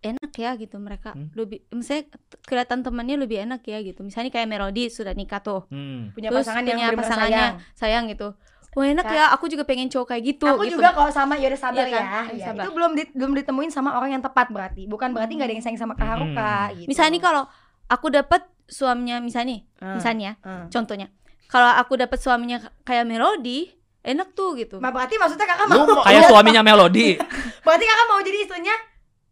enak 0.00 0.30
ya 0.32 0.54
gitu 0.54 0.78
mereka. 0.78 1.10
Hmm. 1.12 1.34
Lebih 1.34 1.66
misalnya 1.72 2.06
kelihatan 2.46 2.86
temannya 2.86 3.16
lebih 3.18 3.42
enak 3.42 3.62
ya 3.62 3.82
gitu. 3.82 4.00
Misalnya 4.00 4.30
kayak 4.30 4.46
Melody 4.46 4.86
sudah 4.86 5.10
nikah 5.12 5.42
tuh. 5.42 5.66
Hmm. 5.66 6.14
Punya 6.14 6.30
Terus 6.30 6.46
pasangan 6.46 6.62
punya 6.62 6.74
yang 6.78 6.94
pasangannya 6.94 7.46
sayang. 7.50 7.56
sayang 7.74 8.04
gitu. 8.06 8.28
Wah 8.76 8.84
enak 8.84 9.08
Kak. 9.08 9.16
ya, 9.16 9.24
aku 9.32 9.48
juga 9.48 9.64
pengen 9.64 9.88
cowok 9.88 10.06
kayak 10.06 10.22
gitu. 10.26 10.44
Aku 10.44 10.62
gitu. 10.62 10.76
juga 10.76 10.92
kalau 10.92 11.08
sama 11.08 11.34
ya 11.34 11.48
udah 11.48 11.58
sabar 11.58 11.80
Iya 11.80 11.96
kan? 11.96 12.04
ya. 12.04 12.20
Ya, 12.30 12.44
sabar. 12.46 12.62
Itu 12.62 12.70
belum 12.70 12.92
di- 12.92 13.12
belum 13.16 13.32
ditemuin 13.34 13.70
sama 13.72 13.96
orang 13.96 14.10
yang 14.12 14.22
tepat 14.22 14.52
berarti. 14.52 14.84
Bukan 14.84 15.16
berarti 15.16 15.32
nggak 15.32 15.48
ada 15.48 15.54
yang 15.56 15.64
sayang 15.64 15.80
sama 15.80 15.96
Kak 15.96 16.06
Haruka 16.06 16.54
gitu. 16.76 16.86
Misalnya 16.86 17.12
nih 17.16 17.22
kalau 17.24 17.42
aku 17.88 18.06
dapet 18.12 18.42
suaminya 18.68 19.16
misalnya 19.18 19.48
nih, 19.48 19.60
Ah, 19.80 19.96
misalnya 19.96 20.30
ah. 20.44 20.68
contohnya. 20.68 21.08
Kalau 21.48 21.72
aku 21.72 21.96
dapet 21.96 22.18
suaminya 22.20 22.58
kayak 22.84 23.08
Melody, 23.08 23.72
enak 24.06 24.28
tuh 24.32 24.54
gitu. 24.54 24.78
Ma, 24.78 24.88
berarti 24.88 25.14
maksudnya 25.14 25.44
kakak 25.44 25.66
mau 25.66 25.82
mau- 25.82 26.02
Kayak 26.02 26.30
suaminya 26.30 26.62
Melody. 26.62 27.18
berarti 27.66 27.84
kakak 27.84 28.06
mau 28.06 28.20
jadi 28.20 28.38
istrinya 28.40 28.76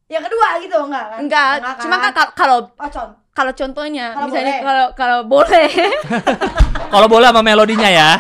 Yang 0.04 0.22
kedua 0.28 0.46
gitu 0.58 0.76
enggak 0.82 1.04
kan? 1.06 1.18
Enggak, 1.18 1.48
cuma 1.80 1.96
kan 1.96 2.10
kal- 2.12 2.34
kalau 2.34 2.58
Oh, 2.68 2.90
kalau 3.32 3.52
contohnya 3.52 4.12
Kalau 4.12 4.26
misalnya 4.28 4.52
boleh. 4.52 4.62
kalau 4.62 4.86
kalau 4.92 5.18
boleh 5.24 5.68
Kalau 6.92 7.06
boleh 7.08 7.26
sama 7.26 7.40
melodinya 7.40 7.88
ya. 7.88 8.10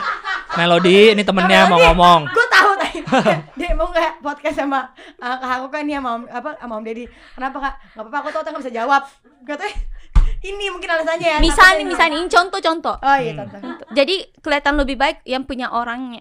Melodi 0.54 1.10
ini 1.10 1.22
temennya 1.22 1.66
mau 1.66 1.82
ngomong. 1.82 2.20
Gue 2.26 2.46
tahu 2.48 2.70
tadi. 2.76 2.98
Dia 3.58 3.74
mau 3.74 3.86
nggak 3.86 4.22
podcast 4.22 4.56
sama 4.56 4.86
uh, 5.18 5.36
Kak 5.36 5.50
aku 5.60 5.66
kan 5.68 5.82
nih 5.82 5.98
sama 5.98 6.10
Om, 6.14 6.22
apa 6.26 6.50
sama 6.56 6.72
Om 6.78 6.84
Deddy. 6.84 7.04
Kenapa 7.34 7.56
Kak? 7.60 7.74
Enggak 7.92 8.02
apa-apa, 8.06 8.16
aku 8.16 8.28
tahu 8.32 8.42
nggak 8.48 8.62
bisa 8.62 8.72
jawab. 8.72 9.02
Katanya 9.42 9.74
ini 10.42 10.64
mungkin 10.68 10.90
alasannya 10.90 11.28
ya. 11.30 11.38
misalnya 11.38 11.84
misalnya 11.84 12.16
ini 12.18 12.28
contoh-contoh 12.28 12.96
Oh 12.98 13.16
iya, 13.16 13.32
Hmm. 13.34 13.48
contoh. 13.50 13.88
jadi 13.90 14.14
kelihatan 14.38 14.74
lebih 14.76 14.96
baik 14.96 15.24
yang 15.24 15.42
punya 15.42 15.68
orangnya 15.68 16.20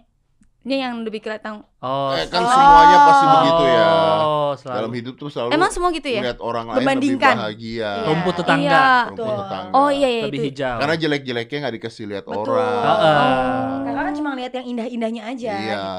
ini 0.64 0.76
yang 0.78 1.04
lebih 1.04 1.20
kelihatan 1.20 1.60
Oh. 1.78 2.12
Eh, 2.12 2.24
kan 2.26 2.40
Oh. 2.40 2.48
semuanya 2.48 2.98
pasti 3.02 3.26
begitu 3.28 3.64
ya. 3.66 3.88
Oh, 4.18 4.52
selalu. 4.54 4.78
Dalam 4.80 4.92
hidup 4.94 5.14
tuh 5.14 5.28
selalu 5.28 5.50
emang 5.52 5.70
semua 5.70 5.90
gitu 5.92 6.08
ya 6.08 6.22
melihat 6.22 6.40
orang 6.40 6.66
lain 6.66 6.74
lebih 6.74 6.86
Membandingkan. 6.86 7.36
bahagia. 7.36 7.76
Iya. 7.76 7.92
Rumput 8.06 8.34
tetangga. 8.34 8.64
Iya. 8.64 8.84
Rumput 9.04 9.12
Betul. 9.20 9.36
tetangga. 9.38 9.72
oh 9.74 9.90
iya 9.90 10.08
iya 10.10 10.24
lebih 10.24 10.40
itu 10.40 10.48
hijau. 10.50 10.76
Karena 10.78 10.96
jelek-jeleknya 10.98 11.58
nggak 11.60 11.76
dikasih 11.76 12.04
lihat 12.08 12.24
Betul. 12.24 12.40
orang. 12.48 12.80
Heeh. 12.82 13.18
Oh. 13.20 13.78
Kakak 13.84 14.04
kan 14.04 14.14
cuma 14.16 14.30
lihat 14.34 14.52
yang 14.54 14.66
indah-indahnya 14.70 15.22
aja 15.26 15.52
Iya. 15.54 15.76
gitu. 15.76 15.92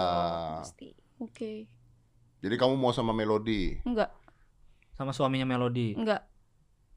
Pasti. 0.58 0.88
oke 1.16 1.52
Jadi 2.40 2.54
kamu 2.54 2.74
mau 2.74 2.90
sama 2.90 3.12
Melody. 3.12 3.80
enggak 3.82 4.08
sama 4.92 5.10
suaminya 5.10 5.44
Melody. 5.46 5.92
enggak 5.94 6.24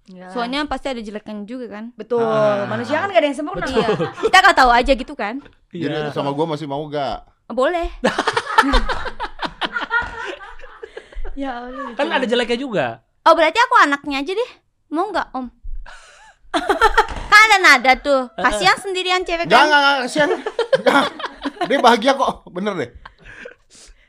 Enggak. 0.08 0.32
soalnya 0.32 0.64
pasti 0.64 0.88
ada 0.88 1.00
jeleknya 1.00 1.44
juga 1.44 1.68
kan 1.70 1.92
betul. 1.94 2.20
Ah. 2.22 2.64
Manusia 2.66 2.96
kan 2.98 3.08
gak 3.08 3.20
ada 3.20 3.28
yang 3.28 3.36
sempurna. 3.38 3.66
iya 3.66 3.88
kita 4.22 4.38
nggak 4.38 4.56
tahu 4.56 4.72
aja 4.72 4.92
gitu 4.94 5.14
kan 5.14 5.44
Iya. 5.70 5.92
Jadi 5.92 6.16
sama 6.16 6.32
gua 6.32 6.48
masih 6.48 6.64
mau 6.64 6.80
gak? 6.88 7.28
Boleh 7.50 7.88
Ya 11.38 11.54
Allah. 11.62 11.94
Kan 11.94 12.10
ada 12.10 12.26
jeleknya 12.26 12.58
juga. 12.58 12.86
oh 13.22 13.34
berarti 13.38 13.62
aku 13.62 13.76
anaknya 13.78 14.26
aja 14.26 14.34
deh 14.34 14.52
mau 14.90 15.12
nggak 15.12 15.36
om 15.36 15.46
kan 17.30 17.40
ada 17.52 17.58
nada 17.62 17.92
tuh 18.00 18.26
kasihan 18.34 18.74
sendirian 18.80 19.22
cewek 19.22 19.46
kan 19.46 19.68
enggak, 19.68 19.78
enggak, 19.78 19.96
kasihan. 20.08 20.30
Dia 21.68 21.78
bahagia 21.78 22.16
kok, 22.16 22.48
bener 22.50 22.74
deh. 22.74 22.90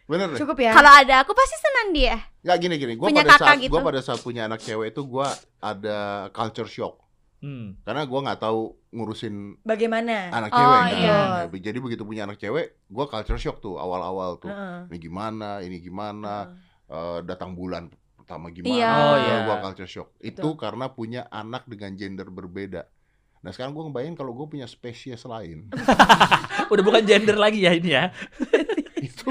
Bener 0.09 0.27
deh. 0.32 0.39
Cukup 0.40 0.56
ya. 0.56 0.73
kalau 0.73 0.89
ada 0.89 1.20
aku 1.20 1.36
pasti 1.36 1.56
senang 1.60 1.93
dia 1.93 2.16
Enggak 2.40 2.56
gini 2.65 2.74
gini, 2.81 2.93
gua 2.97 3.12
Punya 3.12 3.20
pada 3.27 3.32
kakak 3.36 3.44
saat 3.44 3.59
gitu. 3.60 3.73
gua 3.74 3.81
pada 3.85 4.01
saat 4.01 4.20
punya 4.24 4.43
anak 4.48 4.60
cewek 4.65 4.97
itu 4.97 5.02
gua 5.05 5.28
ada 5.60 5.98
culture 6.32 6.70
shock. 6.70 6.97
Hmm. 7.39 7.78
Karena 7.86 8.02
gua 8.02 8.20
nggak 8.27 8.40
tahu 8.43 8.74
ngurusin 8.90 9.62
Bagaimana? 9.62 10.35
anak 10.35 10.51
Oh, 10.51 10.59
cewek 10.59 10.81
kan. 10.82 10.90
iya. 10.98 11.19
Nah, 11.47 11.47
Jadi 11.55 11.78
begitu 11.78 12.02
punya 12.02 12.27
anak 12.27 12.39
cewek, 12.43 12.82
gua 12.90 13.06
culture 13.06 13.39
shock 13.39 13.62
tuh 13.62 13.78
awal-awal 13.78 14.43
tuh. 14.43 14.51
Heeh. 14.51 14.90
Ini 14.90 14.98
gimana, 14.98 15.62
ini 15.62 15.78
gimana, 15.78 16.51
eh, 16.90 17.19
datang 17.23 17.55
bulan 17.55 17.86
pertama 18.19 18.51
gimana. 18.51 18.74
Iya. 18.74 18.90
Oh, 18.90 19.16
iya. 19.23 19.35
Gua 19.47 19.56
culture 19.62 19.86
shock. 19.86 20.09
Itu 20.19 20.59
karena 20.59 20.90
punya 20.90 21.31
anak 21.31 21.70
dengan 21.70 21.94
gender 21.94 22.27
berbeda. 22.27 22.90
Nah 23.39 23.55
sekarang 23.55 23.70
gua 23.70 23.86
ngebayangin 23.86 24.19
kalau 24.19 24.35
gua 24.35 24.51
punya 24.51 24.66
spesies 24.66 25.23
lain. 25.23 25.70
Udah 26.74 26.82
bukan 26.82 27.06
gender 27.06 27.39
lagi 27.39 27.62
ya 27.62 27.73
ini 27.73 27.90
ya. 27.94 28.10
itu 28.98 29.31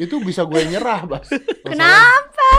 itu 0.00 0.14
bisa 0.24 0.48
gue 0.48 0.60
nyerah, 0.66 1.04
Bas. 1.04 1.28
kenapa 1.68 2.50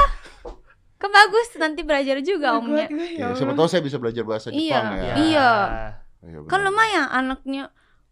kan 1.03 1.11
bagus 1.11 1.47
nanti 1.53 1.81
belajar 1.81 2.15
juga 2.19 2.55
omnya 2.55 2.87
gue, 2.87 3.07
Ya, 3.13 3.27
ya 3.27 3.35
siapa 3.35 3.51
Allah. 3.51 3.59
tahu 3.59 3.67
saya 3.67 3.81
bisa 3.81 3.97
belajar 3.97 4.23
bahasa 4.23 4.47
Iya. 4.47 4.55
Jepang 4.55 4.87
ya. 4.95 5.13
Iya. 5.13 5.51
Iya, 6.23 6.39
kan 6.45 6.57
benar. 6.57 6.67
lumayan 6.71 7.05
anaknya 7.05 7.63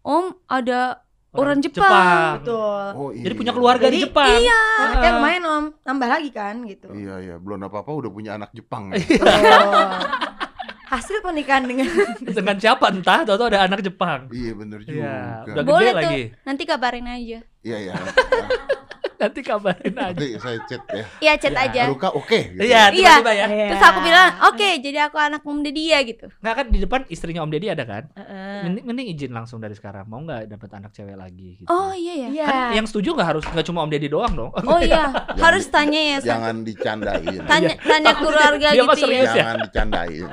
om 0.02 0.36
ada 0.44 1.00
orang, 1.30 1.56
Orang 1.56 1.58
Jepang. 1.58 1.88
Jepang. 1.88 2.32
Betul. 2.38 2.84
Oh, 2.92 3.08
iya. 3.10 3.22
Jadi 3.22 3.34
punya 3.34 3.52
keluarga 3.52 3.86
di 3.86 3.96
Jadi, 3.96 4.04
Jepang. 4.04 4.28
iya. 4.36 4.60
Anaknya 4.78 5.10
lumayan 5.14 5.42
om, 5.46 5.64
nambah 5.80 6.08
lagi 6.10 6.28
kan 6.30 6.54
gitu. 6.62 6.88
Iya, 6.92 7.14
iya, 7.18 7.34
belum 7.40 7.64
apa-apa 7.64 7.88
udah 7.90 8.10
punya 8.10 8.36
anak 8.36 8.52
Jepang. 8.52 8.92
ya. 8.92 9.00
Betul. 9.00 9.24
Hasil 10.92 11.24
pernikahan 11.24 11.64
dengan 11.64 11.88
Dengan 12.36 12.56
siapa 12.60 12.92
entah, 12.92 13.24
tahu 13.24 13.48
ada 13.48 13.64
anak 13.64 13.80
Jepang. 13.80 14.28
iya, 14.28 14.52
bener 14.52 14.84
juga. 14.84 15.00
Iya, 15.00 15.16
udah 15.48 15.64
Boleh 15.64 15.80
gede 15.88 15.96
tuh. 15.96 15.96
lagi. 16.04 16.22
Nanti 16.44 16.62
kabarin 16.62 17.06
aja. 17.08 17.38
Iya, 17.64 17.76
iya. 17.80 17.94
Nanti 19.22 19.40
kabarin 19.40 19.94
aja. 19.94 20.10
Nanti 20.10 20.28
saya 20.34 20.58
chat 20.66 20.82
ya. 20.90 21.04
Iya, 21.22 21.32
chat 21.38 21.54
Ya. 21.54 21.62
aja. 21.62 21.82
Haruka 21.86 22.08
oke 22.10 22.38
gitu. 22.50 22.58
Iya, 22.58 22.90
tiba-tiba 22.90 23.32
ya. 23.32 23.46
Iya. 23.46 23.66
Terus 23.70 23.84
aku 23.86 23.98
bilang, 24.02 24.28
"Oke, 24.50 24.68
jadi 24.82 24.98
aku 25.06 25.16
anak 25.16 25.46
om 25.46 25.62
dia 25.62 25.98
gitu." 26.02 26.26
Nggak 26.42 26.54
kan 26.58 26.66
di 26.66 26.78
depan 26.82 27.00
istrinya 27.06 27.46
Om 27.46 27.50
Deddy 27.54 27.70
ada 27.70 27.84
kan? 27.86 28.10
Heeh. 28.12 28.58
Mending, 28.66 28.84
mending 28.84 29.06
izin 29.14 29.30
langsung 29.30 29.62
dari 29.62 29.78
sekarang. 29.78 30.10
Mau 30.10 30.18
nggak 30.20 30.50
dapat 30.50 30.70
anak 30.74 30.90
cewek 30.90 31.14
lagi 31.14 31.62
gitu. 31.62 31.70
Oh, 31.70 31.94
iya 31.94 32.14
ya. 32.18 32.28
Iya. 32.34 32.46
Kan 32.50 32.58
yang 32.74 32.86
setuju 32.90 33.14
nggak 33.14 33.28
harus 33.30 33.44
nggak 33.46 33.62
cuma 33.64 33.86
Om 33.86 33.90
Deddy 33.94 34.08
doang 34.10 34.34
dong. 34.34 34.50
Oh 34.58 34.80
iya, 34.82 35.14
harus 35.46 35.70
tanya 35.70 36.00
ya. 36.02 36.16
Jangan 36.18 36.66
dicandain. 36.66 37.38
Tanya 37.46 37.74
tanya 37.78 38.12
keluarga 38.18 38.68
Dia 38.74 38.82
gitu 38.82 38.90
ya. 38.90 38.98
serius 38.98 39.30
ya? 39.30 39.36
Jangan 39.38 39.56
dicandain. 39.62 40.26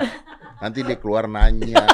Nanti 0.60 0.80
dia 0.82 0.98
keluar 0.98 1.30
nanya. 1.30 1.86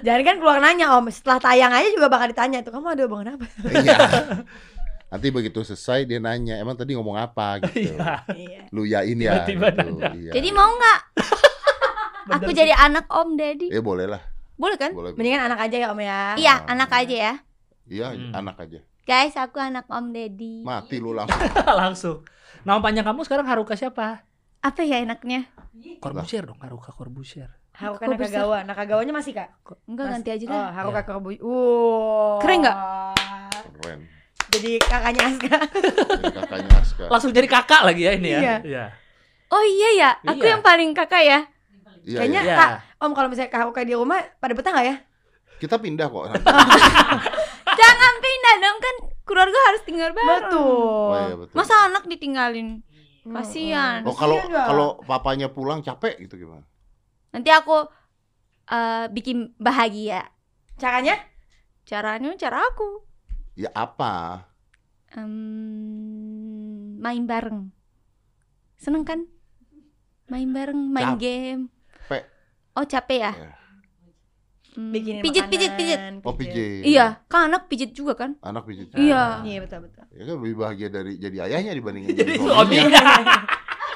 Jangan 0.00 0.22
kan 0.24 0.36
keluar 0.40 0.58
nanya 0.60 0.96
om, 0.96 1.04
setelah 1.12 1.36
tayang 1.36 1.72
aja 1.72 1.92
juga 1.92 2.08
bakal 2.08 2.32
ditanya 2.32 2.64
tuh 2.64 2.72
kamu 2.72 2.86
ada 2.88 3.02
hubungan 3.04 3.26
apa? 3.36 3.46
Iya. 3.68 3.96
Nanti 5.10 5.26
begitu 5.28 5.58
selesai 5.60 6.06
dia 6.06 6.16
nanya, 6.16 6.54
emang 6.56 6.72
tadi 6.72 6.94
ngomong 6.94 7.18
apa 7.18 7.58
gitu. 7.66 7.98
Iya. 8.30 8.70
Lu 8.70 8.86
yain 8.86 9.18
ya. 9.18 9.42
Tiba-tiba 9.42 9.66
gitu. 9.68 9.98
nanya. 9.98 10.14
Iya. 10.14 10.32
Jadi 10.32 10.48
mau 10.50 10.70
nggak 10.70 10.98
aku 12.38 12.50
jadi 12.50 12.72
anak 12.72 13.10
om 13.10 13.34
daddy? 13.34 13.68
Ya 13.68 13.82
boleh 13.82 14.06
lah. 14.06 14.22
Boleh 14.54 14.76
kan? 14.76 14.92
Boleh. 14.92 15.10
Mendingan 15.12 15.50
anak 15.50 15.66
aja 15.66 15.76
ya 15.76 15.88
om 15.90 15.98
ya. 15.98 16.36
Iya, 16.36 16.54
anak 16.64 16.90
aja 16.92 17.16
ya. 17.16 17.34
Iya, 17.84 18.06
Hmm. 18.14 18.30
anak 18.32 18.56
aja. 18.60 18.80
Guys, 19.02 19.34
aku 19.34 19.58
anak 19.58 19.90
om 19.90 20.14
daddy. 20.14 20.62
Mati 20.62 20.96
lu 20.96 21.10
langsung. 21.10 21.42
langsung. 21.82 22.16
Nama 22.62 22.78
panjang 22.78 23.02
kamu 23.02 23.26
sekarang 23.26 23.44
Haruka 23.44 23.74
siapa? 23.74 24.22
Apa 24.60 24.80
ya 24.80 25.00
enaknya? 25.00 25.48
Corbusier 25.98 26.44
dong, 26.44 26.60
Haruka 26.60 26.92
Corbusier. 26.92 27.50
Haruka? 27.72 28.04
Nakagawa, 28.04 28.62
Nakagawanya 28.62 29.10
masih 29.10 29.32
kak? 29.32 29.56
Enggak 29.88 30.06
Mas- 30.06 30.12
ganti 30.14 30.28
aja 30.30 30.44
Oh, 30.44 30.52
deh. 30.52 30.62
Haruka 30.70 31.00
Iya. 31.00 31.08
Corbusier. 31.08 31.42
Wow. 31.42 32.38
Keren 32.38 32.58
nggak? 32.60 32.76
Keren. 33.74 34.00
Jadi 34.50 34.72
kakaknya 34.82 35.22
Aska. 35.30 35.56
Jadi 36.10 36.32
kakaknya 36.34 36.70
Aska. 36.74 37.04
Langsung 37.06 37.30
jadi 37.30 37.46
kakak 37.46 37.82
lagi 37.86 38.02
ya 38.02 38.12
ini 38.18 38.28
ya. 38.30 38.40
Iya. 38.40 38.56
Iya. 38.66 38.84
Oh 39.50 39.64
iya 39.66 39.88
ya, 39.98 40.10
aku 40.22 40.46
Iya. 40.46 40.50
yang 40.54 40.62
paling 40.62 40.90
kakak 40.94 41.22
ya. 41.26 41.38
Iya, 42.06 42.18
Kayaknya 42.22 42.42
iya. 42.42 42.52
Iya. 42.54 42.56
kak, 42.56 42.70
om 43.02 43.12
kalau 43.12 43.26
misalnya 43.26 43.50
kak 43.50 43.60
Haruka 43.66 43.82
di 43.82 43.94
rumah 43.98 44.22
pada 44.38 44.54
betah 44.54 44.70
nggak 44.70 44.86
ya? 44.86 44.96
Kita 45.58 45.76
pindah 45.76 46.06
kok. 46.06 46.24
Jangan 47.80 48.14
pindah 48.18 48.54
dong 48.62 48.78
kan 48.78 48.94
keluarga 49.26 49.58
harus 49.70 49.82
tinggal 49.84 50.10
bareng. 50.14 50.48
Betul. 50.48 51.10
Oh 51.10 51.18
iya 51.18 51.34
betul. 51.36 51.54
Masa 51.54 51.74
anak 51.86 52.06
ditinggalin? 52.06 52.80
Kasihan. 53.20 54.00
Oh 54.08 54.16
kalau 54.16 54.40
kalau 54.48 54.88
papanya 55.04 55.52
pulang 55.52 55.84
capek 55.84 56.16
gitu 56.24 56.40
gimana? 56.40 56.64
Nanti 57.34 57.50
aku 57.52 57.90
eh, 58.70 59.04
bikin 59.12 59.52
bahagia. 59.60 60.24
Caranya? 60.80 61.18
Caranya 61.84 62.32
cara 62.38 62.64
aku 62.64 63.02
Ya 63.54 63.70
apa? 63.74 64.46
Em, 65.10 65.34
main 66.96 67.24
bareng. 67.26 67.68
Seneng 68.76 69.02
kan? 69.02 69.26
Main 70.30 70.54
bareng, 70.54 70.78
main 70.78 71.14
Capek. 71.14 71.20
game. 71.20 71.62
Capek. 72.06 72.22
Oh 72.72 72.84
capek 72.86 73.18
ya? 73.20 73.32
Ya. 73.34 73.52
Hmm, 74.70 74.94
Bikinin 74.94 75.18
pijit, 75.18 75.42
makanan, 75.42 75.50
pijit, 75.50 75.72
pijit. 75.74 75.98
Oh 76.22 76.30
PJ. 76.32 76.56
Iya, 76.86 77.06
kan 77.26 77.50
anak 77.50 77.66
pijit 77.66 77.90
juga 77.90 78.14
kan? 78.14 78.38
Anak 78.38 78.62
pijit. 78.64 78.86
Iya. 78.94 79.42
Iya 79.42 79.58
betul 79.60 79.90
betul. 79.90 80.06
Ya 80.14 80.22
kan 80.22 80.34
lebih 80.38 80.54
bahagia 80.54 80.88
dari 80.88 81.12
jadi 81.18 81.36
ayahnya 81.42 81.74
dibandingin 81.74 82.14
jadi 82.14 82.38
Suami. 82.38 82.78
suaminya. 82.78 83.02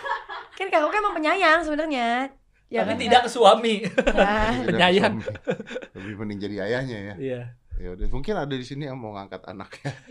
kan 0.58 0.66
kak 0.66 0.78
Haruka 0.82 0.98
emang 0.98 1.14
penyayang 1.14 1.62
sebenarnya. 1.62 2.34
Ya 2.66 2.82
Tapi 2.82 2.90
kan? 2.90 2.98
tidak 2.98 3.20
ke 3.22 3.30
suami. 3.30 3.74
Jadi 3.86 4.66
Penyayang. 4.66 5.14
suami. 5.22 5.94
Lebih 5.94 6.14
mending 6.18 6.38
jadi 6.42 6.56
ayahnya 6.66 6.98
ya. 6.98 7.14
Iya. 7.14 7.40
Ya 7.74 7.90
udah, 7.90 8.06
mungkin 8.08 8.34
ada 8.34 8.50
di 8.50 8.62
sini 8.62 8.84
yang 8.84 8.96
mau 8.96 9.12
ngangkat 9.12 9.44
anaknya. 9.44 9.92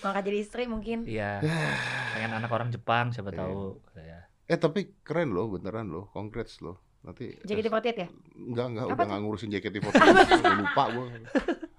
Maka 0.00 0.18
jadi 0.20 0.36
istri 0.40 0.64
mungkin. 0.64 1.04
Iya. 1.04 1.40
Pengen 2.16 2.32
anak 2.34 2.48
orang 2.48 2.68
Jepang 2.68 3.10
siapa 3.10 3.30
Iya. 3.30 3.38
tahu. 3.40 3.60
Ya. 3.96 4.18
Eh 4.44 4.56
tapi 4.56 4.92
keren 5.00 5.32
loh, 5.32 5.48
beneran 5.48 5.88
loh. 5.88 6.08
Congrats 6.10 6.60
loh. 6.60 6.80
Nanti 7.04 7.36
JKT48 7.44 7.86
ya? 7.94 8.08
Enggak, 8.32 8.66
enggak, 8.72 8.82
Apa 8.82 8.88
udah 8.88 8.96
tuh? 8.96 9.04
enggak 9.04 9.20
ngurusin 9.20 9.48
JKT48. 9.52 10.40
Lupa 10.60 10.84
gua. 10.88 11.04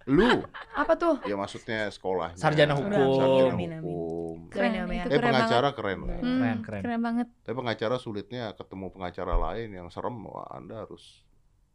Lu, 0.05 0.29
Apa 0.77 0.93
tuh? 0.93 1.15
ya 1.25 1.33
maksudnya 1.33 1.89
sekolahnya. 1.89 2.37
Sarjana 2.37 2.77
hukum. 2.77 2.93
Sarjana 2.93 3.49
Amin, 3.49 3.69
amin. 3.73 3.81
hukum. 3.81 4.37
Keren 4.53 4.71
Keren, 4.77 4.93
Eh 4.93 5.01
keren 5.09 5.25
pengacara 5.25 5.69
keren 5.73 5.97
loh. 5.99 6.09
Hmm, 6.13 6.21
Keren, 6.21 6.57
keren. 6.61 6.81
keren 6.85 7.01
banget. 7.01 7.27
Tapi 7.41 7.55
pengacara 7.57 7.95
sulitnya 7.97 8.53
ketemu 8.53 8.85
pengacara 8.93 9.33
lain 9.49 9.69
yang 9.73 9.87
serem, 9.89 10.15
wah 10.29 10.45
Anda 10.53 10.85
harus 10.85 11.25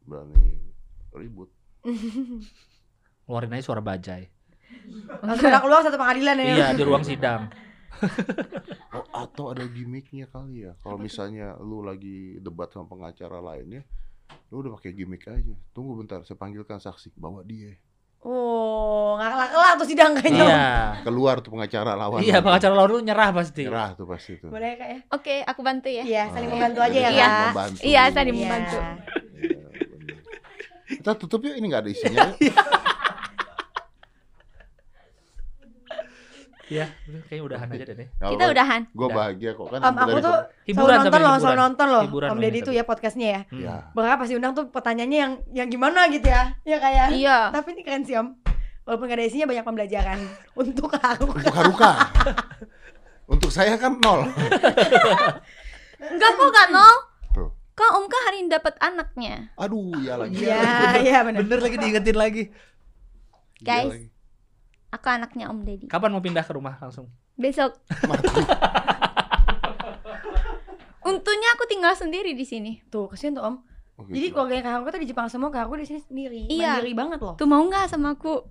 berani 0.01 0.63
ribut. 1.11 1.51
Keluarin 3.25 3.53
aja 3.53 3.63
suara 3.63 3.81
bajai. 3.81 4.27
Langsung 5.21 5.51
keluar 5.51 5.81
satu 5.85 5.97
pengadilan 5.97 6.35
ya. 6.41 6.45
Iya, 6.53 6.67
di 6.75 6.83
ruang 6.83 7.05
sidang. 7.05 7.47
Oh, 8.91 9.05
atau 9.13 9.55
ada 9.55 9.63
gimmicknya 9.63 10.27
kali 10.27 10.67
ya. 10.67 10.75
Kalau 10.83 10.99
misalnya 10.99 11.55
lu 11.61 11.79
lagi 11.79 12.41
debat 12.43 12.67
sama 12.67 12.91
pengacara 12.91 13.39
lainnya, 13.39 13.87
lu 14.51 14.59
udah 14.59 14.75
pakai 14.75 14.91
gimmick 14.91 15.23
aja. 15.31 15.55
Tunggu 15.71 15.95
bentar, 15.95 16.27
saya 16.27 16.35
panggilkan 16.35 16.75
saksi, 16.75 17.15
bawa 17.15 17.39
dia. 17.45 17.71
Oh, 18.19 19.15
nggak 19.15 19.31
kelar-kelar 19.31 19.73
tuh 19.79 19.87
sidang 19.87 20.11
kayaknya. 20.17 20.43
Iya. 20.43 20.65
Keluar 21.07 21.39
tuh 21.39 21.55
pengacara 21.55 21.95
lawan. 21.95 22.19
Iya, 22.19 22.43
pengacara 22.43 22.73
lawan 22.75 22.89
dulu 22.91 23.01
nyerah 23.01 23.29
pasti. 23.31 23.63
Nyerah 23.63 23.89
tuh 23.95 24.05
pasti 24.09 24.31
tuh. 24.37 24.49
Boleh 24.51 24.71
kak 24.75 24.87
ya? 24.91 24.99
Oke, 25.15 25.35
aku 25.47 25.61
bantu 25.63 25.87
ya. 25.87 26.03
Iya, 26.03 26.23
saling 26.35 26.49
membantu 26.51 26.79
aja 26.83 26.97
ya 26.99 27.09
Iya. 27.15 27.29
membantu. 27.47 27.79
Iya, 27.87 28.03
saling 28.11 28.35
Iya. 28.35 28.41
membantu. 28.43 28.77
Iya. 31.01 31.03
Kita 31.03 31.17
tutup 31.17 31.41
yuk, 31.41 31.57
ini 31.57 31.65
nggak 31.65 31.81
ada 31.81 31.89
isinya. 31.89 32.27
Iya, 36.71 36.87
udah, 36.87 37.21
kayaknya 37.27 37.43
udahan 37.43 37.67
aja 37.67 37.83
deh. 37.91 38.07
Kita 38.07 38.43
udahan. 38.47 38.81
Gue 38.95 39.07
bahagia 39.11 39.51
kok 39.59 39.67
kan. 39.67 39.79
Om, 39.83 39.91
aku 39.91 40.07
dari 40.07 40.23
tuh 40.23 40.31
kom- 40.31 40.31
selalu 40.31 40.63
Hiburan 40.63 40.95
nonton 40.95 41.11
loh, 41.11 41.19
hiburan. 41.27 41.41
selalu 41.43 41.59
nonton 41.59 41.87
loh. 41.91 42.03
Hiburan 42.07 42.27
Om 42.31 42.39
Deddy 42.39 42.59
tuh 42.63 42.71
ya 42.71 42.83
podcastnya 42.87 43.27
ya. 43.27 43.41
Hmm. 43.43 43.59
Ya. 43.59 43.75
Bakal 43.91 44.15
pasti 44.15 44.33
undang 44.39 44.53
tuh 44.55 44.65
pertanyaannya 44.71 45.19
yang 45.19 45.33
yang 45.51 45.67
gimana 45.67 46.07
gitu 46.07 46.31
ya. 46.31 46.55
Ya 46.63 46.79
kayak. 46.79 47.11
Iya. 47.11 47.51
Tapi 47.51 47.75
ini 47.75 47.81
keren 47.83 48.07
sih 48.07 48.15
Om. 48.15 48.39
Walaupun 48.81 49.03
gak 49.05 49.19
ada 49.19 49.25
isinya 49.27 49.51
banyak 49.51 49.65
pembelajaran 49.67 50.19
untuk 50.63 50.95
aku. 50.95 51.27
Untuk 51.27 51.51
Haruka. 51.51 51.91
Untuk 53.31 53.47
saya 53.47 53.75
kan 53.75 53.95
nol. 53.97 54.27
Enggak 55.99 56.31
kok 56.31 56.47
enggak 56.47 56.67
nol. 56.69 56.95
Kok 57.81 57.97
Om 57.97 58.05
Kak 58.05 58.21
hari 58.29 58.45
ini 58.45 58.49
dapat 58.53 58.77
anaknya. 58.77 59.49
Aduh, 59.57 59.89
iya 60.05 60.13
lagi. 60.13 60.37
Iya, 60.37 60.61
iya 61.01 61.17
benar. 61.25 61.41
Bener 61.41 61.65
lagi 61.65 61.81
diingetin 61.81 62.13
lagi. 62.13 62.43
Iya 63.57 63.65
Guys. 63.65 63.89
lagi. 63.89 64.07
Aku 64.93 65.07
anaknya 65.09 65.49
Om 65.49 65.65
Deddy. 65.65 65.89
Kapan 65.89 66.13
mau 66.13 66.21
pindah 66.21 66.45
ke 66.45 66.53
rumah 66.53 66.77
langsung? 66.77 67.09
Besok. 67.33 67.73
Untungnya 71.09 71.49
aku 71.57 71.65
tinggal 71.65 71.97
sendiri 71.97 72.37
di 72.37 72.45
sini. 72.45 72.85
Tuh, 72.93 73.09
kasihan 73.09 73.33
tuh 73.33 73.49
Om. 73.49 73.55
Oh, 73.97 74.05
Jadi 74.13 74.29
gitu. 74.29 74.37
keluarga 74.37 74.61
Kak 74.61 74.73
aku 74.77 74.89
tuh 74.93 75.01
di 75.01 75.09
Jepang 75.09 75.25
semua, 75.25 75.49
Kak 75.49 75.65
aku 75.65 75.81
di 75.81 75.89
sini 75.89 76.05
sendiri. 76.05 76.53
Iya. 76.53 76.77
Mandiri 76.77 76.93
banget 76.93 77.19
loh. 77.25 77.33
Tuh 77.41 77.49
mau 77.49 77.65
nggak 77.65 77.89
sama 77.89 78.13
aku? 78.13 78.45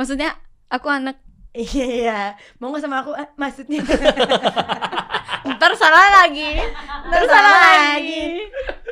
Maksudnya 0.00 0.32
aku 0.72 0.88
anak 0.88 1.20
Iya, 1.52 2.40
mau 2.56 2.72
gak 2.72 2.80
sama 2.80 3.04
aku? 3.04 3.12
Eh, 3.12 3.28
maksudnya 3.36 3.84
ntar 5.44 5.72
salah 5.74 6.06
lagi. 6.20 6.58
Ntar 7.04 7.22
salah 7.24 7.56
lagi. 7.60 8.22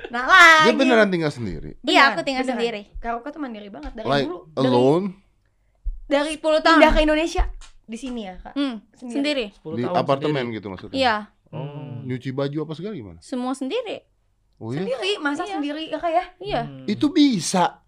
Nah 0.08 0.24
lagi. 0.24 0.66
Dia 0.66 0.74
beneran 0.74 1.08
tinggal 1.08 1.30
sendiri. 1.30 1.78
Iya, 1.80 2.10
aku 2.10 2.20
tinggal 2.20 2.42
beneran. 2.42 2.58
sendiri. 2.58 2.80
Kak 2.96 3.12
Oka 3.16 3.28
tuh 3.30 3.38
mandiri 3.38 3.68
banget 3.68 3.92
dari 3.92 4.06
Like 4.06 4.26
dulu. 4.26 4.38
Dari, 4.48 4.66
alone 4.66 5.06
dari 6.04 6.32
10 6.34 6.42
tahun. 6.42 6.64
pindah 6.76 6.90
ke 6.90 7.00
Indonesia 7.00 7.44
di 7.84 7.94
sini 7.94 8.20
ya 8.24 8.34
kak. 8.36 8.54
Hmm, 8.54 8.82
Sendiri. 8.92 9.14
sendiri. 9.14 9.46
10 9.56 9.76
di 9.76 9.82
tahun 9.84 9.94
apartemen 9.96 10.34
sendiri. 10.44 10.56
gitu 10.56 10.66
maksudnya. 10.68 10.96
Iya, 10.96 11.16
Oh, 11.50 11.66
nyuci 12.00 12.30
baju 12.30 12.58
apa 12.62 12.72
segala 12.72 12.94
gimana? 12.94 13.18
semua 13.20 13.50
sendiri. 13.52 14.06
Oh 14.56 14.70
iya. 14.70 14.82
Sendiri, 14.82 15.18
masak 15.18 15.46
Iya. 15.46 15.54
sendiri 15.56 15.82
ya 15.86 15.98
kak 15.98 16.12
ya. 16.12 16.24
Iya. 16.38 16.62
Hmm. 16.64 16.86
Itu 16.86 17.10
bisa. 17.10 17.82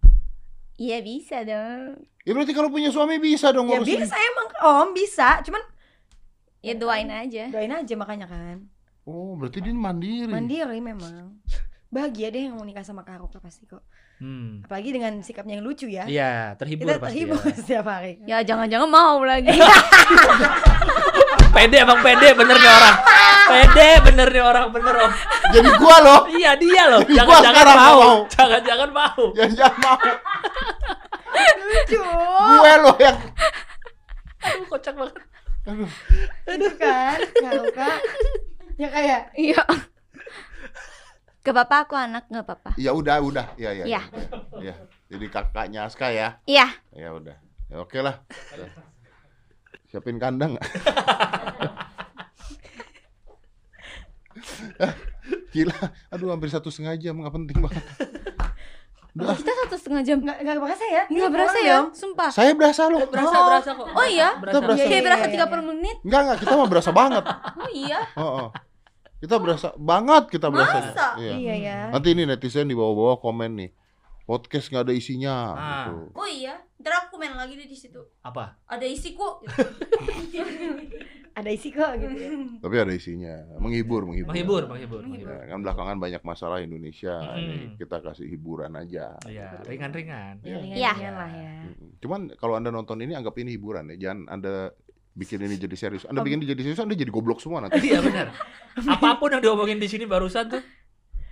Iya 0.75 0.99
bisa 0.99 1.43
dong. 1.43 2.03
Ya 2.21 2.31
berarti 2.33 2.51
kalau 2.51 2.67
punya 2.69 2.89
suami 2.89 3.19
bisa 3.19 3.51
dong 3.51 3.67
Ya 3.67 3.79
bisa 3.79 4.15
emang 4.15 4.47
Om 4.57 4.89
bisa, 4.93 5.43
cuman 5.43 5.63
Ya 6.63 6.79
doain 6.79 7.11
aja. 7.11 7.51
doain 7.51 7.75
aja 7.75 7.95
makanya 7.99 8.31
kan. 8.31 8.71
Oh, 9.03 9.35
berarti 9.35 9.59
dia 9.59 9.75
mandiri. 9.75 10.31
Mandiri 10.31 10.79
memang. 10.79 11.43
Bahagia 11.93 12.31
deh 12.31 12.49
yang 12.49 12.57
mau 12.57 12.65
nikah 12.65 12.87
sama 12.87 13.03
Kak 13.03 13.21
Oka 13.21 13.43
pasti 13.43 13.67
kok. 13.67 13.83
Hmm. 14.23 14.63
Apalagi 14.63 14.95
dengan 14.95 15.19
sikapnya 15.21 15.59
yang 15.59 15.67
lucu 15.67 15.91
ya. 15.91 16.07
Iya, 16.07 16.55
terhibur 16.55 16.87
Kita 16.87 17.03
pasti 17.03 17.27
terhibur 17.27 17.43
ya. 17.43 17.53
setiap 17.59 17.87
hari. 17.91 18.13
Ya 18.25 18.39
jangan-jangan 18.47 18.89
mau 18.89 19.19
lagi. 19.27 19.51
Pede 21.53 21.85
emang 21.85 22.01
pede 22.01 22.33
bener 22.33 22.57
nih 22.57 22.71
orang. 22.73 22.97
Pede 23.45 23.89
bener 24.09 24.29
nih 24.33 24.41
orang 24.41 24.67
bener 24.73 24.95
om. 25.05 25.13
Jadi 25.53 25.69
gua 25.77 25.97
loh. 26.01 26.21
Iya 26.33 26.57
dia 26.57 26.83
loh. 26.89 27.05
Jangan-jangan 27.05 27.65
mau. 27.67 27.77
mau. 27.77 28.13
Jangan-jangan 28.33 28.89
mau. 28.89 29.25
Jangan 29.37 29.73
mau. 29.85 30.01
lucu. 31.69 32.01
Gue 32.57 32.73
loh 32.81 32.97
yang 32.97 33.19
Aduh 34.43 34.67
kocak 34.71 34.95
banget. 34.97 35.32
Aduh. 35.63 35.91
Itu 36.51 36.71
kan 36.75 37.19
Kak 37.23 37.53
Oka. 37.63 37.91
Ya 38.81 38.89
kayak 38.91 39.31
Iya. 39.39 39.63
Ke 41.43 41.51
bapak 41.51 41.87
aku 41.91 41.95
anak 41.99 42.27
nggak 42.31 42.47
apa-apa. 42.47 42.71
Ya 42.79 42.95
udah, 42.95 43.19
udah. 43.23 43.47
Ya, 43.59 43.71
ya. 43.75 43.85
Iya. 43.87 44.03
Ya. 44.59 44.73
ya. 44.73 44.75
Jadi 45.11 45.27
kakaknya 45.31 45.87
Aska 45.87 46.11
ya. 46.11 46.39
Iya. 46.47 46.67
Ya 46.95 47.15
udah. 47.15 47.37
Ya 47.71 47.77
oke 47.83 47.99
lah. 48.03 48.23
Ya. 48.55 48.67
Siapin 49.91 50.19
kandang 50.19 50.57
nggak? 50.57 50.67
Gila, 55.53 55.77
aduh 56.09 56.33
hampir 56.33 56.49
satu 56.49 56.73
setengah 56.73 56.97
jam 56.97 57.21
nggak 57.21 57.35
penting 57.37 57.61
banget. 57.61 57.85
Udah, 59.13 59.37
Kita 59.37 59.53
satu 59.55 59.75
setengah 59.77 60.03
jam. 60.03 60.19
nggak 60.19 60.39
nggak 60.41 60.57
berasa 60.59 60.85
ya? 60.85 61.03
Nggak 61.05 61.21
Ini 61.23 61.35
berasa 61.35 61.59
ya, 61.61 61.77
Om. 61.79 61.87
sumpah. 61.93 62.31
saya 62.31 62.53
berasa 62.53 62.83
loh. 62.87 63.01
Berasa 63.05 63.29
Oh. 63.31 63.45
berasa 63.47 63.71
kok. 63.71 63.87
Oh 63.87 64.07
iya? 64.07 64.29
Berasa. 64.35 64.49
Kita 64.49 64.59
berasa. 64.59 64.79
Kayak 64.79 64.89
iya, 64.91 65.05
berasa 65.05 65.25
iya, 65.25 65.35
30 65.37 65.65
menit. 65.69 65.97
Enggak, 66.01 66.21
enggak, 66.23 66.39
kita 66.41 66.53
mah 66.55 66.69
berasa 66.69 66.91
banget. 67.01 67.25
Oh 67.55 67.71
iya. 67.71 68.01
Heeh. 68.11 68.47
Kita 69.21 69.35
berasa 69.39 69.69
banget 69.77 70.25
kita 70.29 70.47
berasa. 70.49 70.77
Masa? 70.81 71.09
Iya. 71.15 71.33
Iya 71.35 71.55
ya. 71.61 71.79
Nanti 71.93 72.09
ini 72.11 72.23
netizen 72.25 72.67
di 72.67 72.75
bawah-bawah 72.75 73.21
komen 73.21 73.51
nih. 73.55 73.71
Podcast 74.23 74.71
nggak 74.71 74.85
ada 74.87 74.95
isinya 74.95 75.35
Ah. 75.53 75.69
gitu. 75.87 76.15
Oh 76.15 76.25
iya. 76.25 76.63
Ntar 76.79 77.07
aku 77.07 77.19
main 77.19 77.35
lagi 77.35 77.55
deh 77.55 77.67
di 77.67 77.75
situ. 77.75 77.99
Apa? 78.21 78.59
Ada 78.67 78.87
isi 78.87 79.13
kok. 79.13 79.43
Ada 81.33 81.49
isi 81.49 81.73
kok 81.73 81.97
gitu 81.97 82.13
ya. 82.13 82.29
Tapi 82.61 82.77
ada 82.77 82.93
isinya. 82.93 83.33
Menghibur, 83.57 84.05
menghibur. 84.05 84.37
Menghibur, 84.37 84.63
menghibur, 84.69 85.01
menghibur. 85.01 85.33
Ya, 85.33 85.49
kan 85.49 85.65
belakangan 85.65 85.97
banyak 85.97 86.21
masalah 86.21 86.61
Indonesia. 86.61 87.25
Mm. 87.25 87.41
Ini 87.41 87.57
kita 87.81 88.05
kasih 88.05 88.29
hiburan 88.29 88.77
aja. 88.77 89.17
Iya, 89.25 89.65
ringan-ringan. 89.65 90.45
Ya, 90.45 90.61
Iya. 90.61 90.93
ringan-ringan 90.93 91.15
lah 91.17 91.31
ya. 91.33 91.53
Mm. 91.73 91.89
Cuman 92.05 92.21
kalau 92.37 92.61
Anda 92.61 92.69
nonton 92.69 93.01
ini 93.01 93.17
anggap 93.17 93.33
ini 93.41 93.57
hiburan 93.57 93.89
ya. 93.89 94.13
Jangan 94.13 94.29
Anda 94.29 94.77
bikin 95.17 95.41
ini 95.41 95.57
jadi 95.57 95.73
serius. 95.73 96.05
Anda 96.05 96.21
bikin 96.21 96.45
ini 96.45 96.53
jadi 96.53 96.63
serius, 96.69 96.85
Anda 96.85 96.93
jadi 96.93 97.09
goblok 97.09 97.41
semua 97.41 97.65
nanti. 97.65 97.81
Iya 97.81 98.05
benar. 98.05 98.29
Apa 98.93 99.17
pun 99.17 99.33
yang 99.33 99.41
diomongin 99.41 99.81
di 99.81 99.89
sini 99.89 100.05
barusan 100.05 100.53
tuh 100.53 100.61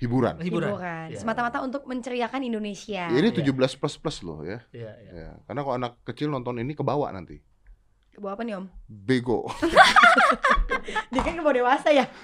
Hiburan. 0.00 0.40
hiburan. 0.40 0.72
Hiburan. 0.72 1.06
Iya. 1.12 1.18
Semata-mata 1.20 1.60
untuk 1.60 1.84
menceriakan 1.84 2.40
Indonesia. 2.40 3.04
Ya, 3.06 3.16
ini 3.20 3.28
Iya. 3.30 3.44
17 3.44 3.76
plus 3.76 3.94
plus 4.00 4.16
loh 4.24 4.40
ya. 4.42 4.64
Iya, 4.72 4.92
iya. 4.96 5.12
Ya. 5.12 5.30
Karena 5.44 5.60
kalau 5.60 5.76
anak 5.76 5.92
kecil 6.02 6.32
nonton 6.32 6.56
ini 6.56 6.72
kebawa 6.72 7.12
nanti. 7.12 7.36
Ke 8.10 8.18
bawah 8.18 8.34
apa 8.34 8.42
nih 8.42 8.56
Om? 8.58 8.66
Bego. 8.88 9.44
Dia 11.12 11.20
kan 11.20 11.36
ke 11.36 11.42
bawah 11.44 11.54
dewasa 11.54 11.92
ya. 11.92 12.08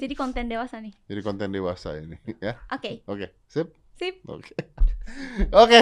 Jadi 0.00 0.12
konten 0.12 0.52
dewasa 0.52 0.84
nih. 0.84 0.92
jadi 1.08 1.20
konten 1.24 1.48
dewasa 1.48 1.96
ini 1.96 2.20
ya. 2.44 2.60
Oke. 2.68 3.00
Oke, 3.08 3.32
sip. 3.48 3.72
Sip. 3.96 4.20
Oke. 4.28 4.52
Oke. 5.64 5.80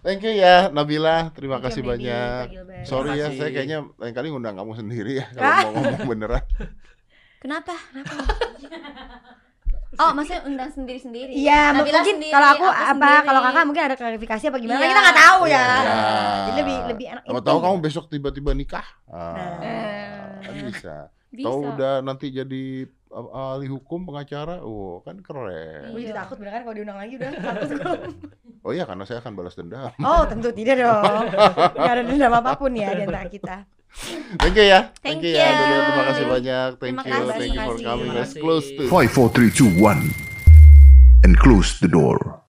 Thank 0.00 0.22
you 0.22 0.32
ya 0.32 0.70
Nabila. 0.70 1.34
Terima 1.34 1.58
Thank 1.58 1.74
kasih 1.74 1.82
banyak. 1.82 2.44
Sorry 2.86 3.18
ya, 3.18 3.28
kasih. 3.28 3.38
saya 3.42 3.50
kayaknya 3.50 3.78
lain 3.98 4.14
kali 4.14 4.30
ngundang 4.30 4.54
kamu 4.54 4.72
sendiri 4.78 5.12
ya 5.20 5.26
kalau 5.34 5.74
mau 5.74 5.82
ngomong 5.82 6.06
beneran. 6.06 6.44
Kenapa? 7.40 7.74
Oh, 9.98 10.14
maksudnya 10.14 10.46
undang 10.46 10.70
sendiri-sendiri. 10.70 11.34
Iya, 11.34 11.74
Nabila 11.74 11.98
mungkin 12.00 12.14
sendiri, 12.16 12.30
kalau 12.30 12.48
aku, 12.54 12.62
apa, 12.64 12.86
sendiri. 12.94 13.26
kalau 13.26 13.40
kakak 13.42 13.64
mungkin 13.66 13.82
ada 13.84 13.96
klarifikasi 13.98 14.44
apa 14.46 14.56
gimana? 14.56 14.78
Iya. 14.78 14.86
Kita 14.86 15.00
nggak 15.02 15.18
tahu 15.18 15.40
ya. 15.42 15.58
Ya. 15.58 15.66
Jadi 16.40 16.56
lebih 16.56 16.76
lebih 16.86 17.06
enak. 17.10 17.22
Intim. 17.26 17.42
tahu 17.42 17.58
kamu 17.58 17.76
besok 17.82 18.04
tiba-tiba 18.06 18.50
nikah. 18.54 18.86
Ah, 19.04 19.34
Nah. 19.34 20.40
kan 20.40 20.54
bisa. 20.62 20.94
bisa. 21.28 21.42
Tahu 21.42 21.58
udah 21.74 21.94
nanti 22.00 22.26
jadi 22.30 22.64
uh, 23.10 23.28
ahli 23.50 23.66
hukum 23.66 24.06
pengacara, 24.06 24.62
oh 24.62 25.02
kan 25.02 25.18
keren. 25.18 25.90
Gue 25.90 26.00
jadi 26.00 26.14
Iya. 26.14 26.22
takut 26.22 26.36
beneran 26.38 26.62
kalau 26.62 26.76
diundang 26.78 26.96
lagi 26.96 27.12
udah 27.18 27.30
takut 27.34 27.68
gue. 27.76 27.98
Oh 28.62 28.70
iya 28.70 28.84
karena 28.86 29.04
saya 29.04 29.18
akan 29.18 29.32
balas 29.34 29.58
dendam. 29.58 29.90
Oh 29.98 30.22
tentu 30.24 30.54
tidak 30.54 30.78
dong. 30.78 31.24
Gak 31.76 31.92
ada 31.92 32.02
dendam 32.06 32.32
apa 32.32 32.54
pun 32.54 32.70
ya 32.72 32.94
di 32.94 33.04
antara 33.04 33.26
kita. 33.26 33.66
Thank 34.38 34.56
you 34.56 34.66
ya. 34.66 34.80
Thank 35.02 35.20
you 35.22 35.34
ya. 35.34 35.44
you. 35.44 35.56
Dulu, 35.58 35.76
terima 35.82 36.04
kasih 36.06 36.24
banyak. 36.30 36.68
Thank 36.78 36.96
Terima 37.02 37.02
you. 37.02 37.26
kasih. 37.26 37.38
Thank 37.40 37.54
you 37.54 37.62
for 37.66 37.76
Terima 37.76 37.90
coming. 37.90 38.12
kasih. 38.14 38.20
Let's 38.20 38.34
close 38.38 38.66
to 38.78 38.82
5, 38.88 39.10
4, 39.12 39.28
3, 39.34 39.50
2, 39.50 39.68
1. 39.76 41.24
And 41.26 41.36
close 41.36 41.76
the 41.84 41.90
door. 41.90 42.40